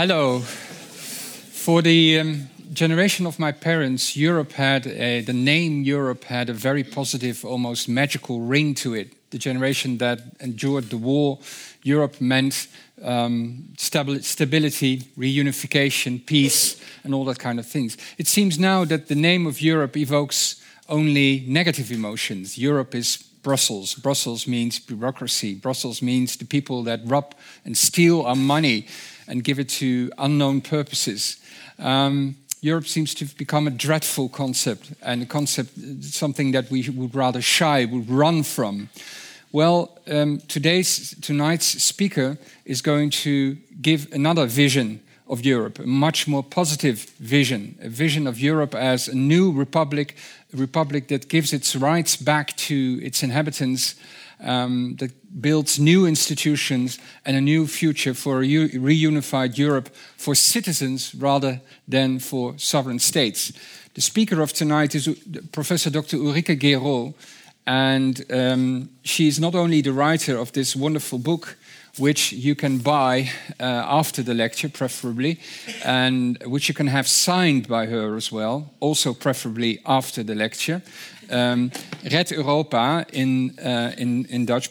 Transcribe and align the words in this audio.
Hello. 0.00 0.38
For 0.38 1.82
the 1.82 2.20
um, 2.20 2.48
generation 2.72 3.26
of 3.26 3.40
my 3.40 3.50
parents, 3.50 4.16
Europe 4.16 4.52
had 4.52 4.86
a, 4.86 5.22
the 5.22 5.32
name 5.32 5.82
Europe 5.82 6.22
had 6.22 6.48
a 6.48 6.52
very 6.52 6.84
positive, 6.84 7.44
almost 7.44 7.88
magical 7.88 8.38
ring 8.42 8.76
to 8.76 8.94
it. 8.94 9.08
The 9.30 9.38
generation 9.38 9.98
that 9.98 10.20
endured 10.38 10.90
the 10.90 10.98
war, 10.98 11.40
Europe 11.82 12.20
meant 12.20 12.68
um, 13.02 13.70
stability, 13.76 14.98
reunification, 15.18 16.24
peace, 16.24 16.80
and 17.02 17.12
all 17.12 17.24
that 17.24 17.40
kind 17.40 17.58
of 17.58 17.66
things. 17.66 17.96
It 18.18 18.28
seems 18.28 18.56
now 18.56 18.84
that 18.84 19.08
the 19.08 19.16
name 19.16 19.48
of 19.48 19.60
Europe 19.60 19.96
evokes 19.96 20.62
only 20.88 21.44
negative 21.48 21.90
emotions. 21.90 22.56
Europe 22.56 22.94
is 22.94 23.16
Brussels. 23.42 23.96
Brussels 23.96 24.46
means 24.46 24.78
bureaucracy. 24.78 25.56
Brussels 25.56 26.02
means 26.02 26.36
the 26.36 26.44
people 26.44 26.84
that 26.84 27.00
rob 27.04 27.34
and 27.64 27.76
steal 27.76 28.22
our 28.22 28.36
money 28.36 28.86
and 29.28 29.44
give 29.44 29.58
it 29.58 29.68
to 29.68 30.10
unknown 30.18 30.60
purposes. 30.60 31.36
Um, 31.78 32.36
Europe 32.60 32.86
seems 32.86 33.14
to 33.14 33.24
have 33.24 33.36
become 33.36 33.68
a 33.68 33.70
dreadful 33.70 34.28
concept 34.28 34.92
and 35.02 35.22
a 35.22 35.26
concept, 35.26 35.70
something 36.02 36.52
that 36.52 36.70
we 36.70 36.88
would 36.90 37.14
rather 37.14 37.40
shy, 37.40 37.84
would 37.84 38.10
run 38.10 38.42
from. 38.42 38.88
Well, 39.52 39.96
um, 40.10 40.40
today's 40.48 41.14
tonight's 41.20 41.82
speaker 41.82 42.36
is 42.64 42.82
going 42.82 43.10
to 43.10 43.56
give 43.80 44.12
another 44.12 44.46
vision 44.46 45.00
of 45.28 45.44
Europe, 45.44 45.78
a 45.78 45.86
much 45.86 46.26
more 46.26 46.42
positive 46.42 47.04
vision, 47.20 47.78
a 47.80 47.88
vision 47.88 48.26
of 48.26 48.40
Europe 48.40 48.74
as 48.74 49.08
a 49.08 49.14
new 49.14 49.52
republic, 49.52 50.16
a 50.52 50.56
republic 50.56 51.08
that 51.08 51.28
gives 51.28 51.52
its 51.52 51.76
rights 51.76 52.16
back 52.16 52.56
to 52.56 52.98
its 53.02 53.22
inhabitants, 53.22 53.94
um, 54.40 54.96
that 54.96 55.12
builds 55.40 55.78
new 55.78 56.06
institutions 56.06 56.98
and 57.24 57.36
a 57.36 57.40
new 57.40 57.66
future 57.66 58.14
for 58.14 58.42
a 58.42 58.46
reunified 58.46 59.58
Europe 59.58 59.88
for 60.16 60.34
citizens 60.34 61.14
rather 61.14 61.60
than 61.86 62.18
for 62.18 62.56
sovereign 62.58 62.98
states. 62.98 63.52
The 63.94 64.00
speaker 64.00 64.40
of 64.40 64.52
tonight 64.52 64.94
is 64.94 65.08
Professor 65.52 65.90
Dr. 65.90 66.18
Ulrike 66.18 66.58
Guérot, 66.58 67.14
and 67.66 68.24
um, 68.30 68.90
she 69.02 69.28
is 69.28 69.38
not 69.38 69.54
only 69.54 69.82
the 69.82 69.92
writer 69.92 70.38
of 70.38 70.52
this 70.52 70.74
wonderful 70.74 71.18
book, 71.18 71.56
which 71.98 72.32
you 72.32 72.54
can 72.54 72.78
buy 72.78 73.30
uh, 73.60 73.64
after 73.64 74.22
the 74.22 74.34
lecture, 74.34 74.68
preferably, 74.68 75.40
and 75.84 76.42
which 76.44 76.68
you 76.68 76.74
can 76.74 76.86
have 76.86 77.08
signed 77.08 77.66
by 77.68 77.86
her 77.86 78.16
as 78.16 78.30
well, 78.30 78.72
also 78.80 79.12
preferably 79.12 79.80
after 79.84 80.22
the 80.22 80.34
lecture. 80.34 80.80
Um, 81.30 81.70
Red 82.10 82.30
Europa 82.30 83.04
in, 83.12 83.58
uh, 83.58 83.92
in, 83.98 84.24
in 84.26 84.46
Dutch. 84.46 84.70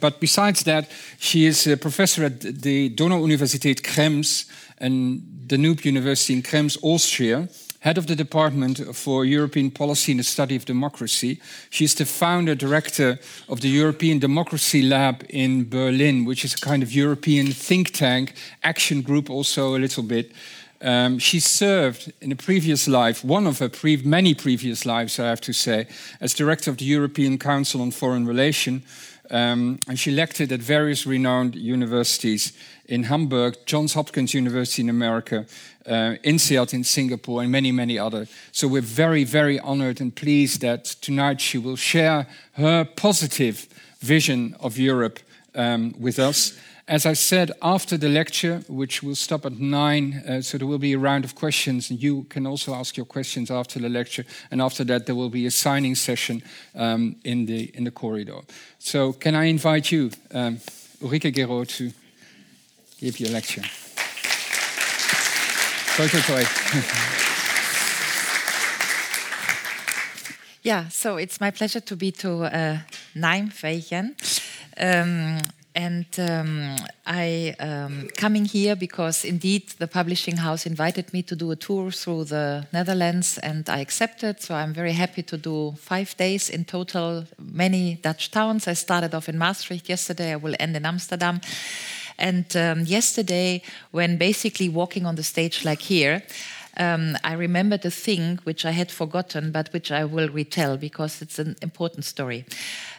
But 0.00 0.20
besides 0.20 0.64
that, 0.64 0.90
she 1.18 1.46
is 1.46 1.66
a 1.66 1.76
professor 1.76 2.24
at 2.24 2.40
the 2.40 2.90
Donau-Universität 2.90 3.82
Krems 3.82 4.46
and 4.78 5.22
Danube 5.46 5.84
University 5.84 6.34
in 6.34 6.42
Krems, 6.42 6.76
Austria 6.82 7.48
head 7.84 7.98
of 7.98 8.06
the 8.06 8.16
Department 8.16 8.96
for 8.96 9.26
European 9.26 9.70
Policy 9.70 10.12
and 10.12 10.20
the 10.20 10.24
Study 10.24 10.56
of 10.56 10.64
Democracy. 10.64 11.38
She's 11.68 11.94
the 11.94 12.06
founder 12.06 12.54
director 12.54 13.18
of 13.46 13.60
the 13.60 13.68
European 13.68 14.18
Democracy 14.18 14.80
Lab 14.80 15.22
in 15.28 15.68
Berlin, 15.68 16.24
which 16.24 16.46
is 16.46 16.54
a 16.54 16.60
kind 16.60 16.82
of 16.82 16.92
European 16.92 17.52
think 17.52 17.90
tank, 17.90 18.32
action 18.62 19.02
group, 19.02 19.28
also 19.28 19.76
a 19.76 19.78
little 19.78 20.02
bit. 20.02 20.32
Um, 20.80 21.18
she 21.18 21.40
served 21.40 22.12
in 22.20 22.32
a 22.32 22.36
previous 22.36 22.86
life, 22.86 23.24
one 23.24 23.46
of 23.46 23.58
her 23.58 23.68
pre 23.68 23.96
many 23.96 24.34
previous 24.34 24.84
lives, 24.84 25.18
I 25.18 25.28
have 25.28 25.40
to 25.42 25.52
say, 25.52 25.86
as 26.20 26.34
director 26.34 26.70
of 26.70 26.76
the 26.76 26.84
European 26.84 27.38
Council 27.38 27.80
on 27.80 27.90
Foreign 27.90 28.26
Relations. 28.26 28.82
Um, 29.30 29.78
and 29.88 29.98
she 29.98 30.10
lectured 30.10 30.52
at 30.52 30.60
various 30.60 31.06
renowned 31.06 31.54
universities 31.54 32.52
in 32.86 33.04
Hamburg, 33.04 33.56
Johns 33.64 33.94
Hopkins 33.94 34.34
University 34.34 34.82
in 34.82 34.90
America, 34.90 35.46
uh, 35.86 36.16
INSEAD 36.22 36.74
in 36.74 36.84
Singapore, 36.84 37.42
and 37.42 37.50
many, 37.50 37.72
many 37.72 37.98
other. 37.98 38.26
So 38.52 38.68
we're 38.68 38.82
very, 38.82 39.24
very 39.24 39.58
honored 39.60 40.00
and 40.00 40.14
pleased 40.14 40.60
that 40.60 40.84
tonight 40.84 41.40
she 41.40 41.56
will 41.56 41.76
share 41.76 42.26
her 42.52 42.84
positive 42.84 43.66
vision 44.00 44.54
of 44.60 44.76
Europe 44.76 45.18
um, 45.54 45.94
with 45.98 46.18
us. 46.18 46.58
As 46.86 47.06
I 47.06 47.14
said, 47.14 47.50
after 47.62 47.96
the 47.96 48.10
lecture, 48.10 48.62
which 48.68 49.02
will 49.02 49.14
stop 49.14 49.46
at 49.46 49.58
nine, 49.58 50.22
uh, 50.28 50.42
so 50.42 50.58
there 50.58 50.66
will 50.66 50.78
be 50.78 50.92
a 50.92 50.98
round 50.98 51.24
of 51.24 51.34
questions, 51.34 51.88
and 51.88 52.02
you 52.02 52.24
can 52.24 52.46
also 52.46 52.74
ask 52.74 52.98
your 52.98 53.06
questions 53.06 53.50
after 53.50 53.78
the 53.78 53.88
lecture. 53.88 54.26
And 54.50 54.60
after 54.60 54.84
that, 54.84 55.06
there 55.06 55.14
will 55.14 55.30
be 55.30 55.46
a 55.46 55.50
signing 55.50 55.94
session 55.94 56.42
um, 56.74 57.16
in 57.24 57.46
the 57.46 57.70
in 57.74 57.84
the 57.84 57.90
corridor. 57.90 58.40
So, 58.78 59.14
can 59.14 59.34
I 59.34 59.44
invite 59.44 59.90
you, 59.90 60.10
um, 60.30 60.58
Ulrike 61.00 61.32
Guérot, 61.32 61.68
to 61.78 61.90
give 63.00 63.18
your 63.18 63.30
lecture? 63.30 63.62
Toi, 65.96 66.08
toi, 66.08 66.20
toi. 66.20 66.44
yeah, 70.62 70.88
so 70.88 71.16
it's 71.16 71.40
my 71.40 71.50
pleasure 71.50 71.80
to 71.80 71.96
be 71.96 72.12
to 72.12 72.44
uh, 72.44 72.78
Nijmegen. 73.14 74.14
Um, 74.76 75.38
and 75.74 76.06
um, 76.18 76.76
I 77.04 77.54
um, 77.58 78.08
coming 78.16 78.44
here 78.44 78.76
because 78.76 79.24
indeed 79.24 79.68
the 79.78 79.88
publishing 79.88 80.36
house 80.36 80.66
invited 80.66 81.12
me 81.12 81.22
to 81.22 81.34
do 81.34 81.50
a 81.50 81.56
tour 81.56 81.90
through 81.90 82.24
the 82.24 82.66
Netherlands, 82.72 83.38
and 83.38 83.68
I 83.68 83.80
accepted. 83.80 84.40
So 84.40 84.54
I'm 84.54 84.72
very 84.72 84.92
happy 84.92 85.22
to 85.22 85.36
do 85.36 85.74
five 85.78 86.16
days 86.16 86.48
in 86.48 86.64
total, 86.64 87.24
many 87.38 87.96
Dutch 87.96 88.30
towns. 88.30 88.68
I 88.68 88.74
started 88.74 89.14
off 89.14 89.28
in 89.28 89.36
Maastricht 89.36 89.88
yesterday. 89.88 90.32
I 90.32 90.36
will 90.36 90.54
end 90.60 90.76
in 90.76 90.86
Amsterdam. 90.86 91.40
And 92.18 92.56
um, 92.56 92.80
yesterday, 92.82 93.62
when 93.90 94.16
basically 94.16 94.68
walking 94.68 95.06
on 95.06 95.16
the 95.16 95.24
stage 95.24 95.64
like 95.64 95.80
here, 95.80 96.22
um, 96.76 97.16
I 97.22 97.34
remembered 97.34 97.84
a 97.84 97.90
thing 97.90 98.38
which 98.44 98.64
I 98.64 98.72
had 98.72 98.90
forgotten, 98.90 99.52
but 99.52 99.72
which 99.72 99.90
I 99.90 100.04
will 100.04 100.28
retell 100.28 100.76
because 100.76 101.22
it's 101.22 101.38
an 101.38 101.56
important 101.62 102.04
story. 102.04 102.44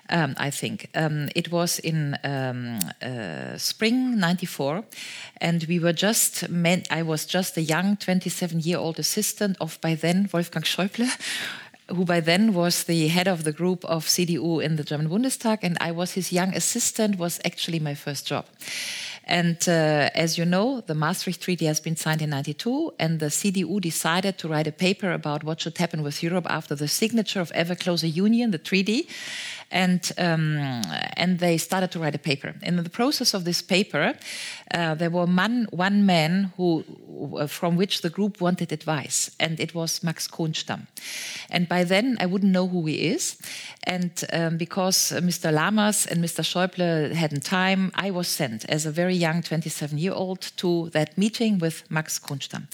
Um, 0.10 0.36
I 0.38 0.52
think 0.52 0.90
um, 0.94 1.30
it 1.36 1.52
was 1.52 1.80
in 1.80 2.18
um, 2.24 2.80
uh, 3.02 3.58
spring 3.58 4.20
'94, 4.20 4.84
and 5.42 5.66
we 5.68 5.80
were 5.80 5.94
just. 5.94 6.44
I 6.92 7.02
was 7.02 7.26
just 7.26 7.58
a 7.58 7.62
young 7.62 7.98
27-year-old 7.98 9.00
assistant 9.00 9.58
of 9.60 9.80
by 9.82 9.96
then 9.96 10.30
Wolfgang 10.32 10.64
Schäuble 10.64 11.10
who 11.88 12.06
by 12.06 12.20
then 12.20 12.54
was 12.54 12.86
the 12.86 13.08
head 13.08 13.28
of 13.28 13.44
the 13.44 13.52
group 13.52 13.86
of 13.86 14.06
CDU 14.06 14.64
in 14.64 14.76
the 14.76 14.84
German 14.84 15.10
Bundestag, 15.10 15.60
and 15.62 15.78
I 15.80 15.92
was 15.92 16.14
his 16.14 16.32
young 16.32 16.54
assistant, 16.56 17.20
was 17.20 17.40
actually 17.46 17.80
my 17.80 17.94
first 17.94 18.26
job. 18.26 18.46
And 19.28 19.58
uh, 19.68 20.10
as 20.14 20.38
you 20.38 20.46
know, 20.46 20.82
the 20.82 20.94
Maastricht 20.94 21.42
Treaty 21.42 21.66
has 21.66 21.80
been 21.80 21.96
signed 21.96 22.22
in 22.22 22.30
92, 22.30 22.94
and 23.00 23.20
the 23.20 23.28
CDU 23.28 23.82
decided 23.82 24.38
to 24.38 24.48
write 24.48 24.68
a 24.68 24.72
paper 24.72 25.12
about 25.12 25.44
what 25.44 25.62
should 25.62 25.78
happen 25.78 26.04
with 26.04 26.22
Europe 26.22 26.46
after 26.50 26.76
the 26.76 26.88
signature 26.88 27.42
of 27.42 27.52
ever 27.52 27.76
closer 27.76 28.08
union, 28.08 28.52
the 28.52 28.60
treaty 28.60 29.08
and 29.76 30.12
um, 30.18 30.58
and 31.18 31.40
they 31.40 31.58
started 31.58 31.92
to 31.92 32.00
write 32.00 32.16
a 32.16 32.20
paper. 32.20 32.56
In 32.62 32.78
the 32.78 32.90
process 32.90 33.34
of 33.34 33.44
this 33.44 33.62
paper, 33.62 34.14
uh, 34.74 34.96
there 34.96 35.10
were 35.10 35.28
man, 35.28 35.68
one 35.72 36.06
man 36.06 36.54
who, 36.56 36.86
uh, 37.38 37.48
from 37.48 37.76
which 37.76 38.02
the 38.02 38.10
group 38.10 38.40
wanted 38.40 38.72
advice, 38.72 39.30
and 39.38 39.60
it 39.60 39.76
was 39.76 40.02
Max 40.02 40.28
Kohnstamm. 40.28 40.88
And 41.50 41.68
by 41.68 41.84
then, 41.84 42.18
I 42.22 42.26
wouldn't 42.26 42.54
know 42.54 42.68
who 42.68 42.86
he 42.86 43.12
is, 43.14 43.38
and 43.84 44.12
um, 44.32 44.58
because 44.58 45.12
Mr. 45.12 45.52
Lamers 45.52 46.08
and 46.08 46.24
Mr. 46.24 46.42
Schäuble 46.42 47.12
hadn't 47.12 47.44
time, 47.44 47.92
I 47.96 48.12
was 48.12 48.30
sent 48.30 48.64
as 48.70 48.86
a 48.86 48.92
very 48.92 49.16
young 49.16 49.42
27-year-old 49.42 50.54
to 50.58 50.90
that 50.92 51.18
meeting 51.18 51.60
with 51.60 51.84
Max 51.92 52.18
Kohnstamm. 52.18 52.68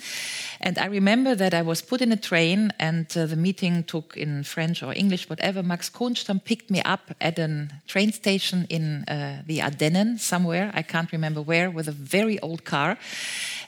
And 0.60 0.78
I 0.78 0.86
remember 0.86 1.34
that 1.36 1.54
I 1.54 1.64
was 1.64 1.82
put 1.82 2.02
in 2.02 2.12
a 2.12 2.18
train, 2.18 2.72
and 2.80 3.08
uh, 3.18 3.26
the 3.26 3.36
meeting 3.36 3.84
took 3.84 4.16
in 4.16 4.44
French 4.44 4.84
or 4.84 4.94
English, 4.94 5.30
whatever. 5.30 5.64
Max 5.64 5.90
Kohnstamm 5.90 6.44
picked 6.44 6.70
me 6.70 6.82
up 6.84 6.91
at 7.20 7.40
a 7.40 7.68
train 7.88 8.12
station 8.12 8.66
in 8.70 9.04
uh, 9.08 9.44
the 9.46 9.60
Ardennen, 9.60 10.20
somewhere, 10.20 10.72
I 10.74 10.82
can't 10.82 11.12
remember 11.12 11.42
where, 11.42 11.70
with 11.72 11.88
a 11.88 11.92
very 11.92 12.40
old 12.40 12.64
car. 12.64 12.98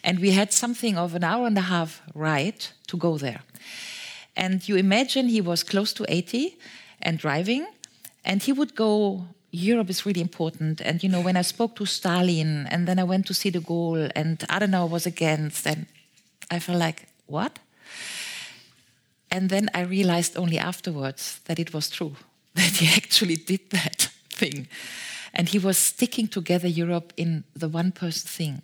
And 0.03 0.19
we 0.19 0.31
had 0.31 0.51
something 0.51 0.97
of 0.97 1.15
an 1.15 1.23
hour 1.23 1.47
and 1.47 1.57
a 1.57 1.61
half 1.61 2.01
ride 2.13 2.65
to 2.87 2.97
go 2.97 3.17
there. 3.17 3.41
And 4.35 4.67
you 4.67 4.75
imagine 4.75 5.27
he 5.27 5.41
was 5.41 5.63
close 5.63 5.93
to 5.93 6.05
80 6.07 6.57
and 7.01 7.17
driving, 7.17 7.65
and 8.25 8.43
he 8.43 8.51
would 8.51 8.75
go 8.75 9.27
Europe 9.53 9.91
is 9.91 10.05
really 10.05 10.21
important. 10.21 10.81
And 10.81 11.03
you 11.03 11.09
know, 11.09 11.21
when 11.21 11.37
I 11.37 11.43
spoke 11.43 11.75
to 11.75 11.85
Stalin, 11.85 12.67
and 12.71 12.87
then 12.87 12.97
I 12.97 13.03
went 13.03 13.27
to 13.27 13.33
see 13.33 13.51
de 13.51 13.59
Gaulle, 13.59 14.11
and 14.15 14.39
Adenauer 14.49 14.89
was 14.89 15.05
against, 15.05 15.67
and 15.67 15.85
I 16.49 16.59
felt 16.59 16.79
like, 16.79 17.07
what? 17.27 17.59
And 19.29 19.49
then 19.49 19.69
I 19.73 19.81
realized 19.81 20.37
only 20.37 20.57
afterwards 20.57 21.39
that 21.45 21.59
it 21.59 21.73
was 21.73 21.89
true. 21.89 22.15
that 22.55 22.77
he 22.77 22.87
actually 22.95 23.37
did 23.37 23.69
that 23.71 24.09
thing. 24.29 24.67
And 25.33 25.49
he 25.49 25.57
was 25.57 25.77
sticking 25.77 26.27
together 26.27 26.67
Europe 26.67 27.11
in 27.17 27.43
the 27.55 27.67
one 27.67 27.91
person 27.91 28.27
thing. 28.27 28.61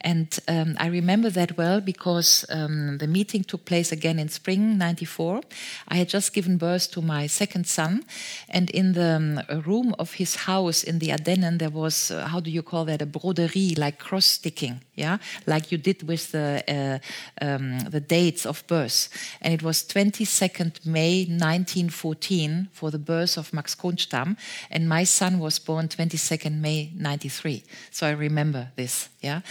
And 0.00 0.38
um, 0.46 0.76
I 0.78 0.86
remember 0.86 1.30
that 1.30 1.56
well 1.56 1.80
because 1.80 2.44
um, 2.50 2.98
the 2.98 3.06
meeting 3.06 3.42
took 3.42 3.64
place 3.64 3.90
again 3.90 4.18
in 4.18 4.28
spring 4.28 4.78
94. 4.78 5.40
I 5.88 5.96
had 5.96 6.08
just 6.08 6.32
given 6.32 6.58
birth 6.58 6.90
to 6.92 7.02
my 7.02 7.26
second 7.26 7.66
son. 7.66 8.04
And 8.48 8.70
in 8.70 8.92
the 8.92 9.16
um, 9.48 9.62
room 9.62 9.94
of 9.98 10.12
his 10.12 10.36
house 10.36 10.84
in 10.84 11.00
the 11.00 11.08
Ardennen, 11.08 11.58
there 11.58 11.70
was, 11.70 12.10
uh, 12.10 12.28
how 12.28 12.40
do 12.40 12.50
you 12.50 12.62
call 12.62 12.84
that, 12.84 13.02
a 13.02 13.06
broderie, 13.06 13.76
like 13.76 13.98
cross 13.98 14.26
sticking 14.26 14.80
yeah, 14.96 15.18
like 15.46 15.70
you 15.70 15.78
did 15.78 16.08
with 16.08 16.32
the 16.32 16.64
uh, 16.66 17.44
um, 17.44 17.78
the 17.80 18.00
dates 18.00 18.46
of 18.46 18.66
birth. 18.66 19.08
And 19.42 19.52
it 19.52 19.62
was 19.62 19.84
22nd 19.84 20.86
May 20.86 21.26
1914 21.26 22.68
for 22.72 22.90
the 22.90 22.98
birth 22.98 23.36
of 23.36 23.52
Max 23.52 23.74
Kohnstamm, 23.74 24.36
and 24.70 24.88
my 24.88 25.04
son 25.04 25.38
was 25.38 25.58
born 25.58 25.88
22nd 25.88 26.60
May 26.60 26.90
93. 26.96 27.62
So 27.90 28.06
I 28.06 28.12
remember 28.12 28.68
this, 28.76 29.10
yeah. 29.20 29.42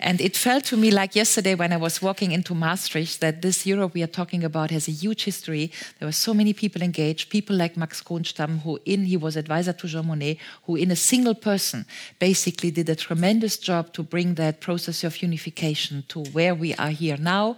And 0.00 0.20
it 0.20 0.36
felt 0.36 0.64
to 0.64 0.76
me 0.76 0.90
like 0.90 1.14
yesterday 1.14 1.54
when 1.54 1.72
I 1.72 1.76
was 1.76 2.00
walking 2.00 2.32
into 2.32 2.54
Maastricht 2.54 3.20
that 3.20 3.42
this 3.42 3.66
Europe 3.66 3.92
we 3.94 4.02
are 4.02 4.06
talking 4.06 4.44
about 4.44 4.70
has 4.70 4.88
a 4.88 4.92
huge 4.92 5.24
history. 5.24 5.70
There 5.98 6.08
were 6.08 6.12
so 6.12 6.32
many 6.32 6.54
people 6.54 6.82
engaged, 6.82 7.28
people 7.28 7.56
like 7.56 7.76
Max 7.76 8.02
Kohnstamm, 8.02 8.62
who 8.62 8.80
in 8.86 9.04
he 9.04 9.18
was 9.18 9.36
advisor 9.36 9.74
to 9.74 9.86
Jean 9.86 10.04
Monnet, 10.04 10.38
who 10.64 10.76
in 10.76 10.90
a 10.90 10.96
single 10.96 11.34
person 11.34 11.84
basically 12.18 12.70
did 12.70 12.88
a 12.88 12.96
tremendous 12.96 13.58
job 13.58 13.92
to 13.92 14.02
bring 14.02 14.34
that 14.34 14.60
process 14.60 14.85
process 14.86 15.04
of 15.04 15.22
unification 15.22 16.04
to 16.06 16.20
where 16.32 16.54
we 16.54 16.72
are 16.74 16.90
here 16.90 17.16
now, 17.18 17.56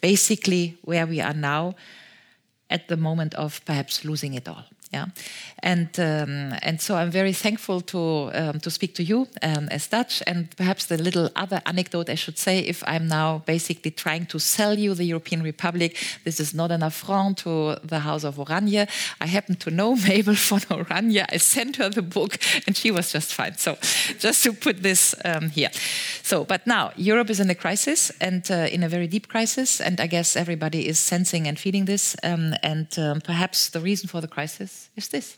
basically 0.00 0.76
where 0.82 1.06
we 1.06 1.20
are 1.20 1.34
now 1.34 1.74
at 2.68 2.88
the 2.88 2.96
moment 2.96 3.34
of 3.34 3.60
perhaps 3.64 4.04
losing 4.04 4.34
it 4.34 4.48
all. 4.48 4.64
Yeah, 4.94 5.06
and 5.58 5.88
um, 5.98 6.54
and 6.62 6.80
so 6.80 6.94
I'm 6.94 7.10
very 7.10 7.32
thankful 7.32 7.80
to 7.80 8.30
um, 8.32 8.60
to 8.60 8.70
speak 8.70 8.94
to 8.94 9.02
you 9.02 9.26
um, 9.42 9.68
as 9.70 9.88
Dutch, 9.88 10.22
and 10.24 10.56
perhaps 10.56 10.86
the 10.86 10.96
little 10.96 11.30
other 11.34 11.60
anecdote 11.66 12.08
I 12.08 12.14
should 12.14 12.38
say, 12.38 12.60
if 12.60 12.84
I'm 12.86 13.08
now 13.08 13.42
basically 13.44 13.90
trying 13.90 14.26
to 14.26 14.38
sell 14.38 14.78
you 14.78 14.94
the 14.94 15.04
European 15.04 15.42
Republic, 15.42 15.96
this 16.22 16.38
is 16.38 16.54
not 16.54 16.70
an 16.70 16.84
affront 16.84 17.38
to 17.38 17.76
the 17.82 17.98
House 17.98 18.22
of 18.22 18.36
Oranje. 18.36 18.88
I 19.20 19.26
happen 19.26 19.56
to 19.56 19.70
know 19.70 19.96
Mabel 20.08 20.34
von 20.34 20.60
Oranje. 20.60 21.24
I 21.32 21.38
sent 21.38 21.76
her 21.76 21.88
the 21.88 22.02
book, 22.02 22.38
and 22.66 22.76
she 22.76 22.92
was 22.92 23.10
just 23.10 23.34
fine. 23.34 23.56
So, 23.56 23.76
just 24.20 24.44
to 24.44 24.52
put 24.52 24.82
this 24.82 25.14
um, 25.24 25.48
here. 25.48 25.70
So, 26.22 26.44
but 26.44 26.68
now 26.68 26.92
Europe 26.96 27.30
is 27.30 27.40
in 27.40 27.50
a 27.50 27.54
crisis, 27.56 28.12
and 28.20 28.48
uh, 28.48 28.68
in 28.70 28.84
a 28.84 28.88
very 28.88 29.08
deep 29.08 29.26
crisis, 29.26 29.80
and 29.80 30.00
I 30.00 30.06
guess 30.06 30.36
everybody 30.36 30.86
is 30.86 31.00
sensing 31.00 31.48
and 31.48 31.58
feeling 31.58 31.86
this, 31.86 32.14
um, 32.22 32.54
and 32.62 32.86
um, 32.98 33.20
perhaps 33.20 33.70
the 33.70 33.80
reason 33.80 34.08
for 34.08 34.20
the 34.20 34.28
crisis 34.28 34.83
is 34.96 35.08
this. 35.08 35.36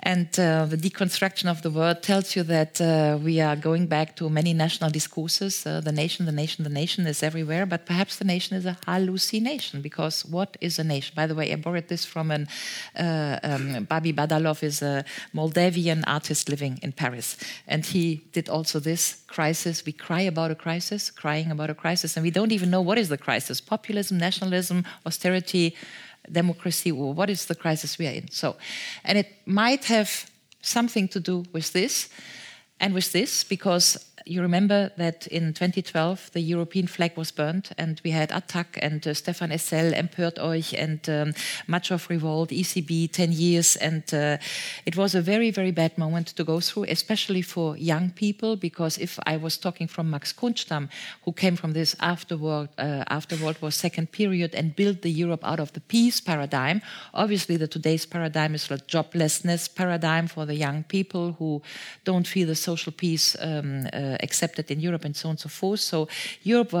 And 0.00 0.28
uh, 0.38 0.66
the 0.66 0.76
deconstruction 0.76 1.50
of 1.50 1.62
the 1.62 1.70
word 1.70 2.04
tells 2.04 2.36
you 2.36 2.44
that 2.44 2.80
uh, 2.80 3.18
we 3.20 3.40
are 3.40 3.56
going 3.56 3.86
back 3.86 4.14
to 4.16 4.30
many 4.30 4.54
national 4.54 4.90
discourses. 4.90 5.66
Uh, 5.66 5.80
the 5.80 5.90
nation, 5.90 6.24
the 6.24 6.32
nation, 6.32 6.62
the 6.62 6.70
nation 6.70 7.04
is 7.06 7.20
everywhere, 7.22 7.66
but 7.66 7.84
perhaps 7.84 8.16
the 8.16 8.24
nation 8.24 8.56
is 8.56 8.64
a 8.64 8.78
hallucination 8.86 9.82
because 9.82 10.24
what 10.24 10.56
is 10.60 10.78
a 10.78 10.84
nation? 10.84 11.14
By 11.16 11.26
the 11.26 11.34
way, 11.34 11.52
I 11.52 11.56
borrowed 11.56 11.88
this 11.88 12.04
from 12.04 12.30
an 12.30 12.46
uh, 12.96 13.40
um, 13.42 13.84
Babi 13.84 14.12
Badalov 14.12 14.62
is 14.62 14.82
a 14.82 15.04
Moldavian 15.32 16.04
artist 16.04 16.48
living 16.48 16.78
in 16.80 16.92
Paris, 16.92 17.36
and 17.66 17.84
he 17.84 18.22
did 18.32 18.48
also 18.48 18.78
this 18.78 19.24
crisis. 19.26 19.84
We 19.84 19.92
cry 19.92 20.20
about 20.20 20.52
a 20.52 20.54
crisis, 20.54 21.10
crying 21.10 21.50
about 21.50 21.70
a 21.70 21.74
crisis, 21.74 22.16
and 22.16 22.22
we 22.22 22.30
don't 22.30 22.52
even 22.52 22.70
know 22.70 22.80
what 22.80 22.98
is 22.98 23.08
the 23.08 23.18
crisis: 23.18 23.60
populism, 23.60 24.16
nationalism, 24.16 24.84
austerity 25.04 25.74
democracy 26.30 26.90
or 26.90 27.14
what 27.14 27.30
is 27.30 27.46
the 27.46 27.54
crisis 27.54 27.98
we 27.98 28.06
are 28.06 28.12
in. 28.12 28.30
So, 28.30 28.56
and 29.04 29.18
it 29.18 29.28
might 29.46 29.84
have 29.86 30.30
something 30.62 31.08
to 31.08 31.20
do 31.20 31.44
with 31.52 31.72
this 31.72 32.08
and 32.80 32.94
with 32.94 33.12
this 33.12 33.44
because 33.44 34.12
you 34.28 34.42
remember 34.42 34.90
that 34.96 35.26
in 35.28 35.54
2012 35.54 36.30
the 36.32 36.40
European 36.40 36.86
flag 36.86 37.16
was 37.16 37.30
burned 37.30 37.70
and 37.78 38.00
we 38.04 38.10
had 38.10 38.30
Attac 38.30 38.78
and 38.82 39.06
uh, 39.06 39.10
Stéphane 39.10 39.50
Hessel, 39.50 39.94
Empört 39.94 40.38
euch 40.38 40.74
and 40.74 41.08
um, 41.08 41.34
of 41.90 42.10
Revolt, 42.10 42.50
ECB, 42.50 43.10
10 43.10 43.32
years. 43.32 43.76
And 43.76 44.02
uh, 44.12 44.36
it 44.84 44.96
was 44.96 45.14
a 45.14 45.22
very, 45.22 45.50
very 45.50 45.70
bad 45.70 45.96
moment 45.96 46.28
to 46.36 46.44
go 46.44 46.60
through, 46.60 46.84
especially 46.88 47.42
for 47.42 47.76
young 47.76 48.10
people, 48.10 48.56
because 48.56 48.98
if 48.98 49.18
I 49.26 49.36
was 49.36 49.56
talking 49.56 49.88
from 49.88 50.10
Max 50.10 50.32
Kohnstamm, 50.32 50.88
who 51.24 51.32
came 51.32 51.56
from 51.56 51.72
this 51.72 51.96
after 52.00 52.36
World, 52.36 52.68
uh, 52.78 53.04
after 53.08 53.36
World 53.36 53.56
War 53.62 53.70
II 53.72 54.06
period 54.06 54.54
and 54.54 54.76
built 54.76 55.02
the 55.02 55.10
Europe 55.10 55.44
out 55.44 55.60
of 55.60 55.72
the 55.72 55.80
peace 55.80 56.20
paradigm, 56.20 56.82
obviously 57.14 57.56
the 57.56 57.68
today's 57.68 58.06
paradigm 58.06 58.54
is 58.54 58.70
a 58.70 58.76
joblessness 58.76 59.74
paradigm 59.74 60.26
for 60.28 60.44
the 60.44 60.54
young 60.54 60.84
people 60.84 61.32
who 61.38 61.62
don't 62.04 62.26
feel 62.26 62.46
the 62.46 62.54
social 62.54 62.92
peace 62.92 63.36
um, 63.40 63.86
uh, 63.92 64.17
accepted 64.20 64.70
in 64.70 64.80
Europe 64.80 65.04
and 65.04 65.16
so 65.16 65.28
on 65.28 65.32
and 65.32 65.40
so 65.40 65.48
forth. 65.48 65.80
So 65.80 66.08
Europe 66.42 66.72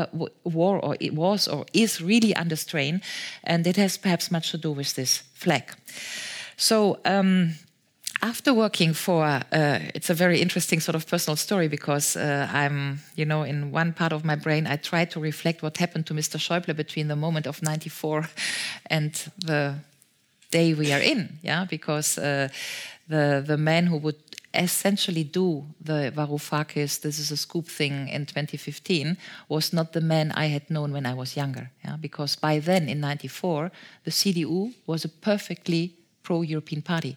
war 0.44 0.78
or 0.78 0.96
it 1.00 1.14
was 1.14 1.48
or 1.48 1.66
is 1.72 2.00
really 2.00 2.34
under 2.36 2.56
strain, 2.56 3.00
and 3.44 3.66
it 3.66 3.76
has 3.76 3.98
perhaps 3.98 4.30
much 4.30 4.50
to 4.50 4.58
do 4.58 4.72
with 4.72 4.94
this 4.94 5.22
flag. 5.34 5.64
So. 6.56 6.98
Um, 7.04 7.54
after 8.20 8.52
working 8.52 8.94
for, 8.94 9.24
uh, 9.24 9.78
it's 9.94 10.10
a 10.10 10.14
very 10.14 10.40
interesting 10.40 10.80
sort 10.80 10.96
of 10.96 11.06
personal 11.06 11.36
story 11.36 11.68
because 11.68 12.16
uh, 12.16 12.48
I'm, 12.52 12.98
you 13.14 13.24
know, 13.24 13.44
in 13.44 13.70
one 13.70 13.92
part 13.92 14.12
of 14.12 14.24
my 14.24 14.34
brain, 14.34 14.66
I 14.66 14.76
try 14.76 15.04
to 15.04 15.20
reflect 15.20 15.62
what 15.62 15.76
happened 15.76 16.06
to 16.06 16.14
Mr. 16.14 16.36
Schäuble 16.36 16.74
between 16.74 17.06
the 17.06 17.14
moment 17.14 17.46
of 17.46 17.62
94 17.62 18.28
and 18.86 19.12
the 19.38 19.76
day 20.50 20.74
we 20.74 20.92
are 20.92 21.00
in, 21.00 21.38
yeah, 21.42 21.64
because 21.64 22.18
uh, 22.18 22.48
the 23.08 23.42
the 23.46 23.56
man 23.56 23.86
who 23.86 23.96
would 23.96 24.27
essentially 24.54 25.24
do 25.24 25.66
the 25.80 26.12
Varoufakis, 26.14 27.00
this 27.00 27.18
is 27.18 27.30
a 27.30 27.36
scoop 27.36 27.66
thing 27.66 28.08
in 28.08 28.26
2015, 28.26 29.16
was 29.48 29.72
not 29.72 29.92
the 29.92 30.00
man 30.00 30.32
I 30.32 30.46
had 30.46 30.70
known 30.70 30.92
when 30.92 31.06
I 31.06 31.14
was 31.14 31.36
younger. 31.36 31.70
Yeah? 31.84 31.96
Because 31.96 32.36
by 32.36 32.58
then, 32.58 32.88
in 32.88 33.00
94, 33.00 33.70
the 34.04 34.10
CDU 34.10 34.74
was 34.86 35.04
a 35.04 35.08
perfectly 35.08 35.94
pro 36.22 36.42
European 36.42 36.82
party. 36.82 37.16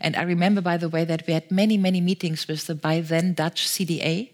And 0.00 0.16
I 0.16 0.22
remember, 0.22 0.60
by 0.60 0.76
the 0.76 0.88
way, 0.88 1.04
that 1.04 1.26
we 1.26 1.32
had 1.34 1.50
many, 1.50 1.76
many 1.76 2.00
meetings 2.00 2.46
with 2.48 2.66
the 2.66 2.74
by 2.74 3.00
then 3.00 3.34
Dutch 3.34 3.66
CDA. 3.66 4.30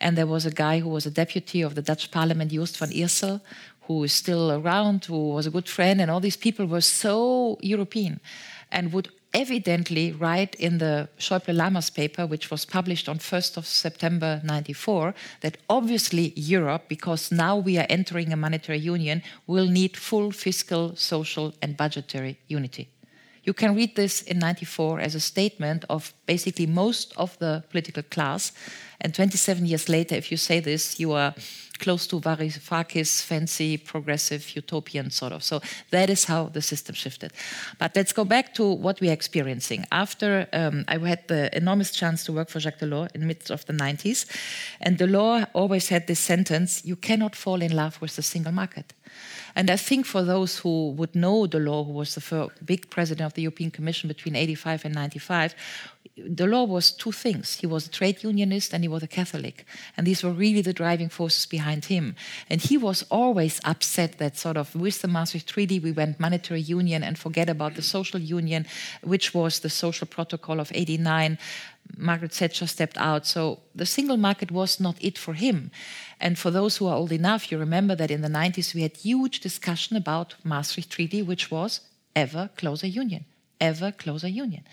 And 0.00 0.16
there 0.16 0.26
was 0.26 0.46
a 0.46 0.50
guy 0.50 0.80
who 0.80 0.88
was 0.88 1.06
a 1.06 1.10
deputy 1.10 1.60
of 1.62 1.74
the 1.74 1.82
Dutch 1.82 2.10
parliament, 2.10 2.52
Joost 2.52 2.78
van 2.78 2.90
Eersel, 2.90 3.40
who 3.82 4.04
is 4.04 4.12
still 4.12 4.50
around, 4.50 5.04
who 5.04 5.30
was 5.30 5.46
a 5.46 5.50
good 5.50 5.68
friend. 5.68 6.00
And 6.00 6.10
all 6.10 6.20
these 6.20 6.36
people 6.36 6.66
were 6.66 6.80
so 6.80 7.58
European 7.60 8.20
and 8.72 8.92
would 8.92 9.08
evidently 9.32 10.12
write 10.12 10.54
in 10.56 10.78
the 10.78 11.08
Schäuble 11.18 11.56
Lamers 11.56 11.92
paper, 11.94 12.26
which 12.26 12.50
was 12.50 12.64
published 12.64 13.08
on 13.08 13.18
1st 13.18 13.56
of 13.56 13.66
September 13.66 14.40
94, 14.44 15.14
that 15.40 15.58
obviously 15.68 16.32
Europe, 16.36 16.84
because 16.88 17.30
now 17.30 17.56
we 17.56 17.78
are 17.78 17.86
entering 17.88 18.32
a 18.32 18.36
monetary 18.36 18.78
union, 18.78 19.22
will 19.46 19.66
need 19.66 19.96
full 19.96 20.30
fiscal, 20.32 20.96
social, 20.96 21.54
and 21.62 21.76
budgetary 21.76 22.38
unity. 22.48 22.88
You 23.44 23.54
can 23.54 23.74
read 23.74 23.96
this 23.96 24.22
in 24.22 24.38
94 24.38 25.00
as 25.00 25.14
a 25.14 25.20
statement 25.20 25.84
of 25.88 26.12
basically 26.26 26.66
most 26.66 27.14
of 27.16 27.38
the 27.38 27.64
political 27.70 28.02
class. 28.02 28.52
And 29.00 29.14
27 29.14 29.64
years 29.64 29.88
later, 29.88 30.14
if 30.14 30.30
you 30.30 30.36
say 30.36 30.60
this, 30.60 31.00
you 31.00 31.12
are 31.12 31.34
close 31.80 32.06
to 32.06 32.20
Varoufakis, 32.20 33.22
fancy, 33.22 33.76
progressive, 33.76 34.54
utopian 34.54 35.10
sort 35.10 35.32
of. 35.32 35.42
So 35.42 35.60
that 35.90 36.10
is 36.10 36.24
how 36.24 36.44
the 36.44 36.62
system 36.62 36.94
shifted. 36.94 37.32
But 37.78 37.96
let's 37.96 38.12
go 38.12 38.24
back 38.24 38.54
to 38.54 38.64
what 38.64 39.00
we 39.00 39.08
are 39.08 39.12
experiencing. 39.12 39.86
After 39.90 40.46
um, 40.52 40.84
I 40.86 40.98
had 40.98 41.26
the 41.26 41.54
enormous 41.56 41.90
chance 41.90 42.24
to 42.24 42.32
work 42.32 42.48
for 42.50 42.60
Jacques 42.60 42.78
Delors 42.78 43.08
in 43.14 43.20
the 43.22 43.26
midst 43.26 43.50
of 43.50 43.64
the 43.66 43.72
90s, 43.72 44.26
and 44.80 44.98
Delors 44.98 45.46
always 45.52 45.88
had 45.88 46.06
this 46.06 46.20
sentence: 46.20 46.84
"You 46.84 46.96
cannot 46.96 47.34
fall 47.34 47.62
in 47.62 47.74
love 47.74 48.00
with 48.00 48.14
the 48.16 48.22
single 48.22 48.52
market." 48.52 48.92
And 49.56 49.70
I 49.70 49.76
think 49.76 50.06
for 50.06 50.22
those 50.22 50.58
who 50.58 50.90
would 50.92 51.14
know 51.14 51.46
Delors, 51.46 51.86
who 51.86 51.92
was 51.92 52.14
the 52.14 52.48
big 52.64 52.90
president 52.90 53.26
of 53.26 53.34
the 53.34 53.42
European 53.42 53.70
Commission 53.70 54.08
between 54.08 54.36
85 54.36 54.84
and 54.84 54.94
95, 54.94 55.54
Delors 56.18 56.68
was 56.68 56.92
two 56.92 57.12
things. 57.12 57.56
He 57.56 57.66
was 57.66 57.86
a 57.86 57.90
trade 57.90 58.22
unionist 58.22 58.74
and 58.74 58.82
he 58.82 58.88
was 58.88 59.02
a 59.02 59.08
Catholic. 59.08 59.64
And 59.96 60.06
these 60.06 60.22
were 60.22 60.32
really 60.32 60.60
the 60.60 60.72
driving 60.72 61.08
forces 61.08 61.46
behind 61.46 61.86
him. 61.86 62.16
And 62.48 62.60
he 62.60 62.76
was 62.76 63.04
always 63.10 63.60
upset 63.64 64.18
that 64.18 64.36
sort 64.36 64.56
of 64.56 64.74
with 64.74 65.00
the 65.02 65.08
Maastricht 65.08 65.48
Treaty 65.48 65.78
we 65.78 65.92
went 65.92 66.20
monetary 66.20 66.60
union 66.60 67.02
and 67.02 67.18
forget 67.18 67.48
about 67.48 67.74
the 67.74 67.82
social 67.82 68.20
union, 68.20 68.66
which 69.02 69.32
was 69.34 69.60
the 69.60 69.70
social 69.70 70.06
protocol 70.06 70.60
of 70.60 70.72
89. 70.74 71.38
Margaret 71.96 72.32
Thatcher 72.32 72.66
stepped 72.66 72.98
out. 72.98 73.26
So 73.26 73.60
the 73.74 73.86
single 73.86 74.16
market 74.16 74.50
was 74.50 74.80
not 74.80 74.96
it 75.00 75.16
for 75.16 75.34
him. 75.34 75.70
And 76.20 76.38
for 76.38 76.50
those 76.50 76.76
who 76.76 76.86
are 76.86 76.96
old 76.96 77.12
enough, 77.12 77.50
you 77.50 77.58
remember 77.58 77.94
that 77.94 78.10
in 78.10 78.20
the 78.20 78.28
90s 78.28 78.74
we 78.74 78.82
had 78.82 78.96
huge 78.96 79.40
discussion 79.40 79.96
about 79.96 80.34
Maastricht 80.44 80.90
Treaty, 80.90 81.22
which 81.22 81.50
was 81.50 81.80
ever 82.16 82.50
closer 82.56 82.86
union 82.88 83.24
ever 83.60 83.92
closer 83.92 84.28
union. 84.28 84.64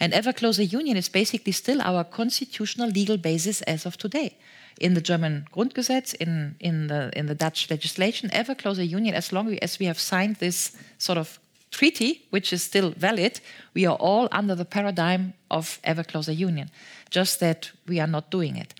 And 0.00 0.12
ever 0.12 0.32
closer 0.32 0.62
union 0.62 0.96
is 0.96 1.08
basically 1.08 1.52
still 1.52 1.80
our 1.80 2.04
constitutional 2.04 2.88
legal 2.88 3.16
basis 3.16 3.62
as 3.62 3.86
of 3.86 3.96
today. 3.96 4.36
In 4.80 4.94
the 4.94 5.00
German 5.00 5.46
Grundgesetz, 5.52 6.14
in, 6.14 6.56
in, 6.60 6.88
the, 6.88 7.10
in 7.14 7.26
the 7.26 7.34
Dutch 7.34 7.70
legislation, 7.70 8.30
ever 8.32 8.54
closer 8.54 8.82
union, 8.82 9.14
as 9.14 9.32
long 9.32 9.56
as 9.62 9.78
we 9.78 9.86
have 9.86 9.98
signed 9.98 10.36
this 10.36 10.76
sort 10.98 11.18
of 11.18 11.38
treaty, 11.70 12.26
which 12.30 12.52
is 12.52 12.62
still 12.62 12.90
valid, 12.90 13.40
we 13.74 13.86
are 13.86 13.96
all 13.96 14.28
under 14.32 14.54
the 14.54 14.64
paradigm 14.64 15.34
of 15.50 15.78
ever 15.84 16.04
closer 16.04 16.32
union, 16.32 16.70
just 17.10 17.40
that 17.40 17.70
we 17.86 18.00
are 18.00 18.06
not 18.06 18.30
doing 18.30 18.56
it. 18.56 18.74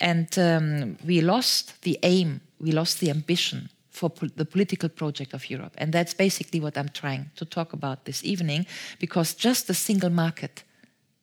And 0.00 0.38
um, 0.38 0.96
we 1.04 1.20
lost 1.20 1.82
the 1.82 1.98
aim, 2.02 2.40
we 2.60 2.72
lost 2.72 3.00
the 3.00 3.10
ambition 3.10 3.68
for 3.92 4.10
po 4.10 4.26
the 4.36 4.44
political 4.44 4.88
project 4.88 5.34
of 5.34 5.50
Europe. 5.50 5.74
And 5.78 5.92
that's 5.92 6.14
basically 6.14 6.60
what 6.60 6.76
I'm 6.76 6.88
trying 6.88 7.30
to 7.36 7.44
talk 7.44 7.72
about 7.72 8.04
this 8.04 8.24
evening, 8.24 8.66
because 8.98 9.34
just 9.34 9.66
the 9.66 9.74
single 9.74 10.10
market 10.10 10.64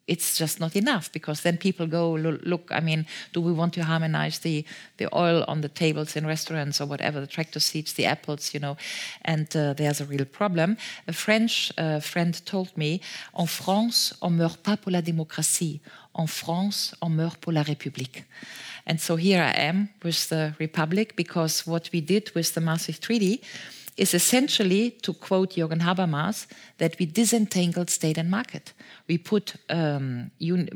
it's 0.09 0.37
just 0.37 0.59
not 0.59 0.75
enough 0.75 1.11
because 1.11 1.41
then 1.41 1.57
people 1.57 1.87
go 1.87 2.11
look 2.43 2.71
i 2.71 2.79
mean 2.79 3.05
do 3.33 3.39
we 3.41 3.51
want 3.51 3.73
to 3.73 3.83
harmonize 3.83 4.39
the 4.39 4.65
the 4.97 5.07
oil 5.13 5.45
on 5.47 5.61
the 5.61 5.69
tables 5.69 6.15
in 6.15 6.25
restaurants 6.25 6.81
or 6.81 6.87
whatever 6.87 7.21
the 7.21 7.27
tractor 7.27 7.59
seats 7.59 7.93
the 7.93 8.05
apples 8.05 8.53
you 8.53 8.59
know? 8.59 8.77
And 9.23 9.47
uh, 9.55 9.73
there's 9.73 10.01
a 10.01 10.05
real 10.05 10.25
problem. 10.25 10.77
A 11.07 11.13
french 11.13 11.71
uh, 11.77 11.99
friend 11.99 12.33
told 12.45 12.75
me 12.77 13.01
en 13.33 13.47
france 13.47 14.13
on 14.21 14.31
meurt 14.31 14.63
pas 14.63 14.77
pour 14.77 14.91
la 14.91 15.01
démocratie. 15.01 15.79
En 16.13 16.27
france 16.27 16.95
on 17.01 17.09
meurt 17.09 17.39
pour 17.41 17.53
la 17.53 17.63
république. 17.63 18.23
And 18.85 18.99
so 18.99 19.15
here 19.15 19.43
i 19.43 19.51
am 19.51 19.89
with 20.03 20.29
the 20.29 20.53
republic 20.59 21.15
because 21.15 21.67
what 21.67 21.89
we 21.93 22.01
did 22.01 22.31
with 22.35 22.53
the 22.53 22.61
maastricht 22.61 23.03
treaty 23.03 23.41
is 23.99 24.13
essentially, 24.13 24.91
to 25.01 25.13
quote 25.13 25.55
Jürgen 25.55 25.81
Habermas, 25.81 26.47
that 26.77 26.97
we 26.99 27.05
disentangled 27.05 27.89
state 27.89 28.17
and 28.17 28.29
market. 28.31 28.73
We 29.09 29.17
put 29.17 29.55
um, 29.69 30.29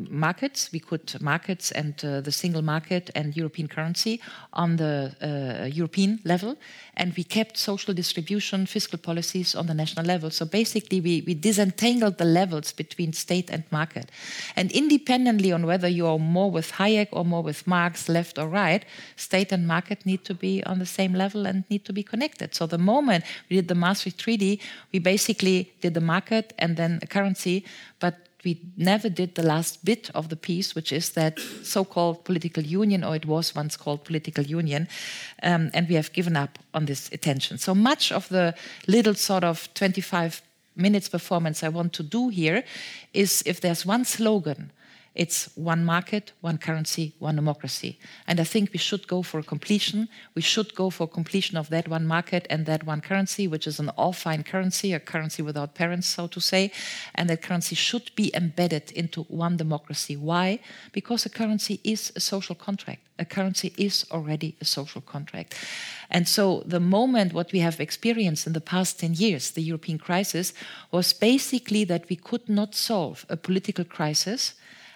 markets, 0.10 0.72
we 0.74 0.80
put 0.80 1.22
markets 1.22 1.72
and 1.72 1.94
uh, 2.04 2.22
the 2.22 2.32
single 2.32 2.64
market 2.64 3.12
and 3.14 3.38
European 3.38 3.68
currency 3.68 4.20
on 4.54 4.78
the 4.78 5.16
uh, 5.22 5.66
European 5.68 6.20
level, 6.26 6.58
and 6.96 7.14
we 7.16 7.24
kept 7.24 7.58
social 7.58 7.94
distribution, 7.94 8.66
fiscal 8.66 8.98
policies 8.98 9.54
on 9.56 9.68
the 9.68 9.74
national 9.76 10.06
level. 10.06 10.32
So 10.32 10.46
basically, 10.46 11.00
we, 11.00 11.24
we 11.28 11.36
disentangled 11.36 12.18
the 12.18 12.26
levels 12.26 12.74
between 12.74 13.14
state 13.14 13.52
and 13.52 13.64
market. 13.72 14.10
And 14.56 14.72
independently 14.72 15.52
on 15.52 15.68
whether 15.68 15.88
you 15.88 16.08
are 16.08 16.18
more 16.18 16.50
with 16.50 16.72
Hayek 16.72 17.10
or 17.12 17.24
more 17.24 17.44
with 17.44 17.68
Marx, 17.68 18.10
left 18.10 18.40
or 18.40 18.48
right, 18.48 18.84
state 19.16 19.52
and 19.52 19.68
market 19.68 20.06
need 20.06 20.26
to 20.26 20.34
be 20.34 20.64
on 20.64 20.80
the 20.80 20.88
same 20.88 21.14
level 21.14 21.46
and 21.46 21.64
need 21.70 21.86
to 21.86 21.94
be 21.94 22.04
connected. 22.04 22.56
So 22.56 22.66
the 22.66 22.80
moment 22.80 23.26
we 23.50 23.58
did 23.58 23.68
the 23.68 23.76
Maastricht 23.76 24.18
Treaty, 24.18 24.60
we 24.92 24.98
basically 25.00 25.72
did 25.82 25.94
the 25.94 26.02
market 26.02 26.54
and 26.58 26.78
then 26.78 27.00
a 27.04 27.08
currency, 27.08 27.64
we 28.44 28.60
never 28.78 29.10
did 29.10 29.36
the 29.36 29.44
last 29.44 29.86
bit 29.86 30.10
of 30.14 30.30
the 30.30 30.36
piece, 30.36 30.76
which 30.76 30.92
is 30.92 31.12
that 31.12 31.40
so 31.64 31.86
called 31.86 32.24
political 32.24 32.64
union, 32.64 33.04
or 33.04 33.16
it 33.16 33.26
was 33.26 33.56
once 33.56 33.78
called 33.78 34.04
political 34.04 34.44
union, 34.44 34.88
um, 35.42 35.70
and 35.74 35.88
we 35.88 35.96
have 35.96 36.14
given 36.14 36.36
up 36.36 36.60
on 36.74 36.86
this 36.86 37.10
attention. 37.12 37.58
So 37.58 37.74
much 37.76 38.12
of 38.12 38.30
the 38.30 38.56
little 38.88 39.16
sort 39.16 39.44
of 39.44 39.74
25 39.74 40.42
minutes 40.76 41.10
performance 41.10 41.64
I 41.64 41.70
want 41.70 41.94
to 41.94 42.04
do 42.04 42.30
here 42.30 42.64
is 43.14 43.44
if 43.46 43.62
there's 43.62 43.86
one 43.86 44.06
slogan 44.06 44.72
it's 45.16 45.56
one 45.56 45.86
market, 45.86 46.32
one 46.42 46.58
currency, 46.58 47.14
one 47.20 47.36
democracy. 47.36 48.00
And 48.28 48.40
I 48.40 48.44
think 48.44 48.72
we 48.74 48.80
should 48.80 49.08
go 49.08 49.22
for 49.22 49.44
completion. 49.44 50.10
We 50.34 50.42
should 50.42 50.74
go 50.74 50.90
for 50.90 51.08
completion 51.08 51.56
of 51.56 51.70
that 51.70 51.88
one 51.88 52.08
market 52.08 52.48
and 52.50 52.66
that 52.66 52.84
one 52.84 53.02
currency, 53.02 53.48
which 53.48 53.68
is 53.68 53.80
an 53.80 53.90
all 53.90 54.14
fine 54.14 54.44
currency, 54.44 54.92
a 54.92 55.00
currency 55.00 55.44
without 55.44 55.76
parents, 55.76 56.08
so 56.08 56.26
to 56.28 56.42
say. 56.42 56.72
And 57.14 57.30
that 57.30 57.44
currency 57.44 57.76
should 57.76 58.10
be 58.16 58.32
embedded 58.34 58.92
into 58.92 59.24
one 59.24 59.56
democracy. 59.56 60.18
Why? 60.18 60.60
Because 60.92 61.26
a 61.28 61.30
currency 61.30 61.80
is 61.84 62.12
a 62.16 62.20
social 62.20 62.56
contract. 62.56 63.02
A 63.20 63.26
currency 63.26 63.72
is 63.78 64.06
already 64.10 64.56
a 64.62 64.66
social 64.66 65.02
contract. 65.02 65.54
And 66.10 66.28
so 66.28 66.64
the 66.66 66.80
moment 66.80 67.34
what 67.34 67.52
we 67.52 67.60
have 67.60 67.80
experienced 67.80 68.48
in 68.48 68.54
the 68.54 68.62
past 68.62 69.00
10 69.00 69.14
years, 69.14 69.52
the 69.52 69.62
European 69.62 70.00
crisis, 70.00 70.54
was 70.92 71.14
basically 71.14 71.84
that 71.84 72.10
we 72.10 72.16
could 72.16 72.50
not 72.50 72.74
solve 72.74 73.28
a 73.30 73.38
political 73.38 73.86
crisis 73.86 74.56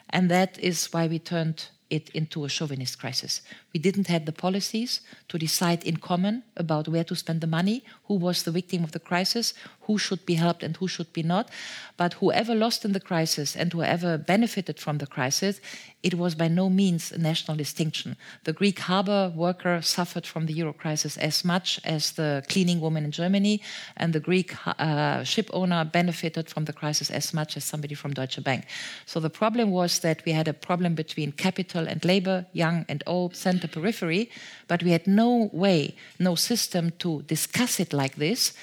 and 0.10 0.30
that 0.32 0.58
is 0.60 0.88
why 0.94 1.08
we 1.08 1.20
turned 1.20 1.70
it 1.90 2.10
into 2.10 2.46
a 2.46 2.50
chauvinist 2.50 3.00
crisis. 3.00 3.42
We 3.77 3.81
didn't 3.81 4.07
have 4.07 4.25
the 4.25 4.31
policies 4.31 5.01
to 5.27 5.38
decide 5.38 5.84
in 5.84 5.98
common 5.98 6.41
about 6.55 6.88
where 6.88 7.03
to 7.03 7.15
spend 7.15 7.41
the 7.41 7.53
money, 7.60 7.84
who 8.05 8.15
was 8.15 8.41
the 8.41 8.50
victim 8.50 8.84
of 8.84 8.91
the 8.91 9.00
crisis, 9.00 9.53
who 9.81 10.00
should 10.00 10.25
be 10.25 10.34
helped 10.34 10.63
and 10.63 10.75
who 10.75 10.88
should 10.88 11.13
be 11.13 11.22
not. 11.22 11.50
But 11.96 12.13
whoever 12.13 12.55
lost 12.55 12.86
in 12.86 12.93
the 12.93 13.00
crisis 13.00 13.55
and 13.55 13.72
whoever 13.72 14.17
benefited 14.17 14.79
from 14.79 14.98
the 14.98 15.05
crisis, 15.05 15.62
it 16.01 16.15
was 16.15 16.36
by 16.36 16.48
no 16.48 16.69
means 16.69 17.12
a 17.12 17.19
national 17.19 17.55
distinction. 17.57 18.17
The 18.46 18.53
Greek 18.53 18.79
harbor 18.79 19.31
worker 19.36 19.81
suffered 19.81 20.25
from 20.25 20.48
the 20.48 20.53
euro 20.53 20.74
crisis 20.74 21.17
as 21.17 21.46
much 21.46 21.79
as 21.84 22.13
the 22.13 22.43
cleaning 22.50 22.81
woman 22.81 23.05
in 23.05 23.12
Germany, 23.12 23.62
and 23.96 24.12
the 24.12 24.19
Greek 24.19 24.55
uh, 24.65 25.24
ship 25.24 25.50
owner 25.53 25.86
benefited 25.86 26.50
from 26.50 26.65
the 26.65 26.74
crisis 26.74 27.12
as 27.12 27.34
much 27.34 27.57
as 27.57 27.63
somebody 27.63 27.96
from 27.96 28.13
Deutsche 28.13 28.43
Bank. 28.43 28.65
So 29.05 29.19
the 29.19 29.29
problem 29.29 29.69
was 29.72 30.00
that 30.00 30.25
we 30.25 30.31
had 30.31 30.48
a 30.48 30.53
problem 30.53 30.96
between 30.96 31.31
capital 31.31 31.88
and 31.88 32.03
labor, 32.03 32.46
young 32.53 32.86
and 32.89 33.03
old, 33.05 33.36
center 33.36 33.66
periphery, 33.67 34.29
but 34.67 34.83
we 34.83 34.91
had 34.91 35.07
no 35.07 35.50
way, 35.53 35.95
no 36.19 36.36
system 36.36 36.91
to 37.00 37.21
discuss 37.24 37.79
it 37.79 37.93
like 37.93 38.15
this. 38.15 38.53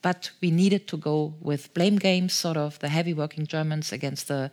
But 0.00 0.30
we 0.40 0.50
needed 0.50 0.86
to 0.88 0.96
go 0.96 1.34
with 1.40 1.74
blame 1.74 1.96
games, 1.96 2.32
sort 2.32 2.56
of 2.56 2.78
the 2.78 2.88
heavy 2.88 3.14
working 3.14 3.46
Germans 3.46 3.92
against 3.92 4.28
the 4.28 4.50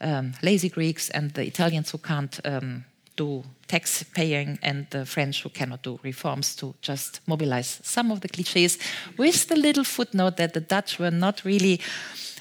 um, 0.00 0.34
lazy 0.42 0.68
Greeks 0.68 1.10
and 1.10 1.32
the 1.32 1.46
Italians 1.46 1.90
who 1.90 1.98
can't 1.98 2.40
um, 2.44 2.84
do 3.16 3.44
tax 3.66 4.02
paying 4.02 4.58
and 4.62 4.86
the 4.90 5.06
French 5.06 5.42
who 5.42 5.48
cannot 5.48 5.82
do 5.82 5.98
reforms 6.02 6.56
to 6.56 6.74
just 6.80 7.20
mobilize 7.26 7.80
some 7.82 8.10
of 8.10 8.20
the 8.20 8.28
cliches 8.28 8.78
with 9.16 9.48
the 9.48 9.56
little 9.56 9.84
footnote 9.84 10.36
that 10.36 10.52
the 10.52 10.60
Dutch 10.60 10.98
were 10.98 11.10
not 11.10 11.44
really 11.44 11.80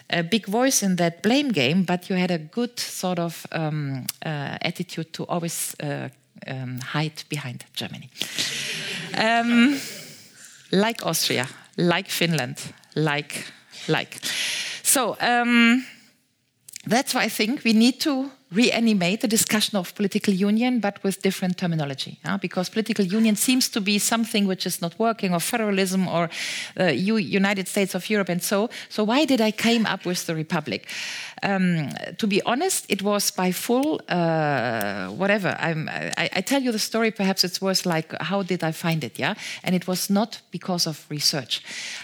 a 0.09 0.23
big 0.23 0.45
voice 0.47 0.83
in 0.83 0.95
that 0.97 1.23
blame 1.23 1.51
game, 1.51 1.83
but 1.83 2.09
you 2.09 2.15
had 2.15 2.31
a 2.31 2.37
good 2.37 2.79
sort 2.79 3.19
of 3.19 3.45
um, 3.51 4.05
uh, 4.25 4.57
attitude 4.61 5.13
to 5.13 5.25
always 5.25 5.75
uh, 5.81 6.09
um, 6.47 6.79
hide 6.79 7.23
behind 7.29 7.65
Germany. 7.73 8.09
Um, 9.17 9.79
like 10.71 11.05
Austria, 11.05 11.47
like 11.77 12.09
Finland, 12.09 12.73
like, 12.95 13.45
like. 13.87 14.19
So, 14.83 15.15
um, 15.19 15.85
that's 16.85 17.13
why 17.13 17.23
I 17.23 17.29
think 17.29 17.63
we 17.63 17.73
need 17.73 17.99
to 18.01 18.29
reanimate 18.53 19.21
the 19.21 19.27
discussion 19.27 19.77
of 19.77 19.93
political 19.95 20.33
union, 20.33 20.79
but 20.79 21.03
with 21.03 21.21
different 21.21 21.57
terminology. 21.57 22.19
Yeah? 22.25 22.37
Because 22.37 22.69
political 22.69 23.05
union 23.05 23.35
seems 23.35 23.69
to 23.69 23.81
be 23.81 23.99
something 23.99 24.47
which 24.47 24.65
is 24.65 24.81
not 24.81 24.97
working, 24.99 25.33
or 25.33 25.39
federalism, 25.39 26.07
or 26.07 26.29
uh, 26.79 26.85
United 26.85 27.67
States 27.67 27.95
of 27.95 28.09
Europe, 28.09 28.29
and 28.29 28.41
so. 28.41 28.69
So 28.89 29.03
why 29.03 29.25
did 29.25 29.41
I 29.41 29.51
came 29.51 29.85
up 29.85 30.05
with 30.05 30.25
the 30.25 30.35
republic? 30.35 30.87
Um, 31.43 31.89
to 32.17 32.27
be 32.27 32.41
honest, 32.43 32.85
it 32.87 33.01
was 33.01 33.31
by 33.31 33.51
full 33.51 34.01
uh, 34.07 35.07
whatever. 35.09 35.57
I, 35.59 36.29
I 36.37 36.41
tell 36.41 36.61
you 36.61 36.71
the 36.71 36.79
story. 36.79 37.11
Perhaps 37.11 37.43
it's 37.43 37.61
worth 37.61 37.85
like 37.85 38.13
how 38.21 38.43
did 38.43 38.63
I 38.63 38.71
find 38.71 39.03
it? 39.03 39.19
Yeah, 39.19 39.35
and 39.63 39.75
it 39.75 39.85
was 39.85 40.09
not 40.09 40.41
because 40.51 40.87
of 40.87 41.05
research. 41.09 41.61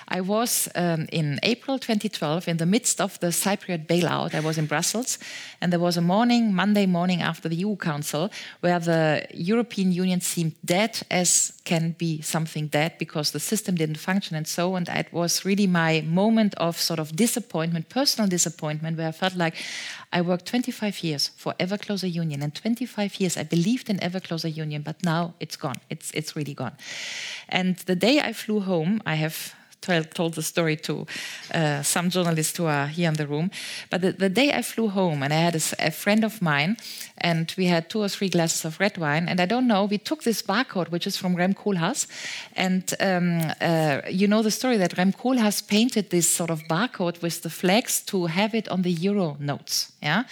I 0.10 0.22
was 0.22 0.68
um, 0.76 1.08
in 1.12 1.40
April 1.44 1.80
2012 1.80 2.48
in 2.48 2.58
the 2.58 2.66
midst 2.66 3.00
of 3.00 3.18
the 3.20 3.28
Cypriot 3.28 3.88
bailout. 3.88 4.36
I 4.36 4.42
was 4.42 4.58
in 4.58 4.66
Brussels, 4.66 5.20
and 5.62 5.72
there 5.72 5.80
was 5.80 5.98
a 5.98 6.02
morning, 6.02 6.39
Monday 6.48 6.86
morning 6.86 7.22
after 7.22 7.50
the 7.50 7.56
EU 7.56 7.76
Council, 7.76 8.30
where 8.62 8.80
the 8.80 9.26
European 9.34 9.92
Union 9.92 10.22
seemed 10.22 10.56
dead 10.64 11.02
as 11.10 11.54
can 11.64 11.96
be 11.98 12.22
something 12.22 12.68
dead 12.68 12.92
because 12.98 13.32
the 13.32 13.40
system 13.40 13.76
didn't 13.76 14.00
function 14.00 14.36
and 14.36 14.48
so. 14.48 14.76
And 14.76 14.90
it 14.90 15.12
was 15.12 15.46
really 15.46 15.68
my 15.68 16.02
moment 16.02 16.56
of 16.56 16.78
sort 16.78 17.00
of 17.00 17.16
disappointment, 17.16 17.90
personal 17.90 18.30
disappointment, 18.30 18.98
where 18.98 19.10
I 19.10 19.12
felt 19.12 19.36
like 19.36 19.56
I 20.12 20.22
worked 20.22 20.46
25 20.46 21.04
years 21.04 21.32
for 21.38 21.54
ever 21.60 21.78
closer 21.78 22.08
union, 22.08 22.42
and 22.42 22.54
25 22.56 23.20
years 23.20 23.38
I 23.38 23.44
believed 23.44 23.90
in 23.90 24.02
ever 24.04 24.20
closer 24.20 24.48
union, 24.48 24.82
but 24.82 25.04
now 25.04 25.34
it's 25.40 25.58
gone. 25.58 25.80
It's 25.90 26.12
it's 26.12 26.36
really 26.36 26.54
gone. 26.54 26.76
And 27.50 27.76
the 27.86 27.96
day 27.96 28.20
I 28.20 28.34
flew 28.34 28.60
home, 28.62 29.02
I 29.06 29.16
have 29.16 29.54
told 29.82 30.34
the 30.34 30.44
story 30.44 30.76
to 30.76 31.06
uh, 31.54 31.82
some 31.84 32.10
journalists 32.10 32.58
who 32.58 32.66
are 32.66 32.88
here 32.88 33.08
in 33.08 33.16
the 33.16 33.28
room. 33.28 33.52
But 33.90 34.02
the, 34.02 34.12
the 34.12 34.30
day 34.30 34.54
I 34.54 34.62
flew 34.62 34.90
home, 34.90 35.24
and 35.24 35.34
I 35.34 35.38
had 35.38 35.56
a, 35.56 35.88
a, 35.88 35.92
friend 35.92 36.24
of 36.24 36.42
mine, 36.42 36.78
and 37.22 37.54
we 37.58 37.66
had 37.66 37.90
two 37.90 38.02
or 38.02 38.10
three 38.10 38.30
glasses 38.30 38.66
of 38.66 38.80
red 38.80 38.98
wine, 38.98 39.28
and 39.28 39.40
I 39.40 39.46
don't 39.46 39.68
know, 39.68 39.86
we 39.86 39.98
took 39.98 40.24
this 40.24 40.42
barcode, 40.42 40.92
which 40.92 41.08
is 41.08 41.18
from 41.18 41.36
Rem 41.36 41.54
Koolhaas, 41.54 42.08
and 42.56 42.94
um, 43.00 43.42
uh, 43.62 44.02
you 44.10 44.28
know 44.28 44.42
the 44.42 44.52
story 44.52 44.78
that 44.78 44.98
Rem 44.98 45.14
Koolhaas 45.14 45.68
painted 45.68 46.10
this 46.10 46.30
sort 46.30 46.50
of 46.50 46.64
barcode 46.64 47.22
with 47.22 47.42
the 47.42 47.50
flags 47.50 48.02
to 48.02 48.28
have 48.28 48.54
it 48.56 48.70
on 48.70 48.82
the 48.82 48.92
euro 48.92 49.38
notes, 49.40 49.92
yeah. 50.02 50.24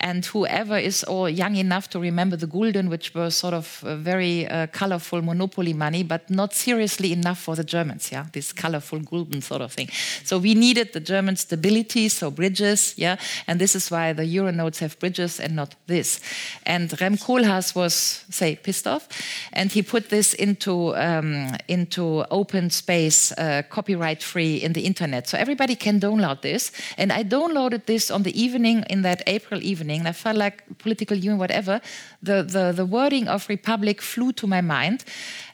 And 0.00 0.24
whoever 0.24 0.78
is 0.78 1.04
all 1.04 1.28
young 1.28 1.56
enough 1.56 1.88
to 1.90 2.00
remember 2.00 2.36
the 2.36 2.46
gulden, 2.46 2.88
which 2.88 3.14
were 3.14 3.30
sort 3.30 3.54
of 3.54 3.80
very 3.80 4.46
uh, 4.48 4.66
colorful 4.68 5.22
monopoly 5.22 5.72
money, 5.72 6.02
but 6.02 6.28
not 6.30 6.54
seriously 6.54 7.12
enough 7.12 7.38
for 7.38 7.54
the 7.54 7.64
Germans, 7.64 8.10
yeah. 8.10 8.26
This 8.32 8.52
colorful 8.52 9.00
gulden 9.00 9.42
sort 9.42 9.62
of 9.62 9.72
thing. 9.72 9.88
So 10.24 10.38
we 10.38 10.54
needed 10.54 10.92
the 10.92 11.00
German 11.00 11.36
stability, 11.36 12.08
so 12.08 12.30
bridges, 12.30 12.94
yeah. 12.96 13.16
And 13.46 13.60
this 13.60 13.74
is 13.74 13.90
why 13.90 14.12
the 14.12 14.24
euro 14.24 14.50
notes 14.50 14.78
have 14.80 14.98
bridges 14.98 15.40
and 15.40 15.54
not 15.54 15.74
this. 15.86 16.20
And 16.64 17.00
Rem 17.00 17.16
Koolhaas 17.16 17.74
was, 17.74 18.24
say, 18.30 18.56
pissed 18.56 18.86
off, 18.86 19.08
and 19.52 19.72
he 19.72 19.82
put 19.82 20.08
this 20.08 20.34
into 20.34 20.94
um, 20.96 21.56
into 21.68 22.24
open 22.30 22.70
space, 22.70 23.32
uh, 23.32 23.62
copyright 23.68 24.22
free 24.22 24.56
in 24.56 24.72
the 24.72 24.82
internet, 24.82 25.28
so 25.28 25.38
everybody 25.38 25.76
can 25.76 26.00
download 26.00 26.40
this. 26.40 26.72
And 26.98 27.12
I 27.12 27.24
downloaded 27.24 27.86
this 27.86 28.10
on 28.10 28.22
the 28.22 28.42
evening 28.42 28.84
in 28.90 29.02
that 29.02 29.22
April 29.26 29.62
evening. 29.62 30.00
And 30.00 30.08
I 30.08 30.12
felt 30.12 30.36
like 30.36 30.62
political 30.78 31.16
union, 31.16 31.38
whatever. 31.38 31.80
The 32.22 32.42
the 32.42 32.72
the 32.72 32.86
wording 32.86 33.28
of 33.28 33.48
republic 33.48 34.02
flew 34.02 34.32
to 34.32 34.46
my 34.46 34.60
mind, 34.60 35.04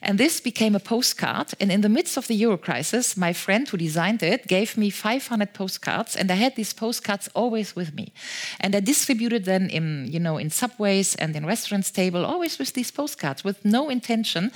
And 0.01 0.19
this 0.19 0.41
became 0.41 0.75
a 0.75 0.81
postcard. 0.81 1.55
And 1.61 1.73
in 1.73 1.81
the 1.81 1.89
midst 1.89 2.17
of 2.17 2.27
the 2.27 2.35
euro 2.35 2.57
crisis, 2.57 3.17
my 3.17 3.33
friend 3.33 3.69
who 3.69 3.77
designed 3.77 4.23
it 4.23 4.47
gave 4.47 4.77
me 4.77 4.91
500 4.91 5.53
postcards, 5.53 6.17
and 6.17 6.31
I 6.31 6.35
had 6.35 6.55
these 6.57 6.73
postcards 6.73 7.29
always 7.35 7.75
with 7.75 7.95
me. 7.95 8.13
And 8.61 8.75
I 8.75 8.81
distributed 8.81 9.45
them 9.45 9.69
in, 9.69 10.09
you 10.11 10.21
know, 10.21 10.39
in 10.39 10.51
subways 10.59 11.15
and 11.17 11.37
in 11.37 11.47
restaurants 11.47 11.91
table, 11.91 12.25
always 12.25 12.59
with 12.59 12.73
these 12.73 12.91
postcards, 12.91 13.45
with 13.45 13.65
no 13.65 13.91
intention, 13.91 14.53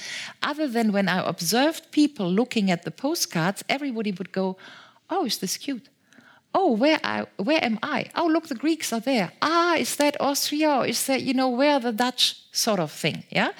other 0.51 0.69
than 0.69 0.93
when 0.93 1.09
I 1.09 1.19
observed 1.35 1.91
people 1.91 2.29
looking 2.41 2.71
at 2.71 2.83
the 2.83 2.91
postcards, 2.91 3.65
everybody 3.69 4.13
would 4.13 4.33
go, 4.33 4.57
"Oh, 5.09 5.25
is 5.27 5.39
this 5.39 5.57
cute?" 5.57 5.89
oh, 6.55 6.73
where, 6.73 7.01
I, 7.03 7.27
where 7.37 7.63
am 7.65 7.79
I? 7.83 8.07
Oh, 8.15 8.27
look, 8.27 8.49
the 8.49 8.55
Greeks 8.55 8.93
are 8.93 9.01
there. 9.01 9.33
Ah, 9.41 9.77
is 9.77 9.97
that 9.97 10.21
Austria? 10.21 10.71
or 10.71 10.87
Is 10.87 11.07
that, 11.07 11.23
you 11.23 11.35
know, 11.35 11.49
where 11.49 11.79
the 11.81 11.93
Dutch 11.93 12.37
sort 12.53 12.81
of 12.81 12.93
thing? 12.93 13.25
Yeah. 13.31 13.53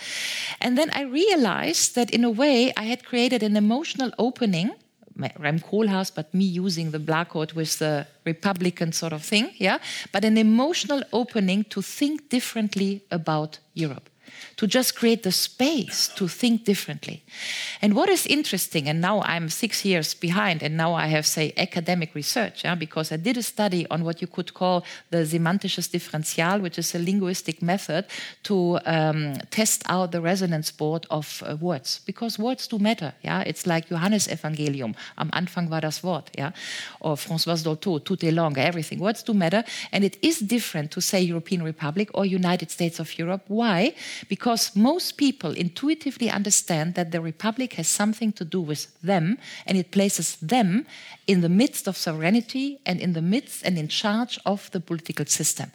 And 0.61 0.77
then 0.77 0.91
I 0.91 1.03
realized 1.03 1.95
that 1.95 2.11
in 2.11 2.25
a 2.25 2.31
way 2.31 2.73
I 2.77 2.85
had 2.85 3.05
created 3.05 3.43
an 3.43 3.57
emotional 3.57 4.13
opening. 4.19 4.73
Rem 5.17 5.61
Koolhaas, 5.61 6.11
but 6.15 6.33
me 6.35 6.45
using 6.45 6.91
the 6.91 6.99
barcode 6.99 7.55
with 7.55 7.79
the 7.79 8.07
Republican 8.25 8.93
sort 8.93 9.13
of 9.13 9.23
thing, 9.23 9.51
yeah, 9.59 9.79
but 10.13 10.25
an 10.25 10.39
emotional 10.39 11.03
opening 11.13 11.65
to 11.65 11.83
think 11.83 12.29
differently 12.29 13.03
about 13.11 13.59
Europe 13.75 14.12
to 14.57 14.67
just 14.67 14.97
create 14.97 15.23
the 15.23 15.33
space 15.33 16.09
to 16.17 16.29
think 16.29 16.65
differently. 16.65 17.23
And 17.81 17.95
what 17.95 18.09
is 18.09 18.27
interesting, 18.27 18.89
and 18.89 19.01
now 19.01 19.23
I'm 19.23 19.49
six 19.49 19.85
years 19.85 20.15
behind, 20.15 20.63
and 20.63 20.77
now 20.77 20.95
I 20.95 21.07
have, 21.07 21.27
say, 21.27 21.53
academic 21.57 22.15
research, 22.15 22.65
yeah, 22.65 22.75
because 22.75 23.13
I 23.13 23.17
did 23.17 23.37
a 23.37 23.43
study 23.43 23.87
on 23.91 24.05
what 24.05 24.21
you 24.21 24.27
could 24.27 24.55
call 24.55 24.85
the 25.11 25.19
semantisches 25.19 25.91
Differential, 25.91 26.61
which 26.61 26.79
is 26.79 26.95
a 26.95 26.99
linguistic 26.99 27.63
method 27.63 28.07
to 28.45 28.79
um, 28.87 29.35
test 29.51 29.83
out 29.87 30.13
the 30.13 30.21
resonance 30.21 30.71
board 30.71 31.07
of 31.11 31.43
uh, 31.47 31.57
words, 31.57 32.01
because 32.07 32.39
words 32.39 32.67
do 32.67 32.79
matter. 32.79 33.13
Yeah, 33.23 33.43
it's 33.43 33.67
like 33.67 33.89
Johannes 33.89 34.29
Evangelium. 34.29 34.95
Am 35.19 35.31
Anfang 35.31 35.69
war 35.69 35.81
das 35.81 36.03
Wort. 36.03 36.31
Yeah, 36.37 36.53
or 37.01 37.17
François 37.17 37.63
Dolto, 37.63 37.99
tout 37.99 38.25
est 38.25 38.33
langue, 38.33 38.59
everything. 38.59 39.01
Words 39.01 39.23
do 39.23 39.35
matter, 39.35 39.65
and 39.93 40.05
it 40.05 40.17
is 40.23 40.39
different 40.39 40.91
to 40.93 41.01
say 41.01 41.21
European 41.21 41.63
Republic 41.63 42.11
or 42.15 42.25
United 42.25 42.71
States 42.71 43.01
of 43.01 43.19
Europe. 43.19 43.43
Why? 43.49 43.95
Because 44.29 44.75
most 44.75 45.17
people 45.17 45.53
intuitively 45.53 46.31
understand 46.31 46.95
that 46.95 47.11
the 47.11 47.21
republic 47.21 47.75
has 47.75 47.89
something 47.89 48.33
to 48.33 48.45
do 48.45 48.61
with 48.61 48.87
them 49.03 49.39
and 49.67 49.77
it 49.79 49.91
places 49.91 50.37
them 50.37 50.87
in 51.27 51.41
the 51.41 51.49
midst 51.49 51.87
of 51.89 51.97
sovereignty 51.97 52.79
and 52.85 53.01
in 53.01 53.13
the 53.13 53.23
midst 53.23 53.65
and 53.65 53.79
in 53.79 53.89
charge 53.89 54.39
of 54.45 54.71
the 54.73 54.81
political 54.81 55.27
system. 55.27 55.71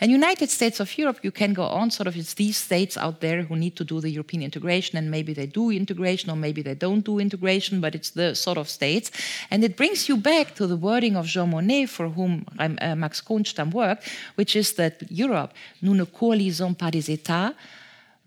And 0.00 0.10
United 0.10 0.50
States 0.50 0.80
of 0.80 0.96
Europe, 0.98 1.20
you 1.22 1.30
can 1.30 1.52
go 1.52 1.64
on 1.64 1.90
sort 1.90 2.06
of 2.06 2.16
it's 2.16 2.34
these 2.34 2.56
states 2.56 2.96
out 2.96 3.20
there 3.20 3.42
who 3.42 3.56
need 3.56 3.76
to 3.76 3.84
do 3.84 4.00
the 4.00 4.10
European 4.10 4.42
integration 4.42 4.98
and 4.98 5.10
maybe 5.10 5.32
they 5.34 5.46
do 5.46 5.70
integration 5.70 6.30
or 6.30 6.36
maybe 6.36 6.62
they 6.62 6.74
don't 6.74 7.04
do 7.04 7.18
integration, 7.18 7.80
but 7.80 7.94
it's 7.94 8.10
the 8.10 8.34
sort 8.34 8.58
of 8.58 8.68
states. 8.68 9.10
And 9.50 9.64
it 9.64 9.76
brings 9.76 10.08
you 10.08 10.16
back 10.16 10.54
to 10.56 10.66
the 10.66 10.76
wording 10.76 11.16
of 11.16 11.26
Jean 11.26 11.50
Monnet, 11.50 11.88
for 11.88 12.08
whom 12.08 12.44
uh, 12.58 12.94
Max 12.94 13.20
Kohnstamm 13.20 13.72
worked, 13.72 14.08
which 14.36 14.56
is 14.56 14.74
that 14.74 15.02
Europe, 15.10 15.52
nous 15.82 15.94
ne 15.94 16.04
coalisons 16.04 16.74
pas 16.74 16.90
des 16.90 17.10
États, 17.10 17.54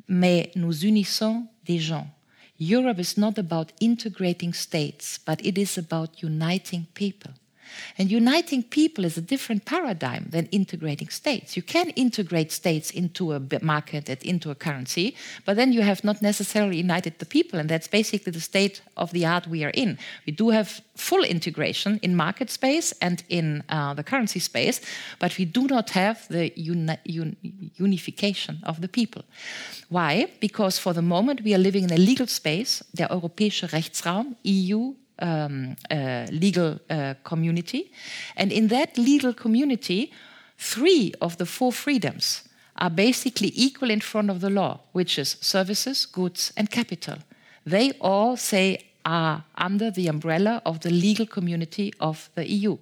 mais 0.09 0.51
nous 0.55 0.83
unissons 0.83 1.45
des 1.65 1.79
gens. 1.79 2.07
Europe 2.59 2.99
is 2.99 3.17
not 3.17 3.37
about 3.37 3.71
integrating 3.79 4.53
states, 4.53 5.17
but 5.25 5.39
it 5.45 5.57
is 5.57 5.77
about 5.77 6.21
uniting 6.21 6.85
people. 6.93 7.31
And 7.97 8.11
uniting 8.11 8.63
people 8.63 9.05
is 9.05 9.17
a 9.17 9.21
different 9.21 9.65
paradigm 9.65 10.27
than 10.29 10.47
integrating 10.47 11.09
states. 11.09 11.55
You 11.55 11.63
can 11.63 11.89
integrate 11.91 12.51
states 12.51 12.91
into 12.91 13.33
a 13.33 13.41
market 13.61 14.09
and 14.09 14.23
into 14.23 14.51
a 14.51 14.55
currency, 14.55 15.15
but 15.45 15.55
then 15.55 15.73
you 15.73 15.81
have 15.81 16.03
not 16.03 16.21
necessarily 16.21 16.77
united 16.77 17.19
the 17.19 17.25
people. 17.25 17.59
And 17.59 17.69
that's 17.69 17.87
basically 17.87 18.31
the 18.31 18.41
state 18.41 18.81
of 18.97 19.11
the 19.11 19.25
art 19.25 19.47
we 19.47 19.63
are 19.63 19.71
in. 19.73 19.97
We 20.25 20.33
do 20.33 20.49
have 20.49 20.81
full 20.95 21.23
integration 21.23 21.99
in 22.01 22.15
market 22.15 22.49
space 22.49 22.93
and 23.01 23.23
in 23.29 23.63
uh, 23.69 23.93
the 23.93 24.03
currency 24.03 24.39
space, 24.39 24.81
but 25.19 25.37
we 25.37 25.45
do 25.45 25.67
not 25.67 25.91
have 25.91 26.27
the 26.29 26.51
uni 26.55 26.97
un 27.05 27.35
unification 27.77 28.59
of 28.63 28.81
the 28.81 28.87
people. 28.87 29.23
Why? 29.89 30.27
Because 30.39 30.79
for 30.79 30.93
the 30.93 31.01
moment 31.01 31.43
we 31.43 31.53
are 31.53 31.63
living 31.63 31.83
in 31.83 31.91
a 31.91 31.97
legal 31.97 32.27
space, 32.27 32.83
der 32.93 33.09
europäische 33.09 33.71
Rechtsraum, 33.71 34.35
EU, 34.43 34.93
um, 35.21 35.75
uh, 35.89 36.27
legal 36.31 36.79
uh, 36.89 37.13
community. 37.23 37.91
And 38.35 38.51
in 38.51 38.67
that 38.69 38.97
legal 38.97 39.33
community, 39.33 40.11
three 40.57 41.13
of 41.21 41.37
the 41.37 41.45
four 41.45 41.71
freedoms 41.71 42.43
are 42.77 42.89
basically 42.89 43.51
equal 43.55 43.89
in 43.89 43.99
front 43.99 44.29
of 44.29 44.39
the 44.39 44.49
law, 44.49 44.79
which 44.93 45.19
is 45.19 45.37
services, 45.41 46.05
goods, 46.05 46.53
and 46.55 46.71
capital. 46.71 47.17
They 47.65 47.91
all 47.99 48.37
say 48.37 48.85
are 49.05 49.43
under 49.55 49.91
the 49.91 50.07
umbrella 50.07 50.61
of 50.65 50.81
the 50.81 50.91
legal 50.91 51.25
community 51.25 51.93
of 51.99 52.29
the 52.35 52.49
EU. 52.49 52.77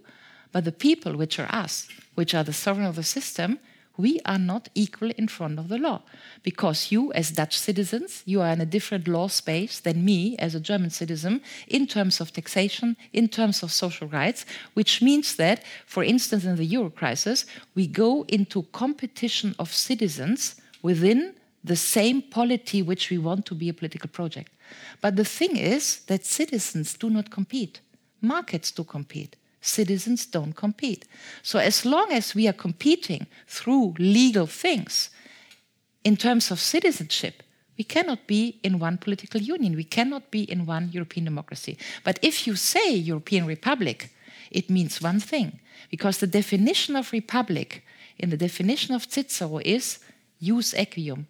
But 0.52 0.66
the 0.66 0.72
people, 0.72 1.16
which 1.16 1.40
are 1.40 1.50
us, 1.52 1.88
which 2.16 2.34
are 2.34 2.44
the 2.44 2.54
sovereign 2.54 2.88
of 2.88 2.96
the 2.96 3.04
system, 3.04 3.60
we 3.98 4.20
are 4.26 4.38
not 4.38 4.70
equal 4.76 5.12
in 5.18 5.28
front 5.28 5.60
of 5.60 5.68
the 5.68 5.78
law. 5.78 6.02
Because 6.44 6.92
you 6.92 7.12
as 7.14 7.32
dutch 7.32 7.58
citizens 7.58 8.24
you 8.26 8.42
are 8.42 8.50
in 8.50 8.62
a 8.62 8.66
different 8.66 9.08
law 9.08 9.28
space 9.28 9.80
than 9.80 10.06
me 10.06 10.38
as 10.38 10.56
a 10.56 10.60
german 10.60 10.90
citizen 10.90 11.42
in 11.68 11.88
terms 11.88 12.22
of 12.22 12.32
taxation 12.32 12.96
in 13.14 13.28
terms 13.28 13.64
of 13.64 13.72
social 13.72 14.08
rights 14.08 14.46
which 14.74 15.02
means 15.02 15.36
that 15.36 15.64
for 15.86 16.04
instance 16.04 16.46
in 16.46 16.56
the 16.56 16.66
euro 16.66 16.90
crisis 16.90 17.46
we 17.76 17.88
go 17.88 18.24
into 18.28 18.64
competition 18.72 19.56
of 19.60 19.74
citizens 19.74 20.56
within 20.82 21.34
the 21.64 21.76
same 21.76 22.22
polity 22.22 22.82
which 22.82 23.10
we 23.10 23.18
want 23.18 23.46
to 23.46 23.56
be 23.56 23.68
a 23.68 23.74
political 23.74 24.10
project. 24.10 24.52
But 25.02 25.16
the 25.16 25.26
thing 25.26 25.58
is 25.58 26.02
that 26.08 26.26
citizens 26.26 26.94
do 26.94 27.10
not 27.10 27.30
compete 27.30 27.82
markets 28.22 28.72
do 28.72 28.84
compete 28.84 29.36
citizens 29.68 30.26
don't 30.26 30.54
compete. 30.54 31.06
So, 31.44 31.60
as 31.60 31.86
long 31.86 32.12
as 32.12 32.34
we 32.34 32.48
are 32.48 32.54
competing 32.54 33.28
through 33.48 33.96
legal 34.00 34.48
things 34.48 35.10
in 36.04 36.18
terms 36.18 36.52
of 36.52 36.60
citizenship, 36.60 37.44
we 37.78 37.84
cannot 37.84 38.26
be 38.28 38.60
in 38.64 38.80
one 38.80 38.98
political 38.98 39.42
union. 39.42 39.76
We 39.76 39.84
cannot 39.84 40.32
be 40.32 40.44
in 40.44 40.66
one 40.66 40.90
European 40.92 41.26
democracy. 41.26 41.78
But 42.04 42.20
if 42.22 42.48
you 42.48 42.56
say 42.56 42.94
European 42.94 43.46
Republic, 43.46 44.10
it 44.52 44.70
means 44.70 45.02
one 45.02 45.20
thing, 45.20 45.60
because 45.92 46.18
the 46.18 46.28
definition 46.28 46.96
of 46.96 47.12
republic 47.12 47.84
in 48.18 48.30
the 48.30 48.38
definition 48.38 48.96
of 48.96 49.06
Cicero 49.10 49.60
is 49.64 50.00
jus 50.42 50.74
equium, 50.74 51.26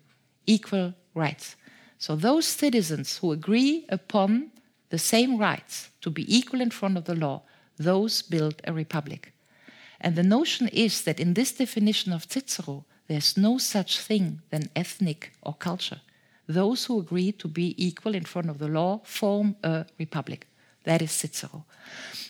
equal 0.45 0.93
rights. 1.13 1.55
So 1.97 2.15
those 2.15 2.45
citizens 2.45 3.17
who 3.17 3.31
agree 3.31 3.85
upon 3.89 4.51
the 4.89 4.97
same 4.97 5.37
rights 5.37 5.89
to 6.01 6.09
be 6.09 6.23
equal 6.33 6.61
in 6.61 6.69
front 6.69 6.97
of 6.97 7.05
the 7.05 7.15
law 7.15 7.41
those 7.77 8.21
build 8.21 8.61
a 8.65 8.73
republic. 8.73 9.33
And 9.99 10.15
the 10.15 10.23
notion 10.23 10.67
is 10.67 11.01
that 11.03 11.19
in 11.19 11.33
this 11.33 11.51
definition 11.51 12.13
of 12.13 12.25
Cicero, 12.29 12.85
there's 13.07 13.37
no 13.37 13.57
such 13.57 13.99
thing 13.99 14.41
than 14.49 14.69
ethnic 14.75 15.31
or 15.41 15.53
culture. 15.53 16.01
Those 16.47 16.85
who 16.85 16.99
agree 16.99 17.31
to 17.33 17.47
be 17.47 17.75
equal 17.77 18.15
in 18.15 18.25
front 18.25 18.49
of 18.49 18.57
the 18.57 18.67
law 18.67 19.01
form 19.03 19.55
a 19.63 19.85
republic. 19.99 20.47
That 20.83 21.01
is 21.01 21.11
Cicero. 21.11 21.65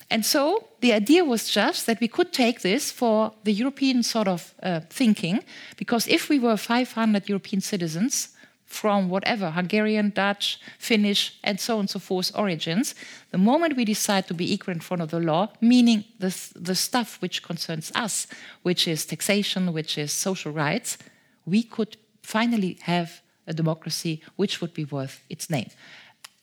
And 0.09 0.25
so 0.25 0.67
the 0.79 0.93
idea 0.93 1.25
was 1.25 1.49
just 1.49 1.85
that 1.85 1.99
we 1.99 2.07
could 2.07 2.31
take 2.31 2.61
this 2.61 2.91
for 2.91 3.33
the 3.43 3.51
European 3.51 4.03
sort 4.03 4.27
of 4.27 4.53
uh, 4.63 4.79
thinking, 4.89 5.43
because 5.75 6.07
if 6.07 6.29
we 6.29 6.39
were 6.39 6.57
500 6.57 7.27
European 7.27 7.61
citizens, 7.61 8.29
from 8.67 9.09
whatever 9.09 9.51
Hungarian, 9.51 10.11
Dutch, 10.13 10.59
Finnish, 10.77 11.39
and 11.43 11.59
so 11.59 11.75
on 11.75 11.79
and 11.81 11.89
so 11.89 11.99
forth 11.99 12.31
origins, 12.35 12.93
the 13.31 13.37
moment 13.37 13.77
we 13.77 13.85
decide 13.85 14.27
to 14.27 14.33
be 14.33 14.53
equal 14.53 14.73
in 14.73 14.81
front 14.81 15.01
of 15.01 15.09
the 15.09 15.19
law, 15.19 15.47
meaning 15.61 16.03
the, 16.19 16.35
the 16.55 16.75
stuff 16.75 17.17
which 17.21 17.41
concerns 17.41 17.91
us, 17.95 18.27
which 18.63 18.87
is 18.87 19.05
taxation, 19.05 19.73
which 19.73 19.97
is 19.97 20.11
social 20.11 20.51
rights, 20.51 20.97
we 21.45 21.63
could 21.63 21.97
finally 22.21 22.77
have 22.81 23.21
a 23.47 23.53
democracy 23.53 24.21
which 24.35 24.59
would 24.59 24.73
be 24.73 24.83
worth 24.83 25.23
its 25.29 25.49
name. 25.49 25.69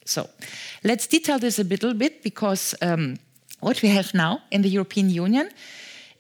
So 0.07 0.29
let's 0.83 1.07
detail 1.07 1.39
this 1.39 1.59
a 1.59 1.65
little 1.65 1.95
bit 1.95 2.23
because 2.23 2.75
um, 2.81 3.19
what 3.61 3.83
we 3.83 3.91
have 3.91 4.15
now 4.15 4.43
in 4.51 4.63
the 4.63 4.69
European 4.69 5.11
Union 5.11 5.51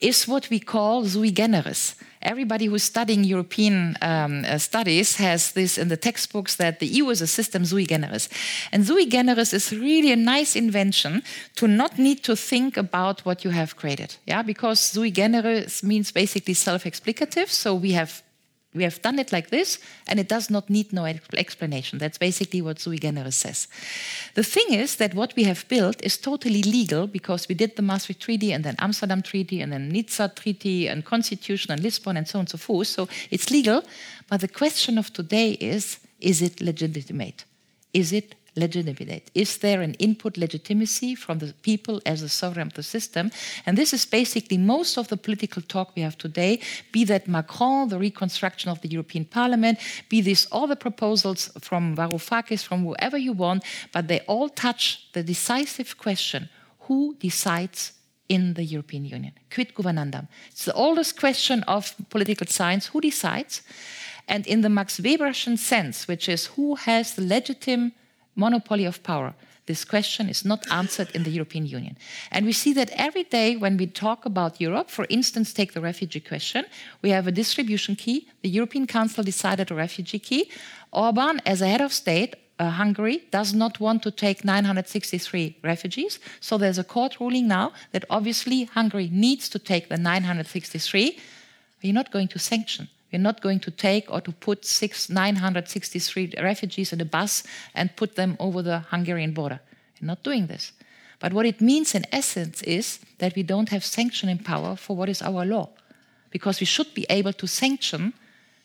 is 0.00 0.28
what 0.28 0.50
we 0.50 0.60
call 0.60 1.06
sui 1.06 1.30
generis. 1.30 1.94
Everybody 2.24 2.66
who's 2.66 2.82
studying 2.82 3.24
European 3.24 3.96
um, 4.02 4.44
uh, 4.44 4.58
studies 4.58 5.16
has 5.16 5.52
this 5.52 5.78
in 5.78 5.88
the 5.88 5.96
textbooks 5.96 6.56
that 6.56 6.80
the 6.80 6.86
EU 6.86 7.10
is 7.10 7.20
a 7.20 7.26
system 7.26 7.64
sui 7.64 7.86
generis. 7.86 8.28
And 8.72 8.86
sui 8.86 9.06
generis 9.06 9.52
is 9.52 9.72
really 9.72 10.12
a 10.12 10.16
nice 10.16 10.56
invention 10.56 11.22
to 11.56 11.68
not 11.68 11.98
need 11.98 12.22
to 12.24 12.36
think 12.36 12.76
about 12.76 13.20
what 13.24 13.44
you 13.44 13.50
have 13.50 13.76
created. 13.76 14.16
Yeah, 14.26 14.42
because 14.42 14.80
sui 14.80 15.10
generis 15.10 15.82
means 15.82 16.12
basically 16.12 16.54
self 16.54 16.84
explicative. 16.84 17.48
So 17.48 17.74
we 17.74 17.92
have 17.92 18.22
we 18.74 18.82
have 18.82 19.00
done 19.02 19.18
it 19.18 19.32
like 19.32 19.50
this, 19.50 19.78
and 20.06 20.18
it 20.18 20.28
does 20.28 20.50
not 20.50 20.68
need 20.68 20.92
no 20.92 21.04
explanation. 21.36 21.98
That's 21.98 22.18
basically 22.18 22.62
what 22.62 22.80
sui 22.80 22.98
generis 22.98 23.36
says. 23.36 23.68
The 24.34 24.42
thing 24.42 24.72
is 24.72 24.96
that 24.96 25.14
what 25.14 25.34
we 25.36 25.44
have 25.44 25.68
built 25.68 26.02
is 26.02 26.18
totally 26.18 26.62
legal 26.62 27.06
because 27.06 27.48
we 27.48 27.54
did 27.54 27.76
the 27.76 27.82
Maastricht 27.82 28.20
Treaty 28.20 28.52
and 28.52 28.64
then 28.64 28.76
Amsterdam 28.78 29.22
Treaty 29.22 29.60
and 29.60 29.72
then 29.72 29.90
Nizza 29.90 30.28
Treaty 30.34 30.88
and 30.88 31.04
Constitution 31.04 31.72
and 31.72 31.82
Lisbon 31.82 32.16
and 32.16 32.26
so 32.26 32.38
on 32.38 32.42
and 32.42 32.48
so 32.48 32.58
forth. 32.58 32.88
So 32.88 33.08
it's 33.30 33.50
legal. 33.50 33.82
But 34.28 34.40
the 34.40 34.48
question 34.48 34.98
of 34.98 35.12
today 35.12 35.52
is 35.52 35.98
is 36.20 36.40
it 36.40 36.60
legitimate? 36.60 37.44
is 37.94 38.12
it 38.12 38.34
legitimate? 38.56 39.30
Is 39.34 39.58
there 39.58 39.80
an 39.80 39.94
input 39.94 40.36
legitimacy 40.36 41.14
from 41.14 41.38
the 41.38 41.52
people 41.62 42.00
as 42.06 42.22
a 42.22 42.28
sovereign 42.28 42.68
of 42.68 42.74
the 42.74 42.82
system? 42.82 43.30
And 43.66 43.76
this 43.76 43.92
is 43.92 44.04
basically 44.04 44.58
most 44.58 44.96
of 44.96 45.08
the 45.08 45.16
political 45.16 45.62
talk 45.62 45.94
we 45.96 46.02
have 46.02 46.16
today, 46.16 46.60
be 46.92 47.04
that 47.04 47.28
Macron, 47.28 47.88
the 47.88 47.98
reconstruction 47.98 48.70
of 48.70 48.80
the 48.80 48.88
European 48.88 49.24
Parliament, 49.24 49.78
be 50.08 50.20
this 50.20 50.46
all 50.46 50.66
the 50.66 50.76
proposals 50.76 51.50
from 51.60 51.96
Varoufakis, 51.96 52.64
from 52.64 52.84
whoever 52.84 53.18
you 53.18 53.32
want, 53.32 53.64
but 53.92 54.08
they 54.08 54.20
all 54.20 54.48
touch 54.48 55.08
the 55.12 55.22
decisive 55.22 55.98
question 55.98 56.48
who 56.80 57.16
decides 57.18 57.92
in 58.28 58.54
the 58.54 58.64
European 58.64 59.04
Union? 59.04 59.32
Quid 59.52 59.74
governandum? 59.74 60.28
It's 60.50 60.64
the 60.64 60.74
oldest 60.74 61.18
question 61.18 61.62
of 61.64 61.94
political 62.08 62.46
science 62.46 62.86
who 62.86 63.00
decides? 63.00 63.62
And 64.26 64.46
in 64.46 64.62
the 64.62 64.70
Max 64.70 64.98
Weberschen 65.00 65.58
sense, 65.58 66.08
which 66.08 66.28
is 66.28 66.46
who 66.46 66.76
has 66.76 67.14
the 67.14 67.22
legitimate 67.22 67.92
monopoly 68.36 68.84
of 68.84 69.02
power, 69.02 69.34
this 69.66 69.84
question 69.84 70.28
is 70.28 70.44
not 70.44 70.70
answered 70.70 71.08
in 71.14 71.22
the 71.22 71.30
European 71.30 71.66
Union. 71.66 71.96
And 72.30 72.44
we 72.44 72.52
see 72.52 72.74
that 72.74 72.90
every 72.90 73.24
day 73.24 73.56
when 73.56 73.76
we 73.76 73.86
talk 73.86 74.26
about 74.26 74.60
Europe, 74.60 74.90
for 74.90 75.06
instance, 75.08 75.52
take 75.52 75.72
the 75.72 75.80
refugee 75.80 76.20
question, 76.20 76.66
we 77.00 77.10
have 77.10 77.26
a 77.26 77.32
distribution 77.32 77.96
key. 77.96 78.28
The 78.42 78.50
European 78.50 78.86
Council 78.86 79.24
decided 79.24 79.70
a 79.70 79.74
refugee 79.74 80.18
key. 80.18 80.50
Orban, 80.92 81.40
as 81.46 81.62
a 81.62 81.66
head 81.66 81.80
of 81.80 81.92
state, 81.92 82.36
uh, 82.58 82.70
Hungary 82.70 83.24
does 83.30 83.54
not 83.54 83.80
want 83.80 84.02
to 84.02 84.10
take 84.10 84.44
963 84.44 85.56
refugees. 85.62 86.20
So 86.40 86.58
there's 86.58 86.78
a 86.78 86.84
court 86.84 87.18
ruling 87.18 87.48
now 87.48 87.72
that 87.92 88.04
obviously 88.10 88.64
Hungary 88.64 89.08
needs 89.10 89.48
to 89.48 89.58
take 89.58 89.88
the 89.88 89.96
963. 89.96 91.18
We're 91.82 91.92
not 91.92 92.12
going 92.12 92.28
to 92.28 92.38
sanction. 92.38 92.88
We're 93.14 93.20
not 93.20 93.40
going 93.40 93.60
to 93.60 93.70
take 93.70 94.10
or 94.10 94.20
to 94.22 94.32
put 94.32 94.64
six, 94.64 95.08
963 95.08 96.34
refugees 96.42 96.92
in 96.92 97.00
a 97.00 97.04
bus 97.04 97.44
and 97.72 97.94
put 97.94 98.16
them 98.16 98.36
over 98.40 98.60
the 98.60 98.80
Hungarian 98.90 99.32
border. 99.32 99.60
We're 100.02 100.08
not 100.08 100.24
doing 100.24 100.48
this. 100.48 100.72
But 101.20 101.32
what 101.32 101.46
it 101.46 101.60
means 101.60 101.94
in 101.94 102.06
essence 102.10 102.60
is 102.62 102.98
that 103.18 103.36
we 103.36 103.44
don't 103.44 103.68
have 103.68 103.84
sanctioning 103.84 104.38
power 104.38 104.74
for 104.74 104.96
what 104.96 105.08
is 105.08 105.22
our 105.22 105.44
law. 105.44 105.68
Because 106.30 106.58
we 106.58 106.66
should 106.66 106.92
be 106.92 107.06
able 107.08 107.32
to 107.34 107.46
sanction 107.46 108.14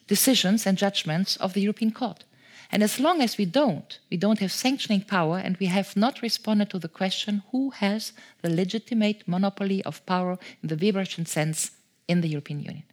decisions 0.07 0.65
and 0.65 0.79
judgments 0.79 1.37
of 1.37 1.53
the 1.53 1.61
European 1.61 1.91
Court. 1.91 2.23
And 2.71 2.81
as 2.81 2.99
long 2.99 3.21
as 3.21 3.37
we 3.37 3.45
don't, 3.45 3.99
we 4.09 4.17
don't 4.17 4.39
have 4.39 4.51
sanctioning 4.51 5.01
power 5.01 5.37
and 5.37 5.57
we 5.57 5.67
have 5.67 5.95
not 5.95 6.23
responded 6.23 6.71
to 6.71 6.79
the 6.79 6.89
question 6.89 7.43
who 7.51 7.69
has 7.69 8.13
the 8.41 8.49
legitimate 8.49 9.27
monopoly 9.27 9.83
of 9.83 10.03
power 10.07 10.39
in 10.63 10.69
the 10.69 10.75
Weberschen 10.75 11.27
sense 11.27 11.69
in 12.07 12.21
the 12.21 12.29
European 12.29 12.61
Union. 12.61 12.83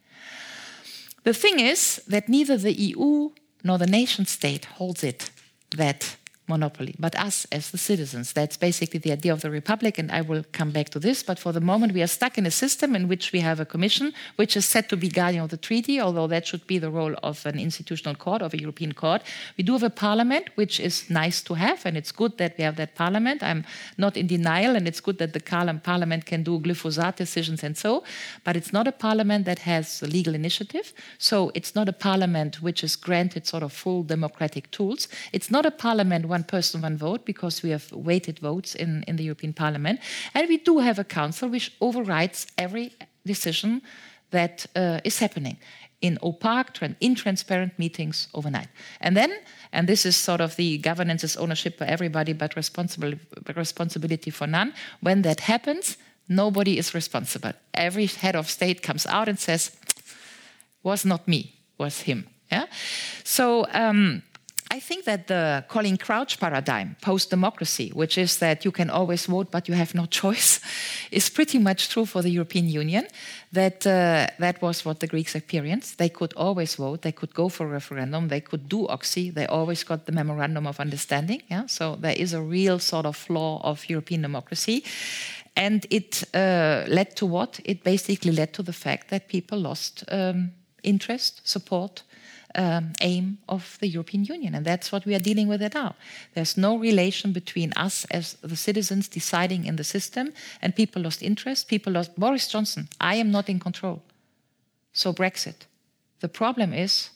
The 1.27 1.33
thing 1.33 1.59
is 1.59 2.01
that 2.07 2.29
neither 2.29 2.55
the 2.55 2.71
EU 2.71 3.31
nor 3.61 3.77
the 3.77 3.85
nation 3.85 4.25
state 4.25 4.63
holds 4.63 5.03
it, 5.03 5.29
that 5.75 6.15
monopoly, 6.47 6.95
but 6.99 7.15
us 7.15 7.45
as 7.51 7.71
the 7.71 7.77
citizens. 7.77 8.33
That's 8.33 8.57
basically 8.57 8.99
the 8.99 9.11
idea 9.11 9.33
of 9.33 9.41
the 9.41 9.49
republic, 9.49 9.97
and 9.97 10.11
I 10.11 10.21
will 10.21 10.43
come 10.51 10.71
back 10.71 10.89
to 10.89 10.99
this. 10.99 11.23
But 11.23 11.39
for 11.39 11.51
the 11.51 11.61
moment, 11.61 11.93
we 11.93 12.01
are 12.01 12.07
stuck 12.07 12.37
in 12.37 12.45
a 12.45 12.51
system 12.51 12.95
in 12.95 13.07
which 13.07 13.31
we 13.31 13.39
have 13.41 13.59
a 13.59 13.65
commission, 13.65 14.13
which 14.35 14.55
is 14.55 14.65
said 14.65 14.89
to 14.89 14.97
be 14.97 15.09
guardian 15.09 15.43
of 15.43 15.49
the 15.49 15.57
treaty, 15.57 15.99
although 15.99 16.27
that 16.27 16.47
should 16.47 16.65
be 16.67 16.79
the 16.79 16.89
role 16.89 17.15
of 17.23 17.45
an 17.45 17.59
institutional 17.59 18.15
court, 18.15 18.41
of 18.41 18.53
a 18.53 18.59
European 18.59 18.93
court. 18.93 19.21
We 19.57 19.63
do 19.63 19.73
have 19.73 19.83
a 19.83 19.89
parliament, 19.89 20.49
which 20.55 20.79
is 20.79 21.09
nice 21.09 21.41
to 21.43 21.53
have, 21.55 21.85
and 21.85 21.97
it's 21.97 22.11
good 22.11 22.37
that 22.37 22.57
we 22.57 22.63
have 22.63 22.75
that 22.77 22.95
parliament. 22.95 23.43
I'm 23.43 23.65
not 23.97 24.17
in 24.17 24.27
denial, 24.27 24.75
and 24.75 24.87
it's 24.87 25.01
good 25.01 25.17
that 25.17 25.33
the 25.33 25.41
parliament 25.83 26.25
can 26.25 26.43
do 26.43 26.59
glyphosate 26.59 27.15
decisions 27.15 27.63
and 27.63 27.77
so, 27.77 28.03
but 28.43 28.55
it's 28.55 28.73
not 28.73 28.87
a 28.87 28.91
parliament 28.91 29.45
that 29.45 29.59
has 29.59 30.01
legal 30.01 30.35
initiative. 30.35 30.93
So 31.17 31.51
it's 31.53 31.75
not 31.75 31.89
a 31.89 31.93
parliament 31.93 32.61
which 32.61 32.83
is 32.83 32.95
granted 32.95 33.45
sort 33.47 33.63
of 33.63 33.73
full 33.73 34.03
democratic 34.03 34.71
tools. 34.71 35.07
It's 35.33 35.51
not 35.51 35.65
a 35.65 35.71
parliament 35.71 36.27
one 36.37 36.43
person, 36.43 36.81
one 36.81 36.97
vote, 36.97 37.25
because 37.25 37.63
we 37.63 37.71
have 37.71 37.91
weighted 37.91 38.39
votes 38.39 38.75
in, 38.75 39.03
in 39.07 39.15
the 39.15 39.23
European 39.23 39.53
Parliament. 39.53 39.99
And 40.33 40.47
we 40.49 40.57
do 40.57 40.79
have 40.79 40.99
a 40.99 41.03
council 41.03 41.49
which 41.49 41.71
overrides 41.79 42.47
every 42.57 42.91
decision 43.25 43.81
that 44.29 44.67
uh, 44.75 44.99
is 45.03 45.19
happening 45.19 45.57
in 46.01 46.17
opaque, 46.21 46.81
and 46.81 46.95
intransparent 46.99 47.71
meetings 47.77 48.27
overnight. 48.33 48.67
And 49.01 49.15
then, 49.15 49.31
and 49.71 49.87
this 49.87 50.05
is 50.05 50.15
sort 50.15 50.41
of 50.41 50.55
the 50.55 50.77
governance 50.77 51.23
is 51.23 51.37
ownership 51.37 51.77
for 51.77 51.85
everybody, 51.85 52.33
but 52.33 52.55
responsible, 52.55 53.13
responsibility 53.55 54.31
for 54.31 54.47
none. 54.47 54.73
When 55.01 55.21
that 55.23 55.39
happens, 55.39 55.97
nobody 56.27 56.77
is 56.77 56.93
responsible. 56.93 57.53
Every 57.73 58.05
head 58.05 58.35
of 58.35 58.49
state 58.49 58.81
comes 58.81 59.07
out 59.07 59.27
and 59.27 59.39
says, 59.39 59.71
"Was 60.83 61.03
not 61.03 61.27
me, 61.27 61.53
was 61.77 62.01
him." 62.01 62.27
Yeah. 62.51 62.65
So. 63.23 63.65
Um, 63.73 64.21
I 64.69 64.79
think 64.79 65.05
that 65.05 65.27
the 65.27 65.63
Colin 65.67 65.97
Crouch 65.97 66.39
paradigm, 66.39 66.95
post 67.01 67.29
democracy, 67.29 67.91
which 67.93 68.17
is 68.17 68.37
that 68.39 68.65
you 68.65 68.71
can 68.71 68.89
always 68.89 69.25
vote 69.25 69.49
but 69.51 69.67
you 69.67 69.75
have 69.75 69.95
no 69.95 70.05
choice, 70.21 70.59
is 71.11 71.29
pretty 71.29 71.57
much 71.57 71.89
true 71.89 72.05
for 72.05 72.21
the 72.21 72.29
European 72.29 72.67
Union. 72.67 73.07
That, 73.53 73.87
uh, 73.87 74.27
that 74.39 74.61
was 74.61 74.83
what 74.83 74.99
the 74.99 75.07
Greeks 75.07 75.35
experienced. 75.35 75.97
They 75.97 76.09
could 76.09 76.33
always 76.35 76.75
vote, 76.75 77.01
they 77.01 77.11
could 77.13 77.33
go 77.33 77.49
for 77.49 77.65
a 77.65 77.69
referendum, 77.69 78.27
they 78.27 78.41
could 78.41 78.67
do 78.67 78.87
Oxy, 78.87 79.29
they 79.29 79.45
always 79.47 79.83
got 79.83 80.05
the 80.05 80.11
memorandum 80.11 80.67
of 80.67 80.79
understanding. 80.79 81.41
Yeah? 81.49 81.67
So 81.67 81.95
there 81.95 82.15
is 82.15 82.33
a 82.33 82.41
real 82.41 82.79
sort 82.79 83.05
of 83.05 83.15
flaw 83.15 83.61
of 83.63 83.89
European 83.89 84.21
democracy. 84.21 84.83
And 85.55 85.87
it 85.89 86.23
uh, 86.35 86.85
led 86.87 87.15
to 87.15 87.25
what? 87.25 87.59
It 87.65 87.83
basically 87.83 88.31
led 88.31 88.53
to 88.53 88.63
the 88.63 88.73
fact 88.73 89.09
that 89.09 89.27
people 89.27 89.57
lost 89.59 90.03
um, 90.11 90.51
interest, 90.83 91.41
support, 91.47 92.03
um, 92.55 92.93
aim 93.01 93.37
of 93.47 93.77
the 93.79 93.87
European 93.87 94.23
Union. 94.23 94.55
And 94.55 94.65
that's 94.65 94.91
what 94.91 95.05
we 95.05 95.15
are 95.15 95.19
dealing 95.19 95.47
with 95.47 95.61
it 95.61 95.73
now. 95.73 95.95
There's 96.33 96.57
no 96.57 96.77
relation 96.77 97.33
between 97.33 97.73
us 97.73 98.05
as 98.05 98.33
the 98.41 98.55
citizens 98.55 99.07
deciding 99.07 99.65
in 99.65 99.75
the 99.75 99.83
system 99.83 100.33
and 100.61 100.75
people 100.75 101.01
lost 101.01 101.21
interest. 101.21 101.67
People 101.67 101.93
lost 101.93 102.15
Boris 102.15 102.47
Johnson. 102.47 102.87
I 102.99 103.15
am 103.15 103.31
not 103.31 103.49
in 103.49 103.59
control. 103.59 104.01
So 104.93 105.13
Brexit. 105.13 105.67
The 106.19 106.29
problem 106.29 106.73
is 106.73 107.09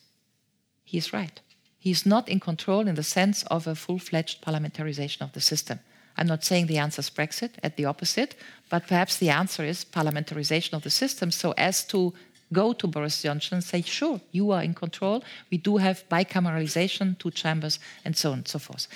he's 0.83 1.13
right. 1.13 1.39
He's 1.79 2.05
not 2.05 2.29
in 2.29 2.39
control 2.39 2.87
in 2.87 2.95
the 2.95 3.03
sense 3.03 3.43
of 3.43 3.65
a 3.65 3.73
full 3.73 3.97
fledged 3.97 4.43
parliamentarization 4.43 5.21
of 5.21 5.31
the 5.31 5.41
system. 5.41 5.79
I'm 6.17 6.27
not 6.27 6.43
saying 6.43 6.67
the 6.67 6.77
answer 6.77 6.99
is 6.99 7.09
Brexit, 7.09 7.51
at 7.63 7.77
the 7.77 7.85
opposite, 7.85 8.35
but 8.69 8.85
perhaps 8.85 9.17
the 9.17 9.29
answer 9.29 9.63
is 9.63 9.85
parliamentarization 9.85 10.73
of 10.73 10.83
the 10.83 10.89
system 10.89 11.31
so 11.31 11.53
as 11.57 11.83
to 11.85 12.13
go 12.53 12.73
to 12.73 12.87
Boris 12.87 13.21
Johnson 13.21 13.55
and 13.55 13.63
say, 13.63 13.81
sure, 13.81 14.19
you 14.31 14.51
are 14.51 14.63
in 14.63 14.73
control. 14.73 15.23
We 15.51 15.57
do 15.57 15.77
have 15.77 16.03
bicameralization, 16.09 17.17
two 17.17 17.31
chambers, 17.31 17.79
and 18.05 18.15
so 18.15 18.31
on 18.31 18.39
and 18.39 18.47
so 18.47 18.59
forth. 18.59 18.87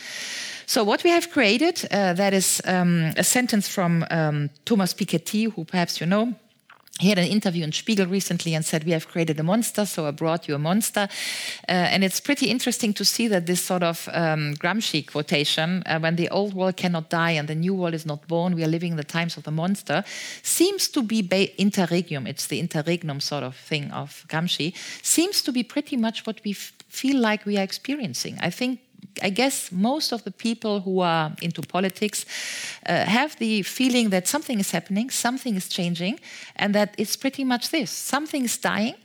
So, 0.65 0.83
what 0.83 1.03
we 1.03 1.11
have 1.11 1.29
created, 1.29 1.85
uh, 1.91 2.13
that 2.13 2.33
is 2.33 2.61
um, 2.65 3.13
a 3.17 3.23
sentence 3.23 3.67
from 3.67 4.05
um, 4.09 4.49
Thomas 4.65 4.93
Piketty, 4.93 5.51
who 5.53 5.63
perhaps 5.63 5.99
you 5.99 6.07
know, 6.07 6.33
he 6.99 7.09
had 7.09 7.19
an 7.19 7.27
interview 7.27 7.65
in 7.65 7.73
Spiegel 7.73 8.07
recently 8.07 8.55
and 8.55 8.63
said, 8.63 8.85
We 8.85 8.91
have 8.91 9.09
created 9.09 9.37
a 9.37 9.43
monster, 9.43 9.85
so 9.85 10.07
I 10.07 10.11
brought 10.11 10.47
you 10.47 10.55
a 10.55 10.59
monster. 10.59 11.09
Uh, 11.67 11.71
and 11.71 12.05
it's 12.05 12.21
pretty 12.21 12.49
interesting 12.49 12.93
to 12.93 13.03
see 13.03 13.27
that 13.27 13.47
this 13.47 13.61
sort 13.61 13.83
of 13.83 14.07
um, 14.13 14.55
Gramsci 14.55 15.05
quotation, 15.05 15.83
uh, 15.85 15.99
when 15.99 16.15
the 16.15 16.29
old 16.29 16.53
world 16.53 16.77
cannot 16.77 17.09
die 17.09 17.31
and 17.31 17.49
the 17.49 17.55
new 17.55 17.73
world 17.73 17.93
is 17.93 18.05
not 18.05 18.25
born, 18.29 18.55
we 18.55 18.63
are 18.63 18.69
living 18.69 18.91
in 18.91 18.97
the 18.97 19.03
times 19.03 19.35
of 19.35 19.43
the 19.43 19.51
monster, 19.51 20.05
seems 20.41 20.87
to 20.87 21.03
be 21.03 21.19
interregnum. 21.57 22.27
It's 22.27 22.47
the 22.47 22.61
interregnum 22.61 23.19
sort 23.19 23.43
of 23.43 23.57
thing 23.57 23.91
of 23.91 24.25
Gramsci, 24.29 24.73
seems 25.03 25.41
to 25.41 25.51
be 25.51 25.63
pretty 25.63 25.97
much 25.97 26.25
what 26.25 26.39
we 26.45 26.53
feel 26.53 27.19
like 27.19 27.45
we 27.45 27.57
are 27.57 27.63
experiencing. 27.63 28.37
I 28.39 28.49
think 28.49 28.79
I 29.21 29.29
guess 29.29 29.71
most 29.71 30.11
of 30.11 30.23
the 30.23 30.31
people 30.31 30.81
who 30.81 30.99
are 30.99 31.31
into 31.41 31.61
politics 31.61 32.25
uh, 32.85 33.05
have 33.05 33.37
the 33.37 33.61
feeling 33.63 34.09
that 34.09 34.27
something 34.27 34.59
is 34.59 34.71
happening, 34.71 35.09
something 35.09 35.55
is 35.55 35.69
changing, 35.69 36.19
and 36.55 36.75
that 36.75 36.93
it's 36.97 37.15
pretty 37.15 37.43
much 37.43 37.69
this. 37.69 37.91
Something 37.91 38.45
is 38.45 38.57
dying, 38.57 38.95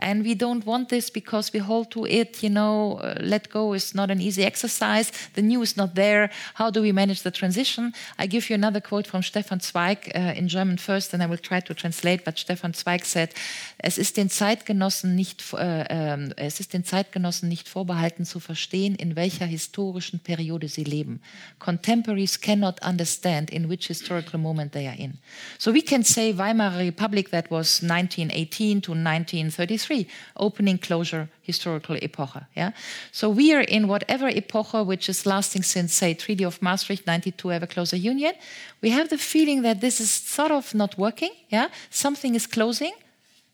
and 0.00 0.24
we 0.24 0.34
don't 0.34 0.66
want 0.66 0.88
this 0.88 1.10
because 1.10 1.52
we 1.52 1.60
hold 1.60 1.90
to 1.92 2.06
it. 2.06 2.42
You 2.42 2.50
know, 2.50 2.98
uh, 3.02 3.14
let 3.20 3.50
go 3.50 3.74
is 3.74 3.94
not 3.94 4.10
an 4.10 4.20
easy 4.20 4.42
exercise. 4.42 5.12
The 5.34 5.42
new 5.42 5.62
is 5.62 5.76
not 5.76 5.94
there. 5.94 6.30
How 6.54 6.70
do 6.70 6.82
we 6.82 6.92
manage 6.92 7.22
the 7.22 7.30
transition? 7.30 7.92
I 8.18 8.26
give 8.26 8.50
you 8.50 8.54
another 8.54 8.80
quote 8.80 9.06
from 9.06 9.22
Stefan 9.22 9.60
Zweig 9.60 10.10
uh, 10.14 10.34
in 10.36 10.48
German 10.48 10.78
first, 10.78 11.14
and 11.14 11.22
I 11.22 11.26
will 11.26 11.38
try 11.38 11.60
to 11.60 11.74
translate. 11.74 12.24
But 12.24 12.38
Stefan 12.38 12.74
Zweig 12.74 13.04
said, 13.04 13.34
es 13.78 13.98
ist 13.98 14.16
den 14.16 14.30
Zeitgenossen 14.30 15.14
nicht, 15.14 15.44
äh, 15.52 16.14
äh, 16.14 16.30
es 16.36 16.60
ist 16.60 16.72
den 16.72 16.84
Zeitgenossen 16.84 17.48
nicht 17.48 17.68
vorbehalten 17.68 18.24
zu 18.24 18.40
verstehen, 18.40 18.94
in 18.94 19.16
welcher 19.16 19.46
historischen 19.46 20.20
Periode 20.20 20.68
sie 20.68 20.84
leben. 20.84 21.20
Contemporaries 21.58 22.40
cannot 22.40 22.82
understand 22.82 23.50
in 23.50 23.68
which 23.68 23.86
historical 23.86 24.40
moment 24.40 24.72
they 24.72 24.86
are 24.86 24.96
in. 24.96 25.18
So 25.58 25.74
we 25.74 25.82
can 25.82 26.02
say 26.02 26.36
Weimar 26.36 26.78
Republic 26.78 27.30
that 27.30 27.50
was 27.50 27.82
1918 27.82 28.82
to 28.82 28.92
1933 28.92 29.89
opening 30.36 30.78
closure 30.78 31.28
historical 31.42 31.96
epoche 31.96 32.42
yeah? 32.56 32.72
So 33.12 33.28
we 33.28 33.54
are 33.54 33.62
in 33.62 33.88
whatever 33.88 34.28
epoche 34.28 34.86
which 34.86 35.08
is 35.08 35.26
lasting 35.26 35.62
since 35.62 35.94
say 35.94 36.14
treaty 36.14 36.44
of 36.44 36.60
maastricht 36.62 37.06
92 37.06 37.52
ever 37.52 37.66
closer 37.66 37.96
union. 37.96 38.34
We 38.82 38.90
have 38.90 39.08
the 39.08 39.18
feeling 39.18 39.62
that 39.62 39.80
this 39.80 40.00
is 40.00 40.10
sort 40.10 40.50
of 40.50 40.74
not 40.74 40.98
working 40.98 41.32
yeah? 41.48 41.68
Something 41.90 42.34
is 42.34 42.46
closing 42.46 42.92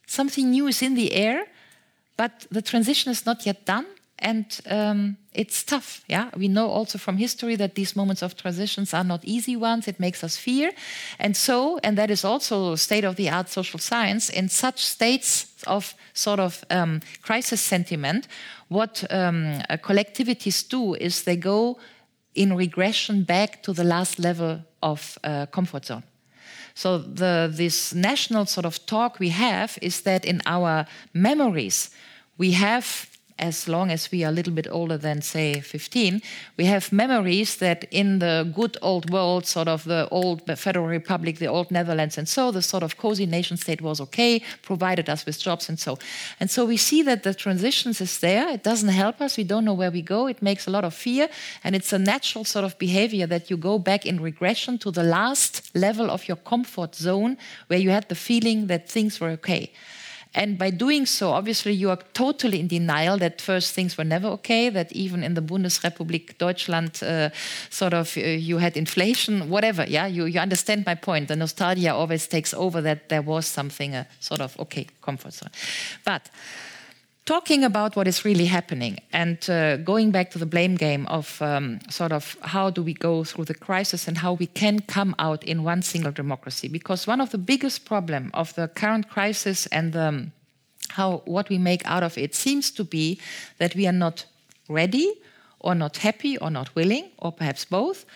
something 0.07 0.51
new 0.51 0.69
is 0.69 0.83
in 0.83 0.95
the 0.95 1.13
air 1.13 1.47
but 2.17 2.47
the 2.51 2.63
transition 2.63 3.11
is 3.13 3.27
not 3.27 3.45
yet 3.45 3.65
done 3.67 3.87
and 4.19 4.61
um, 4.71 5.17
it's 5.33 5.63
tough. 5.63 6.03
Yeah, 6.09 6.31
we 6.37 6.49
know 6.49 6.69
also 6.69 6.99
from 6.99 7.19
history 7.19 7.57
that 7.57 7.75
these 7.75 7.95
moments 7.97 8.23
of 8.23 8.35
transitions 8.35 8.95
are 8.95 9.05
not 9.05 9.25
easy 9.25 9.57
ones. 9.57 9.87
It 9.87 10.01
makes 10.01 10.25
us 10.25 10.37
fear, 10.37 10.73
and 11.19 11.37
so, 11.37 11.79
and 11.83 11.99
that 11.99 12.11
is 12.11 12.25
also 12.25 12.77
state 12.77 13.05
of 13.05 13.17
the 13.17 13.29
art 13.31 13.49
social 13.49 13.79
science. 13.79 14.31
In 14.31 14.49
such 14.49 14.85
states 14.85 15.47
of 15.67 15.95
sort 16.15 16.41
of 16.41 16.65
um, 16.71 17.01
crisis 17.23 17.61
sentiment, 17.61 18.29
what 18.69 19.05
um, 19.11 19.61
uh, 19.69 19.77
collectivities 19.77 20.69
do 20.69 20.95
is 20.95 21.23
they 21.23 21.37
go 21.37 21.79
in 22.35 22.57
regression 22.57 23.25
back 23.25 23.63
to 23.63 23.73
the 23.73 23.85
last 23.85 24.19
level 24.19 24.61
of 24.83 25.19
uh, 25.25 25.47
comfort 25.47 25.87
zone. 25.87 26.03
So 26.75 26.99
the, 26.99 27.51
this 27.51 27.95
national 27.95 28.47
sort 28.47 28.67
of 28.67 28.85
talk 28.85 29.19
we 29.19 29.31
have 29.31 29.79
is 29.81 30.03
that 30.03 30.25
in 30.25 30.43
our 30.45 30.87
memories 31.15 31.91
we 32.37 32.53
have 32.53 33.09
as 33.39 33.69
long 33.69 33.91
as 33.91 34.11
we 34.11 34.25
are 34.25 34.29
a 34.29 34.33
little 34.33 34.53
bit 34.53 34.67
older 34.71 34.97
than, 34.97 35.21
say, 35.21 35.61
15, 35.61 36.23
we 36.57 36.65
have 36.65 36.91
memories 36.93 37.57
that 37.57 37.85
in 37.91 38.19
the 38.19 38.51
good 38.55 38.77
old 38.81 39.11
world, 39.11 39.47
sort 39.47 39.69
of 39.69 39.85
the 39.85 40.09
old 40.11 40.43
Federal 40.59 40.87
Republic, 40.87 41.39
the 41.39 41.47
old 41.47 41.71
Netherlands, 41.71 42.17
and 42.17 42.29
so 42.29 42.51
the 42.51 42.63
sort 42.63 42.83
of 42.83 42.97
cozy 42.97 43.27
nation 43.27 43.57
state 43.57 43.81
was 43.83 44.01
okay, 44.01 44.43
provided 44.63 45.11
us 45.11 45.27
with 45.27 45.39
jobs 45.39 45.69
and 45.69 45.79
so. 45.79 45.99
And 46.41 46.51
so 46.51 46.65
we 46.65 46.77
see 46.77 47.03
that 47.03 47.23
the 47.23 47.35
transitions 47.35 48.01
is 48.01 48.21
there. 48.21 48.49
It 48.49 48.63
doesn't 48.63 48.89
help 48.89 49.21
us. 49.21 49.37
We 49.37 49.45
don't 49.45 49.65
know 49.65 49.75
where 49.75 49.91
we 49.91 50.03
go. 50.03 50.27
It 50.27 50.41
makes 50.41 50.67
a 50.67 50.71
lot 50.71 50.85
of 50.85 50.95
fear. 50.95 51.29
And 51.63 51.77
it's 51.77 51.93
a 51.93 51.99
natural 51.99 52.45
sort 52.45 52.65
of 52.65 52.79
behavior 52.79 53.27
that 53.27 53.51
you 53.51 53.57
go 53.57 53.79
back 53.79 54.07
in 54.07 54.21
regression 54.21 54.79
to 54.79 54.91
the 54.91 55.03
last 55.03 55.75
level 55.75 56.11
of 56.11 56.27
your 56.29 56.39
comfort 56.39 56.95
zone 56.95 57.37
where 57.67 57.79
you 57.79 57.91
had 57.91 58.09
the 58.09 58.15
feeling 58.15 58.69
that 58.69 58.89
things 58.89 59.21
were 59.21 59.31
okay. 59.31 59.73
And 60.37 60.59
by 60.59 60.69
doing 60.69 61.07
so, 61.07 61.31
obviously, 61.31 61.73
you 61.73 61.89
are 61.89 61.99
totally 62.13 62.61
in 62.61 62.69
denial 62.69 63.17
that 63.19 63.41
first 63.41 63.73
things 63.73 63.97
were 63.97 64.05
never 64.05 64.29
okay, 64.29 64.69
that 64.69 64.93
even 64.93 65.25
in 65.25 65.33
the 65.33 65.41
Bundesrepublik 65.41 66.37
Deutschland, 66.37 67.03
uh, 67.03 67.31
sort 67.71 67.95
of, 67.95 68.15
uh, 68.19 68.21
you 68.21 68.59
had 68.59 68.77
inflation, 68.77 69.49
whatever. 69.49 69.87
Yeah, 69.89 70.07
you, 70.07 70.27
you 70.27 70.39
understand 70.39 70.85
my 70.85 70.95
point. 70.95 71.29
The 71.29 71.37
nostalgia 71.37 71.95
always 71.95 72.29
takes 72.29 72.53
over 72.53 72.83
that 72.83 73.09
there 73.09 73.23
was 73.23 73.47
something, 73.47 73.95
a 73.95 74.07
sort 74.21 74.43
of, 74.43 74.61
okay, 74.61 74.87
comfort 75.01 75.33
zone. 75.33 75.51
But 76.05 76.29
talking 77.27 77.65
about 77.65 77.97
what 77.97 78.07
is 78.07 78.25
really 78.25 78.47
happening 78.47 78.99
and 79.13 79.51
uh, 79.51 79.77
going 79.79 80.13
back 80.13 80.31
to 80.31 80.39
the 80.39 80.47
blame 80.47 80.77
game 80.77 81.07
of 81.09 81.43
um, 81.43 81.81
sort 81.91 82.13
of 82.13 82.37
how 82.43 82.71
do 82.71 82.83
we 82.83 82.95
go 82.95 83.25
through 83.25 83.45
the 83.45 83.55
crisis 83.55 84.07
and 84.09 84.19
how 84.19 84.33
we 84.33 84.47
can 84.47 84.79
come 84.81 85.15
out 85.19 85.43
in 85.45 85.65
one 85.65 85.83
single 85.83 86.13
democracy. 86.13 86.69
Because 86.69 87.07
one 87.07 87.21
of 87.21 87.31
the 87.31 87.39
biggest 87.39 87.85
problem 87.85 88.31
of 88.33 88.55
the 88.55 88.69
current 88.69 89.11
crisis 89.11 89.67
and 89.67 89.97
um, 89.97 90.33
how 90.91 91.23
what 91.25 91.49
we 91.49 91.59
make 91.59 91.83
out 91.85 92.05
of 92.05 92.17
it 92.17 92.35
seems 92.35 92.71
to 92.71 92.85
be 92.85 93.21
that 93.59 93.75
we 93.75 93.87
are 93.89 93.99
not 93.99 94.25
ready 94.69 95.13
or 95.59 95.75
not 95.75 95.97
happy 95.97 96.39
or 96.39 96.51
not 96.51 96.75
willing 96.77 97.11
or 97.19 97.33
perhaps 97.33 97.65
both 97.65 98.07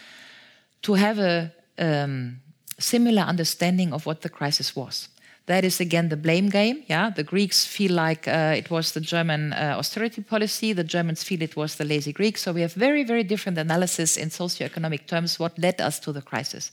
to 0.83 0.95
have 0.95 1.19
a 1.19 1.53
um, 1.79 2.41
similar 2.79 3.23
understanding 3.23 3.93
of 3.93 4.07
what 4.07 4.23
the 4.23 4.29
crisis 4.29 4.77
was 4.77 5.09
that 5.51 5.65
is 5.65 5.81
again 5.81 6.09
the 6.11 6.17
blame 6.17 6.49
game. 6.49 6.85
Yeah, 6.87 7.11
the 7.11 7.25
Greeks 7.25 7.67
feel 7.67 7.93
like 7.93 8.29
uh, 8.29 8.55
it 8.57 8.71
was 8.71 8.93
the 8.93 9.01
German 9.01 9.53
uh, 9.53 9.75
austerity 9.79 10.23
policy. 10.23 10.73
The 10.73 10.85
Germans 10.85 11.25
feel 11.25 11.43
it 11.43 11.57
was 11.57 11.75
the 11.75 11.85
lazy 11.85 12.13
Greeks. 12.13 12.43
So 12.43 12.53
we 12.53 12.61
have 12.61 12.73
very, 12.75 13.03
very 13.03 13.25
different 13.25 13.59
analysis 13.59 14.17
in 14.17 14.29
socioeconomic 14.29 15.09
terms 15.09 15.41
what 15.41 15.59
led 15.59 15.81
us 15.81 15.99
to 16.01 16.13
the 16.13 16.23
crisis. 16.23 16.71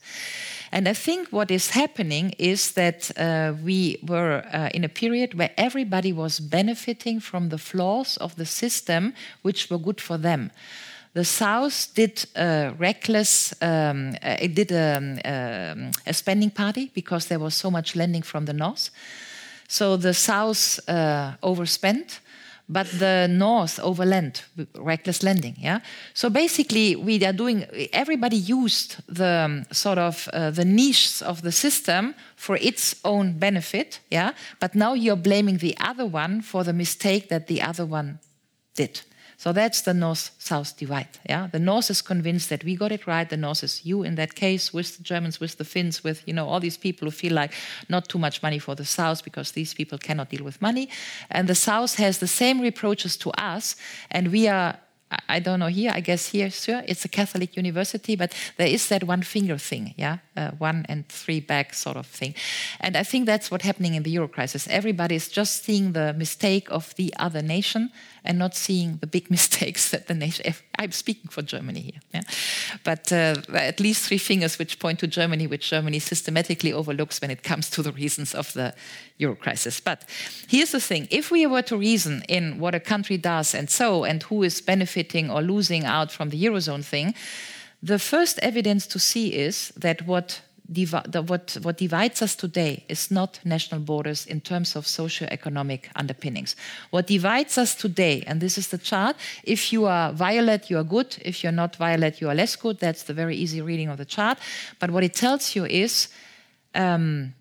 And 0.71 0.87
I 0.87 0.93
think 0.93 1.29
what 1.29 1.49
is 1.49 1.71
happening 1.71 2.35
is 2.37 2.73
that 2.73 3.09
uh, 3.17 3.53
we 3.63 3.97
were 4.07 4.43
uh, 4.53 4.69
in 4.75 4.83
a 4.83 4.89
period 4.89 5.33
where 5.33 5.51
everybody 5.57 6.13
was 6.13 6.39
benefiting 6.39 7.19
from 7.19 7.49
the 7.49 7.57
flaws 7.57 8.17
of 8.17 8.35
the 8.35 8.45
system, 8.45 9.13
which 9.41 9.71
were 9.71 9.79
good 9.79 9.99
for 9.99 10.19
them. 10.19 10.51
The 11.17 11.25
South 11.25 11.95
did 11.95 12.25
a 12.35 12.75
reckless, 12.77 13.51
um, 13.59 14.13
uh, 14.21 14.35
it 14.39 14.53
did 14.53 14.71
a, 14.71 14.97
um, 15.25 15.91
a, 16.05 16.13
spending 16.13 16.51
party 16.51 16.91
because 16.93 17.25
there 17.25 17.39
was 17.39 17.55
so 17.55 17.71
much 17.71 17.95
lending 17.95 18.21
from 18.21 18.45
the 18.45 18.53
North. 18.53 18.91
So 19.67 19.97
the 19.97 20.13
South 20.13 20.79
uh, 20.87 21.31
overspent, 21.41 22.19
but 22.69 22.85
the 22.99 23.27
North 23.27 23.79
overlent, 23.79 24.45
reckless 24.75 25.23
lending. 25.23 25.55
Yeah. 25.57 25.79
So 26.13 26.29
basically, 26.29 26.95
we 26.95 27.25
are 27.25 27.33
doing. 27.33 27.65
Everybody 27.91 28.37
used 28.37 28.97
the 29.07 29.45
um, 29.45 29.65
sort 29.71 29.97
of 29.97 30.29
uh, 30.33 30.51
the 30.51 30.65
niches 30.65 31.23
of 31.23 31.41
the 31.41 31.51
system 31.51 32.13
for 32.35 32.57
its 32.57 32.95
own 33.03 33.39
benefit. 33.39 34.01
Yeah. 34.11 34.33
But 34.59 34.75
now 34.75 34.93
you're 34.93 35.23
blaming 35.23 35.57
the 35.57 35.75
other 35.79 36.05
one 36.05 36.43
for 36.43 36.63
the 36.63 36.73
mistake 36.73 37.29
that 37.29 37.47
the 37.47 37.63
other 37.63 37.87
one 37.87 38.19
did. 38.75 39.01
So 39.39 39.53
that's 39.53 39.81
the 39.81 39.93
north-south 39.93 40.77
divide. 40.77 41.19
Yeah, 41.29 41.47
the 41.51 41.59
north 41.59 41.91
is 41.91 42.01
convinced 42.01 42.49
that 42.49 42.63
we 42.63 42.75
got 42.75 42.91
it 42.91 43.05
right. 43.05 43.29
The 43.29 43.37
north 43.37 43.63
is 43.63 43.85
you 43.85 44.01
in 44.03 44.15
that 44.15 44.33
case, 44.33 44.73
with 44.73 44.97
the 44.97 45.03
Germans, 45.03 45.39
with 45.39 45.57
the 45.57 45.63
Finns, 45.63 46.03
with 46.03 46.23
you 46.25 46.33
know 46.33 46.47
all 46.47 46.59
these 46.59 46.77
people 46.77 47.05
who 47.05 47.11
feel 47.11 47.33
like 47.33 47.53
not 47.87 48.09
too 48.09 48.17
much 48.17 48.41
money 48.41 48.57
for 48.59 48.73
the 48.75 48.85
south 48.85 49.23
because 49.23 49.51
these 49.51 49.75
people 49.75 49.99
cannot 49.99 50.29
deal 50.29 50.43
with 50.43 50.59
money, 50.59 50.89
and 51.29 51.47
the 51.47 51.55
south 51.55 51.97
has 51.97 52.17
the 52.17 52.27
same 52.27 52.59
reproaches 52.59 53.15
to 53.17 53.29
us, 53.31 53.75
and 54.09 54.31
we 54.31 54.47
are 54.47 54.79
I 55.29 55.39
don't 55.39 55.59
know 55.59 55.67
here, 55.67 55.91
I 55.95 56.01
guess 56.01 56.27
here, 56.27 56.49
sir, 56.49 56.83
it's 56.85 57.05
a 57.05 57.07
Catholic 57.07 57.55
university, 57.55 58.17
but 58.17 58.33
there 58.57 58.67
is 58.67 58.89
that 58.89 59.05
one 59.05 59.21
finger 59.21 59.57
thing, 59.57 59.93
yeah, 59.97 60.17
uh, 60.37 60.51
one 60.51 60.85
and 60.87 61.07
three 61.09 61.39
back 61.39 61.73
sort 61.73 61.97
of 61.97 62.05
thing. 62.05 62.35
And 62.79 62.95
I 62.95 63.03
think 63.03 63.25
that's 63.25 63.49
what's 63.49 63.65
happening 63.65 63.95
in 63.95 64.03
the 64.03 64.11
Euro 64.11 64.27
crisis. 64.27 64.67
Everybody 64.69 65.15
is 65.15 65.29
just 65.29 65.63
seeing 65.63 65.93
the 65.93 66.13
mistake 66.13 66.67
of 66.69 66.93
the 66.95 67.13
other 67.17 67.41
nation 67.41 67.91
and 68.23 68.37
not 68.37 68.55
seeing 68.55 68.97
the 68.97 69.07
big 69.07 69.31
mistakes 69.37 69.89
that 69.89 70.07
the 70.07 70.13
nation. 70.13 70.53
I'm 70.77 70.91
speaking 70.91 71.29
for 71.29 71.41
Germany 71.41 71.81
here, 71.81 72.01
yeah? 72.13 72.21
but 72.83 73.11
uh, 73.11 73.35
at 73.53 73.79
least 73.79 74.07
three 74.07 74.19
fingers 74.19 74.59
which 74.59 74.79
point 74.79 74.99
to 74.99 75.07
Germany, 75.07 75.47
which 75.47 75.69
Germany 75.69 75.99
systematically 75.99 76.71
overlooks 76.71 77.19
when 77.19 77.31
it 77.31 77.41
comes 77.41 77.69
to 77.71 77.81
the 77.81 77.91
reasons 77.91 78.35
of 78.35 78.53
the 78.53 78.75
euro 79.17 79.35
crisis. 79.35 79.79
But 79.79 80.05
here's 80.47 80.71
the 80.71 80.79
thing: 80.79 81.07
if 81.09 81.31
we 81.31 81.47
were 81.47 81.63
to 81.63 81.77
reason 81.77 82.23
in 82.29 82.59
what 82.59 82.75
a 82.75 82.79
country 82.79 83.17
does 83.17 83.55
and 83.55 83.69
so, 83.69 84.03
and 84.03 84.21
who 84.23 84.43
is 84.43 84.61
benefiting 84.61 85.31
or 85.31 85.41
losing 85.41 85.85
out 85.85 86.11
from 86.11 86.29
the 86.29 86.43
eurozone 86.45 86.85
thing, 86.85 87.15
the 87.81 87.99
first 87.99 88.39
evidence 88.39 88.87
to 88.87 88.99
see 88.99 89.33
is 89.33 89.71
that 89.77 90.07
what 90.07 90.41
what, 91.27 91.57
what 91.61 91.77
divides 91.77 92.21
us 92.21 92.35
today 92.35 92.83
is 92.89 93.09
not 93.09 93.39
national 93.45 93.79
borders 93.79 94.25
in 94.25 94.41
terms 94.41 94.75
of 94.75 94.85
socio-economic 94.85 95.89
underpinnings. 95.95 96.57
What 96.89 97.07
divides 97.07 97.57
us 97.57 97.73
today, 97.73 98.23
and 98.27 98.41
this 98.41 98.57
is 98.57 98.67
the 98.67 98.77
chart, 98.77 99.15
if 99.43 99.71
you 99.71 99.85
are 99.85 100.11
violet, 100.11 100.69
you 100.69 100.77
are 100.77 100.83
good. 100.83 101.17
If 101.23 101.41
you're 101.41 101.53
not 101.53 101.77
violet, 101.77 102.19
you 102.19 102.29
are 102.29 102.35
less 102.35 102.55
good. 102.57 102.79
That's 102.79 103.03
the 103.03 103.13
very 103.13 103.37
easy 103.37 103.61
reading 103.61 103.87
of 103.87 103.97
the 103.97 104.05
chart. 104.05 104.39
But 104.79 104.91
what 104.91 105.03
it 105.03 105.13
tells 105.13 105.55
you 105.55 105.65
is 105.65 106.09
um, 106.75 107.33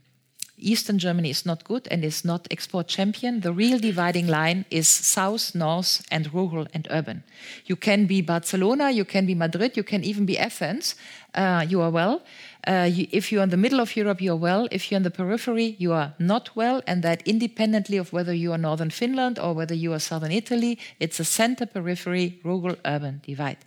Eastern 0.58 0.98
Germany 0.98 1.30
is 1.30 1.44
not 1.44 1.64
good 1.64 1.86
and 1.90 2.04
is 2.04 2.24
not 2.24 2.48
export 2.50 2.88
champion. 2.88 3.40
The 3.40 3.52
real 3.52 3.78
dividing 3.78 4.26
line 4.26 4.64
is 4.70 4.88
south, 4.88 5.54
north, 5.54 6.02
and 6.10 6.32
rural 6.32 6.66
and 6.72 6.88
urban. 6.90 7.24
You 7.66 7.76
can 7.76 8.06
be 8.06 8.22
Barcelona, 8.22 8.90
you 8.90 9.04
can 9.04 9.26
be 9.26 9.34
Madrid, 9.34 9.76
you 9.76 9.82
can 9.82 10.02
even 10.02 10.24
be 10.24 10.38
Athens. 10.38 10.94
Uh, 11.34 11.66
you 11.68 11.82
are 11.82 11.90
well. 11.90 12.22
Uh, 12.66 12.88
you, 12.90 13.06
if 13.12 13.30
you're 13.30 13.42
in 13.42 13.50
the 13.50 13.56
middle 13.58 13.78
of 13.78 13.94
Europe, 13.94 14.22
you're 14.22 14.34
well. 14.34 14.66
If 14.70 14.90
you're 14.90 14.96
in 14.96 15.02
the 15.02 15.10
periphery, 15.10 15.76
you 15.78 15.92
are 15.92 16.14
not 16.18 16.56
well. 16.56 16.82
And 16.86 17.02
that 17.02 17.22
independently 17.26 17.98
of 17.98 18.12
whether 18.12 18.32
you 18.32 18.52
are 18.52 18.58
northern 18.58 18.90
Finland 18.90 19.38
or 19.38 19.52
whether 19.52 19.74
you 19.74 19.92
are 19.92 19.98
southern 19.98 20.32
Italy, 20.32 20.78
it's 20.98 21.20
a 21.20 21.24
center 21.24 21.66
periphery 21.66 22.40
rural 22.42 22.76
urban 22.86 23.20
divide. 23.24 23.58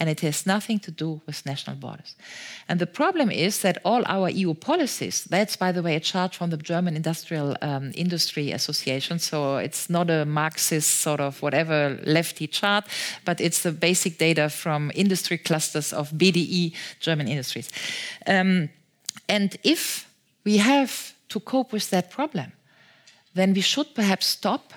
And 0.00 0.08
it 0.08 0.20
has 0.20 0.46
nothing 0.46 0.80
to 0.80 0.90
do 0.90 1.20
with 1.26 1.44
national 1.44 1.76
borders. 1.76 2.16
And 2.68 2.80
the 2.80 2.86
problem 2.86 3.30
is 3.30 3.60
that 3.60 3.76
all 3.84 4.02
our 4.06 4.30
EU 4.30 4.54
policies, 4.54 5.24
that's 5.24 5.56
by 5.56 5.72
the 5.72 5.82
way 5.82 5.94
a 5.94 6.00
chart 6.00 6.34
from 6.34 6.50
the 6.50 6.56
German 6.56 6.96
Industrial 6.96 7.54
um, 7.60 7.92
Industry 7.94 8.50
Association, 8.50 9.18
so 9.18 9.58
it's 9.58 9.90
not 9.90 10.08
a 10.08 10.24
Marxist 10.24 11.00
sort 11.00 11.20
of 11.20 11.42
whatever 11.42 11.98
lefty 12.06 12.46
chart, 12.46 12.84
but 13.26 13.40
it's 13.40 13.62
the 13.62 13.72
basic 13.72 14.16
data 14.16 14.48
from 14.48 14.90
industry 14.94 15.36
clusters 15.36 15.92
of 15.92 16.10
BDI 16.12 16.74
German 17.00 17.28
industries. 17.28 17.70
Um, 18.26 18.70
and 19.28 19.56
if 19.62 20.08
we 20.44 20.56
have 20.56 21.14
to 21.28 21.40
cope 21.40 21.72
with 21.72 21.90
that 21.90 22.10
problem, 22.10 22.52
then 23.34 23.52
we 23.52 23.60
should 23.60 23.94
perhaps 23.94 24.26
stop 24.26 24.72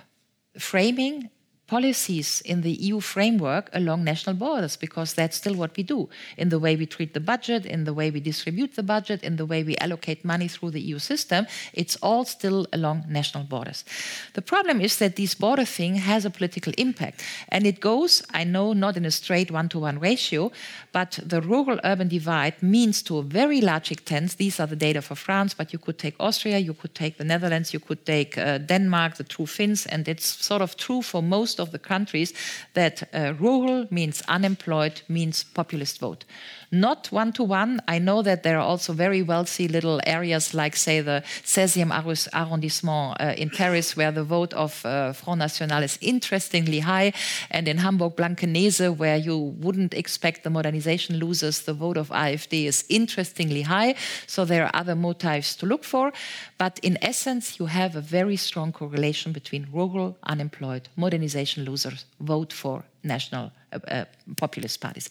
framing 0.57 1.29
policies 1.67 2.41
in 2.41 2.61
the 2.61 2.71
EU 2.71 2.99
framework 2.99 3.69
along 3.73 4.03
national 4.03 4.35
borders, 4.35 4.75
because 4.75 5.13
that's 5.13 5.37
still 5.37 5.55
what 5.55 5.75
we 5.77 5.83
do 5.83 6.09
in 6.37 6.49
the 6.49 6.59
way 6.59 6.75
we 6.75 6.85
treat 6.85 7.13
the 7.13 7.19
budget, 7.19 7.65
in 7.65 7.85
the 7.85 7.93
way 7.93 8.11
we 8.11 8.19
distribute 8.19 8.75
the 8.75 8.83
budget, 8.83 9.23
in 9.23 9.37
the 9.37 9.45
way 9.45 9.63
we 9.63 9.75
allocate 9.77 10.25
money 10.25 10.47
through 10.47 10.71
the 10.71 10.81
EU 10.81 10.99
system. 10.99 11.47
It's 11.73 11.95
all 11.97 12.25
still 12.25 12.67
along 12.73 13.05
national 13.07 13.45
borders. 13.45 13.85
The 14.33 14.41
problem 14.41 14.81
is 14.81 14.97
that 14.97 15.15
this 15.15 15.35
border 15.35 15.65
thing 15.65 15.95
has 15.95 16.25
a 16.25 16.29
political 16.29 16.73
impact, 16.77 17.23
and 17.49 17.65
it 17.65 17.79
goes, 17.79 18.23
I 18.33 18.43
know, 18.43 18.73
not 18.73 18.97
in 18.97 19.05
a 19.05 19.11
straight 19.11 19.49
one 19.49 19.69
to 19.69 19.79
one 19.79 19.99
ratio, 19.99 20.51
but 20.91 21.19
the 21.25 21.41
rural 21.41 21.79
urban 21.83 22.07
divide 22.07 22.61
means 22.61 23.01
to 23.03 23.17
a 23.17 23.23
very 23.23 23.61
large 23.61 23.91
extent, 23.91 24.37
these 24.37 24.59
are 24.59 24.67
the 24.67 24.75
data 24.75 25.01
for 25.01 25.15
France, 25.15 25.53
but 25.53 25.73
you 25.73 25.79
could 25.79 25.97
take 25.97 26.15
Austria, 26.19 26.57
you 26.57 26.73
could 26.73 26.93
take 26.93 27.17
the 27.17 27.23
Netherlands, 27.23 27.73
you 27.73 27.79
could 27.79 28.05
take 28.05 28.37
uh, 28.37 28.57
Denmark, 28.57 29.15
the 29.15 29.23
true 29.23 29.45
Finns, 29.45 29.85
and 29.85 30.07
it's 30.07 30.25
sort 30.25 30.61
of 30.61 30.75
true 30.77 31.01
for 31.01 31.23
most 31.23 31.59
of 31.59 31.62
the 31.71 31.79
countries 31.79 32.33
that 32.73 33.03
uh, 33.13 33.33
rural 33.39 33.87
means 33.89 34.21
unemployed, 34.27 35.01
means 35.07 35.43
populist 35.43 35.99
vote. 35.99 36.25
Not 36.73 37.11
one 37.11 37.31
to 37.33 37.43
one. 37.43 37.81
I 37.87 37.99
know 37.99 38.23
that 38.23 38.41
there 38.41 38.57
are 38.57 38.65
also 38.65 38.93
very 38.93 39.21
wealthy 39.21 39.67
little 39.67 40.01
areas 40.07 40.55
like, 40.55 40.75
say, 40.75 41.01
the 41.01 41.21
16e 41.43 42.27
arrondissement 42.33 43.15
uh, 43.19 43.35
in 43.37 43.51
Paris, 43.51 43.95
where 43.95 44.11
the 44.11 44.23
vote 44.23 44.55
of 44.55 44.83
uh, 44.83 45.13
Front 45.13 45.37
National 45.37 45.83
is 45.83 45.99
interestingly 46.01 46.79
high, 46.79 47.13
and 47.51 47.67
in 47.67 47.77
Hamburg, 47.77 48.15
Blankenese, 48.15 48.89
where 48.89 49.17
you 49.17 49.37
wouldn't 49.37 49.93
expect 49.93 50.43
the 50.43 50.49
modernization 50.49 51.19
losers, 51.19 51.61
the 51.61 51.73
vote 51.75 51.95
of 51.95 52.09
AfD 52.09 52.65
is 52.65 52.85
interestingly 52.89 53.61
high. 53.61 53.93
So 54.25 54.43
there 54.43 54.65
are 54.65 54.71
other 54.73 54.95
motives 54.95 55.55
to 55.57 55.67
look 55.67 55.83
for. 55.83 56.11
But 56.57 56.79
in 56.81 56.97
essence, 57.03 57.59
you 57.59 57.67
have 57.67 57.95
a 57.95 58.01
very 58.01 58.35
strong 58.35 58.71
correlation 58.71 59.31
between 59.31 59.67
rural, 59.71 60.17
unemployed, 60.23 60.89
modernization 60.95 61.65
losers 61.65 62.05
vote 62.19 62.51
for 62.51 62.83
national 63.03 63.51
uh, 63.71 63.79
uh, 63.87 64.05
populist 64.37 64.79
parties. 64.79 65.09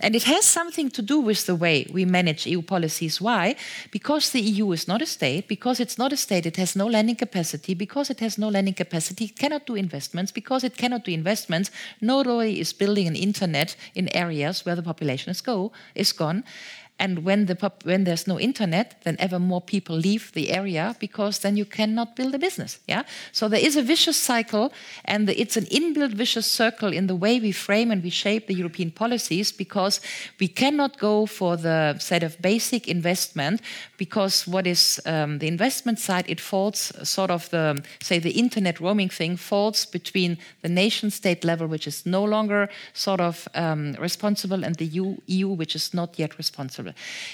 And 0.00 0.14
it 0.14 0.24
has 0.24 0.44
something 0.44 0.90
to 0.90 1.02
do 1.02 1.20
with 1.20 1.46
the 1.46 1.54
way 1.54 1.86
we 1.92 2.04
manage 2.04 2.46
EU 2.46 2.62
policies. 2.62 3.20
Why? 3.20 3.56
Because 3.90 4.30
the 4.30 4.40
EU 4.40 4.72
is 4.72 4.88
not 4.88 5.02
a 5.02 5.06
state, 5.06 5.48
because 5.48 5.80
it's 5.80 5.98
not 5.98 6.12
a 6.12 6.16
state, 6.16 6.46
it 6.46 6.56
has 6.56 6.76
no 6.76 6.86
lending 6.86 7.16
capacity, 7.16 7.74
because 7.74 8.10
it 8.10 8.20
has 8.20 8.38
no 8.38 8.48
lending 8.48 8.74
capacity, 8.74 9.24
it 9.26 9.36
cannot 9.36 9.66
do 9.66 9.74
investments, 9.74 10.32
because 10.32 10.64
it 10.64 10.76
cannot 10.76 11.04
do 11.04 11.12
investments, 11.12 11.70
nobody 12.00 12.60
is 12.60 12.72
building 12.72 13.06
an 13.06 13.16
internet 13.16 13.76
in 13.94 14.08
areas 14.16 14.64
where 14.64 14.76
the 14.76 14.82
population 14.82 15.30
is, 15.30 15.40
go, 15.40 15.72
is 15.94 16.12
gone. 16.12 16.44
And 16.98 17.24
when, 17.24 17.46
the 17.46 17.72
when 17.84 18.04
there's 18.04 18.26
no 18.26 18.40
internet, 18.40 19.02
then 19.04 19.16
ever 19.18 19.38
more 19.38 19.60
people 19.60 19.96
leave 19.96 20.32
the 20.32 20.50
area 20.50 20.96
because 20.98 21.40
then 21.40 21.56
you 21.56 21.66
cannot 21.66 22.16
build 22.16 22.34
a 22.34 22.38
business. 22.38 22.78
Yeah. 22.88 23.02
So 23.32 23.48
there 23.48 23.60
is 23.60 23.76
a 23.76 23.82
vicious 23.82 24.16
cycle, 24.16 24.72
and 25.04 25.28
it's 25.28 25.56
an 25.56 25.66
inbuilt 25.66 26.14
vicious 26.14 26.46
circle 26.46 26.92
in 26.92 27.06
the 27.06 27.14
way 27.14 27.38
we 27.38 27.52
frame 27.52 27.90
and 27.90 28.02
we 28.02 28.10
shape 28.10 28.46
the 28.46 28.54
European 28.54 28.90
policies 28.90 29.52
because 29.52 30.00
we 30.40 30.48
cannot 30.48 30.98
go 30.98 31.26
for 31.26 31.56
the 31.56 31.98
set 31.98 32.22
of 32.22 32.40
basic 32.40 32.88
investment 32.88 33.60
because 33.98 34.46
what 34.46 34.66
is 34.66 35.00
um, 35.06 35.38
the 35.38 35.48
investment 35.48 35.98
side 35.98 36.24
it 36.28 36.40
falls 36.40 36.92
sort 37.02 37.30
of 37.30 37.48
the 37.50 37.82
say 38.00 38.18
the 38.18 38.30
internet 38.30 38.80
roaming 38.80 39.08
thing 39.08 39.36
falls 39.36 39.86
between 39.86 40.38
the 40.62 40.68
nation 40.68 41.10
state 41.10 41.44
level 41.44 41.66
which 41.66 41.86
is 41.86 42.06
no 42.06 42.24
longer 42.24 42.68
sort 42.92 43.20
of 43.20 43.48
um, 43.54 43.92
responsible 44.00 44.64
and 44.64 44.76
the 44.76 44.86
EU, 44.86 45.16
EU 45.26 45.48
which 45.48 45.74
is 45.74 45.94
not 45.94 46.18
yet 46.18 46.38
responsible. 46.38 46.85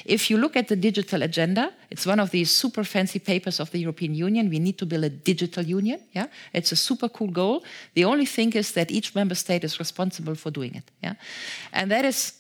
If 0.05 0.31
you 0.31 0.38
look 0.38 0.57
at 0.57 0.69
the 0.69 0.77
digital 0.77 1.23
agenda, 1.23 1.73
it's 1.91 2.07
one 2.07 2.21
of 2.21 2.31
these 2.31 2.51
super 2.51 2.85
fancy 2.85 3.19
papers 3.19 3.61
of 3.61 3.71
the 3.71 3.79
European 3.79 4.15
Union. 4.15 4.49
We 4.49 4.59
need 4.59 4.79
to 4.79 4.87
build 4.87 5.05
a 5.05 5.11
digital 5.11 5.65
union. 5.65 6.01
Yeah, 6.12 6.27
it's 6.53 6.73
a 6.73 6.77
super 6.77 7.09
cool 7.09 7.31
goal. 7.31 7.65
The 7.95 8.05
only 8.05 8.27
thing 8.27 8.53
is 8.53 8.73
that 8.73 8.91
each 8.91 9.15
member 9.15 9.35
state 9.35 9.65
is 9.65 9.79
responsible 9.79 10.35
for 10.35 10.51
doing 10.51 10.75
it. 10.75 10.91
Yeah, 11.03 11.15
and 11.73 11.91
that 11.91 12.05
is 12.05 12.35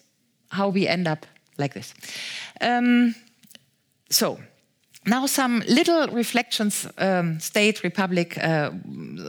how 0.50 0.68
we 0.68 0.86
end 0.86 1.08
up 1.08 1.26
like 1.58 1.74
this. 1.74 1.94
Um, 2.60 3.14
so 4.10 4.38
now, 5.04 5.26
some 5.26 5.64
little 5.66 6.06
reflections, 6.08 6.86
um, 6.98 7.40
state, 7.40 7.82
republic, 7.82 8.38
uh, 8.38 8.70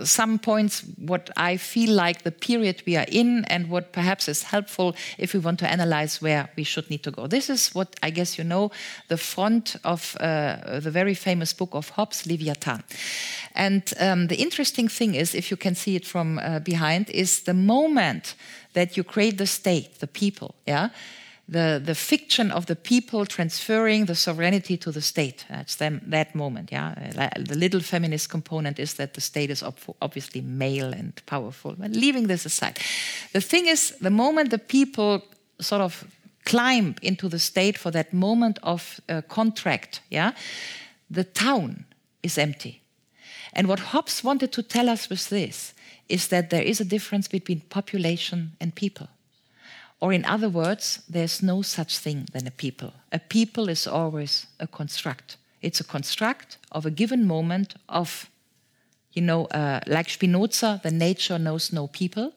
some 0.04 0.38
points, 0.38 0.84
what 1.00 1.32
I 1.36 1.58
feel 1.58 1.96
like 1.96 2.22
the 2.22 2.32
period 2.32 2.84
we 2.86 2.96
are 2.96 3.08
in, 3.08 3.44
and 3.46 3.72
what 3.72 3.92
perhaps 3.92 4.28
is 4.28 4.44
helpful 4.44 4.96
if 5.18 5.34
we 5.34 5.40
want 5.40 5.58
to 5.60 5.72
analyze 5.72 6.22
where 6.22 6.48
we 6.56 6.64
should 6.64 6.92
need 6.92 7.02
to 7.04 7.12
go. 7.12 7.26
This 7.26 7.50
is 7.50 7.74
what 7.74 7.96
I 8.04 8.12
guess 8.12 8.38
you 8.38 8.44
know 8.44 8.70
the 9.08 9.18
front 9.18 9.76
of 9.84 10.16
uh, 10.20 10.80
the 10.80 10.92
very 10.92 11.16
famous 11.16 11.54
book 11.54 11.74
of 11.74 11.90
Hobbes, 11.90 12.28
Leviathan. 12.28 12.84
And 13.56 13.82
um, 14.00 14.28
the 14.28 14.38
interesting 14.38 14.88
thing 14.88 15.16
is, 15.16 15.34
if 15.34 15.50
you 15.50 15.58
can 15.58 15.74
see 15.74 15.96
it 15.96 16.06
from 16.06 16.38
uh, 16.38 16.60
behind, 16.60 17.10
is 17.10 17.42
the 17.42 17.56
moment 17.56 18.36
that 18.74 18.96
you 18.96 19.04
create 19.04 19.40
the 19.40 19.48
state, 19.48 20.00
the 20.00 20.08
people, 20.08 20.54
yeah 20.68 20.90
the, 21.48 21.82
the 21.84 21.96
fiction 21.96 22.52
of 22.52 22.66
the 22.66 22.76
people 22.76 23.26
transferring 23.26 24.06
the 24.06 24.16
sovereignty 24.16 24.78
to 24.78 24.92
the 24.92 25.02
state. 25.02 25.46
That's 25.50 25.76
them, 25.76 26.02
that 26.08 26.36
moment. 26.36 26.72
Yeah, 26.72 26.94
the 27.38 27.56
little 27.56 27.82
feminist 27.82 28.30
component 28.30 28.80
is 28.80 28.94
that 28.94 29.14
the 29.14 29.22
state 29.22 29.50
is 29.50 29.64
obviously 30.02 30.42
male 30.42 30.94
and 30.94 31.14
powerful. 31.26 31.76
But 31.78 31.92
leaving 31.92 32.28
this 32.28 32.46
aside, 32.46 32.80
the 33.34 33.42
thing 33.42 33.68
is, 33.68 33.92
the 34.00 34.10
moment 34.10 34.52
the 34.52 34.58
people 34.58 35.22
sort 35.60 35.82
of 35.82 36.06
climb 36.46 36.96
into 37.02 37.30
the 37.30 37.40
state 37.40 37.78
for 37.78 37.92
that 37.92 38.14
moment 38.14 38.60
of 38.64 39.00
uh, 39.10 39.22
contract, 39.28 40.02
yeah, 40.10 40.32
the 41.10 41.24
town 41.24 41.86
is 42.22 42.38
empty. 42.38 42.82
And 43.54 43.68
what 43.68 43.80
Hobbes 43.80 44.24
wanted 44.24 44.52
to 44.54 44.64
tell 44.64 44.90
us 44.90 45.10
with 45.10 45.30
this 45.30 45.74
is 46.10 46.28
that 46.30 46.50
there 46.50 46.64
is 46.64 46.82
a 46.82 46.86
difference 46.86 47.28
between 47.28 47.62
population 47.70 48.54
and 48.60 48.74
people. 48.74 49.08
Or, 50.04 50.12
in 50.12 50.26
other 50.26 50.50
words, 50.50 51.00
there's 51.08 51.42
no 51.42 51.62
such 51.62 51.98
thing 51.98 52.28
than 52.34 52.46
a 52.46 52.52
people. 52.52 52.92
A 53.14 53.20
people 53.20 53.70
is 53.70 53.88
always 53.88 54.48
a 54.60 54.68
construct. 54.68 55.38
It's 55.62 55.80
a 55.80 55.86
construct 55.86 56.58
of 56.74 56.86
a 56.86 56.92
given 56.92 57.26
moment 57.26 57.76
of, 57.88 58.30
you 59.14 59.22
know, 59.22 59.46
uh, 59.46 59.80
like 59.88 60.10
Spinoza, 60.10 60.82
the 60.84 60.92
nature 60.92 61.40
knows 61.40 61.72
no 61.72 61.88
people. 61.88 62.34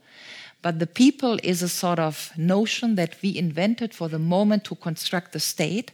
But 0.62 0.78
the 0.78 0.86
people 0.86 1.40
is 1.42 1.60
a 1.60 1.68
sort 1.68 1.98
of 1.98 2.30
notion 2.36 2.94
that 2.94 3.20
we 3.20 3.36
invented 3.36 3.92
for 3.92 4.08
the 4.08 4.20
moment 4.20 4.62
to 4.66 4.76
construct 4.76 5.32
the 5.32 5.40
state. 5.40 5.90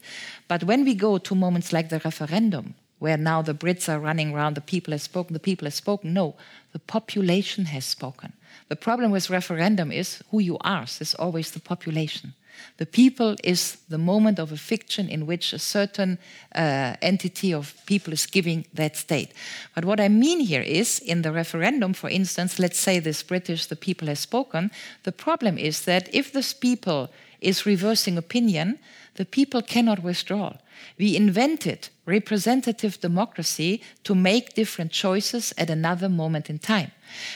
But 0.48 0.64
when 0.64 0.84
we 0.84 0.94
go 0.94 1.16
to 1.16 1.34
moments 1.34 1.72
like 1.72 1.88
the 1.88 2.02
referendum, 2.04 2.74
where 2.98 3.16
now 3.16 3.40
the 3.40 3.54
Brits 3.54 3.88
are 3.88 3.98
running 3.98 4.34
around, 4.34 4.56
the 4.56 4.60
people 4.60 4.92
have 4.92 5.00
spoken, 5.00 5.32
the 5.32 5.40
people 5.40 5.64
have 5.64 5.74
spoken, 5.74 6.12
no, 6.12 6.34
the 6.72 6.80
population 6.80 7.64
has 7.64 7.86
spoken. 7.86 8.34
The 8.72 8.76
problem 8.76 9.10
with 9.10 9.28
referendum 9.28 9.92
is 9.92 10.22
who 10.30 10.40
you 10.40 10.56
ask 10.64 11.02
is 11.02 11.14
always 11.14 11.50
the 11.50 11.60
population. 11.60 12.32
The 12.78 12.86
people 12.86 13.36
is 13.44 13.76
the 13.90 13.98
moment 13.98 14.38
of 14.38 14.50
a 14.50 14.56
fiction 14.56 15.10
in 15.10 15.26
which 15.26 15.52
a 15.52 15.58
certain 15.58 16.18
uh, 16.54 16.96
entity 17.02 17.52
of 17.52 17.74
people 17.84 18.14
is 18.14 18.24
giving 18.24 18.64
that 18.72 18.96
state. 18.96 19.34
But 19.74 19.84
what 19.84 20.00
I 20.00 20.08
mean 20.08 20.40
here 20.40 20.62
is, 20.62 21.00
in 21.00 21.20
the 21.20 21.32
referendum, 21.32 21.92
for 21.92 22.08
instance, 22.08 22.58
let's 22.58 22.78
say 22.78 22.98
this 22.98 23.22
British, 23.22 23.66
the 23.66 23.76
people 23.76 24.08
has 24.08 24.20
spoken, 24.20 24.70
the 25.02 25.12
problem 25.12 25.58
is 25.58 25.84
that 25.84 26.08
if 26.14 26.32
this 26.32 26.54
people 26.54 27.10
is 27.42 27.66
reversing 27.66 28.16
opinion, 28.16 28.78
the 29.16 29.26
people 29.26 29.60
cannot 29.60 30.02
withdraw. 30.02 30.54
We 30.98 31.14
invented 31.14 31.90
representative 32.06 33.00
democracy 33.00 33.82
to 34.04 34.14
make 34.14 34.54
different 34.54 34.92
choices 34.92 35.52
at 35.58 35.68
another 35.68 36.08
moment 36.08 36.48
in 36.48 36.58
time. 36.58 36.92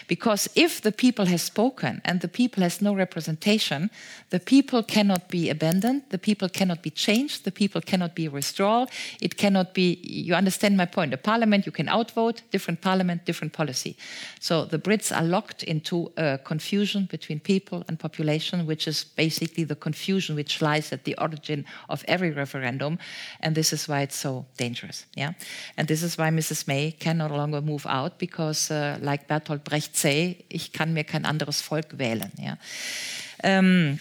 Because 0.09 0.49
if 0.55 0.81
the 0.81 0.93
people 0.93 1.27
has 1.27 1.43
spoken 1.43 2.01
and 2.05 2.21
the 2.21 2.29
people 2.29 2.63
has 2.63 2.81
no 2.81 2.95
representation, 2.95 3.91
the 4.31 4.41
people 4.41 4.83
cannot 4.83 5.29
be 5.29 5.51
abandoned, 5.51 6.03
the 6.11 6.19
people 6.19 6.49
cannot 6.49 6.83
be 6.83 6.91
changed, 6.91 7.45
the 7.45 7.53
people 7.53 7.81
cannot 7.81 8.15
be 8.15 8.29
withdrawn. 8.29 8.87
It 9.21 9.37
cannot 9.37 9.75
be, 9.75 10.01
you 10.03 10.35
understand 10.35 10.77
my 10.77 10.87
point. 10.87 11.15
A 11.15 11.17
parliament, 11.17 11.67
you 11.67 11.73
can 11.73 11.89
outvote, 11.89 12.43
different 12.51 12.81
parliament, 12.81 13.25
different 13.25 13.53
policy. 13.53 13.97
So 14.41 14.65
the 14.65 14.79
Brits 14.79 15.17
are 15.17 15.25
locked 15.25 15.63
into 15.63 16.13
a 16.17 16.39
confusion 16.39 17.07
between 17.11 17.41
people 17.41 17.85
and 17.89 17.99
population, 17.99 18.67
which 18.67 18.89
is 18.89 19.05
basically 19.05 19.65
the 19.65 19.77
confusion 19.77 20.37
which 20.37 20.63
lies 20.63 20.93
at 20.93 21.05
the 21.05 21.17
origin 21.19 21.65
of 21.89 22.05
every 22.09 22.31
referendum. 22.31 22.99
And 23.41 23.55
this 23.55 23.73
is 23.73 23.89
why 23.89 24.03
it's 24.03 24.17
so 24.17 24.47
dangerous. 24.57 25.07
Yeah? 25.15 25.33
And 25.77 25.89
this 25.89 26.03
is 26.03 26.19
why 26.19 26.31
Mrs. 26.31 26.67
May 26.67 26.93
can 26.93 27.19
no 27.19 27.29
longer 27.29 27.61
move 27.61 27.87
out 27.87 28.19
because, 28.19 28.71
uh, 28.71 28.99
like 29.01 29.29
Bertolt 29.29 29.65
Brecht 29.67 29.97
say, 29.97 30.45
ich 30.49 30.73
kann 30.73 30.93
mir 30.93 31.03
kein 31.03 31.25
anderes 31.25 31.61
Volk 31.61 31.99
wählen. 31.99 32.31
Ja. 32.39 32.57
Um, 33.43 33.99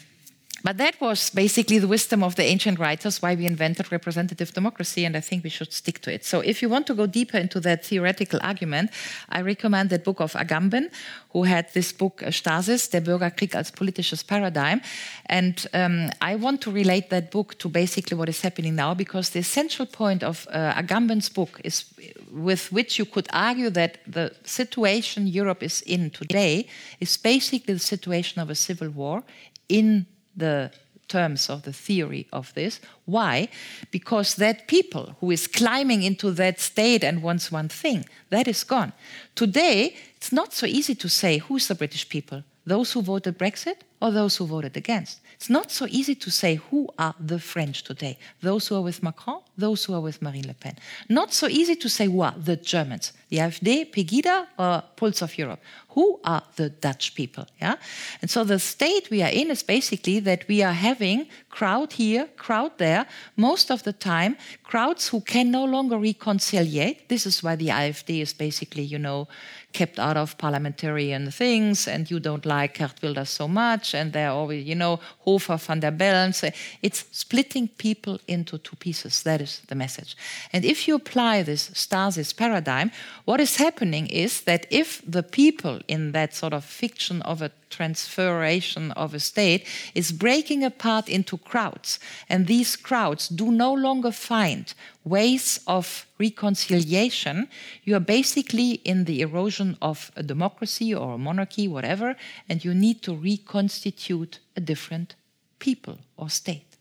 but 0.65 0.79
that 0.79 0.99
was 0.99 1.29
basically 1.29 1.77
the 1.77 1.87
wisdom 1.87 2.23
of 2.23 2.33
the 2.33 2.43
ancient 2.43 2.79
writers, 2.79 3.21
why 3.21 3.35
we 3.35 3.45
invented 3.45 3.91
representative 3.91 4.51
democracy, 4.51 5.05
and 5.05 5.15
I 5.15 5.19
think 5.21 5.43
we 5.43 5.51
should 5.51 5.71
stick 5.71 6.01
to 6.01 6.11
it. 6.11 6.25
So, 6.25 6.39
if 6.39 6.59
you 6.63 6.69
want 6.69 6.87
to 6.87 6.95
go 6.95 7.05
deeper 7.05 7.37
into 7.37 7.59
that 7.59 7.85
theoretical 7.85 8.39
argument, 8.41 8.89
I 9.29 9.41
recommend 9.41 9.91
that 9.91 10.03
book 10.03 10.19
of 10.19 10.33
Agamben, 10.33 10.89
who 11.29 11.43
had 11.43 11.71
this 11.73 11.93
book, 11.93 12.23
uh, 12.23 12.31
Stasis, 12.31 12.89
Der 12.89 13.01
Bürgerkrieg 13.01 13.55
als 13.55 13.71
politisches 13.71 14.23
Paradigm. 14.23 14.81
And 15.27 15.67
um, 15.75 16.09
I 16.19 16.35
want 16.35 16.61
to 16.61 16.71
relate 16.71 17.11
that 17.11 17.29
book 17.29 17.59
to 17.59 17.69
basically 17.69 18.17
what 18.17 18.29
is 18.29 18.41
happening 18.41 18.73
now, 18.73 18.95
because 18.95 19.29
the 19.29 19.39
essential 19.39 19.85
point 19.85 20.23
of 20.23 20.47
uh, 20.49 20.73
Agamben's 20.73 21.29
book 21.29 21.61
is 21.63 21.85
with 22.31 22.71
which 22.71 22.97
you 22.97 23.05
could 23.05 23.27
argue 23.31 23.69
that 23.69 23.99
the 24.07 24.31
situation 24.43 25.27
Europe 25.27 25.61
is 25.61 25.81
in 25.83 26.09
today 26.09 26.65
is 26.99 27.17
basically 27.17 27.75
the 27.75 27.79
situation 27.79 28.41
of 28.41 28.49
a 28.49 28.55
civil 28.55 28.89
war 28.89 29.21
in 29.69 30.07
the 30.35 30.71
terms 31.07 31.49
of 31.49 31.63
the 31.63 31.73
theory 31.73 32.27
of 32.33 32.53
this. 32.53 32.79
Why? 33.05 33.47
Because 33.91 34.35
that 34.35 34.67
people 34.67 35.15
who 35.19 35.31
is 35.31 35.47
climbing 35.47 36.03
into 36.03 36.31
that 36.31 36.59
state 36.59 37.03
and 37.03 37.21
wants 37.21 37.51
one 37.51 37.69
thing, 37.69 38.05
that 38.29 38.47
is 38.47 38.63
gone. 38.63 38.91
Today, 39.35 39.95
it's 40.15 40.31
not 40.31 40.53
so 40.53 40.65
easy 40.65 40.95
to 40.95 41.09
say 41.09 41.37
who's 41.37 41.67
the 41.67 41.75
British 41.75 42.09
people, 42.09 42.43
those 42.65 42.91
who 42.91 43.01
voted 43.01 43.37
Brexit 43.37 43.77
or 44.01 44.11
those 44.11 44.37
who 44.37 44.45
voted 44.45 44.75
against. 44.75 45.21
It's 45.35 45.49
not 45.49 45.71
so 45.71 45.85
easy 45.89 46.15
to 46.15 46.31
say 46.31 46.55
who 46.55 46.89
are 46.97 47.15
the 47.19 47.39
French 47.39 47.83
today, 47.83 48.17
those 48.41 48.67
who 48.67 48.75
are 48.75 48.81
with 48.81 49.03
Macron 49.03 49.41
those 49.57 49.85
who 49.85 49.93
are 49.93 50.01
with 50.01 50.21
Marine 50.21 50.47
Le 50.47 50.53
Pen. 50.53 50.75
Not 51.09 51.33
so 51.33 51.47
easy 51.47 51.75
to 51.75 51.89
say, 51.89 52.07
well, 52.07 52.33
the 52.37 52.55
Germans, 52.55 53.13
the 53.29 53.37
AfD, 53.37 53.91
Pegida, 53.91 54.47
or 54.57 54.83
Pulse 54.95 55.21
of 55.21 55.37
Europe. 55.37 55.61
Who 55.89 56.19
are 56.25 56.43
the 56.57 56.69
Dutch 56.69 57.15
people? 57.15 57.47
Yeah, 57.61 57.75
and 58.21 58.29
so 58.29 58.43
the 58.43 58.59
state 58.59 59.09
we 59.09 59.23
are 59.23 59.29
in 59.29 59.49
is 59.49 59.63
basically 59.63 60.19
that 60.21 60.45
we 60.49 60.61
are 60.61 60.73
having 60.73 61.27
crowd 61.49 61.93
here, 61.93 62.27
crowd 62.35 62.77
there, 62.77 63.05
most 63.37 63.71
of 63.71 63.83
the 63.83 63.93
time 63.93 64.35
crowds 64.63 65.07
who 65.07 65.21
can 65.21 65.51
no 65.51 65.63
longer 65.63 65.97
reconciliate. 65.97 67.07
This 67.07 67.25
is 67.25 67.41
why 67.41 67.55
the 67.55 67.67
AfD 67.67 68.21
is 68.21 68.33
basically, 68.33 68.83
you 68.83 68.99
know, 68.99 69.29
kept 69.75 69.99
out 69.99 70.17
of 70.17 70.37
parliamentarian 70.37 71.31
things, 71.31 71.87
and 71.87 72.09
you 72.09 72.19
don't 72.19 72.45
like 72.45 72.77
Geert 72.77 73.01
Wilders 73.03 73.29
so 73.29 73.47
much, 73.47 73.93
and 73.93 74.13
they're 74.13 74.31
always, 74.31 74.65
you 74.65 74.75
know, 74.75 74.99
Hofer 75.25 75.57
van 75.57 75.79
der 75.79 75.91
Bellen. 75.91 76.33
So 76.33 76.49
it's 76.81 77.05
splitting 77.11 77.67
people 77.67 78.17
into 78.27 78.57
two 78.57 78.77
pieces. 78.77 79.23
That 79.23 79.41
is 79.41 79.61
the 79.67 79.75
message. 79.75 80.15
And 80.53 80.63
if 80.63 80.87
you 80.87 80.95
apply 80.95 81.43
this 81.43 81.71
stasis 81.73 82.33
paradigm, 82.33 82.91
what 83.25 83.41
is 83.41 83.57
happening 83.57 84.07
is 84.07 84.41
that 84.41 84.65
if 84.69 85.01
the 85.05 85.23
people 85.23 85.79
in 85.87 86.13
that 86.13 86.33
sort 86.33 86.53
of 86.53 86.63
fiction 86.63 87.21
of 87.23 87.41
a 87.41 87.51
transferation 87.75 88.91
of 88.91 89.13
a 89.13 89.19
state 89.19 89.67
is 89.93 90.11
breaking 90.11 90.63
apart 90.63 91.09
into 91.09 91.37
crowds, 91.37 91.99
and 92.29 92.47
these 92.47 92.75
crowds 92.75 93.27
do 93.27 93.51
no 93.51 93.73
longer 93.73 94.11
find 94.11 94.73
ways 95.03 95.59
of 95.67 96.05
reconciliation, 96.19 97.47
you 97.83 97.95
are 97.95 98.05
basically 98.17 98.71
in 98.83 99.05
the 99.05 99.21
erosion 99.21 99.77
of 99.81 100.11
a 100.15 100.23
democracy 100.23 100.93
or 100.93 101.13
a 101.13 101.17
monarchy, 101.17 101.67
whatever, 101.67 102.15
and 102.49 102.65
you 102.65 102.73
need 102.73 103.01
to 103.01 103.13
reconstitute 103.15 104.39
a 104.55 104.61
different 104.61 105.15
people 105.59 105.97
or 106.17 106.29
state. 106.29 106.75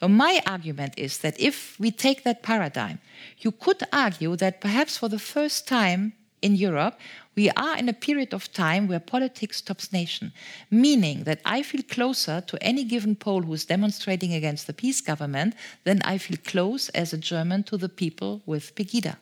So 0.00 0.08
my 0.08 0.40
argument 0.46 0.94
is 0.96 1.18
that 1.18 1.38
if 1.38 1.78
we 1.78 1.90
take 1.90 2.22
that 2.22 2.42
paradigm, 2.42 2.98
you 3.38 3.52
could 3.52 3.82
argue 3.92 4.36
that 4.36 4.60
perhaps 4.60 4.96
for 4.96 5.08
the 5.08 5.18
first 5.18 5.68
time 5.68 6.12
in 6.40 6.54
Europe, 6.54 6.98
we 7.36 7.50
are 7.50 7.76
in 7.76 7.88
a 7.88 7.92
period 7.92 8.32
of 8.32 8.50
time 8.52 8.88
where 8.88 8.98
politics 8.98 9.60
tops 9.60 9.92
nation, 9.92 10.32
meaning 10.70 11.24
that 11.24 11.40
I 11.44 11.62
feel 11.62 11.82
closer 11.82 12.40
to 12.40 12.62
any 12.62 12.82
given 12.82 13.14
Pole 13.14 13.42
who 13.42 13.52
is 13.52 13.66
demonstrating 13.66 14.32
against 14.32 14.66
the 14.66 14.72
PiS 14.72 15.02
government 15.02 15.54
than 15.84 16.00
I 16.02 16.16
feel 16.16 16.38
close 16.44 16.88
as 16.90 17.12
a 17.12 17.18
German 17.18 17.62
to 17.64 17.76
the 17.76 17.90
people 17.90 18.40
with 18.46 18.74
Pegida. 18.74 19.16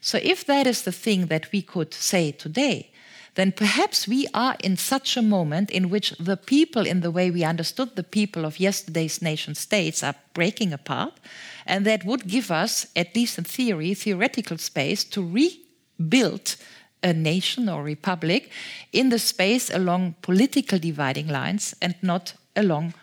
So 0.00 0.18
if 0.22 0.44
that 0.46 0.66
is 0.68 0.82
the 0.82 0.92
thing 0.92 1.26
that 1.26 1.50
we 1.50 1.62
could 1.62 1.92
say 1.92 2.30
today, 2.30 2.92
then 3.34 3.52
perhaps 3.52 4.08
we 4.08 4.26
are 4.34 4.56
in 4.64 4.76
such 4.76 5.16
a 5.16 5.22
moment 5.22 5.70
in 5.70 5.90
which 5.90 6.10
the 6.18 6.36
people, 6.36 6.86
in 6.86 7.00
the 7.00 7.10
way 7.10 7.30
we 7.30 7.44
understood 7.44 7.94
the 7.94 8.02
people 8.02 8.44
of 8.44 8.60
yesterday's 8.60 9.20
nation 9.20 9.54
states, 9.54 10.02
are 10.02 10.14
breaking 10.32 10.72
apart. 10.72 11.20
And 11.66 11.84
that 11.86 12.04
would 12.04 12.26
give 12.26 12.50
us, 12.50 12.86
at 12.96 13.14
least 13.14 13.38
in 13.38 13.44
theory, 13.44 13.94
theoretical 13.94 14.58
space 14.58 15.04
to 15.04 15.22
rebuild 15.22 16.56
a 17.02 17.12
nation 17.12 17.68
or 17.68 17.82
republic 17.82 18.50
in 18.92 19.08
the 19.10 19.18
space 19.18 19.70
along 19.70 20.14
political 20.22 20.78
dividing 20.78 21.28
lines 21.28 21.74
and 21.80 21.94
not 22.02 22.34
along 22.56 22.94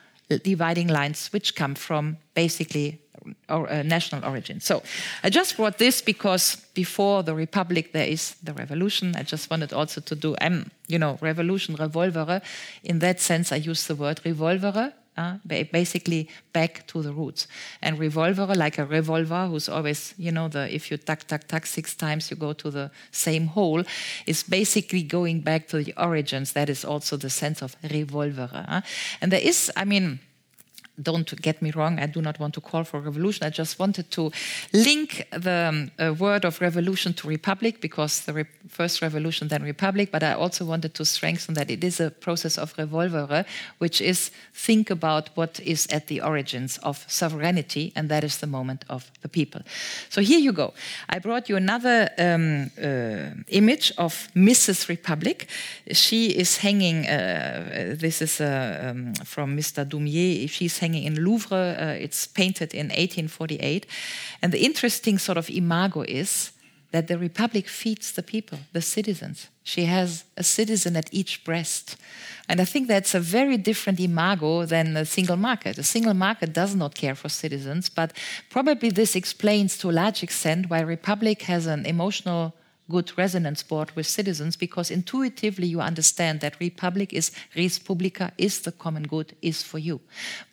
dividing 0.44 0.88
lines 0.88 1.32
which 1.32 1.56
come 1.56 1.76
from 1.76 2.18
basically 2.34 3.00
or, 3.50 3.72
uh, 3.72 3.84
national 3.84 4.24
origin. 4.26 4.60
So 4.60 4.84
I 5.24 5.30
just 5.30 5.56
brought 5.56 5.78
this 5.78 6.02
because 6.02 6.58
before 6.74 7.24
the 7.24 7.34
republic 7.34 7.92
there 7.92 8.08
is 8.08 8.36
the 8.44 8.54
revolution. 8.54 9.16
I 9.16 9.24
just 9.24 9.50
wanted 9.50 9.74
also 9.74 10.02
to 10.02 10.16
do, 10.16 10.36
um, 10.42 10.72
you 10.88 11.00
know, 11.00 11.18
revolution, 11.22 11.76
revolvere. 11.76 12.42
In 12.84 13.00
that 13.00 13.20
sense, 13.20 13.52
I 13.52 13.58
use 13.58 13.88
the 13.88 13.96
word 13.96 14.22
revolvere 14.24 14.94
uh, 15.18 15.38
basically 15.48 16.30
back 16.54 16.86
to 16.88 17.02
the 17.02 17.14
roots. 17.14 17.48
And 17.82 18.00
revolver, 18.00 18.46
like 18.56 18.78
a 18.78 18.86
revolver, 18.86 19.48
who's 19.48 19.70
always, 19.70 20.14
you 20.18 20.32
know, 20.32 20.48
the 20.48 20.74
if 20.74 20.92
you 20.92 20.98
tuck, 20.98 21.28
tuck, 21.28 21.48
tuck 21.48 21.66
six 21.66 21.96
times, 21.96 22.30
you 22.30 22.38
go 22.38 22.54
to 22.54 22.70
the 22.70 22.92
same 23.12 23.48
hole, 23.48 23.84
is 24.26 24.44
basically 24.44 25.04
going 25.04 25.42
back 25.42 25.68
to 25.70 25.84
the 25.84 25.94
origins. 25.98 26.54
That 26.54 26.70
is 26.70 26.86
also 26.86 27.18
the 27.18 27.30
sense 27.30 27.62
of 27.62 27.76
revolver. 27.92 28.50
Uh? 28.54 28.82
And 29.22 29.32
there 29.32 29.42
is, 29.42 29.72
I 29.76 29.86
mean, 29.86 30.20
don't 31.02 31.42
get 31.42 31.62
me 31.62 31.72
wrong, 31.72 32.00
I 32.00 32.08
do 32.08 32.22
not 32.22 32.40
want 32.40 32.54
to 32.56 32.62
call 32.62 32.84
for 32.84 33.00
revolution. 33.00 33.46
I 33.46 33.50
just 33.50 33.80
wanted 33.80 34.10
to 34.12 34.32
link 34.74 35.28
the 35.32 35.66
um, 35.70 35.92
uh, 36.00 36.14
word 36.14 36.46
of 36.46 36.62
revolution 36.62 37.14
to 37.14 37.28
republic 37.28 37.82
because 37.82 38.22
the 38.22 38.34
re 38.34 38.46
first 38.68 39.02
revolution, 39.02 39.48
then 39.48 39.64
republic. 39.64 40.10
But 40.12 40.24
I 40.24 40.34
also 40.34 40.66
wanted 40.66 40.94
to 40.96 41.06
strengthen 41.06 41.56
that 41.56 41.70
it 41.70 41.84
is 41.84 42.00
a 42.00 42.10
process 42.10 42.58
of 42.58 42.74
revolvere, 42.78 43.46
which 43.78 44.02
is 44.02 44.32
think 44.54 44.90
about 44.90 45.30
what 45.36 45.60
is 45.60 45.88
at 45.88 46.08
the 46.08 46.22
origins 46.22 46.78
of 46.80 47.06
sovereignty, 47.08 47.92
and 47.96 48.10
that 48.10 48.24
is 48.24 48.38
the 48.38 48.48
moment 48.48 48.86
of 48.90 49.12
the 49.22 49.30
people. 49.30 49.62
So 50.10 50.22
here 50.22 50.40
you 50.40 50.52
go. 50.52 50.74
I 51.10 51.20
brought 51.20 51.50
you 51.50 51.58
another 51.58 52.10
um, 52.18 52.72
uh, 52.82 53.42
image 53.50 53.92
of 53.98 54.30
Mrs. 54.36 54.88
Republic. 54.88 55.48
She 55.92 56.28
is 56.28 56.58
hanging, 56.58 57.08
uh, 57.08 57.96
this 58.00 58.22
is 58.22 58.42
uh, 58.42 58.90
um, 58.90 59.14
from 59.26 59.58
Mr. 59.58 59.86
Daumier. 59.86 60.50
She's 60.50 60.78
hanging 60.78 60.85
in 60.94 61.24
Louvre. 61.24 61.78
Uh, 61.80 61.86
it's 62.00 62.28
painted 62.28 62.74
in 62.74 62.88
1848. 62.88 63.86
And 64.42 64.52
the 64.52 64.64
interesting 64.64 65.18
sort 65.18 65.38
of 65.38 65.50
imago 65.50 66.02
is 66.02 66.52
that 66.92 67.08
the 67.08 67.18
Republic 67.18 67.68
feeds 67.68 68.12
the 68.14 68.24
people, 68.24 68.60
the 68.72 68.82
citizens. 68.82 69.50
She 69.64 69.86
has 69.86 70.24
a 70.38 70.44
citizen 70.44 70.96
at 70.96 71.10
each 71.12 71.44
breast. 71.44 71.98
And 72.48 72.62
I 72.62 72.66
think 72.66 72.88
that's 72.88 73.16
a 73.16 73.20
very 73.20 73.58
different 73.58 74.00
imago 74.00 74.66
than 74.66 74.96
a 74.96 75.06
single 75.06 75.36
market. 75.36 75.78
A 75.78 75.84
single 75.84 76.14
market 76.14 76.54
does 76.54 76.76
not 76.76 76.96
care 76.96 77.16
for 77.16 77.28
citizens, 77.28 77.90
but 77.90 78.14
probably 78.50 78.92
this 78.92 79.16
explains 79.16 79.78
to 79.80 79.90
a 79.90 79.98
large 80.04 80.24
extent 80.24 80.70
why 80.70 80.82
Republic 80.82 81.42
has 81.44 81.66
an 81.66 81.86
emotional 81.86 82.54
good 82.90 83.18
resonance 83.18 83.64
board 83.64 83.92
with 83.96 84.06
citizens 84.06 84.56
because 84.56 84.92
intuitively 84.92 85.68
you 85.68 85.82
understand 85.82 86.40
that 86.40 86.60
republic 86.60 87.14
is 87.14 87.32
res 87.56 87.80
publica 87.80 88.32
is 88.38 88.62
the 88.62 88.72
common 88.72 89.04
good 89.04 89.36
is 89.42 89.64
for 89.64 89.80
you. 89.80 90.00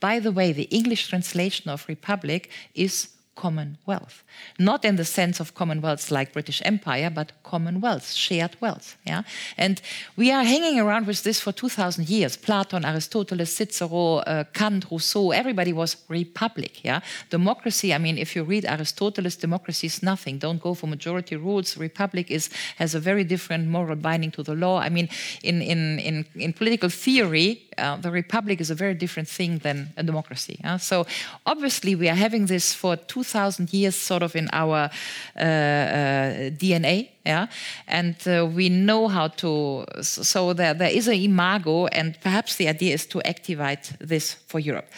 By 0.01 0.18
the 0.18 0.33
way 0.33 0.53
the 0.53 0.68
english 0.70 1.09
translation 1.09 1.70
of 1.70 1.89
republic 1.89 2.51
is 2.74 3.09
commonwealth. 3.35 4.22
Not 4.59 4.85
in 4.85 4.97
the 4.97 5.05
sense 5.05 5.41
of 5.41 5.55
commonwealths 5.55 6.11
like 6.11 6.33
British 6.33 6.61
Empire, 6.64 7.11
but 7.11 7.33
commonwealth, 7.43 8.12
shared 8.12 8.57
wealth. 8.61 8.97
Yeah? 9.07 9.22
And 9.57 9.80
we 10.16 10.30
are 10.30 10.45
hanging 10.45 10.78
around 10.78 11.07
with 11.07 11.22
this 11.22 11.41
for 11.41 11.53
2,000 11.53 12.09
years. 12.09 12.37
Platon, 12.37 12.85
Aristotle, 12.85 13.45
Cicero, 13.47 14.16
uh, 14.18 14.45
Kant, 14.53 14.87
Rousseau, 14.91 15.30
everybody 15.30 15.72
was 15.72 15.97
republic. 16.09 16.85
Yeah? 16.85 17.01
Democracy, 17.30 17.95
I 17.95 17.99
mean, 17.99 18.18
if 18.18 18.37
you 18.37 18.45
read 18.45 18.64
Aristotle's, 18.64 19.37
democracy 19.37 19.87
is 19.87 20.03
nothing. 20.03 20.39
Don't 20.39 20.61
go 20.61 20.74
for 20.74 20.87
majority 20.87 21.37
rules. 21.37 21.76
Republic 21.76 22.30
is, 22.30 22.51
has 22.76 22.95
a 22.95 23.01
very 23.01 23.24
different 23.24 23.68
moral 23.68 23.97
binding 23.97 24.30
to 24.33 24.43
the 24.43 24.55
law. 24.55 24.78
I 24.78 24.89
mean, 24.89 25.09
in, 25.43 25.62
in, 25.62 25.99
in, 25.99 26.26
in 26.35 26.53
political 26.53 26.91
theory, 26.91 27.68
uh, 27.83 27.97
the 27.97 28.11
republic 28.11 28.61
is 28.61 28.70
a 28.70 28.74
very 28.74 28.95
different 28.95 29.28
thing 29.28 29.59
than 29.59 29.89
a 29.97 30.03
democracy. 30.03 30.61
Yeah? 30.62 30.76
So 30.78 31.07
obviously, 31.45 31.95
we 31.95 32.09
are 32.09 32.14
having 32.14 32.47
this 32.47 32.72
for 32.72 32.97
2,000 32.97 33.72
years, 33.72 33.97
sort 33.97 34.22
of 34.22 34.37
in 34.37 34.49
our 34.53 34.91
uh, 35.37 35.43
uh, 35.43 36.51
DNA. 36.51 37.09
Yeah, 37.24 37.47
and 37.87 38.16
uh, 38.26 38.51
we 38.53 38.68
know 38.68 39.07
how 39.07 39.28
to. 39.28 39.85
So 40.01 40.55
there, 40.55 40.74
there 40.74 40.91
is 40.91 41.07
an 41.07 41.14
imago, 41.14 41.87
and 41.87 42.18
perhaps 42.20 42.57
the 42.57 42.66
idea 42.66 42.95
is 42.95 43.07
to 43.07 43.22
activate 43.22 43.93
this 44.01 44.35
for 44.49 44.59
Europe. 44.59 44.89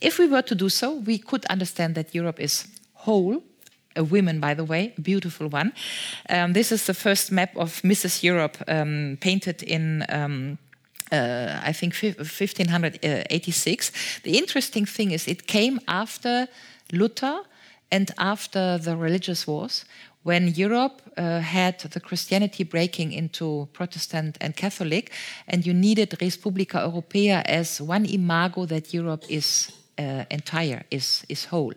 If 0.00 0.20
we 0.20 0.28
were 0.28 0.42
to 0.42 0.54
do 0.54 0.68
so, 0.68 0.94
we 0.94 1.18
could 1.18 1.44
understand 1.46 1.96
that 1.96 2.14
Europe 2.14 2.38
is 2.38 2.68
whole 2.94 3.42
a 3.96 4.04
woman, 4.04 4.40
by 4.40 4.54
the 4.54 4.64
way, 4.64 4.94
a 4.96 5.00
beautiful 5.00 5.48
one. 5.48 5.72
Um, 6.30 6.52
this 6.52 6.72
is 6.72 6.86
the 6.86 6.94
first 6.94 7.32
map 7.32 7.56
of 7.56 7.82
Mrs. 7.82 8.22
Europe 8.22 8.56
um, 8.68 9.18
painted 9.20 9.62
in. 9.62 10.04
Um, 10.08 10.58
uh, 11.12 11.60
I 11.62 11.72
think 11.72 11.94
1586. 11.94 13.92
The 14.22 14.38
interesting 14.38 14.86
thing 14.86 15.10
is 15.12 15.28
it 15.28 15.46
came 15.46 15.78
after 15.86 16.48
Luther 16.90 17.42
and 17.90 18.10
after 18.16 18.78
the 18.78 18.96
religious 18.96 19.46
wars, 19.46 19.84
when 20.22 20.48
Europe 20.48 21.02
uh, 21.16 21.40
had 21.40 21.78
the 21.80 22.00
Christianity 22.00 22.64
breaking 22.64 23.12
into 23.12 23.68
Protestant 23.72 24.38
and 24.40 24.56
Catholic, 24.56 25.12
and 25.46 25.66
you 25.66 25.74
needed 25.74 26.16
Res 26.20 26.36
Publica 26.36 26.78
Europea 26.78 27.42
as 27.44 27.80
one 27.80 28.06
imago 28.06 28.64
that 28.66 28.94
Europe 28.94 29.24
is 29.28 29.70
uh, 29.98 30.24
entire, 30.30 30.84
is, 30.90 31.24
is 31.28 31.46
whole. 31.46 31.74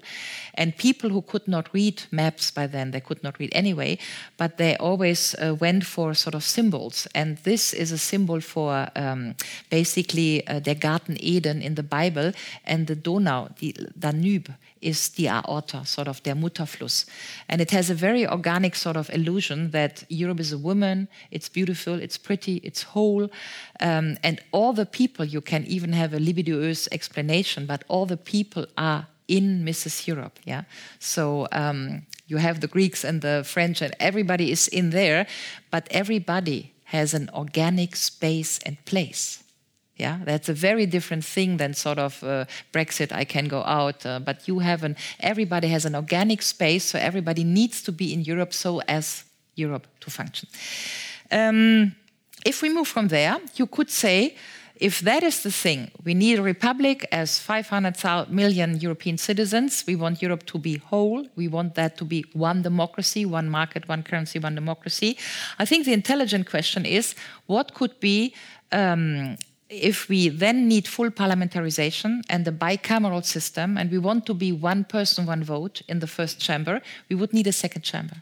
And 0.53 0.77
people 0.77 1.09
who 1.09 1.21
could 1.21 1.47
not 1.47 1.73
read 1.73 2.03
maps 2.11 2.51
by 2.51 2.67
then, 2.67 2.91
they 2.91 3.01
could 3.01 3.23
not 3.23 3.39
read 3.39 3.51
anyway, 3.53 3.97
but 4.37 4.57
they 4.57 4.75
always 4.77 5.35
uh, 5.35 5.55
went 5.55 5.85
for 5.85 6.13
sort 6.13 6.35
of 6.35 6.43
symbols. 6.43 7.07
And 7.13 7.37
this 7.43 7.73
is 7.73 7.91
a 7.91 7.97
symbol 7.97 8.41
for 8.41 8.87
um, 8.95 9.35
basically 9.69 10.47
uh, 10.47 10.59
der 10.59 10.75
Garten 10.75 11.17
Eden 11.19 11.61
in 11.61 11.75
the 11.75 11.83
Bible, 11.83 12.31
and 12.65 12.87
the 12.87 12.95
Donau, 12.95 13.49
the 13.59 13.75
Danube, 13.97 14.53
is 14.85 15.09
the 15.09 15.27
aorta, 15.27 15.83
sort 15.85 16.07
of 16.07 16.21
der 16.23 16.35
Mutterfluss. 16.35 17.05
And 17.49 17.59
it 17.59 17.71
has 17.71 17.89
a 17.89 17.95
very 17.95 18.27
organic 18.27 18.75
sort 18.75 18.97
of 18.97 19.09
illusion 19.09 19.71
that 19.71 20.03
Europe 20.09 20.39
is 20.39 20.51
a 20.51 20.57
woman, 20.57 21.07
it's 21.31 21.49
beautiful, 21.49 21.95
it's 21.99 22.17
pretty, 22.17 22.57
it's 22.57 22.83
whole. 22.83 23.29
Um, 23.79 24.17
and 24.23 24.39
all 24.51 24.73
the 24.73 24.85
people, 24.85 25.25
you 25.25 25.41
can 25.41 25.65
even 25.65 25.93
have 25.93 26.13
a 26.13 26.19
libidious 26.19 26.87
explanation, 26.91 27.65
but 27.65 27.83
all 27.87 28.05
the 28.05 28.17
people 28.17 28.67
are 28.77 29.07
in 29.27 29.65
Mrs. 29.65 30.07
Europe. 30.07 30.39
Yeah. 30.45 30.63
So 30.99 31.47
um, 31.51 32.05
you 32.27 32.37
have 32.37 32.59
the 32.59 32.67
Greeks 32.67 33.03
and 33.03 33.21
the 33.21 33.43
French, 33.43 33.81
and 33.81 33.95
everybody 33.99 34.51
is 34.51 34.67
in 34.67 34.91
there, 34.91 35.25
but 35.71 35.87
everybody 35.89 36.73
has 36.85 37.13
an 37.13 37.29
organic 37.33 37.95
space 37.95 38.59
and 38.65 38.77
place. 38.85 39.44
Yeah, 39.97 40.19
that's 40.25 40.49
a 40.49 40.53
very 40.53 40.85
different 40.85 41.23
thing 41.23 41.57
than 41.57 41.73
sort 41.73 41.99
of 41.99 42.21
uh, 42.21 42.45
Brexit. 42.73 43.13
I 43.13 43.23
can 43.23 43.47
go 43.47 43.63
out, 43.63 44.05
uh, 44.05 44.19
but 44.19 44.45
you 44.47 44.59
have 44.59 44.83
an. 44.83 44.97
Everybody 45.21 45.69
has 45.69 45.85
an 45.85 45.95
organic 45.95 46.41
space, 46.41 46.83
so 46.83 46.99
everybody 46.99 47.45
needs 47.45 47.81
to 47.83 47.91
be 47.93 48.13
in 48.13 48.21
Europe 48.21 48.53
so 48.53 48.81
as 48.87 49.23
Europe 49.55 49.87
to 50.01 50.11
function. 50.11 50.49
Um, 51.31 51.95
if 52.45 52.61
we 52.61 52.69
move 52.69 52.87
from 52.87 53.07
there, 53.07 53.37
you 53.55 53.67
could 53.67 53.89
say 53.89 54.35
if 54.77 54.99
that 55.01 55.23
is 55.23 55.41
the 55.41 55.51
thing, 55.51 55.89
we 56.03 56.13
need 56.13 56.37
a 56.37 56.41
republic 56.41 57.07
as 57.11 57.39
500 57.39 58.29
million 58.29 58.77
European 58.79 59.17
citizens. 59.17 59.85
We 59.87 59.95
want 59.95 60.21
Europe 60.21 60.45
to 60.47 60.57
be 60.57 60.77
whole. 60.77 61.25
We 61.37 61.47
want 61.47 61.75
that 61.75 61.97
to 61.97 62.05
be 62.05 62.25
one 62.33 62.61
democracy, 62.61 63.25
one 63.25 63.49
market, 63.49 63.87
one 63.87 64.03
currency, 64.03 64.39
one 64.39 64.55
democracy. 64.55 65.17
I 65.57 65.65
think 65.65 65.85
the 65.85 65.93
intelligent 65.93 66.49
question 66.49 66.85
is 66.85 67.15
what 67.45 67.73
could 67.73 67.99
be. 67.99 68.33
Um, 68.71 69.37
if 69.69 70.09
we 70.09 70.29
then 70.29 70.67
need 70.67 70.87
full 70.87 71.09
parliamentarization 71.09 72.21
and 72.29 72.47
a 72.47 72.51
bicameral 72.51 73.25
system, 73.25 73.77
and 73.77 73.91
we 73.91 73.97
want 73.97 74.25
to 74.25 74.33
be 74.33 74.51
one 74.51 74.83
person, 74.83 75.25
one 75.25 75.43
vote 75.43 75.81
in 75.87 75.99
the 75.99 76.07
first 76.07 76.39
chamber, 76.39 76.81
we 77.09 77.15
would 77.15 77.33
need 77.33 77.47
a 77.47 77.51
second 77.51 77.81
chamber. 77.81 78.17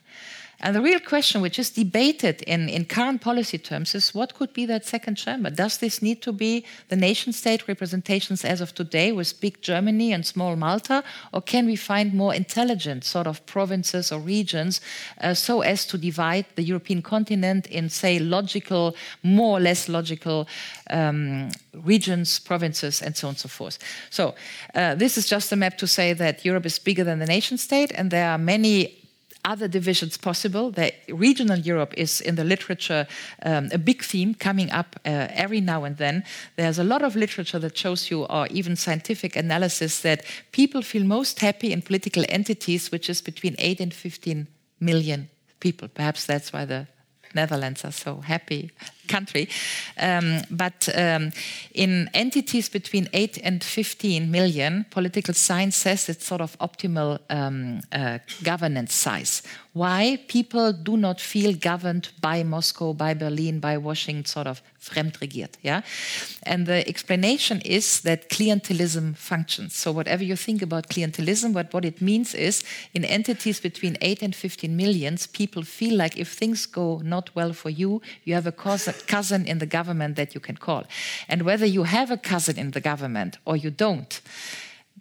And 0.64 0.74
the 0.74 0.82
real 0.82 1.02
question, 1.02 1.42
which 1.42 1.60
is 1.60 1.70
debated 1.70 2.42
in, 2.44 2.70
in 2.70 2.86
current 2.86 3.20
policy 3.20 3.58
terms, 3.58 3.94
is 3.94 4.16
what 4.16 4.34
could 4.34 4.54
be 4.54 4.66
that 4.68 4.86
second 4.86 5.16
chamber? 5.16 5.50
Does 5.50 5.80
this 5.80 6.02
need 6.02 6.22
to 6.22 6.32
be 6.32 6.64
the 6.88 6.96
nation 6.96 7.34
state 7.34 7.68
representations 7.68 8.46
as 8.46 8.62
of 8.62 8.74
today 8.74 9.12
with 9.12 9.42
big 9.42 9.62
Germany 9.62 10.14
and 10.14 10.26
small 10.26 10.56
Malta? 10.56 11.04
Or 11.34 11.42
can 11.42 11.66
we 11.66 11.76
find 11.76 12.14
more 12.14 12.34
intelligent 12.34 13.04
sort 13.04 13.28
of 13.28 13.46
provinces 13.46 14.10
or 14.10 14.22
regions 14.22 14.80
uh, 15.20 15.34
so 15.34 15.60
as 15.60 15.86
to 15.88 15.98
divide 15.98 16.46
the 16.56 16.64
European 16.64 17.02
continent 17.02 17.68
in, 17.68 17.90
say, 17.90 18.18
logical, 18.20 18.96
more 19.22 19.58
or 19.58 19.60
less 19.60 19.90
logical 19.90 20.48
um, 20.90 21.50
regions, 21.74 22.40
provinces, 22.40 23.02
and 23.02 23.18
so 23.18 23.28
on 23.28 23.32
and 23.32 23.40
so 23.40 23.50
forth? 23.50 23.80
So, 24.10 24.34
uh, 24.76 24.96
this 24.96 25.18
is 25.18 25.28
just 25.28 25.52
a 25.52 25.58
map 25.58 25.78
to 25.80 25.88
say 25.88 26.14
that 26.14 26.46
Europe 26.46 26.66
is 26.66 26.80
bigger 26.80 27.04
than 27.04 27.20
the 27.20 27.26
nation 27.26 27.58
state, 27.58 27.92
and 27.94 28.12
there 28.12 28.30
are 28.30 28.38
many 28.38 29.03
other 29.46 29.68
divisions 29.68 30.18
possible. 30.18 30.72
The 30.72 30.94
regional 31.10 31.60
Europe 31.60 31.94
is 31.98 32.22
in 32.22 32.36
the 32.36 32.44
literature 32.44 33.08
um, 33.44 33.70
a 33.72 33.78
big 33.78 34.04
theme 34.04 34.36
coming 34.36 34.72
up 34.72 34.96
uh, 35.06 35.28
every 35.32 35.62
now 35.62 35.84
and 35.84 35.98
then. 35.98 36.24
There's 36.56 36.80
a 36.80 36.84
lot 36.84 37.02
of 37.02 37.16
literature 37.16 37.60
that 37.60 37.78
shows 37.78 38.10
you, 38.10 38.26
or 38.26 38.48
even 38.48 38.76
scientific 38.76 39.36
analysis, 39.36 40.02
that 40.02 40.26
people 40.52 40.82
feel 40.82 41.04
most 41.04 41.40
happy 41.40 41.72
in 41.72 41.82
political 41.82 42.24
entities, 42.30 42.92
which 42.92 43.10
is 43.10 43.22
between 43.22 43.56
8 43.60 43.80
and 43.80 43.94
15 43.94 44.48
million 44.80 45.30
people. 45.60 45.88
Perhaps 45.88 46.26
that's 46.26 46.54
why 46.54 46.66
the 46.66 46.88
Netherlands 47.36 47.84
are 47.84 47.92
so 47.92 48.22
happy 48.22 48.72
country. 49.08 49.50
Um, 49.98 50.42
but 50.50 50.90
um, 50.96 51.32
in 51.74 52.10
entities 52.14 52.70
between 52.70 53.10
8 53.14 53.40
and 53.44 53.64
15 53.64 54.30
million, 54.30 54.86
political 54.90 55.34
science 55.34 55.76
says 55.76 56.10
it's 56.10 56.26
sort 56.26 56.42
of 56.42 56.58
optimal 56.60 57.20
um, 57.30 57.82
uh, 57.92 58.20
governance 58.44 58.94
size. 58.94 59.44
Why 59.74 60.20
people 60.28 60.72
do 60.72 60.98
not 60.98 61.20
feel 61.20 61.54
governed 61.54 62.10
by 62.22 62.44
Moscow, 62.44 62.94
by 62.94 63.16
Berlin, 63.16 63.60
by 63.60 63.78
Washington, 63.78 64.26
sort 64.26 64.46
of 64.46 64.62
fremdregiert. 64.80 65.56
Yeah? 65.64 65.82
And 66.44 66.68
the 66.68 66.88
explanation 66.88 67.62
is 67.62 68.02
that 68.02 68.30
clientelism 68.30 69.16
functions. 69.16 69.76
So, 69.76 69.92
whatever 69.92 70.24
you 70.24 70.36
think 70.36 70.62
about 70.62 70.90
clientelism, 70.90 71.54
what, 71.54 71.74
what 71.74 71.86
it 71.86 72.02
means 72.02 72.36
is 72.36 72.64
in 72.94 73.04
entities 73.06 73.60
between 73.60 73.98
8 74.02 74.22
and 74.22 74.36
15 74.36 74.76
millions, 74.76 75.26
people 75.28 75.64
feel 75.64 75.98
like 75.98 76.18
if 76.18 76.32
things 76.34 76.66
go 76.66 77.02
not 77.04 77.34
well 77.36 77.54
for 77.54 77.70
you, 77.70 78.02
you 78.26 78.34
have 78.36 78.48
a 78.48 78.52
cause 78.52 78.88
cousin 78.94 79.46
in 79.46 79.60
the 79.60 79.66
government 79.66 80.16
that 80.16 80.34
you 80.34 80.40
can 80.40 80.58
call. 80.58 80.84
And 81.28 81.42
whether 81.42 81.66
you 81.66 81.84
have 81.84 82.12
a 82.12 82.18
cousin 82.18 82.58
in 82.58 82.72
the 82.72 82.82
government 82.82 83.38
or 83.46 83.56
you 83.58 83.70
don't, 83.70 84.22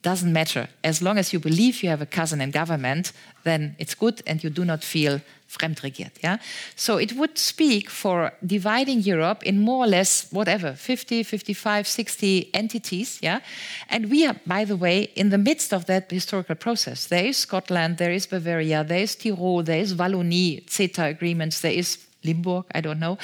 doesn't 0.03 0.32
matter. 0.32 0.68
As 0.82 1.01
long 1.01 1.18
as 1.18 1.32
you 1.32 1.38
believe 1.38 1.82
you 1.82 1.88
have 1.88 2.03
a 2.03 2.07
cousin 2.07 2.40
in 2.40 2.51
government, 2.51 3.12
then 3.45 3.76
it's 3.78 3.95
good 3.95 4.22
and 4.26 4.43
you 4.43 4.51
do 4.51 4.64
not 4.64 4.82
feel 4.82 5.20
fremdregiert. 5.49 6.11
Yeah? 6.22 6.38
So 6.76 6.97
it 6.97 7.12
would 7.12 7.38
speak 7.38 7.90
for 7.90 8.32
dividing 8.45 9.01
Europe 9.01 9.43
in 9.45 9.61
more 9.61 9.84
or 9.84 9.86
less 9.86 10.28
whatever, 10.32 10.72
50, 10.72 11.22
55, 11.22 11.86
60 11.86 12.51
entities. 12.55 13.18
Yeah? 13.22 13.40
And 13.88 14.11
we 14.11 14.26
are, 14.26 14.36
by 14.47 14.64
the 14.64 14.76
way, 14.76 15.11
in 15.14 15.30
the 15.30 15.38
midst 15.38 15.72
of 15.72 15.86
that 15.86 16.11
historical 16.11 16.57
process. 16.57 17.07
There 17.07 17.26
is 17.26 17.36
Scotland, 17.36 17.99
there 17.99 18.12
is 18.12 18.26
Bavaria, 18.26 18.84
there 18.84 19.03
is 19.03 19.14
Tyrol, 19.14 19.62
there 19.62 19.80
is 19.80 19.95
Wallonie, 19.95 20.64
CETA 20.66 21.11
agreements, 21.11 21.61
there 21.61 21.72
is 21.72 21.99
Limburg, 22.25 22.64
I 22.75 22.81
don't 22.81 23.01
know. 23.01 23.18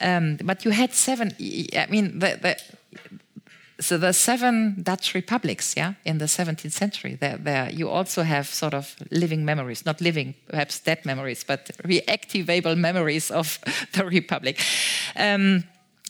Um, 0.00 0.36
but 0.44 0.64
you 0.64 0.70
had 0.70 0.92
seven, 0.92 1.32
I 1.76 1.86
mean, 1.88 2.18
the, 2.18 2.38
the, 2.40 2.56
so 3.80 3.98
the 3.98 4.12
seven 4.12 4.82
Dutch 4.82 5.14
republics, 5.14 5.74
yeah, 5.76 5.94
in 6.04 6.18
the 6.18 6.26
17th 6.26 6.72
century, 6.72 7.16
there, 7.16 7.36
there 7.36 7.70
you 7.70 7.88
also 7.88 8.22
have 8.22 8.46
sort 8.46 8.74
of 8.74 8.96
living 9.10 9.44
memories, 9.44 9.84
not 9.84 10.00
living, 10.00 10.34
perhaps 10.48 10.80
dead 10.80 11.04
memories, 11.04 11.44
but 11.44 11.70
reactivable 11.82 12.76
memories 12.76 13.30
of 13.30 13.58
the 13.92 14.04
republic. 14.04 14.60
Um, 15.16 15.64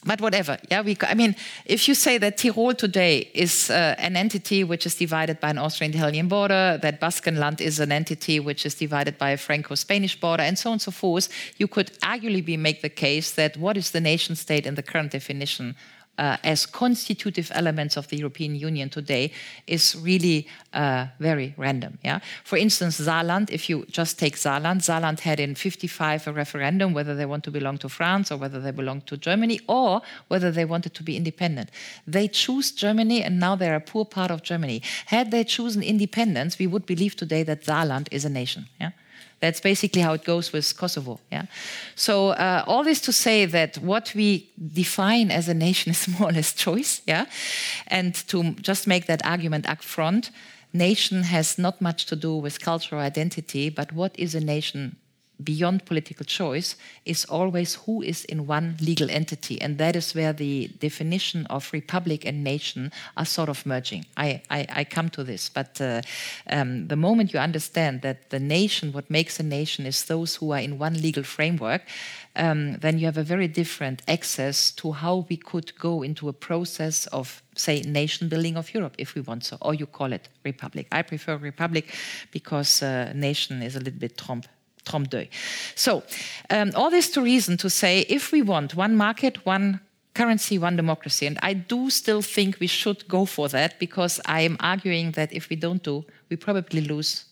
but 0.05 0.20
whatever. 0.20 0.59
Yeah, 0.70 0.82
we. 0.82 0.96
I 1.02 1.14
mean, 1.14 1.34
if 1.64 1.88
you 1.88 1.94
say 1.94 2.18
that 2.18 2.36
Tyrol 2.36 2.74
today 2.74 3.30
is 3.34 3.70
uh, 3.70 3.94
an 3.98 4.16
entity 4.16 4.64
which 4.64 4.86
is 4.86 4.94
divided 4.94 5.40
by 5.40 5.50
an 5.50 5.59
Austrian-Italian 5.59 6.28
border, 6.28 6.78
that 6.82 7.00
Baskenland 7.00 7.61
is 7.61 7.80
an 7.80 7.90
entity 7.90 8.40
which 8.40 8.66
is 8.66 8.74
divided 8.74 9.18
by 9.18 9.30
a 9.30 9.36
Franco-Spanish 9.36 10.20
border, 10.20 10.42
and 10.42 10.59
so 10.59 10.70
on 10.70 10.74
and 10.74 10.82
so 10.82 10.90
forth, 10.90 11.28
you 11.57 11.66
could 11.66 11.92
arguably 12.00 12.59
make 12.59 12.82
the 12.82 12.88
case 12.88 13.32
that 13.32 13.57
what 13.57 13.76
is 13.76 13.90
the 13.90 14.00
nation 14.00 14.36
state 14.36 14.66
in 14.66 14.74
the 14.74 14.82
current 14.82 15.12
definition 15.12 15.74
uh, 16.18 16.36
as 16.44 16.66
constitutive 16.66 17.50
elements 17.54 17.96
of 17.96 18.08
the 18.08 18.16
European 18.16 18.54
Union 18.54 18.88
today 18.88 19.32
is 19.66 19.96
really 19.96 20.46
uh, 20.72 21.06
very 21.18 21.54
random. 21.56 21.98
Yeah. 22.04 22.20
For 22.44 22.56
instance, 22.56 23.00
Saarland. 23.00 23.50
If 23.50 23.68
you 23.68 23.84
just 23.90 24.18
take 24.18 24.36
Saarland, 24.36 24.82
Saarland 24.82 25.20
had 25.20 25.40
in 25.40 25.54
'55 25.54 26.28
a 26.28 26.32
referendum 26.32 26.92
whether 26.94 27.14
they 27.14 27.26
want 27.26 27.44
to 27.44 27.50
belong 27.50 27.78
to 27.78 27.88
France 27.88 28.30
or 28.30 28.36
whether 28.36 28.60
they 28.60 28.70
belong 28.70 29.00
to 29.02 29.16
Germany 29.16 29.60
or 29.68 30.02
whether 30.28 30.50
they 30.50 30.64
wanted 30.64 30.94
to 30.94 31.02
be 31.02 31.16
independent. 31.16 31.70
They 32.06 32.28
choose 32.28 32.70
Germany, 32.72 33.22
and 33.22 33.40
now 33.40 33.56
they're 33.56 33.76
a 33.76 33.80
poor 33.80 34.04
part 34.04 34.30
of 34.30 34.42
Germany. 34.42 34.82
Had 35.06 35.30
they 35.30 35.44
chosen 35.44 35.82
independence, 35.82 36.58
we 36.58 36.66
would 36.66 36.86
believe 36.86 37.16
today 37.16 37.42
that 37.44 37.64
Saarland 37.64 38.08
is 38.10 38.24
a 38.24 38.30
nation. 38.30 38.66
Yeah. 38.80 38.90
That's 39.45 39.61
basically 39.61 40.01
how 40.01 40.14
it 40.14 40.24
goes 40.24 40.55
with 40.55 40.74
Kosovo. 40.74 41.20
Yeah. 41.30 41.45
So 41.97 42.30
uh, 42.30 42.64
all 42.66 42.82
this 42.82 43.03
to 43.03 43.12
say 43.12 43.45
that 43.45 43.76
what 43.76 44.14
we 44.14 44.49
define 44.57 45.30
as 45.30 45.49
a 45.49 45.55
nation 45.55 45.90
is 45.90 46.09
more 46.18 46.30
or 46.30 46.32
less 46.32 46.55
choice. 46.55 47.03
Yeah. 47.07 47.26
And 47.88 48.14
to 48.28 48.55
just 48.62 48.86
make 48.86 49.05
that 49.05 49.22
argument 49.26 49.68
up 49.68 49.82
front, 49.82 50.30
nation 50.72 51.24
has 51.24 51.59
not 51.59 51.82
much 51.82 52.07
to 52.07 52.16
do 52.16 52.34
with 52.34 52.59
cultural 52.59 53.03
identity, 53.03 53.68
but 53.68 53.92
what 53.92 54.18
is 54.18 54.34
a 54.34 54.40
nation 54.40 54.97
beyond 55.43 55.85
political 55.85 56.24
choice 56.24 56.76
is 57.05 57.24
always 57.24 57.74
who 57.74 58.03
is 58.03 58.24
in 58.26 58.47
one 58.47 58.76
legal 58.80 59.11
entity. 59.11 59.61
And 59.61 59.78
that 59.78 59.97
is 59.97 60.14
where 60.14 60.32
the 60.32 60.68
definition 60.78 61.47
of 61.47 61.72
republic 61.72 62.24
and 62.24 62.45
nation 62.45 62.93
are 63.16 63.24
sort 63.24 63.49
of 63.49 63.66
merging. 63.66 64.07
I, 64.16 64.43
I, 64.51 64.66
I 64.70 64.85
come 64.85 65.11
to 65.11 65.24
this. 65.24 65.49
But 65.49 65.80
uh, 65.80 66.03
um, 66.49 66.89
the 66.89 66.97
moment 66.97 67.32
you 67.32 67.41
understand 67.41 68.03
that 68.03 68.30
the 68.30 68.39
nation, 68.39 68.93
what 68.93 69.11
makes 69.11 69.41
a 69.41 69.43
nation, 69.43 69.87
is 69.87 70.05
those 70.05 70.37
who 70.37 70.53
are 70.53 70.61
in 70.61 70.78
one 70.78 70.95
legal 71.01 71.24
framework, 71.24 71.82
um, 72.37 72.78
then 72.78 72.99
you 72.99 73.07
have 73.07 73.18
a 73.18 73.22
very 73.22 73.49
different 73.49 74.03
access 74.09 74.72
to 74.72 74.93
how 74.93 75.26
we 75.28 75.37
could 75.37 75.76
go 75.78 76.03
into 76.03 76.28
a 76.28 76.32
process 76.32 77.07
of 77.09 77.43
say 77.57 77.80
nation 77.82 78.28
building 78.28 78.57
of 78.57 78.74
Europe 78.74 78.97
if 78.99 79.14
we 79.14 79.20
want 79.20 79.45
so, 79.45 79.57
or 79.61 79.74
you 79.74 79.87
call 79.87 80.12
it 80.12 80.28
republic. 80.45 80.89
I 80.91 81.03
prefer 81.03 81.37
republic 81.37 81.95
because 82.32 82.82
uh, 82.82 83.12
nation 83.14 83.62
is 83.62 83.76
a 83.76 83.78
little 83.78 84.01
bit 84.01 84.16
trompe 84.16 84.49
trompe 84.85 85.09
d'oeil. 85.09 85.28
So, 85.74 86.03
um, 86.51 86.70
all 86.74 86.91
this 86.91 87.11
to 87.11 87.22
reason 87.22 87.57
to 87.59 87.70
say 87.70 88.01
if 88.09 88.32
we 88.32 88.43
want 88.43 88.74
one 88.74 88.97
market, 88.97 89.45
one 89.45 89.80
currency, 90.14 90.59
one 90.59 90.76
democracy, 90.76 91.26
and 91.26 91.39
I 91.43 91.55
do 91.55 91.91
still 91.91 92.22
think 92.22 92.61
we 92.61 92.68
should 92.68 93.09
go 93.09 93.24
for 93.24 93.49
that 93.49 93.78
because 93.78 94.20
I 94.26 94.43
am 94.43 94.57
arguing 94.61 95.12
that 95.12 95.32
if 95.32 95.51
we 95.51 95.57
don't 95.57 95.82
do, 95.82 96.05
we 96.30 96.37
probably 96.37 96.80
lose 96.82 97.24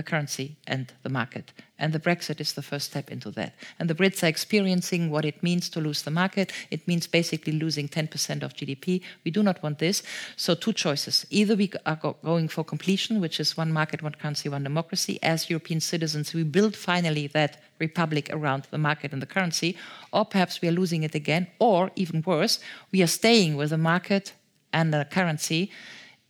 the 0.00 0.10
currency 0.10 0.56
and 0.66 0.84
the 1.02 1.10
market. 1.10 1.52
And 1.78 1.92
the 1.92 2.00
Brexit 2.00 2.40
is 2.40 2.54
the 2.54 2.62
first 2.62 2.86
step 2.90 3.10
into 3.10 3.30
that. 3.32 3.52
And 3.78 3.88
the 3.90 3.94
Brits 3.94 4.22
are 4.22 4.32
experiencing 4.36 5.10
what 5.10 5.26
it 5.26 5.42
means 5.42 5.68
to 5.70 5.80
lose 5.80 6.02
the 6.02 6.10
market. 6.22 6.52
It 6.70 6.88
means 6.88 7.06
basically 7.06 7.52
losing 7.52 7.86
10% 7.86 8.42
of 8.42 8.54
GDP. 8.54 9.02
We 9.24 9.30
do 9.30 9.42
not 9.42 9.62
want 9.62 9.78
this. 9.78 10.02
So, 10.36 10.54
two 10.54 10.72
choices. 10.72 11.26
Either 11.28 11.54
we 11.54 11.70
are 11.84 11.98
going 12.24 12.48
for 12.48 12.64
completion, 12.64 13.20
which 13.20 13.38
is 13.40 13.58
one 13.58 13.72
market, 13.72 14.02
one 14.02 14.14
currency, 14.14 14.48
one 14.48 14.64
democracy. 14.64 15.18
As 15.22 15.50
European 15.50 15.80
citizens, 15.80 16.32
we 16.32 16.44
build 16.44 16.74
finally 16.76 17.26
that 17.28 17.62
republic 17.78 18.30
around 18.32 18.68
the 18.70 18.78
market 18.78 19.12
and 19.12 19.20
the 19.20 19.32
currency. 19.34 19.76
Or 20.12 20.24
perhaps 20.24 20.62
we 20.62 20.68
are 20.68 20.78
losing 20.80 21.02
it 21.02 21.14
again. 21.14 21.46
Or 21.58 21.90
even 21.94 22.22
worse, 22.24 22.58
we 22.90 23.02
are 23.02 23.12
staying 23.20 23.56
with 23.56 23.70
the 23.70 23.78
market 23.92 24.32
and 24.72 24.94
the 24.94 25.06
currency 25.10 25.70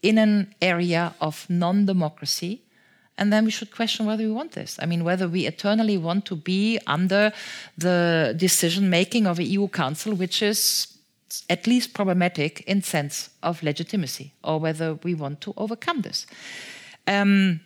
in 0.02 0.18
an 0.18 0.54
area 0.60 1.14
of 1.20 1.46
non 1.48 1.86
democracy. 1.86 2.62
And 3.20 3.30
then 3.30 3.44
we 3.44 3.50
should 3.50 3.70
question 3.70 4.06
whether 4.06 4.24
we 4.24 4.32
want 4.32 4.52
this. 4.52 4.78
I 4.82 4.86
mean, 4.86 5.04
whether 5.04 5.28
we 5.28 5.46
eternally 5.46 5.98
want 5.98 6.24
to 6.24 6.36
be 6.36 6.80
under 6.86 7.32
the 7.76 8.34
decision 8.36 8.88
making 8.88 9.26
of 9.26 9.38
a 9.38 9.44
EU 9.44 9.68
Council, 9.68 10.14
which 10.14 10.42
is 10.42 10.88
at 11.50 11.66
least 11.66 11.92
problematic 11.92 12.62
in 12.62 12.82
sense 12.82 13.30
of 13.42 13.62
legitimacy, 13.62 14.32
or 14.42 14.58
whether 14.58 14.94
we 15.04 15.14
want 15.14 15.42
to 15.42 15.52
overcome 15.58 16.00
this. 16.00 16.26
Um, 17.06 17.60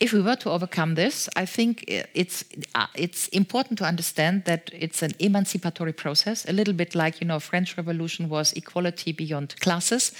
if 0.00 0.12
we 0.12 0.20
were 0.20 0.36
to 0.36 0.50
overcome 0.50 0.96
this, 0.96 1.28
I 1.36 1.46
think 1.46 1.84
it's 1.86 2.44
uh, 2.74 2.86
it's 2.94 3.28
important 3.28 3.78
to 3.78 3.84
understand 3.84 4.44
that 4.44 4.70
it's 4.72 5.02
an 5.02 5.12
emancipatory 5.20 5.92
process, 5.92 6.44
a 6.48 6.52
little 6.52 6.74
bit 6.74 6.94
like 6.94 7.20
you 7.20 7.26
know 7.28 7.38
French 7.38 7.76
Revolution 7.76 8.28
was 8.28 8.52
equality 8.54 9.12
beyond 9.12 9.54
classes. 9.60 10.12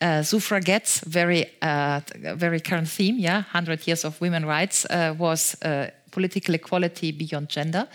Uh, 0.00 0.22
suffragettes, 0.22 1.00
very 1.06 1.46
uh, 1.62 2.00
very 2.36 2.60
current 2.60 2.88
theme, 2.88 3.16
yeah, 3.16 3.42
hundred 3.42 3.86
years 3.86 4.04
of 4.04 4.20
women 4.20 4.44
rights 4.44 4.84
uh, 4.86 5.14
was 5.16 5.56
uh, 5.62 5.86
political 6.10 6.54
equality 6.54 7.12
beyond 7.12 7.48
gender. 7.48 7.86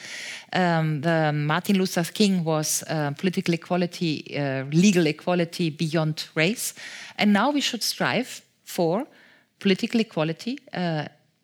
Um, 0.53 1.01
the 1.01 1.33
Martin 1.33 1.77
Luther 1.77 2.05
King 2.05 2.45
was 2.45 2.83
uh, 2.89 3.11
political 3.11 3.53
equality, 3.53 4.23
legal 4.71 5.07
equality 5.07 5.71
beyond 5.71 6.25
race, 6.35 6.73
and 7.17 7.33
now 7.33 7.51
we 7.51 7.59
should 7.59 7.83
strive 7.83 8.41
for 8.63 9.05
political 9.59 9.99
equality 9.99 10.57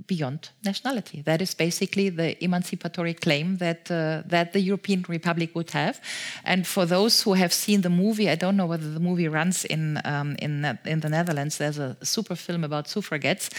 beyond 0.08 0.50
nationality. 0.66 1.22
That 1.22 1.42
is 1.42 1.56
basically 1.56 2.10
the 2.10 2.44
emancipatory 2.44 3.14
claim 3.14 3.58
that 3.58 3.90
uh, 3.92 4.24
that 4.28 4.54
the 4.54 4.60
European 4.60 5.06
Republic 5.08 5.56
would 5.56 5.72
have. 5.72 6.02
And 6.44 6.68
for 6.68 6.86
those 6.86 7.22
who 7.22 7.34
have 7.34 7.54
seen 7.54 7.82
the 7.82 7.90
movie, 7.90 8.30
I 8.30 8.36
don't 8.36 8.56
know 8.56 8.66
whether 8.66 8.90
the 8.92 9.00
movie 9.00 9.28
runs 9.28 9.66
in 9.66 10.00
um, 10.06 10.36
in 10.40 10.66
in 10.86 11.00
the 11.00 11.10
Netherlands. 11.10 11.58
There's 11.58 11.80
a 11.80 11.96
super 12.04 12.36
film 12.36 12.64
about 12.64 12.88
suffragettes, 12.88 13.50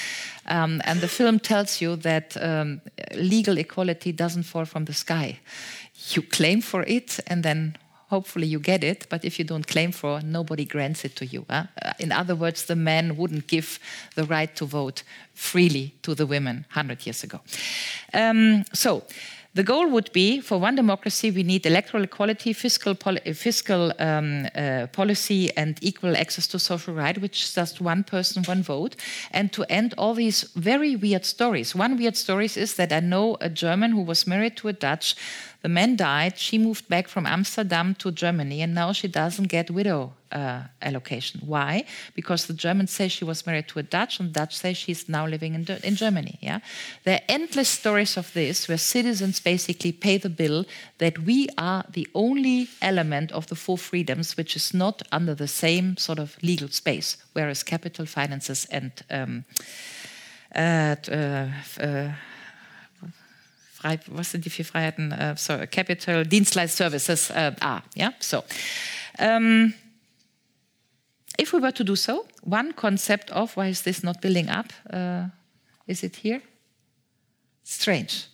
um, 0.47 0.81
and 0.85 1.01
the 1.01 1.09
film 1.09 1.39
tells 1.39 1.81
you 1.81 1.97
that 1.97 2.37
um, 2.37 2.81
legal 3.15 3.59
equality 3.59 4.13
doesn't 4.13 4.45
fall 4.45 4.65
from 4.65 4.85
the 4.85 4.95
sky. 4.95 5.39
You 6.11 6.23
claim 6.23 6.61
for 6.61 6.83
it, 6.83 7.21
and 7.27 7.43
then 7.43 7.77
hopefully 8.09 8.47
you 8.47 8.59
get 8.59 8.85
it, 8.85 9.07
but 9.09 9.25
if 9.25 9.39
you 9.39 9.45
don't 9.45 9.67
claim 9.67 9.93
for, 9.93 10.21
nobody 10.23 10.65
grants 10.65 11.05
it 11.05 11.17
to 11.17 11.27
you. 11.27 11.45
Huh? 11.49 11.65
Uh, 11.83 11.93
in 11.99 12.13
other 12.13 12.35
words, 12.35 12.67
the 12.67 12.77
men 12.77 13.17
wouldn't 13.17 13.47
give 13.47 13.79
the 14.15 14.25
right 14.25 14.55
to 14.57 14.65
vote 14.65 15.03
freely 15.33 15.95
to 16.03 16.15
the 16.15 16.27
women 16.27 16.67
100 16.73 17.07
years 17.07 17.25
ago. 17.25 17.41
Um, 18.13 18.65
so, 18.73 19.03
the 19.55 19.63
goal 19.63 19.89
would 19.89 20.13
be 20.13 20.41
for 20.41 20.59
one 20.59 20.75
democracy, 20.75 21.31
we 21.31 21.45
need 21.45 21.65
electoral 21.65 22.03
equality, 22.03 22.53
fiscal, 22.53 22.97
fiscal 23.35 23.93
um, 24.01 24.49
uh, 24.55 24.89
policy, 24.89 25.57
and 25.57 25.79
equal 25.81 26.17
access 26.17 26.49
to 26.49 26.59
social 26.59 26.93
rights, 26.93 27.21
which 27.21 27.45
is 27.45 27.55
just 27.55 27.81
one 27.81 28.03
person, 28.03 28.43
one 28.45 28.65
vote, 28.65 28.97
and 29.31 29.53
to 29.53 29.65
end 29.71 29.95
all 29.97 30.15
these 30.15 30.43
very 30.57 30.97
weird 30.97 31.25
stories. 31.25 31.73
One 31.73 31.97
weird 31.97 32.17
story 32.17 32.47
is 32.47 32.75
that 32.75 32.93
I 32.93 32.99
know 32.99 33.37
a 33.41 33.49
German 33.49 33.93
who 33.93 34.03
was 34.03 34.27
married 34.27 34.57
to 34.59 34.69
a 34.69 34.73
Dutch 34.73 35.15
the 35.65 35.71
man 35.71 35.97
died. 35.97 36.37
She 36.37 36.59
moved 36.59 36.91
back 36.91 37.09
from 37.09 37.25
Amsterdam 37.25 37.95
to 37.95 38.13
Germany, 38.13 38.61
and 38.61 38.75
now 38.75 38.93
she 38.93 39.09
doesn't 39.09 39.47
get 39.47 39.71
widow 39.71 40.13
uh, 40.35 40.63
allocation. 40.83 41.41
Why? 41.45 41.85
Because 42.15 42.47
the 42.47 42.55
Germans 42.55 42.91
say 42.91 43.09
she 43.09 43.25
was 43.25 43.47
married 43.47 43.69
to 43.69 43.79
a 43.79 43.83
Dutch, 43.83 44.21
and 44.21 44.33
Dutch 44.33 44.57
say 44.57 44.75
she's 44.75 45.09
now 45.09 45.27
living 45.27 45.55
in, 45.55 45.67
in 45.83 45.97
Germany. 45.97 46.39
Yeah, 46.41 46.61
there 47.05 47.17
are 47.17 47.25
endless 47.29 47.69
stories 47.69 48.17
of 48.17 48.33
this 48.33 48.69
where 48.69 48.79
citizens 48.79 49.41
basically 49.41 49.93
pay 49.93 50.19
the 50.19 50.29
bill 50.29 50.65
that 50.99 51.19
we 51.21 51.49
are 51.57 51.85
the 51.93 52.09
only 52.15 52.69
element 52.83 53.33
of 53.33 53.47
the 53.47 53.57
four 53.57 53.79
freedoms 53.79 54.37
which 54.37 54.57
is 54.57 54.75
not 54.75 55.03
under 55.13 55.35
the 55.35 55.49
same 55.49 55.97
sort 55.97 56.19
of 56.19 56.37
legal 56.43 56.69
space, 56.69 57.17
whereas 57.33 57.63
capital 57.63 58.07
finances 58.07 58.67
and 58.71 58.93
um, 59.11 59.45
uh, 60.55 60.97
uh, 61.81 62.09
was 64.09 64.31
sind 64.31 64.45
die 64.45 64.51
vier 64.51 64.65
Freiheiten? 64.65 65.13
Uh, 65.13 65.37
so, 65.37 65.67
Capital, 65.67 66.25
Dienstleist, 66.25 66.77
Services 66.77 67.31
uh, 67.31 67.53
are. 67.61 67.83
Yeah, 67.95 68.13
so. 68.19 68.43
Um, 69.19 69.75
if 71.39 71.53
we 71.53 71.61
were 71.61 71.73
to 71.73 71.85
do 71.85 71.97
so, 71.97 72.27
one 72.43 72.73
concept 72.73 73.31
of 73.31 73.57
why 73.57 73.69
is 73.69 73.83
this 73.83 74.03
not 74.03 74.21
building 74.21 74.49
up? 74.49 74.73
Uh, 74.91 75.27
is 75.87 76.03
it 76.03 76.17
here? 76.17 76.43
Strange. 77.63 78.27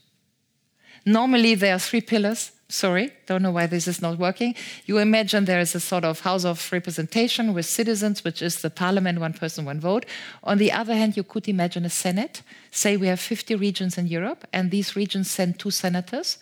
Normally, 1.05 1.55
there 1.55 1.75
are 1.75 1.79
three 1.79 2.01
pillars 2.01 2.53
sorry, 2.71 3.13
don't 3.27 3.43
know 3.43 3.51
why 3.51 3.67
this 3.67 3.87
is 3.87 4.01
not 4.01 4.19
working. 4.19 4.55
You 4.87 4.99
imagine 4.99 5.45
there 5.45 5.61
is 5.61 5.75
a 5.75 5.81
sort 5.81 6.05
of 6.05 6.21
house 6.21 6.45
of 6.45 6.73
representation 6.73 7.53
with 7.53 7.67
citizens, 7.67 8.25
which 8.25 8.41
is 8.41 8.63
the 8.63 8.71
parliament, 8.71 9.19
one 9.19 9.33
person, 9.33 9.65
one 9.65 9.81
vote. 9.81 10.07
On 10.45 10.59
the 10.59 10.73
other 10.73 10.95
hand, 10.95 11.17
you 11.17 11.25
could 11.25 11.49
imagine 11.49 11.85
a 11.85 11.91
senate. 11.91 12.43
Say 12.71 12.97
we 12.97 13.09
have 13.09 13.21
50 13.21 13.57
regions 13.57 13.99
in 13.99 14.07
Europe, 14.07 14.47
and 14.53 14.71
these 14.71 14.97
regions 14.97 15.31
send 15.31 15.59
two 15.59 15.71
senators. 15.71 16.39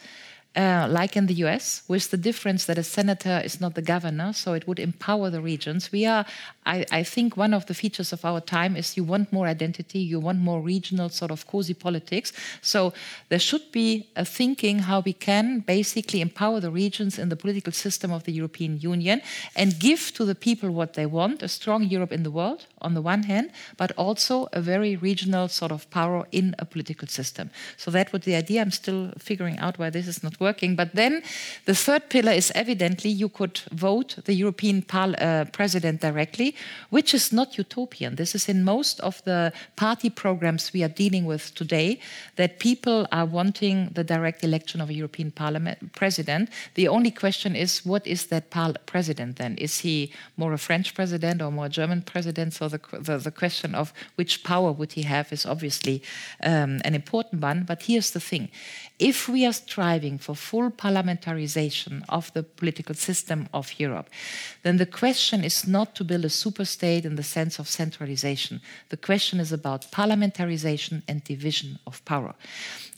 Uh, 0.57 0.89
like 0.91 1.15
in 1.15 1.27
the 1.27 1.35
US, 1.35 1.83
with 1.87 2.11
the 2.11 2.17
difference 2.17 2.65
that 2.65 2.79
a 2.79 2.83
senator 2.83 3.41
is 3.45 3.61
not 3.61 3.75
the 3.75 3.83
governor, 3.83 4.33
so 4.33 4.55
it 4.55 4.67
would 4.67 4.81
empower 4.81 5.31
the 5.31 5.41
regions. 5.41 5.93
We 5.93 6.05
are, 6.05 6.25
I, 6.67 6.85
I, 6.91 7.03
think, 7.05 7.37
one 7.37 7.55
of 7.55 7.67
the 7.67 7.75
features 7.75 8.13
of 8.13 8.25
our 8.25 8.41
time 8.41 8.75
is 8.75 8.97
you 8.97 9.05
want 9.05 9.33
more 9.33 9.47
identity, 9.47 10.01
you 10.01 10.19
want 10.19 10.41
more 10.41 10.61
regional 10.61 11.11
sort 11.11 11.31
of 11.31 11.47
cozy 11.47 11.75
politics. 11.75 12.33
So 12.61 12.93
there 13.29 13.39
should 13.39 13.71
be 13.71 14.09
a 14.17 14.25
thinking 14.25 14.81
how 14.81 15.01
we 15.01 15.13
can 15.13 15.61
basically 15.61 16.21
empower 16.21 16.59
the 16.59 16.73
regions 16.73 17.19
in 17.19 17.29
the 17.29 17.37
political 17.37 17.73
system 17.73 18.11
of 18.11 18.25
the 18.25 18.33
European 18.33 18.81
Union 18.81 19.21
and 19.55 19.79
give 19.79 20.13
to 20.15 20.25
the 20.25 20.35
people 20.35 20.71
what 20.71 20.95
they 20.95 21.07
want 21.07 21.43
a 21.43 21.49
strong 21.49 21.85
Europe 21.85 22.11
in 22.11 22.25
the 22.25 22.33
world, 22.33 22.67
on 22.81 22.95
the 22.95 23.03
one 23.03 23.25
hand, 23.25 23.53
but 23.77 23.93
also 23.93 24.49
a 24.53 24.61
very 24.61 24.97
regional 24.97 25.47
sort 25.47 25.71
of 25.71 25.89
power 25.91 26.27
in 26.33 26.57
a 26.59 26.65
political 26.65 27.07
system. 27.07 27.51
So 27.77 27.93
that 27.93 28.13
was 28.13 28.23
the 28.23 28.35
idea. 28.35 28.61
I'm 28.61 28.73
still 28.73 29.13
figuring 29.19 29.59
out 29.59 29.79
why 29.79 29.91
this 29.91 30.09
is 30.09 30.25
not 30.25 30.38
working. 30.41 30.77
But 30.77 30.95
then 30.95 31.23
the 31.65 31.75
third 31.75 32.09
pillar 32.09 32.33
is 32.33 32.53
evidently 32.55 33.11
you 33.11 33.29
could 33.29 33.61
vote 33.73 34.17
the 34.25 34.35
European 34.35 34.85
uh, 34.91 35.45
president 35.53 36.01
directly, 36.01 36.55
which 36.91 37.15
is 37.15 37.33
not 37.33 37.59
utopian. 37.59 38.17
This 38.17 38.35
is 38.35 38.49
in 38.49 38.65
most 38.65 39.01
of 39.01 39.23
the 39.25 39.53
party 39.77 40.11
programs 40.11 40.73
we 40.73 40.83
are 40.83 40.89
dealing 40.89 41.25
with 41.25 41.55
today, 41.55 42.01
that 42.37 42.59
people 42.59 43.07
are 43.13 43.27
wanting 43.27 43.91
the 43.95 44.05
direct 44.05 44.45
election 44.45 44.81
of 44.81 44.91
a 44.91 44.95
European 44.95 45.31
Parliament 45.31 45.93
president. 45.93 46.51
The 46.75 46.89
only 46.89 47.11
question 47.11 47.57
is, 47.57 47.85
what 47.85 48.07
is 48.07 48.27
that 48.27 48.51
president 48.87 49.37
then? 49.37 49.57
Is 49.57 49.79
he 49.79 50.13
more 50.37 50.53
a 50.53 50.59
French 50.59 50.95
president 50.95 51.43
or 51.43 51.51
more 51.51 51.67
a 51.67 51.69
German 51.71 52.03
president? 52.03 52.55
So 52.55 52.69
the, 52.69 52.81
the, 52.93 53.19
the 53.19 53.31
question 53.31 53.75
of 53.75 53.93
which 54.17 54.43
power 54.45 54.73
would 54.73 54.93
he 54.93 55.03
have 55.03 55.33
is 55.33 55.47
obviously 55.47 56.03
um, 56.43 56.81
an 56.85 56.95
important 56.95 57.43
one. 57.43 57.65
But 57.65 57.83
here's 57.83 58.11
the 58.11 58.21
thing 58.21 58.49
if 58.99 59.29
we 59.29 59.47
are 59.47 59.53
striving 59.53 60.19
for 60.29 60.35
full 60.35 60.71
parliamentarization 60.71 62.05
of 62.11 62.31
the 62.35 62.43
political 62.43 62.95
system 62.95 63.49
of 63.55 63.81
Europe, 63.81 64.11
then 64.63 64.77
the 64.77 64.85
question 64.85 65.43
is 65.43 65.67
not 65.67 65.95
to 65.95 66.05
build 66.05 66.25
a 66.27 66.29
super 66.29 66.67
state 66.67 67.07
in 67.07 67.17
the 67.17 67.23
sense 67.23 67.59
of 67.59 67.67
centralization. 67.67 68.61
The 68.91 68.99
question 68.99 69.41
is 69.41 69.53
about 69.53 69.91
parliamentarization 69.91 71.03
and 71.09 71.25
division 71.25 71.79
of 71.87 72.05
power. 72.05 72.35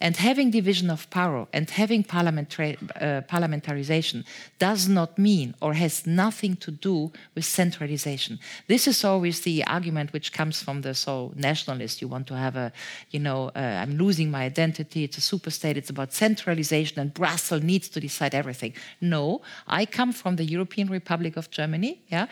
And 0.01 0.17
having 0.17 0.51
division 0.51 0.91
of 0.91 1.09
power 1.11 1.47
and 1.53 1.71
having 1.71 2.01
uh, 2.01 3.23
parliamentarization 3.29 4.25
does 4.59 4.89
not 4.89 5.19
mean 5.19 5.55
or 5.61 5.75
has 5.75 6.07
nothing 6.07 6.57
to 6.57 6.71
do 6.71 7.13
with 7.35 7.45
centralization. 7.45 8.39
This 8.67 8.89
is 8.89 9.05
always 9.05 9.43
the 9.43 9.63
argument 9.67 10.13
which 10.13 10.33
comes 10.33 10.63
from 10.63 10.81
the 10.81 10.95
so 10.95 11.33
nationalist. 11.37 12.01
You 12.01 12.09
want 12.09 12.27
to 12.29 12.35
have 12.35 12.57
a, 12.57 12.73
you 13.11 13.21
know, 13.21 13.51
uh, 13.55 13.59
I'm 13.83 13.99
losing 13.99 14.31
my 14.31 14.45
identity. 14.45 15.05
It's 15.05 15.19
a 15.19 15.21
super 15.21 15.51
state. 15.51 15.77
It's 15.77 15.91
about 15.91 16.13
centralization, 16.13 16.99
and 16.99 17.13
Brussels 17.21 17.63
needs 17.63 17.89
to 17.91 18.01
decide 18.01 18.35
everything. 18.35 18.73
No, 19.01 19.43
I 19.81 19.83
come 19.99 20.13
from 20.21 20.37
the 20.37 20.49
European 20.57 20.89
Republic 20.89 21.37
of 21.37 21.51
Germany. 21.59 21.93
Yeah, 22.15 22.27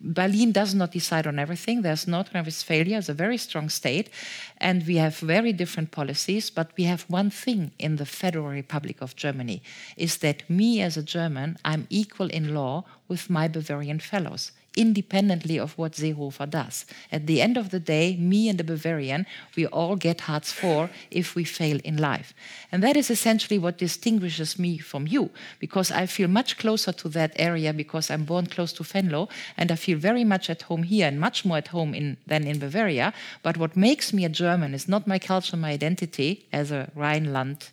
Berlin 0.00 0.50
does 0.52 0.74
not 0.74 0.90
decide 0.90 1.26
on 1.28 1.38
everything. 1.38 1.82
There's 1.82 2.08
North 2.08 2.34
Rhine-Westphalia 2.34 2.98
is 2.98 3.08
a 3.08 3.14
very 3.24 3.38
strong 3.38 3.70
state, 3.70 4.10
and 4.58 4.84
we 4.86 4.96
have 5.04 5.16
very 5.36 5.52
different 5.52 5.90
policies. 5.90 6.50
But 6.50 6.68
we 6.76 6.84
have 6.92 7.02
one 7.20 7.30
thing 7.30 7.70
in 7.78 7.96
the 7.96 8.06
Federal 8.20 8.48
Republic 8.62 9.00
of 9.00 9.14
Germany: 9.24 9.58
is 9.96 10.18
that 10.18 10.48
me 10.50 10.82
as 10.82 10.96
a 10.96 11.08
German, 11.16 11.56
I'm 11.64 11.86
equal 11.88 12.28
in 12.38 12.54
law 12.54 12.84
with 13.08 13.30
my 13.30 13.46
Bavarian 13.48 14.00
fellows 14.00 14.52
independently 14.76 15.58
of 15.58 15.76
what 15.78 15.92
Seehofer 15.92 16.48
does. 16.48 16.86
At 17.10 17.26
the 17.26 17.40
end 17.40 17.56
of 17.56 17.70
the 17.70 17.80
day, 17.80 18.16
me 18.16 18.48
and 18.48 18.58
the 18.58 18.64
Bavarian, 18.64 19.26
we 19.56 19.66
all 19.66 19.96
get 19.96 20.22
Hartz 20.22 20.52
IV 20.62 20.90
if 21.10 21.34
we 21.34 21.44
fail 21.44 21.78
in 21.84 21.96
life. 21.96 22.34
And 22.70 22.82
that 22.82 22.96
is 22.96 23.10
essentially 23.10 23.58
what 23.58 23.78
distinguishes 23.78 24.58
me 24.58 24.78
from 24.78 25.06
you, 25.06 25.30
because 25.58 25.90
I 25.90 26.06
feel 26.06 26.28
much 26.28 26.58
closer 26.58 26.92
to 26.92 27.08
that 27.10 27.32
area 27.36 27.72
because 27.72 28.10
I'm 28.10 28.24
born 28.24 28.46
close 28.46 28.72
to 28.74 28.84
Venlo, 28.84 29.28
and 29.56 29.70
I 29.70 29.76
feel 29.76 29.98
very 29.98 30.24
much 30.24 30.48
at 30.50 30.62
home 30.62 30.84
here 30.84 31.08
and 31.08 31.20
much 31.20 31.44
more 31.44 31.58
at 31.58 31.68
home 31.68 31.94
in, 31.94 32.16
than 32.26 32.46
in 32.46 32.58
Bavaria. 32.58 33.12
But 33.42 33.56
what 33.56 33.76
makes 33.76 34.12
me 34.12 34.24
a 34.24 34.28
German 34.28 34.74
is 34.74 34.88
not 34.88 35.06
my 35.06 35.18
culture, 35.18 35.56
my 35.56 35.70
identity 35.70 36.46
as 36.52 36.70
a 36.70 36.90
Rhineland 36.94 37.70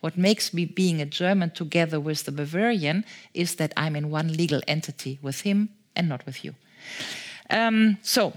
What 0.00 0.16
makes 0.16 0.52
me 0.52 0.64
being 0.64 1.00
a 1.00 1.06
German 1.06 1.50
together 1.50 2.00
with 2.00 2.24
the 2.24 2.32
Bavarian 2.32 3.04
is 3.32 3.56
that 3.56 3.72
I'm 3.76 3.96
in 3.96 4.10
one 4.10 4.32
legal 4.32 4.60
entity 4.66 5.18
with 5.22 5.42
him 5.42 5.68
and 5.96 6.08
not 6.08 6.26
with 6.26 6.44
you. 6.44 6.54
Um, 7.50 7.98
so, 8.02 8.32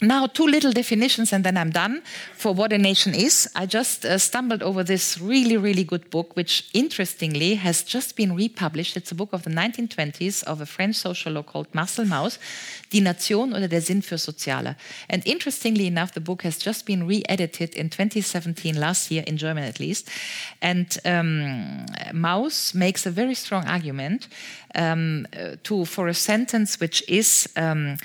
now, 0.00 0.28
two 0.28 0.46
little 0.46 0.70
definitions, 0.70 1.32
and 1.32 1.42
then 1.42 1.56
I'm 1.56 1.70
done 1.70 2.02
for 2.36 2.52
what 2.54 2.72
a 2.72 2.78
nation 2.78 3.14
is. 3.14 3.48
I 3.56 3.66
just 3.66 4.04
uh, 4.04 4.16
stumbled 4.18 4.62
over 4.62 4.84
this 4.84 5.20
really, 5.20 5.56
really 5.56 5.82
good 5.82 6.08
book, 6.10 6.36
which 6.36 6.70
interestingly 6.72 7.56
has 7.56 7.82
just 7.82 8.14
been 8.14 8.36
republished. 8.36 8.96
It's 8.96 9.10
a 9.10 9.16
book 9.16 9.32
of 9.32 9.42
the 9.42 9.50
1920s 9.50 10.44
of 10.44 10.60
a 10.60 10.66
French 10.66 10.94
sociologist 10.94 11.52
called 11.52 11.74
Marcel 11.74 12.04
Mauss, 12.04 12.38
Die 12.90 13.00
Nation 13.00 13.52
oder 13.52 13.66
der 13.66 13.80
Sinn 13.80 14.00
für 14.02 14.18
Soziale. 14.18 14.76
And 15.10 15.26
interestingly 15.26 15.88
enough, 15.88 16.12
the 16.12 16.20
book 16.20 16.44
has 16.44 16.58
just 16.58 16.86
been 16.86 17.08
re 17.08 17.24
edited 17.28 17.74
in 17.74 17.90
2017, 17.90 18.76
last 18.76 19.10
year, 19.10 19.24
in 19.26 19.36
German 19.36 19.64
at 19.64 19.80
least. 19.80 20.08
And 20.62 20.96
um, 21.04 21.86
Mauss 22.12 22.72
makes 22.72 23.04
a 23.04 23.10
very 23.10 23.34
strong 23.34 23.64
argument 23.66 24.28
um, 24.76 25.26
uh, 25.36 25.56
to, 25.64 25.84
for 25.84 26.06
a 26.06 26.14
sentence 26.14 26.78
which 26.78 27.02
is. 27.08 27.48
Um, 27.56 27.96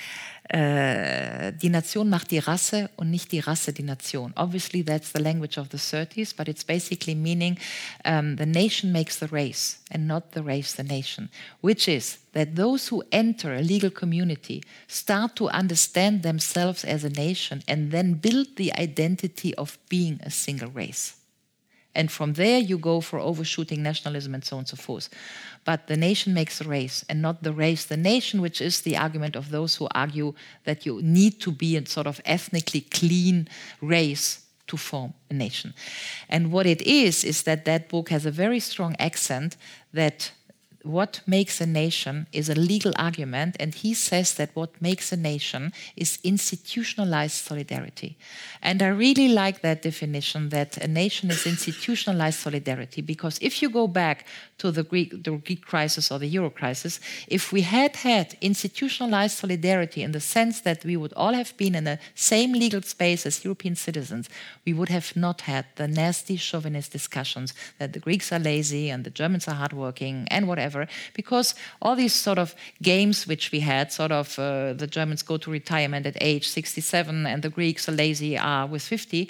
äh, 0.50 1.54
die 1.54 1.70
Nation 1.70 2.10
macht 2.10 2.32
die 2.32 2.40
Rasse 2.40 2.90
und 2.98 3.10
nicht 3.10 3.32
die 3.32 3.40
Rasse 3.40 3.72
die 3.72 3.84
Nation. 3.84 4.34
Obviously, 4.36 4.84
that's 4.84 5.14
the 5.14 5.22
language 5.22 5.58
of 5.58 5.70
the 5.72 5.78
30s, 5.78 6.36
but 6.36 6.48
it's 6.48 6.66
basically 6.66 7.16
meaning 7.16 7.58
um, 8.04 8.36
the 8.36 8.46
nation 8.46 8.92
makes 8.92 9.20
the 9.20 9.32
race 9.32 9.80
and 9.90 10.06
not 10.06 10.34
the 10.34 10.44
race 10.44 10.74
the 10.74 10.84
nation, 10.84 11.30
which 11.62 11.88
is 11.88 12.20
that 12.34 12.56
those 12.56 12.90
who 12.90 13.04
enter 13.12 13.54
a 13.54 13.62
legal 13.62 13.90
community 13.90 14.62
start 14.88 15.36
to 15.36 15.48
understand 15.50 16.24
themselves 16.24 16.84
as 16.84 17.04
a 17.06 17.10
nation 17.10 17.64
and 17.68 17.92
then 17.92 18.16
build 18.16 18.48
the 18.58 18.74
identity 18.78 19.56
of 19.56 19.78
being 19.88 20.20
a 20.24 20.30
single 20.30 20.70
race. 20.72 21.16
And 21.96 22.12
from 22.12 22.34
there, 22.34 22.60
you 22.60 22.78
go 22.78 23.02
for 23.02 23.20
overshooting 23.20 23.84
nationalism 23.84 24.34
and 24.34 24.44
so 24.44 24.56
on 24.56 24.62
and 24.62 24.68
so 24.68 24.78
forth. 24.78 25.10
But 25.66 25.88
the 25.88 25.98
nation 25.98 26.34
makes 26.34 26.60
the 26.60 26.68
race 26.68 27.06
and 27.08 27.22
not 27.22 27.44
the 27.44 27.54
race, 27.54 27.86
the 27.86 27.98
nation, 27.98 28.42
which 28.42 28.62
is 28.62 28.82
the 28.82 28.98
argument 28.98 29.36
of 29.36 29.50
those 29.50 29.76
who 29.76 29.88
argue 29.96 30.34
that 30.66 30.86
you 30.86 31.02
need 31.02 31.40
to 31.42 31.52
be 31.52 31.78
a 31.78 31.86
sort 31.86 32.08
of 32.08 32.20
ethnically 32.26 32.82
clean 32.82 33.48
race 33.82 34.42
to 34.68 34.78
form 34.78 35.14
a 35.30 35.34
nation. 35.34 35.74
And 36.30 36.52
what 36.52 36.66
it 36.66 36.82
is, 36.82 37.24
is 37.24 37.44
that 37.44 37.66
that 37.66 37.90
book 37.90 38.10
has 38.10 38.26
a 38.26 38.32
very 38.32 38.60
strong 38.60 38.96
accent 39.00 39.58
that 39.94 40.32
what 40.84 41.22
makes 41.26 41.62
a 41.62 41.66
nation 41.66 42.28
is 42.34 42.50
a 42.50 42.56
legal 42.56 42.94
argument, 42.98 43.56
and 43.60 43.74
he 43.74 43.94
says 43.94 44.34
that 44.36 44.50
what 44.54 44.82
makes 44.82 45.12
a 45.12 45.18
nation 45.18 45.72
is 45.96 46.20
institutionalized 46.24 47.36
solidarity. 47.36 48.18
And 48.62 48.82
I 48.82 48.88
really 48.88 49.30
like 49.30 49.62
that 49.62 49.82
definition 49.82 50.50
that 50.50 50.78
a 50.78 50.88
nation 50.88 51.32
is 51.32 51.48
institutionalized 51.48 52.40
solidarity 52.40 53.02
because 53.02 53.40
if 53.42 53.62
you 53.62 53.70
go 53.70 53.88
back 53.88 54.26
to 54.58 54.72
the 54.72 54.84
Greek, 54.84 55.24
the 55.24 55.32
Greek 55.32 55.66
crisis 55.66 56.12
or 56.12 56.20
the 56.20 56.28
Euro 56.28 56.50
crisis, 56.50 57.00
if 57.28 57.52
we 57.54 57.62
had 57.62 57.96
had 57.98 58.36
institutionalized 58.42 59.38
solidarity 59.38 60.04
in 60.04 60.12
the 60.12 60.20
sense 60.20 60.62
that 60.62 60.84
we 60.84 60.98
would 60.98 61.14
all 61.14 61.34
have 61.34 61.56
been 61.58 61.76
in 61.76 61.86
the 61.86 62.00
same 62.16 62.54
legal 62.54 62.82
space 62.82 63.26
as 63.26 63.46
European 63.46 63.76
citizens, 63.76 64.30
we 64.66 64.74
would 64.74 64.90
have 64.90 65.16
not 65.16 65.42
had 65.42 65.66
the 65.76 65.88
nasty 65.88 66.36
chauvinist 66.36 66.92
discussions 66.92 67.54
that 67.80 67.94
the 67.94 68.00
Greeks 68.00 68.32
are 68.32 68.40
lazy 68.40 68.90
and 68.90 69.04
the 69.04 69.10
Germans 69.10 69.48
are 69.48 69.56
hardworking 69.56 70.28
and 70.30 70.48
whatever 70.48 70.73
whatever, 70.74 70.92
because 71.14 71.56
all 71.82 71.96
these 71.96 72.14
sort 72.14 72.38
of 72.38 72.56
games 72.82 73.28
which 73.28 73.52
we 73.52 73.60
had, 73.60 73.92
sort 73.92 74.12
of 74.12 74.38
uh, 74.40 74.74
the 74.74 74.88
Germans 74.88 75.24
go 75.24 75.38
to 75.38 75.52
retirement 75.52 76.06
at 76.06 76.18
age 76.22 76.48
67 76.48 77.26
and 77.26 77.44
the 77.44 77.50
Greeks 77.50 77.88
are 77.88 77.94
lazy 77.94 78.38
are 78.38 78.68
with 78.68 78.82
50. 78.82 79.30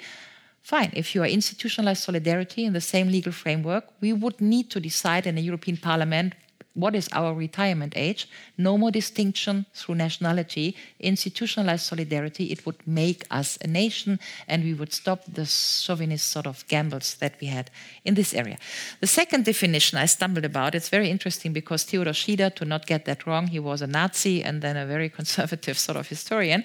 Fine, 0.62 0.92
if 0.94 1.14
you 1.14 1.22
are 1.22 1.26
institutionalized 1.26 2.02
solidarity 2.02 2.64
in 2.64 2.72
the 2.72 2.80
same 2.80 3.08
legal 3.08 3.32
framework, 3.32 3.84
we 4.00 4.12
would 4.12 4.40
need 4.40 4.70
to 4.70 4.80
decide 4.80 5.26
in 5.26 5.34
the 5.34 5.42
European 5.42 5.76
Parliament 5.76 6.34
what 6.74 6.94
is 6.94 7.08
our 7.12 7.32
retirement 7.32 7.94
age, 7.96 8.28
no 8.58 8.76
more 8.76 8.90
distinction 8.90 9.64
through 9.74 9.94
nationality, 9.94 10.76
institutionalized 10.98 11.86
solidarity, 11.86 12.46
it 12.46 12.66
would 12.66 12.86
make 12.86 13.24
us 13.30 13.56
a 13.62 13.66
nation 13.66 14.18
and 14.48 14.64
we 14.64 14.74
would 14.74 14.92
stop 14.92 15.24
the 15.32 15.46
chauvinist 15.46 16.28
sort 16.28 16.46
of 16.46 16.66
gambles 16.66 17.14
that 17.16 17.34
we 17.40 17.46
had 17.46 17.70
in 18.04 18.14
this 18.14 18.34
area. 18.34 18.58
The 19.00 19.06
second 19.06 19.44
definition 19.44 19.98
I 19.98 20.06
stumbled 20.06 20.44
about, 20.44 20.74
it's 20.74 20.88
very 20.88 21.10
interesting 21.10 21.52
because 21.52 21.84
Theodor 21.84 22.12
Schieder, 22.12 22.54
to 22.56 22.64
not 22.64 22.86
get 22.86 23.04
that 23.04 23.26
wrong, 23.26 23.46
he 23.46 23.60
was 23.60 23.80
a 23.80 23.86
Nazi 23.86 24.42
and 24.42 24.60
then 24.60 24.76
a 24.76 24.86
very 24.86 25.08
conservative 25.18 25.78
sort 25.78 25.96
of 25.96 26.08
historian. 26.08 26.64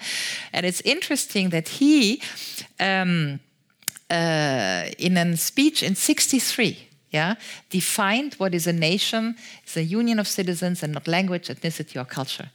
And 0.52 0.66
it's 0.66 0.80
interesting 0.80 1.50
that 1.50 1.68
he, 1.68 2.20
um, 2.80 3.38
uh, 4.10 4.86
in 4.98 5.16
a 5.16 5.36
speech 5.36 5.84
in 5.84 5.94
63, 5.94 6.89
yeah, 7.10 7.34
defined 7.70 8.34
what 8.34 8.54
is 8.54 8.66
a 8.66 8.72
nation, 8.72 9.36
it's 9.62 9.76
a 9.76 9.82
union 9.82 10.18
of 10.18 10.28
citizens 10.28 10.82
and 10.82 10.92
not 10.92 11.08
language, 11.08 11.48
ethnicity, 11.48 12.00
or 12.00 12.04
culture. 12.04 12.50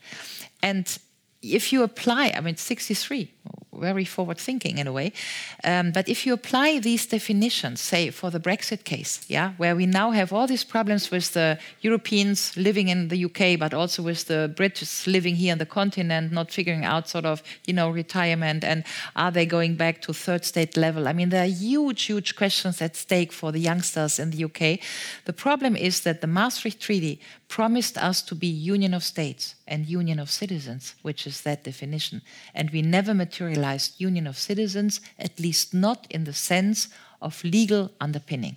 And 0.62 0.98
if 1.42 1.72
you 1.72 1.82
apply, 1.82 2.32
I 2.36 2.40
mean, 2.40 2.56
63, 2.56 3.30
very 3.78 4.04
forward 4.04 4.38
thinking 4.38 4.78
in 4.78 4.86
a 4.86 4.92
way. 4.92 5.12
Um, 5.64 5.92
but 5.92 6.08
if 6.08 6.26
you 6.26 6.32
apply 6.32 6.78
these 6.78 7.06
definitions, 7.06 7.80
say 7.80 8.10
for 8.10 8.30
the 8.30 8.40
Brexit 8.40 8.84
case, 8.84 9.24
yeah, 9.28 9.52
where 9.56 9.76
we 9.76 9.86
now 9.86 10.10
have 10.10 10.32
all 10.32 10.46
these 10.46 10.64
problems 10.64 11.10
with 11.10 11.32
the 11.32 11.58
Europeans 11.80 12.56
living 12.56 12.88
in 12.88 13.08
the 13.08 13.24
UK, 13.24 13.58
but 13.58 13.74
also 13.74 14.02
with 14.02 14.26
the 14.26 14.52
British 14.56 15.06
living 15.06 15.36
here 15.36 15.52
on 15.52 15.58
the 15.58 15.66
continent, 15.66 16.32
not 16.32 16.50
figuring 16.50 16.84
out 16.84 17.08
sort 17.08 17.26
of, 17.26 17.42
you 17.66 17.74
know, 17.74 17.90
retirement 17.90 18.64
and 18.64 18.84
are 19.14 19.30
they 19.30 19.46
going 19.46 19.76
back 19.76 20.00
to 20.02 20.12
third 20.12 20.44
state 20.44 20.76
level? 20.76 21.08
I 21.08 21.12
mean, 21.12 21.28
there 21.28 21.44
are 21.44 21.48
huge, 21.48 22.04
huge 22.04 22.36
questions 22.36 22.80
at 22.80 22.96
stake 22.96 23.32
for 23.32 23.52
the 23.52 23.60
youngsters 23.60 24.18
in 24.18 24.30
the 24.30 24.44
UK. 24.44 24.80
The 25.24 25.32
problem 25.32 25.76
is 25.76 26.00
that 26.00 26.20
the 26.20 26.26
Maastricht 26.26 26.80
Treaty 26.80 27.20
promised 27.48 27.96
us 27.96 28.22
to 28.22 28.34
be 28.34 28.46
union 28.46 28.92
of 28.92 29.04
states 29.04 29.54
and 29.66 29.86
union 29.86 30.18
of 30.18 30.30
citizens, 30.30 30.94
which 31.02 31.26
is 31.26 31.42
that 31.42 31.64
definition. 31.64 32.22
And 32.54 32.70
we 32.70 32.82
never 32.82 33.14
materialized 33.14 34.00
union 34.00 34.26
of 34.26 34.36
citizens, 34.36 35.00
at 35.18 35.38
least 35.38 35.72
not 35.72 36.06
in 36.10 36.24
the 36.24 36.32
sense 36.32 36.88
of 37.22 37.42
legal 37.44 37.92
underpinning. 38.00 38.56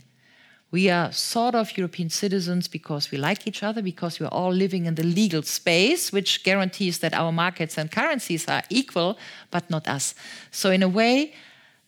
We 0.72 0.90
are 0.90 1.12
sort 1.12 1.56
of 1.56 1.76
European 1.78 2.10
citizens 2.10 2.68
because 2.68 3.10
we 3.10 3.18
like 3.18 3.48
each 3.48 3.64
other, 3.64 3.82
because 3.82 4.20
we're 4.20 4.28
all 4.28 4.52
living 4.52 4.86
in 4.86 4.96
the 4.96 5.04
legal 5.04 5.42
space, 5.42 6.12
which 6.12 6.44
guarantees 6.44 7.00
that 7.00 7.14
our 7.16 7.32
markets 7.32 7.78
and 7.78 7.92
currencies 7.92 8.48
are 8.48 8.62
equal, 8.70 9.18
but 9.50 9.68
not 9.70 9.88
us. 9.88 10.14
So, 10.52 10.70
in 10.70 10.84
a 10.84 10.88
way, 10.88 11.34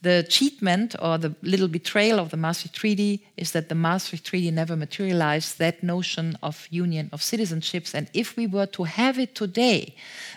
the 0.02 0.26
cheatment 0.28 0.95
or 0.99 1.18
the 1.18 1.36
little 1.43 1.68
betrayal 1.68 2.20
of 2.20 2.32
the 2.32 2.38
Maastricht 2.38 2.76
Treaty 2.76 3.24
is 3.38 3.52
that 3.52 3.70
the 3.70 3.76
Maastricht 3.76 4.26
Treaty 4.26 4.49
never 4.49 4.76
materialized 4.76 5.60
that 5.60 5.84
notion 5.84 6.38
of 6.41 6.68
union 6.72 7.10
of 7.14 7.22
citizenships. 7.22 7.93
And 7.93 8.10
if 8.14 8.36
we 8.36 8.47
were 8.47 8.66
to 8.68 8.84
have 8.84 9.20
it 9.20 9.36
today, 9.36 9.95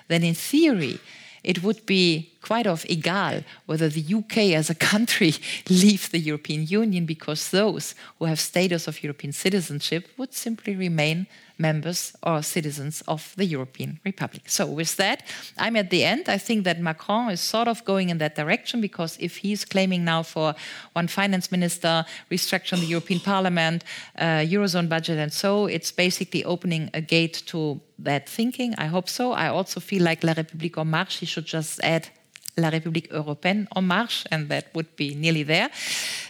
then 0.08 0.22
in 0.22 0.34
theory, 0.34 1.00
it 1.42 1.62
would 1.62 1.84
be 1.86 2.32
quite 2.42 2.66
of 2.66 2.84
egal 2.88 3.42
whether 3.66 3.88
the 3.88 4.14
UK 4.14 4.54
as 4.54 4.68
a 4.68 4.74
country 4.74 5.34
leave 5.68 6.10
the 6.10 6.18
European 6.18 6.66
Union 6.66 7.06
because 7.06 7.50
those 7.50 7.94
who 8.18 8.26
have 8.26 8.40
status 8.40 8.86
of 8.86 9.02
European 9.02 9.32
citizenship 9.32 10.08
would 10.18 10.34
simply 10.34 10.76
remain 10.76 11.26
members 11.58 12.14
or 12.22 12.42
citizens 12.42 13.02
of 13.06 13.32
the 13.36 13.44
European 13.44 14.00
Republic. 14.04 14.42
So, 14.46 14.66
with 14.66 14.96
that, 14.96 15.22
I'm 15.58 15.76
at 15.76 15.90
the 15.90 16.04
end. 16.04 16.28
I 16.28 16.38
think 16.38 16.64
that 16.64 16.80
Macron 16.80 17.30
is 17.30 17.40
sort 17.40 17.68
of 17.68 17.84
going 17.84 18.10
in 18.10 18.18
that 18.18 18.34
direction 18.34 18.80
because 18.80 19.16
if 19.20 19.36
he's 19.36 19.64
claiming 19.64 20.04
now 20.04 20.22
for 20.22 20.54
one 20.94 21.08
finance 21.08 21.50
minister, 21.50 22.04
restructuring 22.30 22.80
the 22.80 22.86
European 22.86 23.20
Parliament, 23.20 23.84
uh, 24.18 24.42
Eurozone 24.42 24.88
budget, 24.88 25.18
and 25.18 25.32
so, 25.32 25.66
it's 25.66 25.92
basically 25.92 26.44
opening 26.44 26.90
a 26.94 27.00
gate 27.00 27.42
to 27.46 27.80
that 27.98 28.28
thinking. 28.28 28.74
I 28.76 28.86
hope 28.86 29.08
so. 29.08 29.32
I 29.32 29.48
also 29.48 29.80
feel 29.80 30.02
like 30.02 30.24
La 30.24 30.34
République 30.34 30.78
en 30.78 30.90
marche, 30.90 31.20
he 31.20 31.26
should 31.26 31.46
just 31.46 31.80
add 31.82 32.08
La 32.56 32.70
République 32.70 33.10
Européenne 33.10 33.66
en 33.74 33.82
marche, 33.82 34.24
and 34.30 34.48
that 34.48 34.64
would 34.74 34.86
be 34.96 35.14
nearly 35.14 35.42
there. 35.42 35.70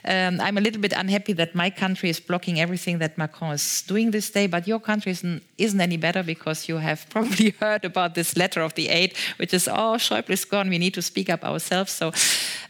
Um, 0.05 0.41
I'm 0.41 0.57
a 0.57 0.61
little 0.61 0.81
bit 0.81 0.93
unhappy 0.93 1.35
that 1.35 1.55
my 1.55 1.71
country 1.71 2.09
is 2.09 2.21
blocking 2.21 2.61
everything 2.61 2.99
that 2.99 3.19
Macron 3.19 3.53
is 3.53 3.83
doing 3.83 4.11
this 4.11 4.31
day, 4.31 4.47
but 4.47 4.67
your 4.67 4.81
country 4.81 5.13
isn't, 5.13 5.43
isn't 5.59 5.81
any 5.81 5.97
better 5.97 6.23
because 6.23 6.69
you 6.69 6.79
have 6.79 7.07
probably 7.11 7.51
heard 7.61 7.85
about 7.85 8.15
this 8.15 8.37
letter 8.37 8.63
of 8.63 8.75
the 8.75 8.89
eight, 8.89 9.17
which 9.37 9.53
is, 9.53 9.69
oh, 9.69 9.97
Schäuble 9.99 10.31
is 10.31 10.45
gone, 10.45 10.71
we 10.71 10.79
need 10.79 10.95
to 10.95 11.03
speak 11.03 11.29
up 11.29 11.45
ourselves. 11.45 11.93
So 11.93 12.09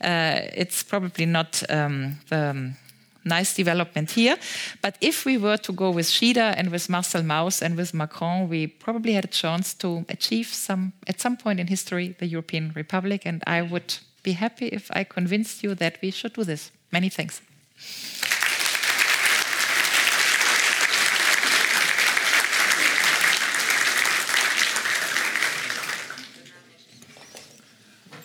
uh, 0.00 0.40
it's 0.54 0.82
probably 0.82 1.26
not 1.26 1.62
um, 1.68 2.18
the 2.28 2.50
um, 2.50 2.76
nice 3.24 3.54
development 3.54 4.10
here. 4.10 4.36
But 4.82 4.96
if 5.00 5.24
we 5.24 5.38
were 5.38 5.56
to 5.58 5.72
go 5.72 5.90
with 5.90 6.06
Schieder 6.06 6.54
and 6.56 6.70
with 6.70 6.88
Marcel 6.88 7.22
Mauss 7.22 7.62
and 7.62 7.76
with 7.76 7.94
Macron, 7.94 8.48
we 8.48 8.66
probably 8.66 9.12
had 9.12 9.24
a 9.24 9.28
chance 9.28 9.74
to 9.74 10.04
achieve 10.08 10.48
some, 10.48 10.92
at 11.06 11.20
some 11.20 11.36
point 11.36 11.60
in 11.60 11.66
history, 11.66 12.14
the 12.18 12.26
European 12.26 12.72
Republic. 12.74 13.22
And 13.24 13.42
I 13.46 13.62
would 13.62 13.94
be 14.22 14.32
happy 14.32 14.68
if 14.68 14.90
I 14.90 15.04
convinced 15.04 15.62
you 15.62 15.74
that 15.74 15.98
we 16.02 16.10
should 16.10 16.32
do 16.32 16.44
this. 16.44 16.70
Many 16.92 17.08
thanks. 17.08 17.40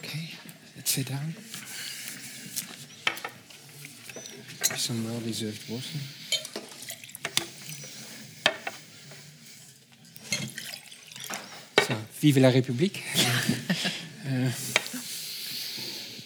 Okay, 0.04 0.30
let's 0.76 0.92
sit 0.92 1.08
down. 1.08 1.49
Some 4.80 5.04
well-deserved 5.06 5.70
water. 5.70 6.00
So, 11.86 11.96
vive 12.20 12.38
la 12.38 12.50
République. 12.50 13.04
uh, 14.26 14.52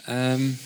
Um, 0.06 0.58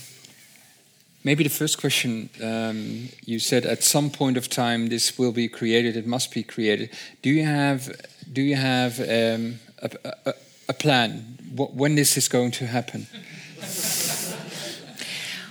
maybe 1.24 1.44
the 1.44 1.50
first 1.50 1.80
question 1.80 2.30
um, 2.42 3.10
you 3.26 3.40
said 3.40 3.66
at 3.66 3.84
some 3.84 4.10
point 4.10 4.38
of 4.38 4.50
time 4.50 4.88
this 4.88 5.18
will 5.18 5.32
be 5.32 5.48
created. 5.48 5.96
It 5.96 6.08
must 6.08 6.34
be 6.34 6.44
created. 6.44 6.90
Do 7.22 7.30
you 7.30 7.46
have 7.46 7.92
do 8.32 8.42
you 8.42 8.56
have 8.56 9.00
um, 9.00 9.60
a, 9.82 9.90
a, 10.26 10.34
a, 10.70 10.74
plan 10.74 11.38
when 11.56 11.96
this 11.96 12.18
is 12.18 12.28
going 12.28 12.52
to 12.52 12.66
happen? 12.66 13.08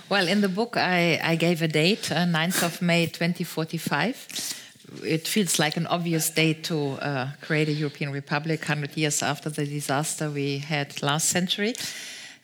Well, 0.09 0.27
in 0.27 0.41
the 0.41 0.49
book, 0.49 0.77
I, 0.77 1.19
I 1.23 1.35
gave 1.35 1.61
a 1.61 1.67
date, 1.67 2.11
uh, 2.11 2.25
9th 2.25 2.63
of 2.63 2.81
May 2.81 3.05
2045 3.07 4.55
it 5.03 5.27
feels 5.27 5.59
like 5.59 5.77
an 5.77 5.87
obvious 5.87 6.29
date 6.29 6.63
to 6.65 6.91
uh, 7.01 7.29
create 7.41 7.67
a 7.67 7.73
European 7.73 8.11
Republic 8.11 8.61
100 8.61 8.95
years 8.95 9.21
after 9.21 9.49
the 9.49 9.65
disaster 9.65 10.29
we 10.29 10.59
had 10.59 11.01
last 11.01 11.29
century. 11.29 11.73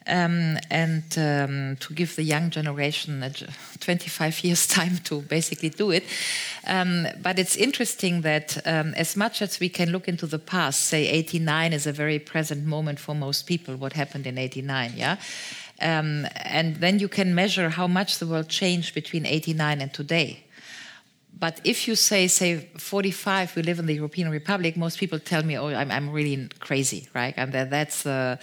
Um, 0.06 0.58
and 0.70 1.18
um, 1.18 1.78
to 1.80 1.94
give 1.94 2.18
the 2.18 2.24
young 2.24 2.50
generation 2.50 3.24
25 3.80 4.44
years 4.44 4.68
time 4.78 4.98
to 5.06 5.22
basically 5.22 5.70
do 5.70 5.92
it. 5.92 6.04
Um, 6.68 7.08
but 7.22 7.40
it's 7.40 7.56
interesting 7.56 8.20
that 8.22 8.58
um, 8.68 8.94
as 8.96 9.16
much 9.16 9.42
as 9.42 9.62
we 9.62 9.70
can 9.70 9.92
look 9.94 10.10
into 10.10 10.28
the 10.28 10.40
past, 10.40 10.82
say 10.82 11.08
89 11.08 11.72
is 11.72 11.88
a 11.88 11.94
very 11.94 12.20
present 12.20 12.66
moment 12.66 13.00
for 13.00 13.16
most 13.16 13.48
people, 13.48 13.78
what 13.78 13.94
happened 13.94 14.28
in 14.28 14.38
89, 14.38 14.92
yeah? 14.98 15.16
Um, 15.84 16.28
and 16.36 16.78
then 16.78 17.00
you 17.00 17.10
can 17.10 17.36
measure 17.36 17.70
how 17.70 17.88
much 17.88 18.20
the 18.20 18.26
world 18.26 18.48
changed 18.48 18.96
between 18.96 19.26
89 19.26 19.82
and 19.82 19.94
today. 19.94 20.46
But 21.38 21.60
if 21.64 21.88
you 21.88 21.96
say, 21.96 22.28
say, 22.28 22.70
45, 22.78 23.56
we 23.56 23.64
live 23.64 23.80
in 23.80 23.86
the 23.86 23.96
European 23.96 24.30
Republic, 24.30 24.78
most 24.78 24.98
people 24.98 25.20
tell 25.20 25.44
me, 25.44 25.58
oh, 25.58 25.68
I'm, 25.68 25.92
I'm 25.92 26.10
really 26.10 26.48
crazy, 26.60 27.10
right? 27.14 27.34
And 27.36 27.52
that, 27.52 27.70
that's 27.70 28.04
the, 28.04 28.40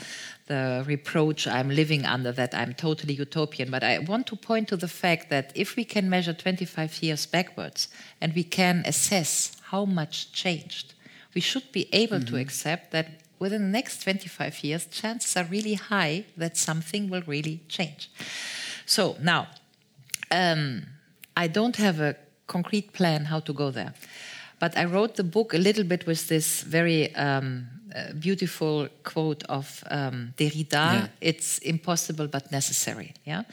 the 0.48 0.84
reproach 0.86 1.46
I'm 1.46 1.70
living 1.70 2.04
under, 2.04 2.32
that 2.32 2.54
I'm 2.54 2.74
totally 2.74 3.14
utopian. 3.14 3.70
But 3.70 3.84
I 3.84 4.00
want 4.00 4.26
to 4.26 4.36
point 4.36 4.68
to 4.68 4.76
the 4.76 4.88
fact 4.88 5.30
that 5.30 5.52
if 5.54 5.76
we 5.76 5.84
can 5.84 6.10
measure 6.10 6.34
25 6.34 7.02
years 7.02 7.24
backwards 7.26 7.88
and 8.20 8.34
we 8.34 8.44
can 8.44 8.82
assess 8.84 9.56
how 9.62 9.84
much 9.84 10.32
changed, 10.32 10.92
we 11.34 11.40
should 11.40 11.70
be 11.72 11.88
able 11.92 12.16
mm 12.16 12.22
-hmm. 12.22 12.26
to 12.26 12.32
mm-hmm. 12.32 12.48
accept 12.48 12.90
that 12.90 13.06
within 13.40 13.62
the 13.62 13.68
next 13.68 14.02
25 14.04 14.62
years, 14.62 14.86
chances 14.86 15.36
are 15.36 15.44
really 15.44 15.74
high 15.74 16.24
that 16.36 16.56
something 16.56 17.10
will 17.10 17.22
really 17.26 17.62
change. 17.68 18.10
So 18.86 19.16
now, 19.20 19.48
um, 20.30 20.86
I 21.36 21.48
don't 21.48 21.76
have 21.76 22.00
a 22.00 22.14
concrete 22.46 22.92
plan 22.92 23.24
how 23.24 23.40
to 23.40 23.52
go 23.52 23.70
there. 23.70 23.94
But 24.60 24.76
I 24.76 24.84
wrote 24.84 25.16
the 25.16 25.24
book 25.24 25.54
a 25.54 25.58
little 25.58 25.84
bit 25.84 26.06
with 26.06 26.28
this 26.28 26.62
very 26.62 27.14
um, 27.16 27.66
uh, 27.96 28.12
beautiful 28.12 28.88
quote 29.02 29.42
of 29.48 29.82
um, 29.90 30.34
Derrida 30.36 30.70
yeah. 30.72 31.06
it's 31.20 31.58
impossible 31.58 32.28
but 32.28 32.52
necessary. 32.52 33.14
Yeah. 33.24 33.44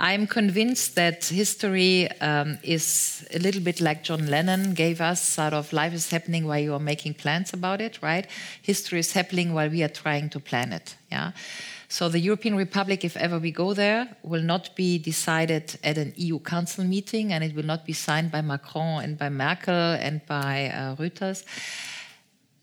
I'm 0.00 0.28
convinced 0.28 0.94
that 0.94 1.24
history 1.24 2.08
um, 2.20 2.58
is 2.62 3.26
a 3.34 3.40
little 3.40 3.60
bit 3.60 3.80
like 3.80 4.04
John 4.04 4.28
Lennon 4.28 4.74
gave 4.74 5.00
us 5.00 5.20
sort 5.20 5.52
of 5.52 5.72
life 5.72 5.92
is 5.92 6.08
happening 6.08 6.46
while 6.46 6.60
you 6.60 6.72
are 6.74 6.78
making 6.78 7.14
plans 7.14 7.52
about 7.52 7.80
it, 7.80 7.98
right? 8.00 8.24
History 8.62 9.00
is 9.00 9.12
happening 9.12 9.54
while 9.54 9.68
we 9.68 9.82
are 9.82 9.88
trying 9.88 10.30
to 10.30 10.38
plan 10.38 10.72
it. 10.72 10.94
Yeah. 11.10 11.32
So 11.88 12.08
the 12.08 12.20
European 12.20 12.54
Republic, 12.54 13.04
if 13.04 13.16
ever 13.16 13.40
we 13.40 13.50
go 13.50 13.74
there, 13.74 14.08
will 14.22 14.42
not 14.42 14.76
be 14.76 14.98
decided 14.98 15.76
at 15.82 15.98
an 15.98 16.12
EU 16.16 16.38
Council 16.38 16.84
meeting, 16.84 17.32
and 17.32 17.42
it 17.42 17.56
will 17.56 17.64
not 17.64 17.84
be 17.84 17.92
signed 17.92 18.30
by 18.30 18.40
Macron 18.40 19.02
and 19.02 19.18
by 19.18 19.30
Merkel 19.30 19.74
and 19.74 20.24
by 20.26 20.68
uh, 20.68 20.94
Rutte. 20.94 21.42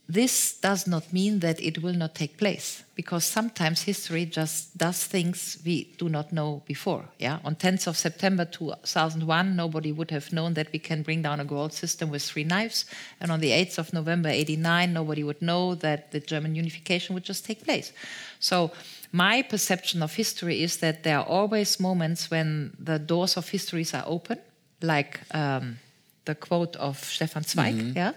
This 0.07 0.59
does 0.61 0.85
not 0.85 1.11
mean 1.11 1.39
that 1.39 1.59
it 1.59 1.81
will 1.81 1.93
not 1.93 2.13
take 2.13 2.37
place, 2.37 2.83
because 2.93 3.25
sometimes 3.25 3.81
history 3.81 4.25
just 4.25 4.77
does 4.77 5.03
things 5.03 5.57
we 5.65 5.95
do 5.97 6.09
not 6.09 6.31
know 6.31 6.61
before. 6.67 7.05
Yeah, 7.17 7.39
on 7.43 7.55
10th 7.55 7.87
of 7.87 7.97
September 7.97 8.45
2001, 8.45 9.55
nobody 9.55 9.91
would 9.91 10.11
have 10.11 10.31
known 10.31 10.53
that 10.53 10.71
we 10.71 10.77
can 10.77 11.01
bring 11.01 11.23
down 11.23 11.39
a 11.39 11.45
gold 11.45 11.73
system 11.73 12.11
with 12.11 12.21
three 12.21 12.43
knives, 12.43 12.85
and 13.19 13.31
on 13.31 13.39
the 13.39 13.49
8th 13.49 13.79
of 13.79 13.93
November 13.93 14.29
89, 14.29 14.93
nobody 14.93 15.23
would 15.23 15.41
know 15.41 15.73
that 15.73 16.11
the 16.11 16.19
German 16.19 16.53
unification 16.53 17.15
would 17.15 17.25
just 17.25 17.43
take 17.43 17.63
place. 17.63 17.91
So 18.39 18.71
my 19.11 19.41
perception 19.41 20.03
of 20.03 20.13
history 20.13 20.61
is 20.61 20.77
that 20.77 21.01
there 21.01 21.17
are 21.17 21.25
always 21.25 21.79
moments 21.79 22.29
when 22.29 22.73
the 22.77 22.99
doors 22.99 23.37
of 23.37 23.49
histories 23.49 23.95
are 23.95 24.03
open, 24.05 24.37
like 24.81 25.19
um, 25.31 25.79
the 26.25 26.35
quote 26.35 26.75
of 26.75 27.03
Stefan 27.03 27.43
Zweig, 27.43 27.75
mm 27.75 27.81
-hmm. 27.81 27.95
yeah. 27.95 28.13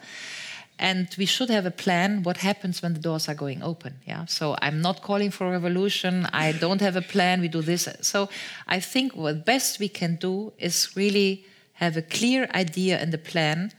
And 0.78 1.08
we 1.18 1.26
should 1.26 1.50
have 1.50 1.66
a 1.66 1.72
plan 1.72 2.22
what 2.22 2.36
happens 2.38 2.82
when 2.82 2.94
the 2.94 3.00
doors 3.00 3.28
are 3.28 3.34
going 3.34 3.62
open. 3.62 3.94
Yeah. 4.06 4.26
So 4.26 4.56
I'm 4.62 4.80
not 4.80 5.02
calling 5.02 5.30
for 5.30 5.48
a 5.48 5.50
revolution. 5.50 6.26
I 6.32 6.52
don't 6.52 6.80
have 6.80 6.96
a 6.96 7.02
plan. 7.02 7.40
We 7.40 7.48
do 7.48 7.62
this. 7.62 7.88
So 8.00 8.28
I 8.66 8.78
think 8.78 9.16
what 9.16 9.44
best 9.44 9.80
we 9.80 9.88
can 9.88 10.16
do 10.16 10.52
is 10.58 10.90
really 10.94 11.44
have 11.74 11.96
a 11.96 12.02
clear 12.02 12.48
idea 12.54 12.98
and 12.98 13.12
a 13.12 13.18
plan 13.18 13.72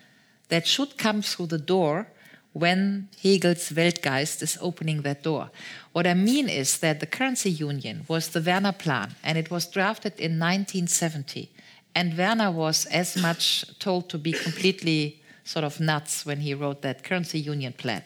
that 0.49 0.67
should 0.67 0.97
come 0.97 1.21
through 1.21 1.47
the 1.47 1.57
door 1.57 2.07
when 2.53 3.07
Hegel's 3.21 3.69
Weltgeist 3.69 4.41
is 4.41 4.57
opening 4.61 5.03
that 5.03 5.23
door. 5.23 5.51
What 5.91 6.07
I 6.07 6.13
mean 6.13 6.49
is 6.49 6.79
that 6.79 6.99
the 6.99 7.05
currency 7.05 7.51
union 7.51 8.05
was 8.07 8.29
the 8.29 8.41
Werner 8.41 8.71
Plan, 8.71 9.15
and 9.23 9.37
it 9.37 9.51
was 9.51 9.67
drafted 9.67 10.13
in 10.13 10.39
1970. 10.39 11.51
And 11.95 12.17
Werner 12.17 12.51
was 12.51 12.85
as 12.85 13.15
much 13.15 13.65
told 13.79 14.09
to 14.09 14.17
be 14.17 14.31
completely 14.31 15.18
sort 15.49 15.65
of 15.65 15.79
nuts 15.79 16.25
when 16.27 16.39
he 16.41 16.53
wrote 16.53 16.81
that 16.83 17.03
currency 17.03 17.39
union 17.39 17.73
plan. 17.73 18.03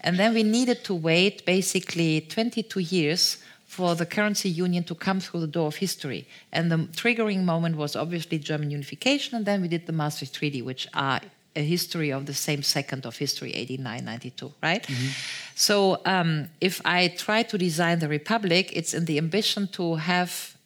And 0.00 0.16
then 0.16 0.32
we 0.32 0.44
needed 0.44 0.84
to 0.84 0.94
wait 0.94 1.44
basically 1.44 2.20
22 2.20 2.78
years 2.78 3.38
for 3.66 3.96
the 3.96 4.06
currency 4.06 4.48
union 4.48 4.84
to 4.84 4.94
come 4.94 5.18
through 5.18 5.40
the 5.40 5.52
door 5.58 5.66
of 5.66 5.76
history. 5.76 6.28
And 6.52 6.70
the 6.70 6.78
triggering 7.02 7.42
moment 7.42 7.76
was 7.76 7.96
obviously 7.96 8.38
German 8.38 8.70
unification, 8.70 9.36
and 9.36 9.44
then 9.44 9.60
we 9.62 9.68
did 9.68 9.86
the 9.86 9.92
Maastricht 9.92 10.34
Treaty, 10.34 10.62
which 10.62 10.86
are 10.94 11.20
a 11.56 11.62
history 11.62 12.12
of 12.12 12.26
the 12.26 12.34
same 12.34 12.62
second 12.62 13.06
of 13.06 13.16
history, 13.16 13.50
89, 13.52 14.04
92, 14.04 14.52
right? 14.62 14.82
Mm-hmm. 14.82 15.08
So 15.56 16.00
um, 16.04 16.48
if 16.60 16.80
I 16.84 17.08
try 17.08 17.42
to 17.42 17.58
design 17.58 17.98
the 17.98 18.08
republic, 18.08 18.70
it's 18.72 18.94
in 18.94 19.04
the 19.06 19.18
ambition 19.18 19.66
to 19.72 19.96
have 19.96 20.56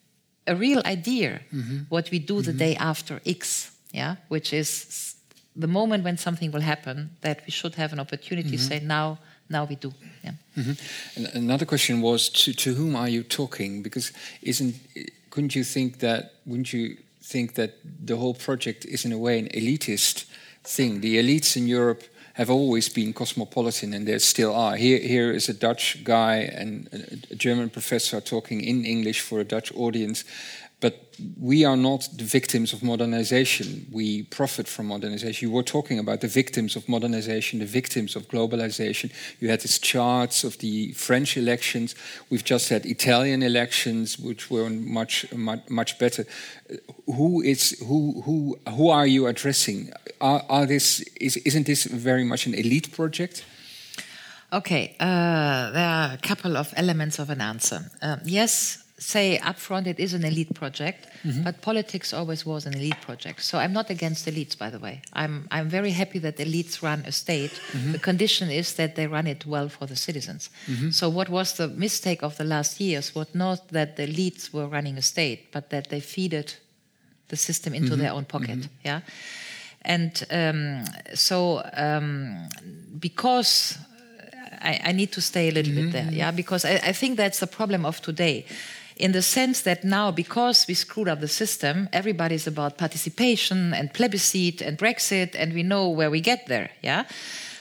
a 0.45 0.55
real 0.55 0.81
idea 0.85 1.41
mm-hmm. 1.51 1.77
what 1.89 2.11
we 2.11 2.19
do 2.19 2.41
the 2.41 2.53
day 2.53 2.75
after 2.75 3.19
X, 3.25 3.71
yeah, 3.91 4.15
which 4.27 4.53
is 4.53 5.08
the 5.59 5.67
moment 5.67 6.03
when 6.03 6.17
something 6.17 6.51
will 6.51 6.61
happen 6.61 7.09
that 7.21 7.41
we 7.45 7.51
should 7.51 7.75
have 7.75 7.93
an 7.93 7.99
opportunity 7.99 8.49
to 8.49 8.55
mm-hmm. 8.55 8.67
say 8.67 8.79
now 8.79 9.17
now 9.51 9.65
we 9.65 9.75
do. 9.75 9.91
Yeah. 10.23 10.33
Mm-hmm. 10.57 11.37
another 11.37 11.65
question 11.65 12.01
was 12.01 12.29
to, 12.29 12.53
to 12.53 12.73
whom 12.75 12.95
are 12.95 13.09
you 13.09 13.23
talking? 13.23 13.81
Because 13.81 14.11
isn't 14.41 14.75
couldn't 15.31 15.55
you 15.55 15.63
think 15.63 15.99
that 15.99 16.33
wouldn't 16.45 16.71
you 16.71 16.97
think 17.21 17.53
that 17.55 17.71
the 18.05 18.15
whole 18.17 18.33
project 18.33 18.85
is 18.85 19.05
in 19.05 19.11
a 19.11 19.17
way 19.17 19.39
an 19.39 19.47
elitist 19.49 20.25
thing. 20.63 21.01
The 21.01 21.17
elites 21.17 21.55
in 21.55 21.67
Europe 21.67 22.03
have 22.33 22.49
always 22.49 22.89
been 22.89 23.13
cosmopolitan 23.13 23.93
and 23.93 24.07
they 24.07 24.17
still 24.19 24.55
are. 24.55 24.75
Here, 24.75 24.99
here 24.99 25.31
is 25.31 25.49
a 25.49 25.53
Dutch 25.53 26.03
guy 26.03 26.35
and 26.59 26.87
a 27.31 27.35
German 27.35 27.69
professor 27.69 28.21
talking 28.21 28.61
in 28.61 28.85
English 28.85 29.19
for 29.21 29.39
a 29.39 29.43
Dutch 29.43 29.71
audience 29.75 30.23
but 30.81 31.09
we 31.39 31.65
are 31.65 31.75
not 31.75 32.07
the 32.15 32.23
victims 32.23 32.71
of 32.71 32.81
modernization. 32.81 33.85
We 33.91 34.23
profit 34.23 34.67
from 34.67 34.87
modernization. 34.87 35.49
You 35.49 35.53
were 35.53 35.63
talking 35.63 35.99
about 35.99 36.21
the 36.21 36.27
victims 36.27 36.75
of 36.75 36.87
modernization, 36.87 37.59
the 37.59 37.65
victims 37.65 38.15
of 38.15 38.29
globalization. 38.29 39.11
You 39.39 39.49
had 39.49 39.59
these 39.59 39.77
charts 39.79 40.43
of 40.45 40.57
the 40.59 40.93
French 40.93 41.35
elections. 41.35 41.95
We've 42.29 42.45
just 42.45 42.69
had 42.69 42.85
Italian 42.85 43.43
elections, 43.43 44.17
which 44.17 44.49
were 44.49 44.69
much 44.69 45.31
much, 45.33 45.69
much 45.69 45.99
better. 45.99 46.25
Who 47.05 47.41
is 47.41 47.77
who 47.79 48.21
who 48.21 48.57
who 48.69 48.89
are 48.89 49.07
you 49.07 49.27
addressing? 49.27 49.91
Are, 50.21 50.43
are 50.47 50.65
this 50.65 51.01
is 51.19 51.35
isn't 51.37 51.65
this 51.65 51.83
very 51.85 52.23
much 52.23 52.45
an 52.45 52.53
elite 52.53 52.91
project? 52.93 53.43
Okay, 54.51 54.95
uh, 54.99 55.71
there 55.71 55.87
are 55.87 56.13
a 56.13 56.17
couple 56.17 56.57
of 56.57 56.73
elements 56.75 57.19
of 57.19 57.29
an 57.29 57.39
answer. 57.39 57.91
Uh, 58.01 58.17
yes, 58.25 58.83
say 58.99 59.39
upfront 59.41 59.87
it 59.87 59.99
is 59.99 60.13
an 60.13 60.23
elite 60.25 60.53
project, 60.53 61.07
mm-hmm. 61.23 61.43
but 61.43 61.61
politics 61.61 62.13
always 62.13 62.45
was 62.45 62.65
an 62.65 62.75
elite 62.75 63.01
project. 63.01 63.41
So 63.41 63.57
I'm 63.57 63.73
not 63.73 63.89
against 63.89 64.27
elites, 64.27 64.57
by 64.57 64.69
the 64.69 64.77
way. 64.77 65.01
I'm 65.13 65.47
I'm 65.51 65.69
very 65.69 65.91
happy 65.91 66.19
that 66.19 66.37
elites 66.37 66.83
run 66.83 67.03
a 67.05 67.11
state. 67.11 67.51
Mm-hmm. 67.71 67.93
The 67.93 67.99
condition 67.99 68.49
is 68.49 68.73
that 68.73 68.95
they 68.95 69.07
run 69.07 69.25
it 69.25 69.45
well 69.45 69.69
for 69.69 69.85
the 69.85 69.95
citizens. 69.95 70.49
Mm-hmm. 70.67 70.91
So 70.91 71.09
what 71.09 71.29
was 71.29 71.53
the 71.53 71.69
mistake 71.69 72.21
of 72.21 72.35
the 72.37 72.43
last 72.43 72.79
years 72.79 73.15
was 73.15 73.33
not 73.33 73.69
that 73.69 73.95
the 73.95 74.05
elites 74.05 74.53
were 74.53 74.67
running 74.67 74.97
a 74.97 75.01
state, 75.01 75.51
but 75.51 75.69
that 75.69 75.89
they 75.89 76.01
feeded 76.01 76.55
the 77.29 77.37
system 77.37 77.73
into 77.73 77.95
their 77.95 78.11
own 78.11 78.25
pocket. 78.25 78.67
Yeah, 78.83 79.01
and 79.83 80.25
um, 80.29 80.83
so 81.13 81.63
um, 81.73 82.49
because 82.99 83.77
I, 84.61 84.81
I, 84.85 84.91
need 84.91 85.11
to 85.13 85.21
stay 85.21 85.47
a 85.47 85.51
little 85.51 85.71
mm-hmm. 85.71 85.91
bit 85.91 85.93
there, 85.93 86.11
yeah, 86.11 86.31
because 86.31 86.65
I, 86.65 86.81
I, 86.83 86.91
think 86.91 87.17
that's 87.17 87.39
the 87.39 87.47
problem 87.47 87.85
of 87.85 88.01
today 88.01 88.45
in 88.99 89.11
the 89.13 89.21
sense 89.21 89.61
that 89.61 89.83
now, 89.83 90.11
because 90.11 90.67
we 90.67 90.73
screwed 90.73 91.07
up 91.07 91.19
the 91.19 91.27
system, 91.27 91.89
everybody's 91.91 92.47
about 92.47 92.77
participation 92.77 93.73
and 93.73 93.93
plebiscite 93.93 94.61
and 94.61 94.77
Brexit, 94.77 95.35
and 95.35 95.53
we 95.53 95.63
know 95.63 95.89
where 95.89 96.11
we 96.11 96.21
get 96.21 96.47
there. 96.47 96.69
Yeah. 96.83 97.05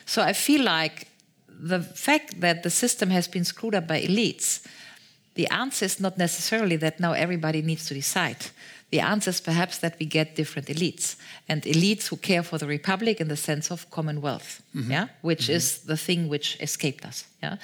So 0.05 0.23
I 0.23 0.33
feel 0.33 0.65
like 0.65 1.09
the 1.49 1.81
fact 1.81 2.41
that 2.41 2.63
the 2.63 2.71
system 2.71 3.11
has 3.11 3.29
been 3.29 3.45
screwed 3.45 3.75
up 3.75 3.87
by 3.87 4.01
elites 4.03 4.61
the 5.39 5.49
answer 5.51 5.85
is 5.85 6.01
not 6.01 6.19
necessarily 6.19 6.75
that 6.79 6.99
now 6.99 7.13
everybody 7.13 7.63
needs 7.63 7.87
to 7.87 7.95
decide. 7.95 8.47
The 8.91 8.99
answer 8.99 9.31
is 9.31 9.41
perhaps 9.41 9.79
that 9.79 9.97
we 10.01 10.07
get 10.07 10.35
different 10.35 10.67
elites 10.67 11.15
and 11.49 11.63
elites 11.63 12.09
who 12.09 12.17
care 12.17 12.43
for 12.43 12.59
the 12.59 12.67
republic 12.67 13.21
in 13.21 13.29
the 13.29 13.37
sense 13.37 13.71
of 13.71 13.89
commonwealth, 13.89 14.61
mm-hmm. 14.75 14.91
yeah, 14.91 15.07
which 15.23 15.45
mm-hmm. 15.45 15.53
is 15.53 15.79
the 15.83 15.97
thing 15.97 16.29
which 16.29 16.57
escaped 16.61 17.05
us. 17.05 17.25
Yeah, 17.41 17.59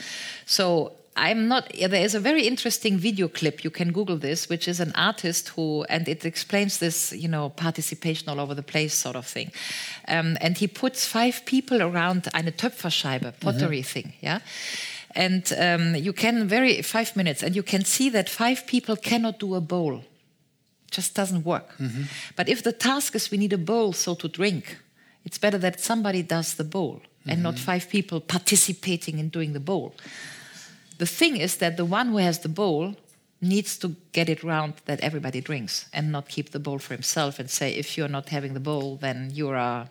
so 0.47 0.93
I'm 1.17 1.47
not. 1.47 1.71
There 1.73 2.05
is 2.05 2.15
a 2.15 2.21
very 2.21 2.47
interesting 2.47 2.99
video 2.99 3.29
clip. 3.29 3.63
You 3.63 3.71
can 3.71 3.93
Google 3.93 4.17
this, 4.17 4.49
which 4.49 4.67
is 4.67 4.81
an 4.81 4.93
artist 4.97 5.51
who, 5.51 5.85
and 5.89 6.09
it 6.09 6.25
explains 6.25 6.79
this, 6.79 7.13
you 7.13 7.29
know, 7.29 7.51
participation 7.51 8.29
all 8.29 8.41
over 8.41 8.55
the 8.55 8.65
place 8.65 8.95
sort 8.95 9.17
of 9.17 9.27
thing. 9.27 9.53
Um, 10.09 10.37
and 10.41 10.59
he 10.59 10.67
puts 10.67 11.07
five 11.07 11.45
people 11.45 11.83
around 11.83 12.29
eine 12.35 12.51
Töpferscheibe, 12.51 13.33
pottery 13.39 13.81
mm-hmm. 13.81 13.93
thing, 13.93 14.13
yeah. 14.21 14.41
And 15.15 15.53
um, 15.57 15.95
you 15.95 16.13
can 16.13 16.49
very 16.49 16.83
five 16.83 17.15
minutes, 17.15 17.45
and 17.45 17.55
you 17.55 17.63
can 17.63 17.85
see 17.85 18.11
that 18.11 18.29
five 18.29 18.67
people 18.67 18.97
cannot 18.97 19.39
do 19.39 19.55
a 19.55 19.61
bowl 19.61 20.03
just 20.95 21.15
doesn't 21.15 21.45
work. 21.45 21.77
Mm-hmm. 21.79 22.05
But 22.37 22.49
if 22.49 22.63
the 22.63 22.73
task 22.73 23.15
is 23.15 23.31
we 23.31 23.39
need 23.39 23.53
a 23.53 23.59
bowl 23.59 23.93
so 23.93 24.15
to 24.15 24.29
drink, 24.29 24.79
it's 25.25 25.39
better 25.39 25.59
that 25.59 25.81
somebody 25.81 26.23
does 26.23 26.55
the 26.55 26.65
bowl 26.65 27.03
and 27.27 27.43
not 27.43 27.55
mm-hmm. 27.55 27.65
five 27.65 27.89
people 27.89 28.21
participating 28.21 29.19
in 29.19 29.29
doing 29.31 29.53
the 29.55 29.61
bowl. 29.61 29.95
The 30.99 31.07
thing 31.07 31.37
is 31.37 31.57
that 31.57 31.77
the 31.77 31.85
one 31.85 32.09
who 32.09 32.19
has 32.19 32.39
the 32.39 32.49
bowl 32.49 32.95
needs 33.41 33.79
to 33.79 33.95
get 34.13 34.29
it 34.29 34.43
round 34.43 34.75
that 34.87 35.01
everybody 35.01 35.41
drinks 35.41 35.87
and 35.93 36.11
not 36.11 36.29
keep 36.29 36.51
the 36.51 36.59
bowl 36.59 36.79
for 36.79 36.95
himself 36.95 37.39
and 37.39 37.51
say 37.51 37.75
if 37.75 37.97
you're 37.97 38.09
not 38.09 38.29
having 38.29 38.55
the 38.55 38.61
bowl 38.61 38.97
then 38.97 39.31
you 39.35 39.49
are 39.51 39.89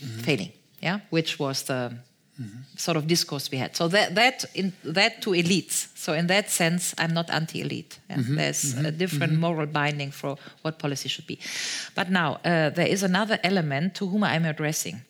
mm-hmm. 0.00 0.20
failing 0.20 0.52
yeah 0.80 1.00
which 1.10 1.38
was 1.38 1.64
the 1.64 1.92
mm-hmm. 2.40 2.58
sort 2.76 2.96
of 2.96 3.06
discourse 3.06 3.50
we 3.50 3.58
had. 3.58 3.76
So 3.76 3.88
that 3.88 4.14
that 4.14 4.44
in 4.54 4.72
that 4.84 5.22
to 5.22 5.30
elites. 5.30 5.88
So 5.94 6.12
in 6.12 6.26
that 6.28 6.50
sense, 6.50 6.94
I'm 6.98 7.12
not 7.12 7.30
anti-elite. 7.30 7.98
Yeah? 8.08 8.16
Mm-hmm. 8.16 8.36
There's 8.36 8.74
mm-hmm. 8.74 8.86
a 8.86 8.90
different 8.90 9.32
mm-hmm. 9.32 9.40
moral 9.40 9.66
binding 9.66 10.10
for 10.12 10.36
what 10.62 10.78
policy 10.78 11.08
should 11.08 11.26
be. 11.26 11.38
But 11.94 12.10
now 12.10 12.40
uh, 12.44 12.70
there 12.70 12.86
is 12.86 13.02
another 13.02 13.38
element 13.42 13.94
to 13.96 14.06
whom 14.06 14.24
I'm 14.24 14.44
addressing. 14.44 15.00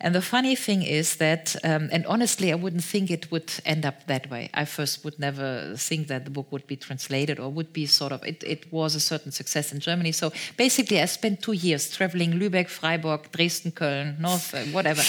And 0.00 0.14
the 0.14 0.22
funny 0.22 0.54
thing 0.54 0.82
is 0.82 1.16
that, 1.16 1.56
um, 1.64 1.88
and 1.90 2.06
honestly, 2.06 2.52
I 2.52 2.54
wouldn't 2.54 2.84
think 2.84 3.10
it 3.10 3.32
would 3.32 3.52
end 3.64 3.84
up 3.84 4.06
that 4.06 4.30
way. 4.30 4.48
I 4.54 4.64
first 4.64 5.04
would 5.04 5.18
never 5.18 5.74
think 5.76 6.06
that 6.06 6.24
the 6.24 6.30
book 6.30 6.52
would 6.52 6.68
be 6.68 6.76
translated 6.76 7.40
or 7.40 7.48
would 7.50 7.72
be 7.72 7.86
sort 7.86 8.12
of, 8.12 8.24
it, 8.24 8.44
it 8.44 8.72
was 8.72 8.94
a 8.94 9.00
certain 9.00 9.32
success 9.32 9.72
in 9.72 9.80
Germany. 9.80 10.12
So 10.12 10.32
basically, 10.56 11.00
I 11.00 11.06
spent 11.06 11.42
two 11.42 11.52
years 11.52 11.90
traveling 11.90 12.34
Lübeck, 12.34 12.68
Freiburg, 12.68 13.32
Dresden, 13.32 13.72
Köln, 13.72 14.20
North, 14.20 14.54
uh, 14.54 14.62
whatever. 14.66 15.02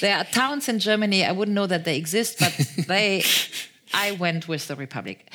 there 0.00 0.18
are 0.18 0.24
towns 0.24 0.68
in 0.68 0.78
Germany, 0.78 1.24
I 1.24 1.32
wouldn't 1.32 1.54
know 1.54 1.66
that 1.66 1.84
they 1.84 1.96
exist, 1.96 2.38
but 2.38 2.52
they, 2.86 3.22
I 3.94 4.12
went 4.12 4.46
with 4.46 4.68
the 4.68 4.76
Republic. 4.76 5.32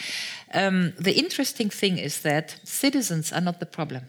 Um, 0.53 0.93
the 0.99 1.17
interesting 1.17 1.71
thing 1.71 1.97
is 1.97 2.21
that 2.21 2.59
citizens 2.63 3.33
are 3.33 3.41
not 3.41 3.59
the 3.59 3.65
problem. 3.65 4.03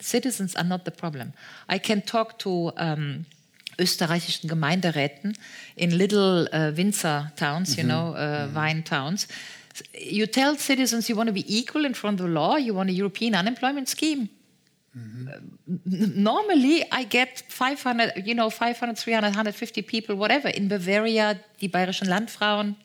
Citizens 0.00 0.54
are 0.54 0.64
not 0.64 0.84
the 0.84 0.90
problem. 0.90 1.32
I 1.66 1.78
can 1.78 2.02
talk 2.02 2.38
to 2.40 2.72
um, 2.76 3.24
österreichischen 3.78 4.48
Gemeinderäten 4.48 5.36
in 5.76 5.90
little 5.90 6.48
uh, 6.52 6.76
Winzer 6.76 7.32
towns, 7.36 7.76
you 7.76 7.84
mm 7.84 7.90
-hmm. 7.90 7.92
know, 7.92 8.10
uh, 8.10 8.18
mm 8.18 8.54
-hmm. 8.54 8.54
wine 8.54 8.84
towns. 8.84 9.26
You 9.92 10.26
tell 10.26 10.56
citizens 10.56 11.08
you 11.08 11.16
want 11.16 11.28
to 11.28 11.34
be 11.34 11.44
equal 11.48 11.84
in 11.84 11.94
front 11.94 12.20
of 12.20 12.26
the 12.26 12.32
law, 12.32 12.56
you 12.56 12.74
want 12.74 12.90
a 12.90 12.92
European 12.92 13.34
unemployment 13.34 13.88
scheme. 13.88 14.28
Mm 14.94 15.26
-hmm. 15.26 16.22
normally, 16.22 16.86
I 16.92 17.04
get 17.08 17.44
500, 17.48 18.22
you 18.24 18.34
know, 18.34 18.48
500, 18.48 18.96
300, 18.96 19.34
150 19.34 19.82
people, 19.82 20.14
whatever. 20.14 20.48
In 20.54 20.68
Bavaria, 20.68 21.36
the 21.58 21.68
bayerischen 21.68 22.08
Landfrauen, 22.08 22.76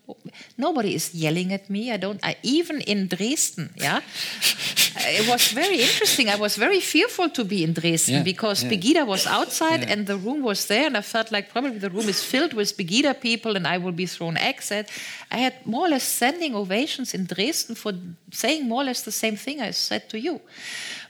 nobody 0.55 0.93
is 0.93 1.11
yelling 1.13 1.53
at 1.53 1.69
me. 1.69 1.93
I 1.93 1.97
don't, 1.97 2.19
I, 2.25 2.35
even 2.41 2.81
in 2.81 3.07
Dresden, 3.07 3.69
yeah. 3.75 4.01
it 5.19 5.27
was 5.27 5.51
very 5.51 5.79
interesting. 5.81 6.29
I 6.29 6.37
was 6.37 6.55
very 6.55 6.79
fearful 6.79 7.29
to 7.29 7.43
be 7.43 7.61
in 7.61 7.73
Dresden 7.73 8.15
yeah, 8.15 8.23
because 8.23 8.63
yeah. 8.63 8.71
Pegida 8.71 9.05
was 9.05 9.27
outside 9.27 9.81
yeah. 9.81 9.91
and 9.91 10.07
the 10.07 10.17
room 10.17 10.41
was 10.41 10.65
there, 10.65 10.87
and 10.87 10.97
I 10.97 11.01
felt 11.01 11.31
like 11.31 11.51
probably 11.51 11.77
the 11.77 11.91
room 11.91 12.09
is 12.09 12.23
filled 12.23 12.53
with 12.53 12.75
Pegida 12.75 13.13
people 13.13 13.55
and 13.55 13.67
I 13.67 13.77
will 13.77 13.95
be 14.03 14.07
thrown 14.07 14.35
eggs 14.37 14.71
at. 14.71 14.89
I 15.29 15.37
had 15.37 15.53
more 15.65 15.85
or 15.85 15.89
less 15.89 16.03
standing 16.03 16.55
ovations 16.55 17.13
in 17.13 17.25
Dresden 17.25 17.75
for 17.75 17.93
saying 18.31 18.67
more 18.67 18.81
or 18.81 18.85
less 18.85 19.01
the 19.03 19.11
same 19.11 19.35
thing 19.35 19.61
I 19.61 19.71
said 19.71 20.09
to 20.09 20.17
you. 20.19 20.41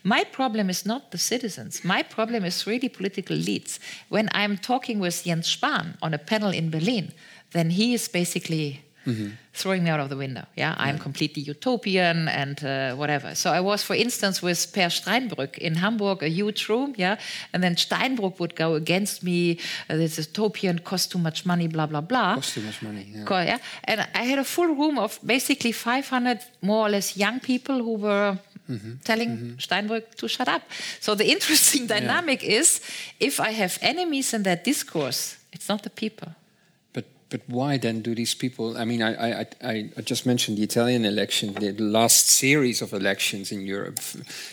My 0.03 0.23
problem 0.23 0.69
is 0.69 0.85
not 0.85 1.11
the 1.11 1.17
citizens. 1.17 1.83
My 1.83 2.03
problem 2.03 2.45
is 2.45 2.67
really 2.67 2.89
political 2.89 3.35
elites. 3.35 3.79
When 4.09 4.29
I'm 4.33 4.57
talking 4.57 4.99
with 4.99 5.23
Jens 5.23 5.55
Spahn 5.55 5.97
on 6.01 6.13
a 6.13 6.17
panel 6.17 6.51
in 6.51 6.69
Berlin, 6.69 7.11
then 7.51 7.71
he 7.71 7.93
is 7.93 8.07
basically 8.07 8.83
mm-hmm. 9.05 9.29
throwing 9.53 9.83
me 9.83 9.89
out 9.89 9.99
of 9.99 10.09
the 10.09 10.17
window. 10.17 10.45
Yeah, 10.55 10.75
I'm 10.77 10.95
yeah. 10.95 11.01
completely 11.01 11.43
utopian 11.43 12.27
and 12.27 12.63
uh, 12.63 12.95
whatever. 12.95 13.35
So 13.35 13.51
I 13.51 13.59
was, 13.59 13.83
for 13.83 13.95
instance, 13.95 14.41
with 14.41 14.71
Peer 14.73 14.89
Steinbrück 14.89 15.57
in 15.57 15.75
Hamburg, 15.75 16.23
a 16.23 16.29
huge 16.29 16.69
room. 16.69 16.93
Yeah, 16.97 17.17
and 17.53 17.63
then 17.63 17.75
Steinbrück 17.75 18.39
would 18.39 18.55
go 18.55 18.75
against 18.75 19.23
me. 19.23 19.59
Uh, 19.89 19.97
this 19.97 20.17
utopian 20.17 20.79
costs 20.79 21.07
too 21.07 21.19
much 21.19 21.45
money. 21.45 21.67
Blah 21.67 21.87
blah 21.87 22.01
blah. 22.01 22.35
Costs 22.35 22.55
too 22.55 22.61
much 22.61 22.81
money. 22.81 23.05
Yeah. 23.13 23.43
yeah. 23.43 23.57
And 23.83 24.07
I 24.13 24.23
had 24.23 24.39
a 24.39 24.43
full 24.43 24.67
room 24.67 24.97
of 24.97 25.19
basically 25.25 25.71
500 25.71 26.39
more 26.61 26.87
or 26.87 26.89
less 26.89 27.17
young 27.17 27.39
people 27.39 27.77
who 27.83 27.95
were 27.95 28.37
Mm-hmm. 28.69 29.01
telling 29.03 29.29
mm-hmm. 29.29 29.57
Steinbrück 29.57 30.13
to 30.17 30.27
shut 30.27 30.47
up. 30.47 30.61
So 30.99 31.15
the 31.15 31.25
interesting 31.25 31.87
dynamic 31.87 32.43
yeah. 32.43 32.59
is 32.59 32.81
if 33.19 33.39
I 33.39 33.49
have 33.51 33.79
enemies 33.81 34.31
in 34.33 34.43
that 34.43 34.63
discourse, 34.63 35.37
it's 35.51 35.67
not 35.67 35.81
the 35.81 35.89
people. 35.89 36.27
But 36.93 37.05
but 37.29 37.41
why 37.47 37.79
then 37.79 38.01
do 38.01 38.13
these 38.13 38.35
people? 38.35 38.77
I 38.77 38.85
mean, 38.85 39.01
I 39.01 39.41
I, 39.63 39.89
I 39.97 40.01
just 40.01 40.25
mentioned 40.25 40.57
the 40.59 40.63
Italian 40.63 41.03
election, 41.03 41.53
the 41.53 41.73
last 41.79 42.29
series 42.29 42.81
of 42.81 42.93
elections 42.93 43.51
in 43.51 43.61
Europe, 43.65 43.99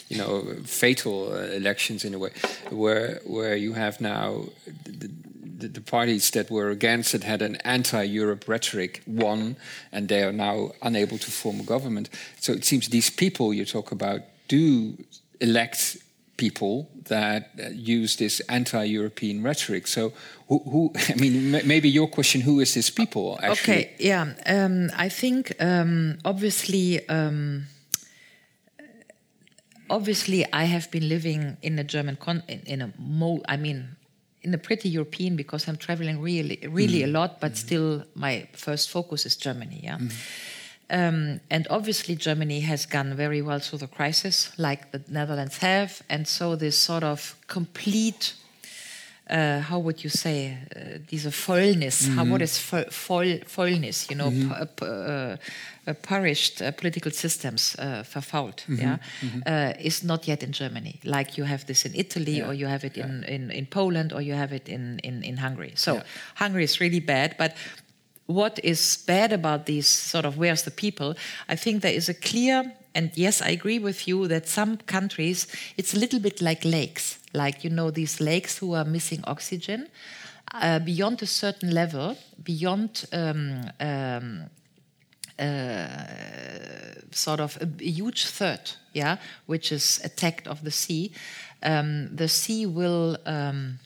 you 0.08 0.16
know, 0.16 0.44
fatal 0.64 1.32
uh, 1.32 1.54
elections 1.54 2.04
in 2.04 2.14
a 2.14 2.18
way, 2.18 2.30
where 2.70 3.20
where 3.26 3.56
you 3.56 3.74
have 3.74 4.00
now. 4.00 4.44
The, 4.84 5.10
the, 5.59 5.68
the, 5.68 5.80
parties 5.80 6.30
that 6.30 6.50
were 6.50 6.70
against 6.70 7.14
it 7.14 7.24
had 7.24 7.42
an 7.42 7.57
anti-Europe 7.57 8.44
rhetoric 8.46 9.02
won, 9.07 9.57
and 9.92 10.09
they 10.09 10.22
are 10.22 10.32
now 10.32 10.72
unable 10.82 11.18
to 11.18 11.30
form 11.30 11.61
a 11.61 11.62
government. 11.62 12.11
So 12.40 12.52
it 12.52 12.64
seems 12.64 12.88
these 12.88 13.11
people 13.11 13.54
you 13.54 13.64
talk 13.64 13.92
about 13.92 14.20
do 14.48 14.96
elect 15.40 15.96
people 16.36 16.88
that 17.09 17.50
use 17.72 18.16
this 18.16 18.40
anti-European 18.48 19.42
rhetoric. 19.42 19.86
So, 19.86 20.12
who, 20.48 20.59
who 20.59 20.92
I 21.09 21.14
mean, 21.14 21.52
maybe 21.66 21.88
your 21.88 22.09
question: 22.09 22.40
Who 22.42 22.61
is 22.61 22.74
this 22.74 22.90
people? 22.90 23.38
Actually? 23.42 23.74
Okay, 23.74 23.94
yeah, 23.98 24.34
um, 24.46 24.90
I 24.96 25.09
think 25.09 25.52
um, 25.61 26.18
obviously. 26.24 27.09
Um, 27.09 27.66
obviously, 29.88 30.44
I 30.52 30.64
have 30.64 30.90
been 30.90 31.09
living 31.09 31.59
in 31.62 31.78
a 31.78 31.84
German 31.84 32.16
con- 32.16 32.42
in, 32.48 32.61
in 32.66 32.82
a 32.82 32.92
mo. 32.98 33.40
I 33.48 33.57
mean, 33.57 33.96
in 34.47 34.55
a 34.55 34.59
pretty 34.59 34.88
European 34.88 35.36
because 35.36 35.68
I'm 35.68 35.76
traveling 35.76 36.22
really, 36.22 36.59
really 36.68 37.01
mm. 37.01 37.05
a 37.05 37.09
lot, 37.09 37.40
but 37.40 37.53
mm. 37.53 37.57
still 37.57 38.05
my 38.14 38.49
first 38.53 38.90
focus 38.90 39.26
is 39.26 39.36
Germany. 39.36 39.80
Yeah. 39.82 39.99
Mm. 39.99 40.12
Um, 40.88 41.40
and 41.51 41.66
obviously, 41.68 42.14
Germany 42.14 42.61
has 42.61 42.86
gone 42.86 43.14
very 43.14 43.42
well 43.42 43.59
through 43.59 43.80
the 43.80 43.88
crisis, 43.88 44.57
like 44.57 44.92
the 44.92 45.03
Netherlands 45.09 45.59
have. 45.59 46.01
And 46.09 46.28
so, 46.28 46.55
this 46.55 46.78
sort 46.78 47.03
of 47.03 47.34
complete, 47.49 48.34
uh, 49.30 49.60
how 49.60 49.78
would 49.78 50.04
you 50.04 50.10
say, 50.10 50.56
uh, 50.76 50.98
diese 51.10 51.30
Vollness, 51.30 52.00
mm 52.00 52.08
-hmm. 52.08 52.16
how, 52.16 52.28
what 52.28 52.40
is 52.40 52.70
voll, 53.06 53.40
Vollness, 53.56 54.06
you 54.08 54.16
know, 54.16 54.30
mm 54.30 54.50
-hmm. 54.50 55.38
uh, 55.86 55.94
perished 56.00 56.60
uh, 56.60 56.70
political 56.74 57.12
systems 57.12 57.74
uh, 57.78 58.00
verfault, 58.02 58.64
mm 58.66 58.74
-hmm, 58.74 58.82
yeah, 58.82 58.98
mm 59.20 59.28
-hmm. 59.28 59.68
uh, 59.76 59.84
is 59.84 60.02
not 60.02 60.24
yet 60.24 60.42
in 60.42 60.50
Germany. 60.50 60.98
Like 61.02 61.30
you 61.34 61.46
have 61.46 61.64
this 61.64 61.84
in 61.84 61.94
Italy, 61.94 62.36
yeah. 62.36 62.48
or 62.48 62.54
you 62.54 62.68
have 62.68 62.86
it 62.86 62.96
yeah. 62.96 63.08
in, 63.08 63.24
in, 63.24 63.50
in 63.50 63.66
Poland, 63.66 64.12
or 64.12 64.22
you 64.22 64.36
have 64.36 64.54
it 64.54 64.68
in, 64.68 64.98
in, 65.00 65.22
in 65.22 65.38
Hungary. 65.38 65.70
So 65.74 65.92
yeah. 65.92 66.04
Hungary 66.34 66.64
is 66.64 66.78
really 66.78 67.04
bad, 67.04 67.36
but 67.36 67.52
what 68.26 68.58
is 68.62 69.02
bad 69.04 69.32
about 69.32 69.64
these 69.64 70.08
sort 70.10 70.24
of 70.24 70.36
where's 70.36 70.62
the 70.62 70.70
people? 70.74 71.14
I 71.48 71.56
think 71.56 71.80
there 71.80 71.94
is 71.94 72.08
a 72.08 72.14
clear 72.14 72.74
and 72.96 73.10
yes, 73.14 73.42
I 73.42 73.50
agree 73.50 73.78
with 73.78 74.08
you 74.08 74.26
that 74.28 74.48
some 74.48 74.78
countries 74.86 75.46
it's 75.76 75.94
a 75.94 75.98
little 75.98 76.18
bit 76.18 76.40
like 76.40 76.64
lakes, 76.64 77.18
like 77.37 77.64
you 77.64 77.70
know 77.70 77.91
these 77.91 78.20
lakes 78.20 78.59
who 78.59 78.74
are 78.74 78.84
missing 78.84 79.22
oxygen. 79.24 79.89
Uh, 80.55 80.78
beyond 80.78 81.22
a 81.22 81.26
certain 81.26 81.74
level, 81.74 82.16
beyond 82.43 83.05
um, 83.12 83.70
um, 83.80 84.45
uh, 85.39 85.87
sort 87.11 87.41
of 87.41 87.59
a, 87.61 87.68
a, 87.80 87.91
huge 87.91 88.26
third, 88.26 88.61
yeah, 88.93 89.16
which 89.47 89.72
is 89.72 90.01
attacked 90.05 90.47
of 90.47 90.62
the 90.62 90.70
sea, 90.70 91.12
um, 91.62 92.16
the 92.16 92.28
sea 92.28 92.66
will. 92.66 93.18
Um, 93.26 93.78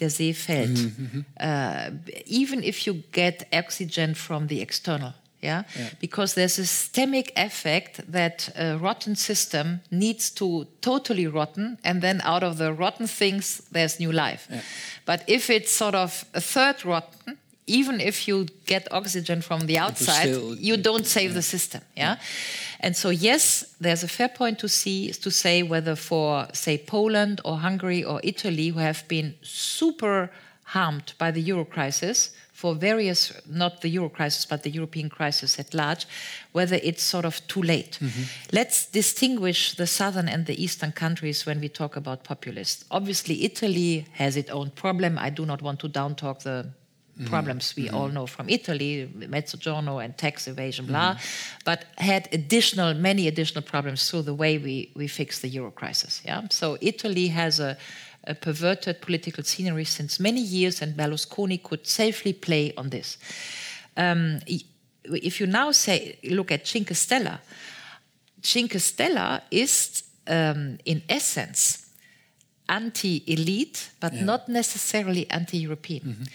der 0.00 0.10
See 0.10 0.34
fällt. 0.34 0.78
Mm 0.78 0.94
-hmm. 1.10 1.24
uh, 1.40 2.36
even 2.42 2.62
if 2.62 2.84
you 2.84 3.02
get 3.10 3.46
oxygen 3.50 4.14
from 4.14 4.46
the 4.46 4.60
external. 4.60 5.12
Yeah? 5.44 5.64
yeah? 5.78 5.90
because 6.00 6.34
there's 6.34 6.58
a 6.58 6.66
systemic 6.66 7.32
effect 7.36 8.00
that 8.12 8.50
a 8.56 8.76
rotten 8.78 9.16
system 9.16 9.80
needs 9.90 10.30
to 10.30 10.66
totally 10.80 11.26
rotten, 11.26 11.78
and 11.84 12.00
then 12.02 12.20
out 12.24 12.42
of 12.42 12.56
the 12.56 12.72
rotten 12.72 13.06
things, 13.06 13.62
there's 13.72 14.00
new 14.00 14.12
life. 14.12 14.48
Yeah. 14.50 14.60
But 15.04 15.22
if 15.26 15.50
it's 15.50 15.70
sort 15.70 15.94
of 15.94 16.24
a 16.34 16.40
third 16.40 16.84
rotten, 16.84 17.38
even 17.66 18.00
if 18.00 18.28
you 18.28 18.46
get 18.66 18.92
oxygen 18.92 19.42
from 19.42 19.66
the 19.66 19.78
outside, 19.78 20.28
still- 20.28 20.56
you 20.58 20.76
don't 20.76 21.06
save 21.06 21.34
the 21.34 21.42
system. 21.42 21.80
Yeah? 21.96 22.16
And 22.80 22.96
so, 22.96 23.10
yes, 23.10 23.64
there's 23.80 24.04
a 24.04 24.08
fair 24.08 24.28
point 24.28 24.58
to 24.58 24.68
see 24.68 25.10
to 25.12 25.30
say 25.30 25.62
whether 25.62 25.96
for, 25.96 26.46
say, 26.52 26.78
Poland 26.78 27.40
or 27.44 27.58
Hungary 27.58 28.04
or 28.04 28.20
Italy, 28.22 28.68
who 28.68 28.80
have 28.80 29.04
been 29.08 29.34
super 29.42 30.30
harmed 30.64 31.14
by 31.18 31.30
the 31.30 31.40
euro 31.40 31.64
crisis 31.64 32.30
for 32.64 32.74
various, 32.74 33.30
not 33.46 33.82
the 33.82 33.90
euro 33.90 34.08
crisis, 34.08 34.46
but 34.46 34.62
the 34.62 34.70
European 34.70 35.10
crisis 35.10 35.58
at 35.58 35.74
large, 35.74 36.06
whether 36.52 36.76
it's 36.82 37.02
sort 37.02 37.26
of 37.26 37.46
too 37.46 37.60
late. 37.60 37.98
Mm-hmm. 38.00 38.22
Let's 38.52 38.86
distinguish 38.86 39.74
the 39.74 39.86
southern 39.86 40.28
and 40.28 40.46
the 40.46 40.56
eastern 40.64 40.92
countries 40.92 41.44
when 41.44 41.60
we 41.60 41.68
talk 41.68 41.94
about 41.94 42.24
populists. 42.24 42.86
Obviously, 42.90 43.44
Italy 43.44 44.06
has 44.12 44.38
its 44.38 44.48
own 44.48 44.70
problem. 44.70 45.18
I 45.18 45.28
do 45.28 45.44
not 45.44 45.60
want 45.60 45.78
to 45.80 45.90
downtalk 45.90 46.38
the 46.38 46.64
mm-hmm. 46.64 47.26
problems 47.26 47.74
we 47.76 47.84
mm-hmm. 47.84 47.96
all 47.96 48.08
know 48.08 48.26
from 48.26 48.48
Italy, 48.48 49.10
Mezzogiorno 49.14 50.02
and 50.02 50.16
tax 50.16 50.48
evasion, 50.48 50.86
blah, 50.86 51.18
but 51.66 51.84
had 51.98 52.30
additional, 52.32 52.94
many 52.94 53.28
additional 53.28 53.62
problems 53.62 54.08
through 54.08 54.22
the 54.22 54.34
way 54.42 54.56
we, 54.56 54.90
we 54.96 55.06
fixed 55.06 55.42
the 55.42 55.48
euro 55.48 55.70
crisis. 55.70 56.22
Yeah, 56.24 56.48
so 56.48 56.78
Italy 56.80 57.28
has 57.28 57.60
a, 57.60 57.76
a 58.26 58.34
perverted 58.34 59.00
political 59.00 59.44
scenery 59.44 59.84
since 59.84 60.20
many 60.20 60.40
years, 60.40 60.82
and 60.82 60.96
Berlusconi 60.96 61.62
could 61.62 61.86
safely 61.86 62.32
play 62.32 62.72
on 62.76 62.90
this. 62.90 63.18
Um, 63.96 64.40
if 65.04 65.40
you 65.40 65.46
now 65.46 65.72
say 65.72 66.18
look 66.24 66.50
at 66.50 66.66
Cinque 66.66 66.94
Stella, 66.94 67.40
Cinque 68.42 68.80
Stella 68.80 69.42
is 69.50 70.02
um, 70.26 70.78
in 70.84 71.02
essence 71.08 71.84
anti-elite, 72.68 73.90
but 74.00 74.14
not 74.14 74.48
necessarily 74.48 75.28
anti-European. 75.30 76.26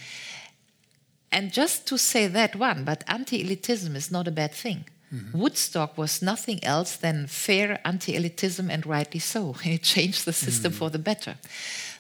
And 1.32 1.52
just 1.52 1.88
to 1.88 1.98
say 1.98 2.28
that 2.28 2.56
one, 2.56 2.84
but 2.84 3.04
anti 3.08 3.44
elitism 3.44 3.96
is 3.96 4.12
not 4.12 4.28
a 4.28 4.32
bad 4.32 4.52
thing. 4.54 4.86
Woodstock 5.34 5.97
was 5.97 6.22
nothing 6.22 6.64
else 6.64 6.95
than 6.95 7.28
fair 7.28 7.80
anti 7.84 8.14
elitism, 8.14 8.70
and 8.70 8.86
rightly 8.86 9.20
so. 9.20 9.55
It 9.66 9.84
changed 9.84 10.26
the 10.26 10.34
system 10.34 10.72
for 10.72 10.89
the 10.89 10.99
better. 10.99 11.38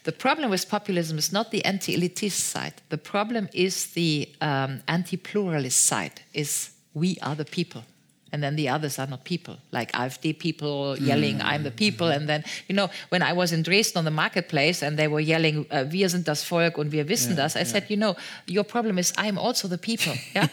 The 0.03 0.11
problem 0.11 0.49
with 0.49 0.69
populism 0.69 1.17
is 1.17 1.31
not 1.31 1.51
the 1.51 1.65
anti 1.65 1.95
elitist 1.95 2.39
side, 2.39 2.73
the 2.89 2.97
problem 2.97 3.49
is 3.53 3.87
the 3.93 4.29
um, 4.41 4.81
anti 4.87 5.17
pluralist 5.17 5.85
side, 5.85 6.21
is 6.33 6.71
we 6.93 7.17
are 7.21 7.35
the 7.35 7.45
people. 7.45 7.83
And 8.31 8.43
then 8.43 8.55
the 8.55 8.69
others 8.69 8.99
are 8.99 9.07
not 9.07 9.23
people, 9.23 9.57
like 9.71 9.91
AfD 9.93 10.37
people 10.37 10.97
yelling, 10.99 11.39
mm. 11.39 11.43
I'm 11.43 11.63
the 11.63 11.71
people. 11.71 12.07
And 12.07 12.29
then, 12.29 12.43
you 12.67 12.75
know, 12.75 12.89
when 13.09 13.21
I 13.21 13.33
was 13.33 13.51
in 13.51 13.63
Dresden 13.63 13.99
on 13.99 14.05
the 14.05 14.11
marketplace 14.11 14.83
and 14.83 14.97
they 14.97 15.07
were 15.07 15.19
yelling, 15.19 15.65
uh, 15.71 15.85
wir 15.89 16.09
sind 16.09 16.27
das 16.27 16.43
Volk 16.43 16.77
und 16.77 16.91
wir 16.91 17.07
wissen 17.07 17.35
das, 17.35 17.55
I 17.55 17.63
said, 17.63 17.89
you 17.89 17.97
know, 17.97 18.15
your 18.47 18.63
problem 18.63 18.97
is 18.97 19.13
I'm 19.17 19.37
also 19.37 19.67
the 19.67 19.77
people. 19.77 20.13
Yeah? 20.35 20.47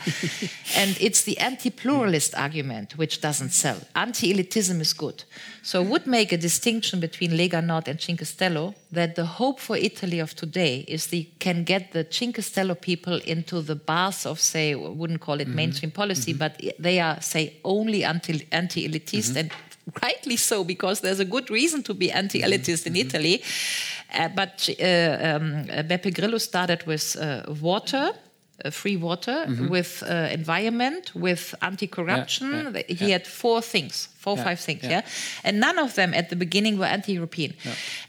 and 0.77 0.97
it's 1.01 1.25
the 1.25 1.39
anti 1.39 1.71
pluralist 1.71 2.35
argument 2.35 2.97
which 2.97 3.21
doesn't 3.21 3.51
sell. 3.51 3.77
Anti 3.95 4.33
elitism 4.33 4.81
is 4.81 4.95
good. 4.95 5.25
So, 5.63 5.83
I 5.83 5.85
would 5.85 6.07
make 6.07 6.33
a 6.33 6.37
distinction 6.37 7.01
between 7.01 7.33
Lega 7.33 7.63
Nord 7.63 7.89
and 7.89 8.01
Cinque 8.01 8.25
Stelle 8.25 8.75
that 8.93 9.17
the 9.17 9.27
hope 9.27 9.61
for 9.61 9.77
Italy 9.77 10.21
of 10.21 10.35
today 10.35 10.85
is 10.89 11.09
they 11.09 11.25
can 11.39 11.65
get 11.65 11.93
the 11.93 12.07
Cinque 12.09 12.41
Stelle 12.41 12.75
people 12.81 13.21
into 13.27 13.61
the 13.61 13.75
bars 13.75 14.27
of, 14.27 14.41
say, 14.41 14.75
wouldn't 14.75 15.21
call 15.21 15.41
it 15.41 15.49
mm-hmm. 15.49 15.57
mainstream 15.57 15.91
policy, 15.91 16.33
mm-hmm. 16.33 16.39
but 16.39 16.61
they 16.79 17.01
are, 17.01 17.21
say, 17.21 17.57
only 17.67 18.05
anti 18.05 18.89
elitist 18.89 19.37
and 19.37 19.51
rightly 20.03 20.37
so 20.37 20.65
because 20.65 21.01
there's 21.01 21.21
a 21.21 21.25
good 21.25 21.51
reason 21.51 21.83
to 21.85 21.95
be 21.95 22.11
anti-elitist 22.11 22.87
in 22.87 22.97
Italy. 22.97 23.43
Uh, 24.13 24.29
but 24.29 24.69
uh, 24.69 24.83
um, 24.83 25.65
Beppe 25.89 26.15
Grillo 26.15 26.39
started 26.39 26.85
with 26.87 27.17
uh, 27.17 27.43
water. 27.61 28.13
Uh, 28.65 28.71
free 28.71 28.97
water 28.97 29.45
with 29.69 30.03
uh, 30.09 30.29
environment 30.33 31.13
with 31.15 31.55
anti-corruption 31.61 32.51
Yeah, 32.51 32.83
yeah, 32.89 32.95
he 32.95 33.11
had 33.11 33.27
four 33.27 33.61
things 33.61 34.09
four 34.17 34.37
Yeah, 34.39 34.45
five 34.45 34.61
things 34.61 34.83
yeah. 34.83 34.91
yeah. 34.91 35.03
and 35.45 35.61
none 35.61 35.79
of 35.79 35.93
them 35.95 36.15
at 36.15 36.31
the 36.31 36.37
beginning 36.37 36.79
were 36.79 36.87
anti-european 36.87 37.53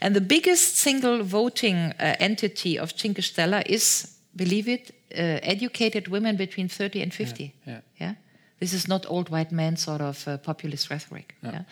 and 0.00 0.14
the 0.16 0.22
biggest 0.22 0.78
single 0.78 1.22
voting 1.22 1.76
uh, 2.00 2.16
entity 2.18 2.78
of 2.78 2.94
Cinque 2.96 3.22
Stelle 3.22 3.62
is 3.66 4.16
believe 4.36 4.68
it 4.68 4.94
uh, 5.12 5.38
educated 5.42 6.08
women 6.08 6.36
between 6.36 6.66
30 6.66 7.02
and 7.02 7.12
50 7.12 7.54
yeah. 8.00 8.14
Yeah 8.60 8.64
this 8.68 8.72
is 8.72 8.88
not 8.88 9.06
old 9.08 9.28
white 9.28 9.52
man 9.52 9.76
sort 9.76 10.00
of 10.00 10.26
uh, 10.26 10.36
populist 10.38 10.90
rhetoric. 10.90 11.34
Yeah. 11.42 11.62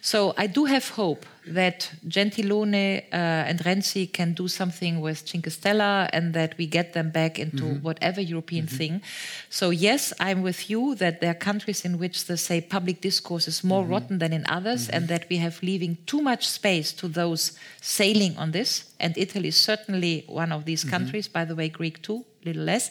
So 0.00 0.34
I 0.36 0.48
do 0.48 0.64
have 0.64 0.88
hope 0.88 1.26
that 1.46 1.92
Gentiloni 2.08 3.04
uh, 3.12 3.16
and 3.48 3.60
Renzi 3.60 4.12
can 4.12 4.32
do 4.32 4.48
something 4.48 5.00
with 5.00 5.28
Cinque 5.28 5.50
Stelle 5.50 6.08
and 6.12 6.34
that 6.34 6.56
we 6.58 6.66
get 6.66 6.92
them 6.92 7.10
back 7.10 7.38
into 7.38 7.64
mm-hmm. 7.64 7.84
whatever 7.84 8.20
European 8.20 8.66
mm-hmm. 8.66 8.76
thing. 8.76 9.02
So 9.48 9.70
yes, 9.70 10.12
I'm 10.18 10.42
with 10.42 10.68
you 10.68 10.96
that 10.96 11.20
there 11.20 11.30
are 11.30 11.34
countries 11.34 11.84
in 11.84 11.98
which 11.98 12.24
the 12.24 12.36
say 12.36 12.60
public 12.60 13.00
discourse 13.00 13.46
is 13.46 13.62
more 13.62 13.82
mm-hmm. 13.82 13.92
rotten 13.92 14.18
than 14.18 14.32
in 14.32 14.44
others, 14.48 14.88
and 14.88 15.06
that 15.08 15.26
we 15.30 15.36
have 15.36 15.62
leaving 15.62 15.98
too 16.06 16.20
much 16.20 16.48
space 16.48 16.92
to 16.94 17.06
those 17.06 17.52
sailing 17.80 18.36
on 18.38 18.50
this. 18.50 18.92
And 18.98 19.16
Italy 19.16 19.48
is 19.48 19.56
certainly 19.56 20.24
one 20.26 20.50
of 20.50 20.64
these 20.64 20.82
countries. 20.82 21.28
By 21.28 21.44
the 21.44 21.54
way, 21.54 21.68
Greek 21.68 22.02
too, 22.02 22.24
little 22.44 22.64
less. 22.64 22.90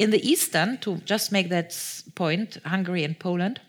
In 0.00 0.10
the 0.10 0.26
eastern, 0.26 0.78
to 0.78 0.96
just 1.04 1.30
make 1.30 1.50
that 1.50 1.76
point, 2.14 2.56
Hungary 2.64 3.04
and 3.04 3.18
Poland, 3.18 3.60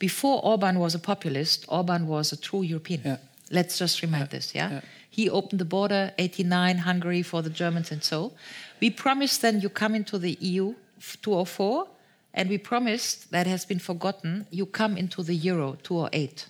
before 0.00 0.44
Orban 0.44 0.80
was 0.80 0.92
a 0.96 0.98
populist, 0.98 1.64
Orban 1.68 2.08
was 2.08 2.32
a 2.32 2.36
true 2.36 2.62
European. 2.62 3.00
Yeah. 3.04 3.16
Let's 3.52 3.78
just 3.78 4.02
remind 4.02 4.30
this, 4.30 4.56
yeah? 4.56 4.70
yeah. 4.70 4.80
He 5.08 5.30
opened 5.30 5.60
the 5.60 5.64
border, 5.64 6.12
89, 6.18 6.78
Hungary 6.78 7.22
for 7.22 7.42
the 7.42 7.50
Germans 7.50 7.92
and 7.92 8.02
so. 8.02 8.32
We 8.80 8.90
promised 8.90 9.40
then 9.40 9.60
you 9.60 9.68
come 9.68 9.94
into 9.94 10.18
the 10.18 10.36
EU 10.40 10.74
204, 11.22 11.86
and 12.34 12.48
we 12.48 12.58
promised, 12.58 13.30
that 13.30 13.46
has 13.46 13.64
been 13.64 13.78
forgotten, 13.78 14.46
you 14.50 14.66
come 14.66 14.96
into 14.96 15.22
the 15.22 15.36
euro 15.36 15.76
208. 15.84 16.48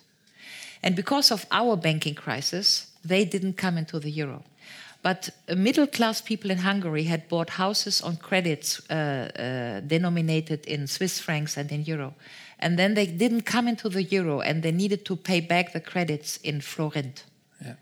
And 0.81 0.95
because 0.95 1.29
of 1.29 1.45
our 1.51 1.75
banking 1.77 2.15
crisis, 2.15 2.87
they 3.05 3.25
didn't 3.25 3.57
come 3.57 3.77
into 3.77 3.99
the 3.99 4.09
euro. 4.09 4.43
But 5.03 5.29
middle 5.55 5.87
class 5.87 6.21
people 6.21 6.49
in 6.51 6.59
Hungary 6.59 7.03
had 7.03 7.27
bought 7.27 7.49
houses 7.49 8.01
on 8.01 8.17
credits 8.17 8.81
uh, 8.89 8.93
uh, 8.93 9.79
denominated 9.87 10.65
in 10.65 10.87
Swiss 10.87 11.19
francs 11.19 11.57
and 11.57 11.71
in 11.71 11.83
euro. 11.83 12.13
And 12.59 12.77
then 12.77 12.93
they 12.93 13.05
didn't 13.05 13.41
come 13.41 13.67
into 13.67 13.89
the 13.89 14.03
euro 14.03 14.41
and 14.41 14.63
they 14.63 14.71
needed 14.71 15.03
to 15.05 15.15
pay 15.15 15.41
back 15.41 15.73
the 15.73 15.81
credits 15.81 16.37
in 16.37 16.61
forint. 16.61 17.25
Yeah. 17.61 17.75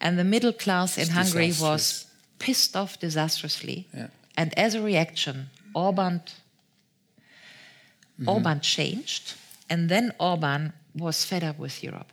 And 0.00 0.16
the 0.16 0.24
middle 0.24 0.52
class 0.52 0.96
in 0.96 1.02
It's 1.02 1.10
Hungary 1.10 1.52
was 1.60 2.06
pissed 2.38 2.76
off 2.76 3.00
disastrously. 3.00 3.88
Yeah. 3.92 4.08
And 4.36 4.56
as 4.56 4.74
a 4.74 4.80
reaction, 4.80 5.50
Orban, 5.74 6.22
Mm-hmm. 8.18 8.28
Orban 8.28 8.60
changed. 8.60 9.34
And 9.70 9.88
then 9.88 10.12
Orban 10.18 10.72
was 10.94 11.24
fed 11.24 11.44
up 11.44 11.58
with 11.58 11.82
Europe. 11.82 12.12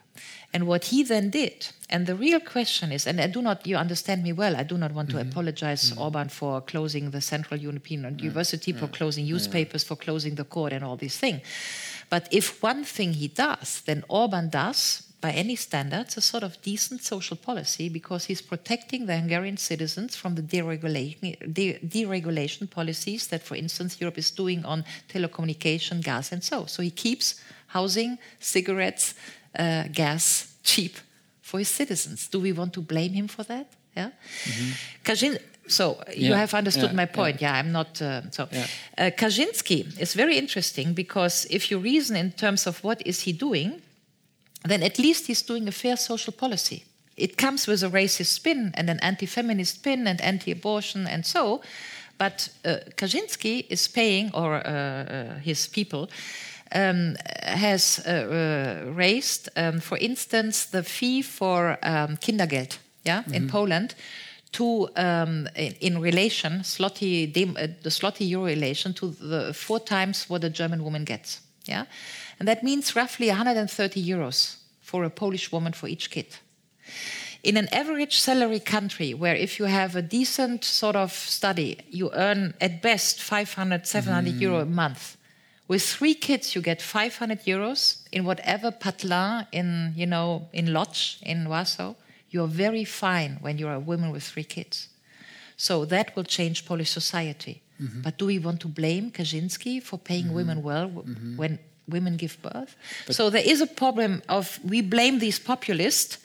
And 0.54 0.68
what 0.68 0.86
he 0.86 1.04
then 1.04 1.30
did, 1.30 1.68
and 1.90 2.08
the 2.08 2.16
real 2.16 2.40
question 2.40 2.92
is, 2.92 3.06
and 3.08 3.20
I 3.20 3.28
do 3.28 3.42
not, 3.42 3.68
you 3.68 3.76
understand 3.76 4.24
me 4.24 4.32
well, 4.34 4.56
I 4.56 4.64
do 4.64 4.78
not 4.78 4.92
want 4.94 5.10
to 5.10 5.18
Mm-hmm. 5.18 5.30
apologize 5.32 5.94
Orban 5.98 6.30
for 6.30 6.62
closing 6.62 7.12
the 7.12 7.22
Central 7.22 7.60
European 7.60 8.18
University, 8.20 8.72
for 8.72 8.88
closing 8.88 9.26
newspapers, 9.26 9.84
for 9.84 9.96
closing 9.98 10.36
the 10.36 10.46
court, 10.46 10.72
and 10.74 10.84
all 10.86 10.96
these 10.96 11.18
things. 11.18 11.42
But 12.10 12.28
if 12.32 12.62
one 12.64 12.84
thing 12.86 13.14
he 13.14 13.28
does, 13.28 13.82
then 13.86 14.04
Orban 14.08 14.50
does, 14.50 15.02
by 15.22 15.32
any 15.32 15.56
standards, 15.56 16.18
a 16.18 16.22
sort 16.22 16.44
of 16.44 16.62
decent 16.62 17.02
social 17.04 17.36
policy 17.36 17.90
because 17.90 18.26
he's 18.26 18.42
protecting 18.44 19.08
the 19.08 19.18
Hungarian 19.18 19.58
citizens 19.58 20.16
from 20.16 20.36
the 20.36 20.42
deregulation, 20.44 21.36
de- 21.54 21.80
deregulation 21.80 22.70
policies 22.70 23.28
that, 23.28 23.42
for 23.42 23.56
instance, 23.56 24.00
Europe 24.00 24.20
is 24.20 24.30
doing 24.32 24.64
on 24.66 24.86
telecommunication, 25.10 26.02
gas, 26.04 26.32
and 26.32 26.44
so. 26.44 26.66
So 26.66 26.84
he 26.84 26.92
keeps 26.92 27.42
housing, 27.68 28.20
cigarettes, 28.40 29.16
uh, 29.60 29.84
gas 29.94 30.48
cheap 30.64 30.98
for 31.42 31.60
his 31.60 31.70
citizens. 31.70 32.28
Do 32.28 32.40
we 32.40 32.52
want 32.54 32.74
to 32.74 32.82
blame 32.82 33.14
him 33.14 33.28
for 33.28 33.44
that? 33.44 33.68
Yeah. 33.96 34.10
Kazin- 35.04 35.40
so 35.68 35.98
you 36.16 36.30
Yeah, 36.30 36.38
have 36.38 36.54
understood 36.58 36.90
yeah, 36.92 36.96
my 36.96 37.06
point. 37.06 37.42
Yeah, 37.42 37.60
I'm 37.60 37.72
not. 37.72 38.02
Uh, 38.02 38.22
so 38.32 38.48
Yeah. 38.52 38.68
uh, 38.98 39.12
Kaczynski 39.18 39.86
is 40.00 40.14
very 40.16 40.38
interesting 40.38 40.94
because 40.94 41.48
if 41.50 41.72
you 41.72 41.80
reason 41.80 42.16
in 42.16 42.32
terms 42.32 42.68
of 42.68 42.84
what 42.84 43.02
is 43.06 43.22
he 43.22 43.34
doing, 43.34 43.82
then 44.68 44.84
at 44.84 44.98
least 45.00 45.28
he's 45.28 45.42
doing 45.46 45.68
a 45.68 45.72
fair 45.72 45.98
social 45.98 46.34
policy. 46.34 46.84
It 47.16 47.38
comes 47.38 47.68
with 47.68 47.84
a 47.84 47.90
racist 47.90 48.34
spin 48.34 48.72
and 48.76 48.90
an 48.90 49.00
anti-feminist 49.02 49.76
spin 49.76 50.08
and 50.08 50.22
anti-abortion 50.22 51.08
and 51.08 51.26
so, 51.26 51.62
but 52.18 52.50
uh, 52.66 52.78
Kaczynski 52.96 53.66
is 53.70 53.88
paying, 53.88 54.32
or 54.34 54.56
uh, 54.56 54.70
uh, 54.70 55.40
his 55.44 55.68
people, 55.68 56.10
um, 56.76 57.16
has 57.42 58.00
uh, 58.06 58.12
uh, 58.12 58.92
raised, 58.94 59.50
um, 59.56 59.80
for 59.80 59.98
instance, 59.98 60.66
the 60.66 60.84
fee 60.84 61.22
for 61.22 61.78
um, 61.82 62.18
Kindergeld, 62.18 62.78
yeah, 63.04 63.24
in 63.32 63.48
Poland, 63.48 63.96
to 64.52 64.90
um, 64.96 65.48
in, 65.56 65.74
in 65.80 66.02
relation, 66.02 66.64
dem, 67.34 67.56
uh, 67.58 67.68
the 67.82 67.90
zloty 67.90 68.28
euro 68.30 68.46
relation 68.46 68.94
to 68.94 69.10
the 69.12 69.54
four 69.54 69.80
times 69.80 70.30
what 70.30 70.44
a 70.44 70.50
German 70.50 70.84
woman 70.84 71.06
gets. 71.06 71.42
Yeah, 71.66 71.86
and 72.40 72.48
that 72.48 72.62
means 72.62 72.96
roughly 72.96 73.28
130 73.30 74.04
euros 74.04 74.58
for 74.82 75.04
a 75.04 75.10
Polish 75.10 75.52
woman 75.52 75.74
for 75.74 75.88
each 75.88 76.10
kid. 76.10 76.28
in 77.46 77.58
an 77.58 77.68
average 77.72 78.18
salary 78.18 78.60
country 78.60 79.14
where 79.14 79.36
if 79.36 79.60
you 79.60 79.66
have 79.66 79.96
a 79.96 80.02
decent 80.02 80.64
sort 80.64 80.96
of 80.96 81.12
study 81.14 81.78
you 81.92 82.10
earn 82.14 82.54
at 82.60 82.82
best 82.82 83.22
500 83.22 83.86
700 83.86 84.34
mm. 84.34 84.42
euro 84.42 84.60
a 84.62 84.66
month 84.66 85.16
with 85.68 85.84
three 85.84 86.14
kids 86.14 86.56
you 86.56 86.62
get 86.62 86.82
500 86.82 87.44
euros 87.46 88.02
in 88.12 88.26
whatever 88.26 88.72
patelin 88.72 89.48
in 89.52 89.94
you 89.96 90.06
know 90.06 90.48
in 90.54 90.74
Lodz 90.74 91.18
in 91.24 91.48
warsaw 91.50 91.96
you're 92.30 92.48
very 92.48 92.84
fine 92.84 93.38
when 93.42 93.58
you're 93.58 93.74
a 93.74 93.80
woman 93.80 94.12
with 94.12 94.24
three 94.24 94.44
kids 94.44 94.90
so 95.58 95.86
that 95.86 96.16
will 96.16 96.24
change 96.24 96.66
polish 96.66 96.92
society 96.92 97.62
mm-hmm. 97.82 98.02
but 98.02 98.18
do 98.18 98.26
we 98.26 98.40
want 98.40 98.60
to 98.60 98.68
blame 98.68 99.12
kaczynski 99.12 99.82
for 99.82 99.98
paying 99.98 100.26
mm-hmm. 100.26 100.36
women 100.36 100.64
well 100.64 100.90
mm-hmm. 100.90 101.38
when 101.38 101.60
women 101.88 102.18
give 102.18 102.42
birth 102.42 102.76
but 103.06 103.16
so 103.16 103.30
there 103.30 103.46
is 103.46 103.62
a 103.62 103.68
problem 103.68 104.22
of 104.28 104.60
we 104.64 104.82
blame 104.82 105.20
these 105.20 105.40
populists 105.40 106.18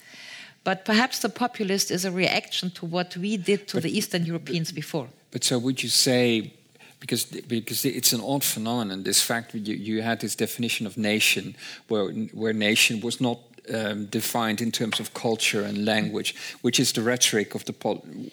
but 0.63 0.85
perhaps 0.85 1.19
the 1.19 1.29
populist 1.29 1.89
is 1.89 2.05
a 2.05 2.11
reaction 2.11 2.69
to 2.71 2.85
what 2.85 3.17
we 3.17 3.37
did 3.37 3.67
to 3.69 3.77
but, 3.77 3.83
the 3.83 3.97
Eastern 3.97 4.25
Europeans 4.25 4.71
before. 4.71 5.07
But 5.31 5.43
so 5.43 5.57
would 5.57 5.81
you 5.81 5.89
say, 5.89 6.53
because 7.01 7.25
because 7.25 7.83
it's 7.83 8.13
an 8.13 8.21
odd 8.21 8.43
phenomenon, 8.43 9.03
this 9.03 9.21
fact 9.21 9.53
you, 9.53 9.75
you 9.75 10.01
had 10.03 10.21
this 10.21 10.35
definition 10.35 10.87
of 10.87 10.97
nation, 10.97 11.55
where 11.89 12.09
where 12.31 12.53
nation 12.53 13.01
was 13.01 13.19
not 13.19 13.39
um, 13.73 14.05
defined 14.05 14.61
in 14.61 14.71
terms 14.71 14.99
of 14.99 15.13
culture 15.13 15.63
and 15.63 15.85
language, 15.85 16.35
which 16.61 16.79
is 16.79 16.91
the 16.93 17.01
rhetoric 17.01 17.55
of 17.55 17.65
the 17.65 17.73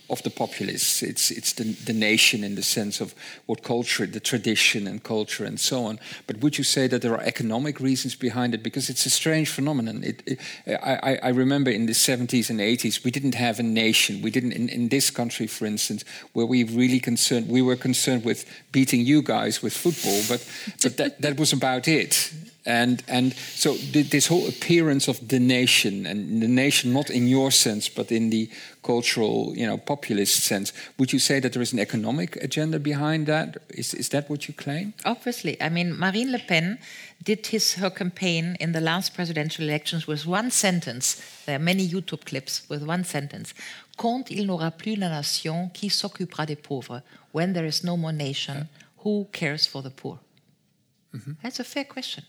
of 0.08 0.22
the 0.22 0.30
populists. 0.30 1.02
It's 1.02 1.30
it's 1.30 1.52
the, 1.52 1.64
the 1.64 1.92
nation 1.92 2.44
in 2.44 2.54
the 2.54 2.62
sense 2.62 3.00
of 3.00 3.14
what 3.46 3.62
culture, 3.62 4.06
the 4.06 4.20
tradition 4.20 4.86
and 4.86 5.02
culture 5.02 5.44
and 5.44 5.60
so 5.60 5.84
on. 5.84 5.98
But 6.26 6.38
would 6.38 6.58
you 6.58 6.64
say 6.64 6.86
that 6.88 7.02
there 7.02 7.14
are 7.14 7.22
economic 7.22 7.80
reasons 7.80 8.14
behind 8.14 8.54
it? 8.54 8.62
Because 8.62 8.88
it's 8.88 9.06
a 9.06 9.10
strange 9.10 9.50
phenomenon. 9.50 10.02
It, 10.04 10.22
it, 10.26 10.38
I, 10.82 11.18
I 11.22 11.28
remember 11.28 11.70
in 11.70 11.86
the 11.86 11.92
70s 11.92 12.50
and 12.50 12.60
80s 12.60 13.04
we 13.04 13.10
didn't 13.10 13.34
have 13.34 13.58
a 13.58 13.62
nation. 13.62 14.22
We 14.22 14.30
didn't 14.30 14.52
in, 14.52 14.68
in 14.68 14.88
this 14.88 15.10
country, 15.10 15.46
for 15.46 15.66
instance, 15.66 16.04
where 16.32 16.46
we 16.46 16.64
really 16.64 17.00
concerned. 17.00 17.48
We 17.48 17.62
were 17.62 17.76
concerned 17.76 18.24
with 18.24 18.44
beating 18.72 19.00
you 19.00 19.22
guys 19.22 19.62
with 19.62 19.76
football, 19.76 20.20
but 20.28 20.46
but 20.82 20.96
that 20.96 21.20
that 21.20 21.38
was 21.38 21.52
about 21.52 21.88
it 21.88 22.32
and 22.68 23.02
and 23.08 23.34
so 23.54 23.72
this 23.92 24.26
whole 24.26 24.46
appearance 24.46 25.08
of 25.08 25.26
the 25.28 25.40
nation 25.40 26.06
and 26.06 26.42
the 26.42 26.46
nation 26.46 26.92
not 26.92 27.08
in 27.10 27.26
your 27.26 27.50
sense 27.50 27.88
but 27.88 28.12
in 28.12 28.28
the 28.30 28.48
cultural 28.82 29.52
you 29.56 29.66
know 29.66 29.78
populist 29.78 30.44
sense 30.44 30.72
would 30.98 31.10
you 31.10 31.18
say 31.18 31.40
that 31.40 31.52
there 31.54 31.62
is 31.62 31.72
an 31.72 31.78
economic 31.78 32.36
agenda 32.36 32.78
behind 32.78 33.26
that? 33.26 33.56
Is 33.70 33.94
is 33.94 34.08
that 34.10 34.28
what 34.28 34.46
you 34.48 34.54
claim? 34.54 34.92
Obviously. 35.04 35.56
I 35.60 35.70
mean 35.70 35.98
marine 35.98 36.30
le 36.30 36.38
pen 36.38 36.78
did 37.24 37.46
his 37.46 37.74
her 37.74 37.90
campaign 37.90 38.56
in 38.60 38.72
the 38.72 38.80
last 38.80 39.14
presidential 39.14 39.64
elections 39.64 40.06
with 40.06 40.26
one 40.26 40.50
sentence. 40.50 41.16
There 41.46 41.56
are 41.56 41.64
many 41.64 41.88
youtube 41.88 42.24
clips 42.26 42.68
with 42.68 42.82
one 42.82 43.04
sentence. 43.04 43.54
Quand 43.96 44.30
il 44.30 44.46
n'aura 44.46 44.70
plus 44.70 44.96
la 44.96 45.08
nation 45.08 45.70
qui 45.72 45.88
s'occupera 45.88 46.46
des 46.46 46.56
pauvres? 46.56 47.02
When 47.32 47.54
there 47.54 47.66
is 47.66 47.82
no 47.82 47.96
more 47.96 48.12
nation 48.12 48.68
who 48.98 49.26
cares 49.32 49.66
for 49.66 49.82
the 49.82 49.90
poor? 49.90 50.18
Mm 51.12 51.20
-hmm. 51.20 51.36
that's 51.42 51.60
a 51.60 51.64
fair 51.64 51.86
question 51.86 52.24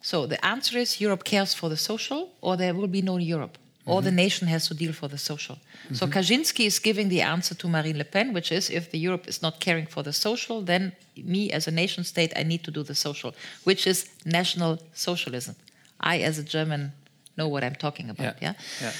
so 0.00 0.26
the 0.26 0.44
answer 0.44 0.78
is 0.78 1.00
Europe 1.00 1.24
cares 1.24 1.54
for 1.54 1.68
the 1.68 1.76
social, 1.76 2.30
or 2.40 2.56
there 2.56 2.74
will 2.74 2.88
be 2.88 3.02
no 3.02 3.18
Europe. 3.18 3.58
Mm-hmm. 3.80 3.90
Or 3.90 4.02
the 4.02 4.10
nation 4.10 4.48
has 4.48 4.68
to 4.68 4.74
deal 4.74 4.92
for 4.92 5.08
the 5.08 5.18
social. 5.18 5.56
Mm-hmm. 5.56 5.94
So 5.94 6.06
Kaczynski 6.06 6.66
is 6.66 6.78
giving 6.78 7.08
the 7.08 7.22
answer 7.22 7.54
to 7.54 7.68
Marine 7.68 7.98
Le 7.98 8.04
Pen, 8.04 8.32
which 8.34 8.52
is 8.52 8.70
if 8.70 8.90
the 8.90 8.98
Europe 8.98 9.26
is 9.26 9.40
not 9.40 9.58
caring 9.58 9.86
for 9.86 10.02
the 10.02 10.12
social, 10.12 10.62
then 10.62 10.92
me 11.16 11.50
as 11.50 11.66
a 11.66 11.70
nation 11.70 12.04
state, 12.04 12.32
I 12.36 12.42
need 12.42 12.62
to 12.64 12.70
do 12.70 12.82
the 12.82 12.94
social, 12.94 13.34
which 13.64 13.86
is 13.86 14.08
national 14.24 14.78
socialism. 14.92 15.56
I, 16.00 16.18
as 16.18 16.38
a 16.38 16.42
German, 16.44 16.92
know 17.36 17.48
what 17.48 17.64
I'm 17.64 17.74
talking 17.74 18.10
about. 18.10 18.36
Yeah. 18.42 18.52
yeah? 18.52 18.54
yeah. 18.82 18.92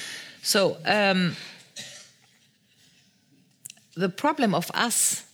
So 0.43 0.79
um, 0.87 1.37
the 3.95 4.09
problem 4.09 4.55
of 4.55 4.71
us, 4.75 5.25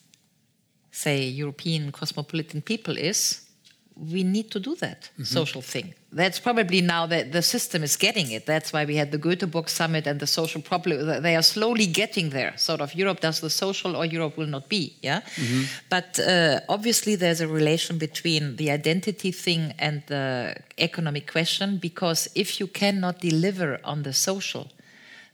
say 0.91 1.25
European 1.25 1.93
cosmopolitan 1.93 2.63
people, 2.63 2.97
is 2.97 3.46
we 3.97 4.23
need 4.23 4.51
to 4.51 4.61
do 4.61 4.75
that 4.77 5.11
mm 5.11 5.25
-hmm. 5.25 5.33
social 5.33 5.63
thing. 5.63 5.95
That's 6.17 6.41
probably 6.41 6.81
now 6.81 7.07
that 7.09 7.33
the 7.33 7.43
system 7.43 7.83
is 7.83 7.97
getting 7.97 8.31
it. 8.31 8.47
That's 8.47 8.71
why 8.71 8.85
we 8.87 8.97
had 8.97 9.11
the 9.11 9.19
Göteborg 9.19 9.69
summit 9.69 10.07
and 10.07 10.19
the 10.19 10.27
social 10.27 10.63
problem. 10.63 11.23
They 11.23 11.35
are 11.35 11.43
slowly 11.43 11.87
getting 11.87 12.31
there. 12.31 12.53
Sort 12.57 12.81
of 12.81 12.95
Europe 12.95 13.21
does 13.21 13.41
the 13.41 13.51
social, 13.51 13.97
or 13.97 14.07
Europe 14.07 14.37
will 14.37 14.49
not 14.49 14.69
be. 14.69 14.93
Yeah, 15.01 15.21
mm 15.37 15.45
-hmm. 15.47 15.65
but 15.89 16.19
uh, 16.19 16.75
obviously 16.77 17.17
there's 17.17 17.41
a 17.41 17.47
relation 17.47 17.99
between 17.99 18.57
the 18.57 18.71
identity 18.73 19.33
thing 19.33 19.73
and 19.79 20.03
the 20.07 20.55
economic 20.77 21.31
question 21.33 21.79
because 21.79 22.31
if 22.33 22.61
you 22.61 22.69
cannot 22.73 23.21
deliver 23.21 23.79
on 23.83 24.03
the 24.03 24.13
social, 24.13 24.67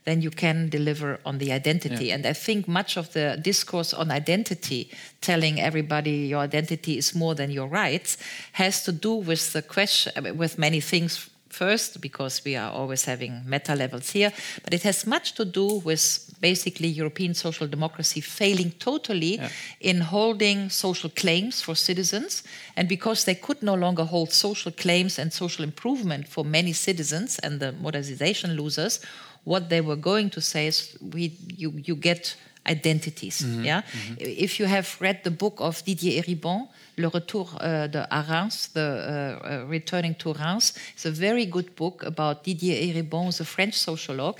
then 0.05 0.21
you 0.21 0.29
can 0.29 0.69
deliver 0.69 1.19
on 1.25 1.37
the 1.37 1.51
identity. 1.51 2.05
Yeah. 2.05 2.15
And 2.15 2.25
I 2.25 2.33
think 2.33 2.67
much 2.67 2.97
of 2.97 3.13
the 3.13 3.39
discourse 3.41 3.93
on 3.93 4.11
identity, 4.11 4.89
telling 5.21 5.59
everybody 5.59 6.27
your 6.27 6.41
identity 6.41 6.97
is 6.97 7.15
more 7.15 7.35
than 7.35 7.51
your 7.51 7.67
rights, 7.67 8.17
has 8.53 8.83
to 8.83 8.91
do 8.91 9.13
with 9.13 9.53
the 9.53 9.61
question, 9.61 10.37
with 10.37 10.57
many 10.57 10.81
things. 10.81 11.29
First, 11.49 12.01
because 12.01 12.41
we 12.43 12.55
are 12.55 12.71
always 12.71 13.05
having 13.05 13.43
meta 13.45 13.75
levels 13.75 14.09
here, 14.09 14.33
but 14.63 14.73
it 14.73 14.81
has 14.81 15.05
much 15.05 15.33
to 15.35 15.45
do 15.45 15.81
with 15.85 16.33
basically 16.41 16.87
European 16.87 17.35
social 17.35 17.67
democracy 17.67 18.21
failing 18.21 18.71
totally 18.79 19.35
yeah. 19.35 19.49
in 19.79 20.01
holding 20.01 20.71
social 20.71 21.11
claims 21.11 21.61
for 21.61 21.75
citizens. 21.75 22.41
And 22.75 22.89
because 22.89 23.25
they 23.25 23.35
could 23.35 23.61
no 23.61 23.75
longer 23.75 24.03
hold 24.03 24.31
social 24.31 24.71
claims 24.71 25.19
and 25.19 25.31
social 25.31 25.63
improvement 25.63 26.27
for 26.27 26.43
many 26.43 26.73
citizens 26.73 27.37
and 27.37 27.59
the 27.59 27.71
modernization 27.73 28.55
losers, 28.55 28.99
what 29.43 29.69
they 29.69 29.81
were 29.81 29.95
going 29.95 30.29
to 30.29 30.41
say 30.41 30.67
is 30.67 30.97
we 31.13 31.33
you 31.47 31.73
you 31.85 31.95
get 31.95 32.35
identities. 32.65 33.41
Mm-hmm. 33.41 33.65
Yeah, 33.65 33.81
mm-hmm. 33.81 34.15
if 34.19 34.59
you 34.59 34.65
have 34.65 34.97
read 34.99 35.23
the 35.23 35.31
book 35.31 35.55
of 35.59 35.83
Didier 35.83 36.21
Eribon, 36.21 36.67
Le 36.97 37.07
Retour 37.09 37.49
uh, 37.59 37.87
de 37.87 38.05
à 38.09 38.21
Reims, 38.27 38.69
the 38.73 38.79
uh, 38.79 39.47
uh, 39.47 39.65
Returning 39.67 40.15
to 40.15 40.33
Reims, 40.33 40.73
it's 40.93 41.05
a 41.05 41.11
very 41.11 41.45
good 41.45 41.75
book 41.75 42.03
about 42.03 42.43
Didier 42.43 42.75
Eribon, 42.75 43.35
the 43.37 43.45
French 43.45 43.73
sociologue 43.73 44.37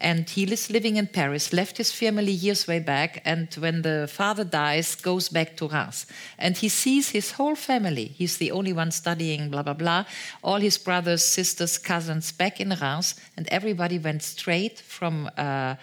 and 0.00 0.28
he 0.28 0.44
is 0.44 0.70
living 0.70 0.96
in 0.96 1.06
Paris, 1.06 1.52
left 1.52 1.76
his 1.78 1.92
family 1.92 2.32
years 2.32 2.66
way 2.66 2.80
back, 2.80 3.20
and 3.24 3.52
when 3.54 3.82
the 3.82 4.08
father 4.08 4.44
dies, 4.44 4.94
goes 4.94 5.28
back 5.28 5.56
to 5.56 5.68
Reims. 5.68 6.06
And 6.38 6.56
he 6.56 6.68
sees 6.68 7.10
his 7.10 7.32
whole 7.32 7.56
family. 7.56 8.06
He's 8.06 8.36
the 8.38 8.52
only 8.52 8.72
one 8.72 8.90
studying, 8.90 9.50
blah, 9.50 9.62
blah, 9.62 9.74
blah. 9.74 10.04
All 10.42 10.60
his 10.60 10.78
brothers, 10.78 11.24
sisters, 11.24 11.78
cousins 11.78 12.32
back 12.32 12.60
in 12.60 12.70
Reims, 12.70 13.14
and 13.36 13.48
everybody 13.48 13.98
went 13.98 14.22
straight 14.22 14.80
from 14.80 15.30
uh, 15.36 15.74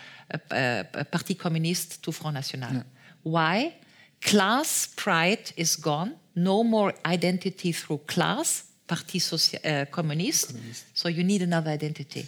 Parti 1.11 1.35
Communiste 1.35 2.01
to 2.01 2.11
Front 2.11 2.35
National. 2.35 2.73
Yeah. 2.73 2.83
Why? 3.23 3.75
Class 4.21 4.87
pride 4.95 5.51
is 5.55 5.75
gone. 5.75 6.15
No 6.35 6.63
more 6.63 6.93
identity 7.05 7.71
through 7.71 7.99
class, 8.07 8.63
Parti 8.87 9.19
uh, 9.19 9.85
Communiste. 9.91 10.47
Communist. 10.47 10.85
So 10.93 11.09
you 11.09 11.23
need 11.23 11.41
another 11.41 11.71
identity. 11.71 12.25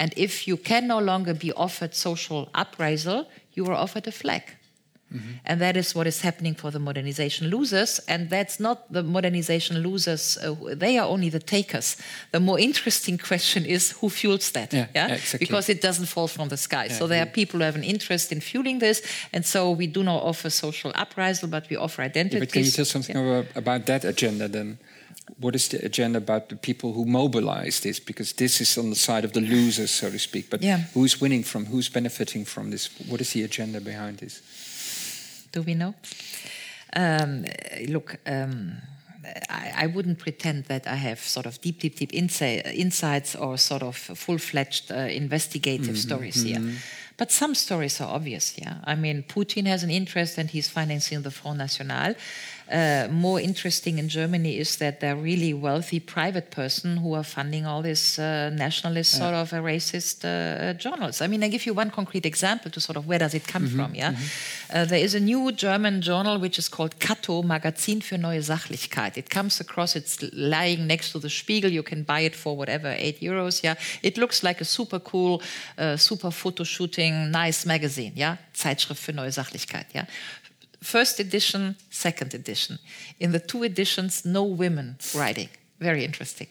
And 0.00 0.14
if 0.16 0.48
you 0.48 0.56
can 0.56 0.86
no 0.86 0.98
longer 0.98 1.34
be 1.34 1.52
offered 1.52 1.94
social 1.94 2.48
uprisal, 2.54 3.28
you 3.52 3.66
are 3.66 3.74
offered 3.74 4.08
a 4.08 4.12
flag. 4.12 4.42
Mm-hmm. 5.12 5.30
And 5.44 5.60
that 5.60 5.76
is 5.76 5.94
what 5.94 6.06
is 6.06 6.20
happening 6.22 6.54
for 6.54 6.70
the 6.70 6.78
modernization 6.78 7.48
losers. 7.48 8.00
And 8.08 8.30
that's 8.30 8.58
not 8.60 8.90
the 8.90 9.02
modernization 9.02 9.82
losers, 9.82 10.38
uh, 10.38 10.54
they 10.72 10.96
are 10.98 11.06
only 11.06 11.28
the 11.28 11.40
takers. 11.40 11.96
The 12.30 12.40
more 12.40 12.58
interesting 12.58 13.18
question 13.28 13.66
is 13.66 13.90
who 13.90 14.08
fuels 14.08 14.52
that? 14.52 14.72
Yeah, 14.72 14.86
yeah? 14.94 15.08
yeah 15.08 15.14
exactly. 15.14 15.46
Because 15.46 15.68
it 15.68 15.82
doesn't 15.82 16.06
fall 16.06 16.28
from 16.28 16.48
the 16.48 16.56
sky. 16.56 16.86
Yeah, 16.86 16.94
so 16.94 17.06
there 17.06 17.22
are 17.22 17.26
people 17.26 17.58
who 17.58 17.64
have 17.64 17.76
an 17.76 17.84
interest 17.84 18.32
in 18.32 18.40
fueling 18.40 18.78
this. 18.78 19.02
And 19.32 19.44
so 19.44 19.70
we 19.72 19.86
do 19.86 20.02
not 20.02 20.22
offer 20.22 20.48
social 20.48 20.92
uprisal, 20.94 21.48
but 21.48 21.68
we 21.68 21.76
offer 21.76 22.02
identity. 22.02 22.38
but 22.38 22.52
can 22.52 22.64
you 22.64 22.70
tell 22.70 22.86
something 22.86 23.16
about 23.54 23.86
that 23.86 24.04
agenda 24.04 24.48
then? 24.48 24.78
What 25.38 25.54
is 25.54 25.68
the 25.68 25.84
agenda 25.84 26.18
about 26.18 26.48
the 26.48 26.56
people 26.56 26.92
who 26.92 27.04
mobilize 27.04 27.80
this? 27.80 28.00
Because 28.00 28.32
this 28.34 28.60
is 28.60 28.78
on 28.78 28.90
the 28.90 28.96
side 28.96 29.24
of 29.24 29.32
the 29.32 29.40
losers, 29.40 29.90
so 29.90 30.10
to 30.10 30.18
speak. 30.18 30.50
But 30.50 30.62
yeah. 30.62 30.78
who's 30.94 31.20
winning 31.20 31.44
from? 31.44 31.66
Who's 31.66 31.88
benefiting 31.88 32.44
from 32.44 32.70
this? 32.70 32.90
What 33.08 33.20
is 33.20 33.32
the 33.32 33.44
agenda 33.44 33.80
behind 33.80 34.18
this? 34.18 34.42
Do 35.52 35.62
we 35.62 35.74
know? 35.74 35.94
Um, 36.96 37.44
look. 37.88 38.16
Um, 38.26 38.72
I, 39.50 39.72
I, 39.84 39.86
wouldn't 39.86 40.18
pretend 40.18 40.64
that 40.64 40.86
I 40.86 40.94
have 40.94 41.20
sort 41.20 41.46
of 41.46 41.60
deep, 41.60 41.80
deep, 41.80 41.96
deep 41.96 42.12
insight, 42.14 42.66
insights 42.66 43.36
or 43.36 43.58
sort 43.58 43.82
of 43.82 43.96
full-fledged 43.96 44.90
uh, 44.90 45.14
investigative 45.14 45.88
mm 45.88 45.94
-hmm, 45.94 46.08
stories 46.08 46.36
mm 46.36 46.42
-hmm. 46.42 46.48
here. 46.48 46.60
Mm-hmm. 46.60 46.76
But 47.20 47.30
some 47.30 47.54
stories 47.54 48.00
are 48.00 48.08
obvious, 48.14 48.54
yeah. 48.56 48.76
I 48.84 48.94
mean, 48.94 49.22
Putin 49.22 49.66
has 49.66 49.82
an 49.82 49.90
interest 49.90 50.38
and 50.38 50.48
he's 50.48 50.70
financing 50.70 51.20
the 51.22 51.30
Front 51.30 51.58
National. 51.58 52.14
Uh, 52.70 53.08
more 53.10 53.40
interesting 53.40 53.98
in 53.98 54.08
Germany 54.08 54.56
is 54.56 54.76
that 54.76 55.00
they're 55.00 55.16
really 55.16 55.52
wealthy 55.52 55.98
private 55.98 56.52
person 56.52 56.98
who 56.98 57.14
are 57.14 57.24
funding 57.24 57.66
all 57.66 57.82
these 57.82 58.16
uh, 58.18 58.48
nationalist 58.50 59.10
sort 59.18 59.34
of 59.34 59.52
uh, 59.52 59.56
racist 59.56 60.24
uh, 60.24 60.72
journals. 60.74 61.20
I 61.20 61.26
mean, 61.26 61.42
I 61.42 61.48
give 61.48 61.66
you 61.66 61.74
one 61.74 61.90
concrete 61.90 62.24
example 62.24 62.70
to 62.70 62.80
sort 62.80 62.96
of 62.96 63.08
where 63.08 63.18
does 63.18 63.34
it 63.34 63.44
come 63.46 63.64
mm 63.64 63.72
-hmm, 63.72 63.76
from. 63.76 63.94
Yeah, 63.94 64.10
mm 64.10 64.16
-hmm. 64.16 64.86
there 64.86 65.02
is 65.02 65.14
a 65.14 65.18
new 65.18 65.52
German 65.56 66.00
journal 66.00 66.38
which 66.38 66.58
is 66.58 66.68
called 66.68 66.94
Cato 66.98 67.42
Magazin 67.42 68.02
für 68.02 68.18
neue 68.18 68.42
Sachlichkeit. 68.42 69.16
It 69.16 69.28
comes 69.30 69.60
across. 69.60 69.94
It's 69.94 70.16
lying 70.32 70.86
next 70.86 71.10
to 71.12 71.18
the 71.18 71.28
Spiegel. 71.28 71.70
You 71.70 71.82
can 71.82 72.04
buy 72.04 72.24
it 72.24 72.36
for 72.36 72.56
whatever 72.56 72.94
eight 72.98 73.20
euros. 73.20 73.60
Yeah, 73.60 73.76
it 74.00 74.16
looks 74.16 74.42
like 74.42 74.60
a 74.60 74.64
super 74.64 75.00
cool, 75.00 75.42
uh, 75.78 75.96
super 75.96 76.30
photo 76.30 76.64
shooting, 76.64 77.30
nice 77.30 77.66
magazine. 77.66 78.12
Yeah, 78.14 78.36
Zeitschrift 78.52 79.02
für 79.02 79.12
neue 79.12 79.32
Sachlichkeit. 79.32 79.86
Yeah, 79.92 80.06
first 80.82 81.20
edition, 81.20 81.76
second 81.90 82.34
edition. 82.34 82.78
In 83.18 83.32
the 83.32 83.40
two 83.40 83.62
editions, 83.62 84.24
no 84.24 84.44
women 84.44 84.96
writing. 85.14 85.48
Very 85.78 86.04
interesting. 86.04 86.46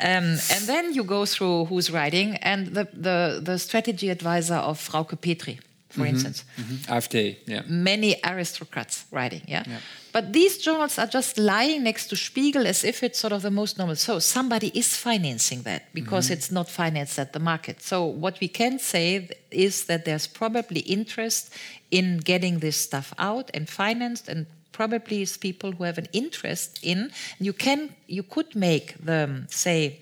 Um, 0.00 0.38
and 0.50 0.66
then 0.66 0.94
you 0.94 1.04
go 1.04 1.26
through 1.26 1.66
who's 1.66 1.90
writing, 1.90 2.36
and 2.36 2.68
the, 2.68 2.88
the, 2.92 3.40
the 3.42 3.58
strategy 3.58 4.08
advisor 4.08 4.54
of 4.54 4.78
Frauke 4.78 5.16
Petry, 5.16 5.58
for 5.90 6.00
mm 6.00 6.06
-hmm. 6.06 6.08
instance. 6.08 6.44
Mm 6.56 6.64
-hmm. 6.64 6.96
AfD, 6.96 7.14
yeah. 7.46 7.66
Many 7.66 8.16
aristocrats 8.22 9.04
writing, 9.10 9.42
yeah? 9.46 9.66
yeah? 9.66 9.80
But 10.14 10.32
these 10.32 10.58
journals 10.58 10.96
are 10.96 11.08
just 11.08 11.38
lying 11.38 11.82
next 11.82 12.06
to 12.10 12.16
Spiegel 12.16 12.68
as 12.68 12.84
if 12.84 13.02
it's 13.02 13.18
sort 13.18 13.32
of 13.32 13.42
the 13.42 13.50
most 13.50 13.78
normal. 13.78 13.96
So 13.96 14.20
somebody 14.20 14.68
is 14.68 14.96
financing 14.96 15.62
that 15.64 15.92
because 15.92 16.26
mm 16.26 16.30
-hmm. 16.30 16.38
it's 16.38 16.50
not 16.50 16.70
financed 16.70 17.18
at 17.18 17.32
the 17.32 17.40
market. 17.40 17.82
So 17.82 17.96
what 18.20 18.38
we 18.40 18.48
can 18.48 18.78
say 18.78 19.28
is 19.50 19.84
that 19.84 20.04
there's 20.04 20.28
probably 20.28 20.80
interest 20.80 21.52
in 21.90 22.20
getting 22.24 22.60
this 22.60 22.76
stuff 22.82 23.12
out 23.16 23.50
and 23.56 23.68
financed 23.68 24.28
and 24.28 24.46
probably 24.70 25.20
is 25.20 25.36
people 25.36 25.70
who 25.72 25.84
have 25.84 26.00
an 26.00 26.08
interest 26.12 26.78
in 26.80 27.10
you 27.38 27.52
can 27.52 27.90
you 28.06 28.24
could 28.28 28.54
make 28.54 28.94
the 29.04 29.28
say 29.48 29.98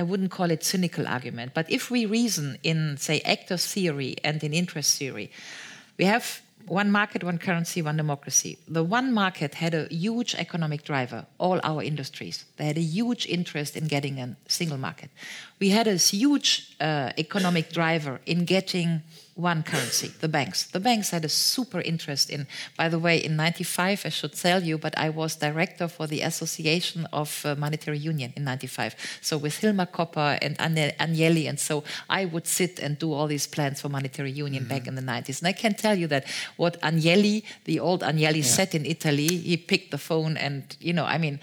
I 0.00 0.02
wouldn't 0.02 0.30
call 0.30 0.50
it 0.50 0.64
cynical 0.64 1.06
argument, 1.06 1.52
but 1.54 1.66
if 1.68 1.90
we 1.90 2.06
reason 2.06 2.58
in, 2.62 2.96
say, 2.96 3.20
actor 3.20 3.58
theory 3.58 4.14
and 4.24 4.42
in 4.42 4.52
interest 4.52 4.98
theory, 4.98 5.28
we 5.98 6.06
have 6.06 6.24
one 6.70 6.90
market, 6.90 7.24
one 7.24 7.38
currency, 7.38 7.82
one 7.82 7.96
democracy. 7.96 8.56
The 8.68 8.84
one 8.84 9.12
market 9.12 9.54
had 9.54 9.74
a 9.74 9.88
huge 9.90 10.36
economic 10.36 10.84
driver, 10.84 11.26
all 11.38 11.58
our 11.64 11.82
industries. 11.82 12.44
They 12.58 12.66
had 12.66 12.78
a 12.78 12.88
huge 12.98 13.26
interest 13.26 13.76
in 13.76 13.88
getting 13.88 14.20
a 14.20 14.36
single 14.46 14.78
market. 14.78 15.10
We 15.58 15.70
had 15.70 15.88
a 15.88 15.96
huge 15.96 16.76
uh, 16.80 17.10
economic 17.18 17.72
driver 17.72 18.20
in 18.24 18.44
getting 18.44 19.02
one 19.40 19.62
currency, 19.62 20.12
the 20.20 20.28
banks. 20.28 20.64
The 20.64 20.80
banks 20.80 21.10
had 21.10 21.24
a 21.24 21.28
super 21.28 21.80
interest 21.80 22.30
in, 22.30 22.46
by 22.76 22.88
the 22.88 22.98
way, 22.98 23.18
in 23.18 23.36
95, 23.36 24.02
I 24.04 24.08
should 24.08 24.34
tell 24.34 24.62
you, 24.62 24.78
but 24.78 24.96
I 24.98 25.08
was 25.08 25.36
director 25.36 25.88
for 25.88 26.06
the 26.06 26.20
Association 26.22 27.06
of 27.12 27.44
uh, 27.44 27.54
Monetary 27.54 27.98
Union 27.98 28.32
in 28.36 28.44
95. 28.44 28.94
So 29.20 29.38
with 29.38 29.60
Hilmar 29.60 29.90
Kopper 29.90 30.38
and 30.42 30.56
Agnelli, 30.58 31.48
and 31.48 31.58
so 31.58 31.84
I 32.08 32.24
would 32.24 32.46
sit 32.46 32.78
and 32.78 32.98
do 32.98 33.12
all 33.12 33.26
these 33.26 33.46
plans 33.46 33.80
for 33.80 33.88
monetary 33.88 34.32
union 34.32 34.64
mm-hmm. 34.64 34.72
back 34.72 34.86
in 34.86 34.94
the 34.94 35.02
90s. 35.02 35.40
And 35.40 35.48
I 35.48 35.52
can 35.52 35.74
tell 35.74 35.96
you 35.96 36.06
that 36.08 36.26
what 36.56 36.80
Agnelli, 36.82 37.44
the 37.64 37.80
old 37.80 38.02
Agnelli, 38.02 38.36
yeah. 38.36 38.42
said 38.42 38.74
in 38.74 38.86
Italy, 38.86 39.28
he 39.28 39.56
picked 39.56 39.90
the 39.90 39.98
phone 39.98 40.36
and, 40.36 40.76
you 40.80 40.92
know, 40.92 41.04
I 41.04 41.18
mean, 41.18 41.40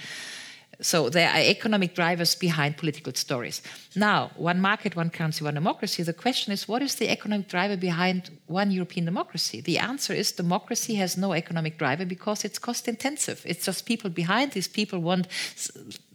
so 0.79 1.09
there 1.09 1.29
are 1.29 1.39
economic 1.39 1.95
drivers 1.95 2.35
behind 2.35 2.77
political 2.77 3.13
stories. 3.15 3.61
Now, 3.95 4.31
one 4.35 4.61
market, 4.61 4.95
one 4.95 5.09
currency, 5.09 5.43
one 5.43 5.55
democracy. 5.55 6.03
The 6.03 6.13
question 6.13 6.53
is, 6.53 6.67
what 6.67 6.83
is 6.83 6.95
the 6.95 7.09
economic 7.09 7.47
driver 7.47 7.75
behind 7.75 8.29
one 8.45 8.69
European 8.69 9.05
democracy? 9.05 9.59
The 9.59 9.79
answer 9.79 10.13
is 10.13 10.31
democracy 10.31 10.95
has 10.95 11.17
no 11.17 11.33
economic 11.33 11.79
driver 11.79 12.05
because 12.05 12.45
it's 12.45 12.59
cost 12.59 12.87
intensive. 12.87 13.41
It's 13.45 13.65
just 13.65 13.87
people 13.87 14.11
behind. 14.11 14.51
These 14.51 14.67
people 14.67 14.99
want 14.99 15.27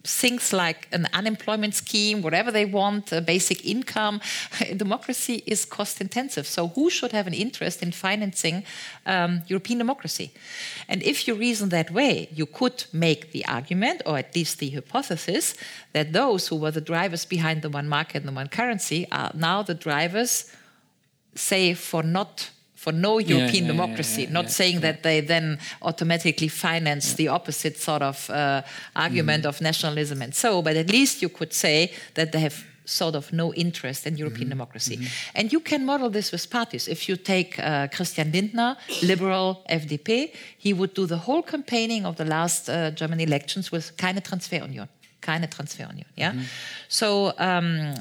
things 0.04 0.52
like 0.52 0.88
an 0.92 1.06
unemployment 1.12 1.74
scheme, 1.74 2.22
whatever 2.22 2.50
they 2.50 2.64
want, 2.64 3.12
a 3.12 3.20
basic 3.20 3.64
income. 3.64 4.20
democracy 4.76 5.42
is 5.46 5.64
cost 5.64 6.00
intensive. 6.00 6.46
So, 6.46 6.68
who 6.68 6.90
should 6.90 7.12
have 7.12 7.26
an 7.26 7.34
interest 7.34 7.82
in 7.82 7.92
financing 7.92 8.64
um, 9.06 9.42
European 9.46 9.78
democracy? 9.78 10.32
And 10.88 11.02
if 11.02 11.28
you 11.28 11.34
reason 11.34 11.68
that 11.68 11.90
way, 11.90 12.28
you 12.32 12.46
could 12.46 12.84
make 12.92 13.32
the 13.32 13.44
argument, 13.46 14.02
or 14.04 14.18
at 14.18 14.34
least 14.34 14.58
the 14.58 14.70
hypothesis, 14.70 15.54
that 15.92 16.12
those 16.12 16.48
who 16.48 16.56
were 16.56 16.72
the 16.72 16.80
drivers 16.80 17.24
behind 17.24 17.62
the 17.62 17.70
one 17.70 17.88
market 17.88 18.18
and 18.18 18.28
the 18.28 18.32
one 18.32 18.48
currency 18.48 19.06
are 19.12 19.30
now 19.34 19.62
the 19.62 19.74
drivers, 19.74 20.52
say, 21.34 21.74
for 21.74 22.02
not 22.02 22.50
for 22.82 22.92
no 22.92 23.20
European 23.20 23.64
yeah, 23.64 23.72
democracy. 23.72 24.22
Yeah, 24.22 24.32
Not 24.32 24.50
saying 24.50 24.80
that 24.80 25.04
they 25.04 25.20
then 25.20 25.58
automatically 25.82 26.48
finance 26.48 27.14
the 27.14 27.28
opposite 27.28 27.78
sort 27.78 28.02
of 28.02 28.28
uh, 28.28 28.62
argument 28.96 29.44
mm. 29.44 29.48
of 29.50 29.60
nationalism 29.60 30.20
and 30.20 30.34
so, 30.34 30.62
but 30.62 30.76
at 30.76 30.90
least 30.90 31.22
you 31.22 31.28
could 31.28 31.52
say 31.52 31.92
that 32.14 32.32
they 32.32 32.40
have 32.40 32.64
sort 32.84 33.14
of 33.14 33.32
no 33.32 33.54
interest 33.54 34.06
in 34.06 34.16
European 34.16 34.46
mm 34.46 34.52
-hmm. 34.52 34.58
democracy. 34.58 34.96
Mm 34.96 35.02
-hmm. 35.02 35.38
And 35.38 35.52
you 35.52 35.62
can 35.62 35.84
model 35.84 36.10
this 36.10 36.30
with 36.30 36.48
parties. 36.48 36.86
If 36.86 37.00
you 37.08 37.16
take 37.22 37.50
uh, 37.58 37.88
Christian 37.96 38.30
Lindner, 38.30 38.76
liberal 39.00 39.46
FDP, 39.80 40.08
he 40.64 40.70
would 40.78 40.92
do 40.94 41.06
the 41.06 41.20
whole 41.26 41.42
campaigning 41.54 42.06
of 42.06 42.14
the 42.16 42.24
last 42.24 42.68
uh, 42.68 42.74
German 42.94 43.20
elections 43.20 43.70
with 43.70 43.92
keine 43.96 44.20
Transferunion 44.28 44.88
keine 45.22 45.48
Transferunion. 45.48 46.06
Yeah. 46.14 46.34
Mm 46.34 46.40
-hmm. 46.40 46.46
So, 46.88 47.32
um, 47.38 47.94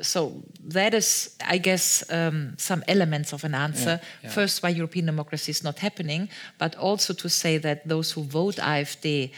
so 0.00 0.42
that 0.72 0.94
is, 0.94 1.36
I 1.54 1.60
guess, 1.60 2.04
um, 2.10 2.54
some 2.56 2.82
elements 2.86 3.32
of 3.32 3.44
an 3.44 3.54
answer. 3.54 3.98
Yeah, 3.98 4.00
yeah. 4.22 4.32
First, 4.32 4.62
why 4.62 4.70
European 4.70 5.06
democracy 5.06 5.50
is 5.50 5.62
not 5.62 5.78
happening, 5.78 6.30
but 6.58 6.76
also 6.76 7.14
to 7.14 7.28
say 7.28 7.60
that 7.60 7.78
those 7.88 8.14
who 8.14 8.26
vote 8.28 8.60
AfD 8.62 9.30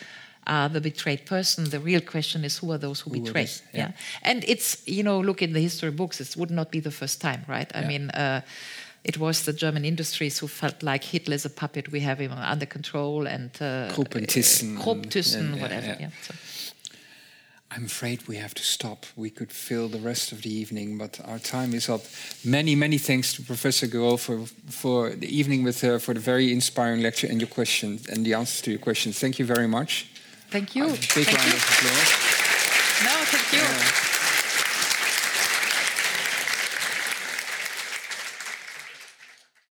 are 0.46 0.68
the 0.68 0.80
betrayed 0.80 1.24
person. 1.24 1.70
The 1.70 1.80
real 1.80 2.00
question 2.00 2.44
is 2.44 2.58
who 2.58 2.72
are 2.72 2.78
those 2.78 3.00
who, 3.04 3.10
who 3.10 3.20
betray? 3.20 3.48
Yeah. 3.72 3.78
yeah. 3.80 3.90
And 4.22 4.44
it's, 4.44 4.78
you 4.86 5.02
know, 5.02 5.20
look 5.20 5.42
in 5.42 5.52
the 5.52 5.60
history 5.60 5.90
books, 5.90 6.20
it 6.20 6.36
would 6.36 6.50
not 6.50 6.70
be 6.70 6.80
the 6.80 6.90
first 6.90 7.20
time, 7.20 7.44
right? 7.46 7.70
I 7.74 7.84
mean, 7.86 8.10
uh, 8.10 8.40
it 9.04 9.16
was 9.18 9.44
the 9.44 9.52
German 9.52 9.84
industries 9.84 10.38
who 10.38 10.48
felt 10.48 10.82
like 10.82 11.04
Hitler's 11.04 11.44
a 11.44 11.50
puppet, 11.50 11.90
we 11.92 12.00
have 12.00 12.18
him 12.18 12.32
under 12.32 12.66
control, 12.66 13.26
and 13.26 13.50
uh, 13.60 13.88
Thyssen, 13.92 14.80
Krupp, 14.82 15.06
Thyssen, 15.06 15.60
whatever. 15.60 15.96
Yeah, 16.00 16.10
so. 16.22 16.34
I'm 17.70 17.84
afraid 17.84 18.26
we 18.26 18.36
have 18.36 18.54
to 18.54 18.62
stop. 18.62 19.04
We 19.14 19.28
could 19.28 19.52
fill 19.52 19.88
the 19.88 19.98
rest 19.98 20.32
of 20.32 20.40
the 20.42 20.50
evening, 20.50 20.96
but 20.96 21.20
our 21.24 21.38
time 21.38 21.74
is 21.74 21.88
up. 21.88 22.00
Many, 22.44 22.74
many 22.74 22.96
thanks 22.96 23.34
to 23.34 23.42
Professor 23.42 23.86
Guérot 23.86 24.18
for, 24.18 24.46
for 24.70 25.10
the 25.10 25.28
evening 25.28 25.64
with 25.64 25.82
her, 25.82 25.98
for 25.98 26.14
the 26.14 26.20
very 26.20 26.50
inspiring 26.50 27.02
lecture 27.02 27.26
and 27.26 27.40
your 27.40 27.48
questions 27.48 28.06
and 28.08 28.24
the 28.24 28.32
answers 28.32 28.62
to 28.62 28.70
your 28.70 28.80
questions. 28.80 29.18
Thank 29.18 29.38
you 29.38 29.44
very 29.44 29.68
much. 29.68 30.06
Thank 30.50 30.74
you. 30.74 30.84
A 30.84 30.92
big 30.92 30.98
thank 30.98 31.36
round 31.36 31.50
you. 31.50 31.56
of 31.56 31.62
applause. 31.62 32.38
No, 33.04 33.24
thank 33.26 33.52
you. 33.52 33.58
Yeah. 33.58 34.07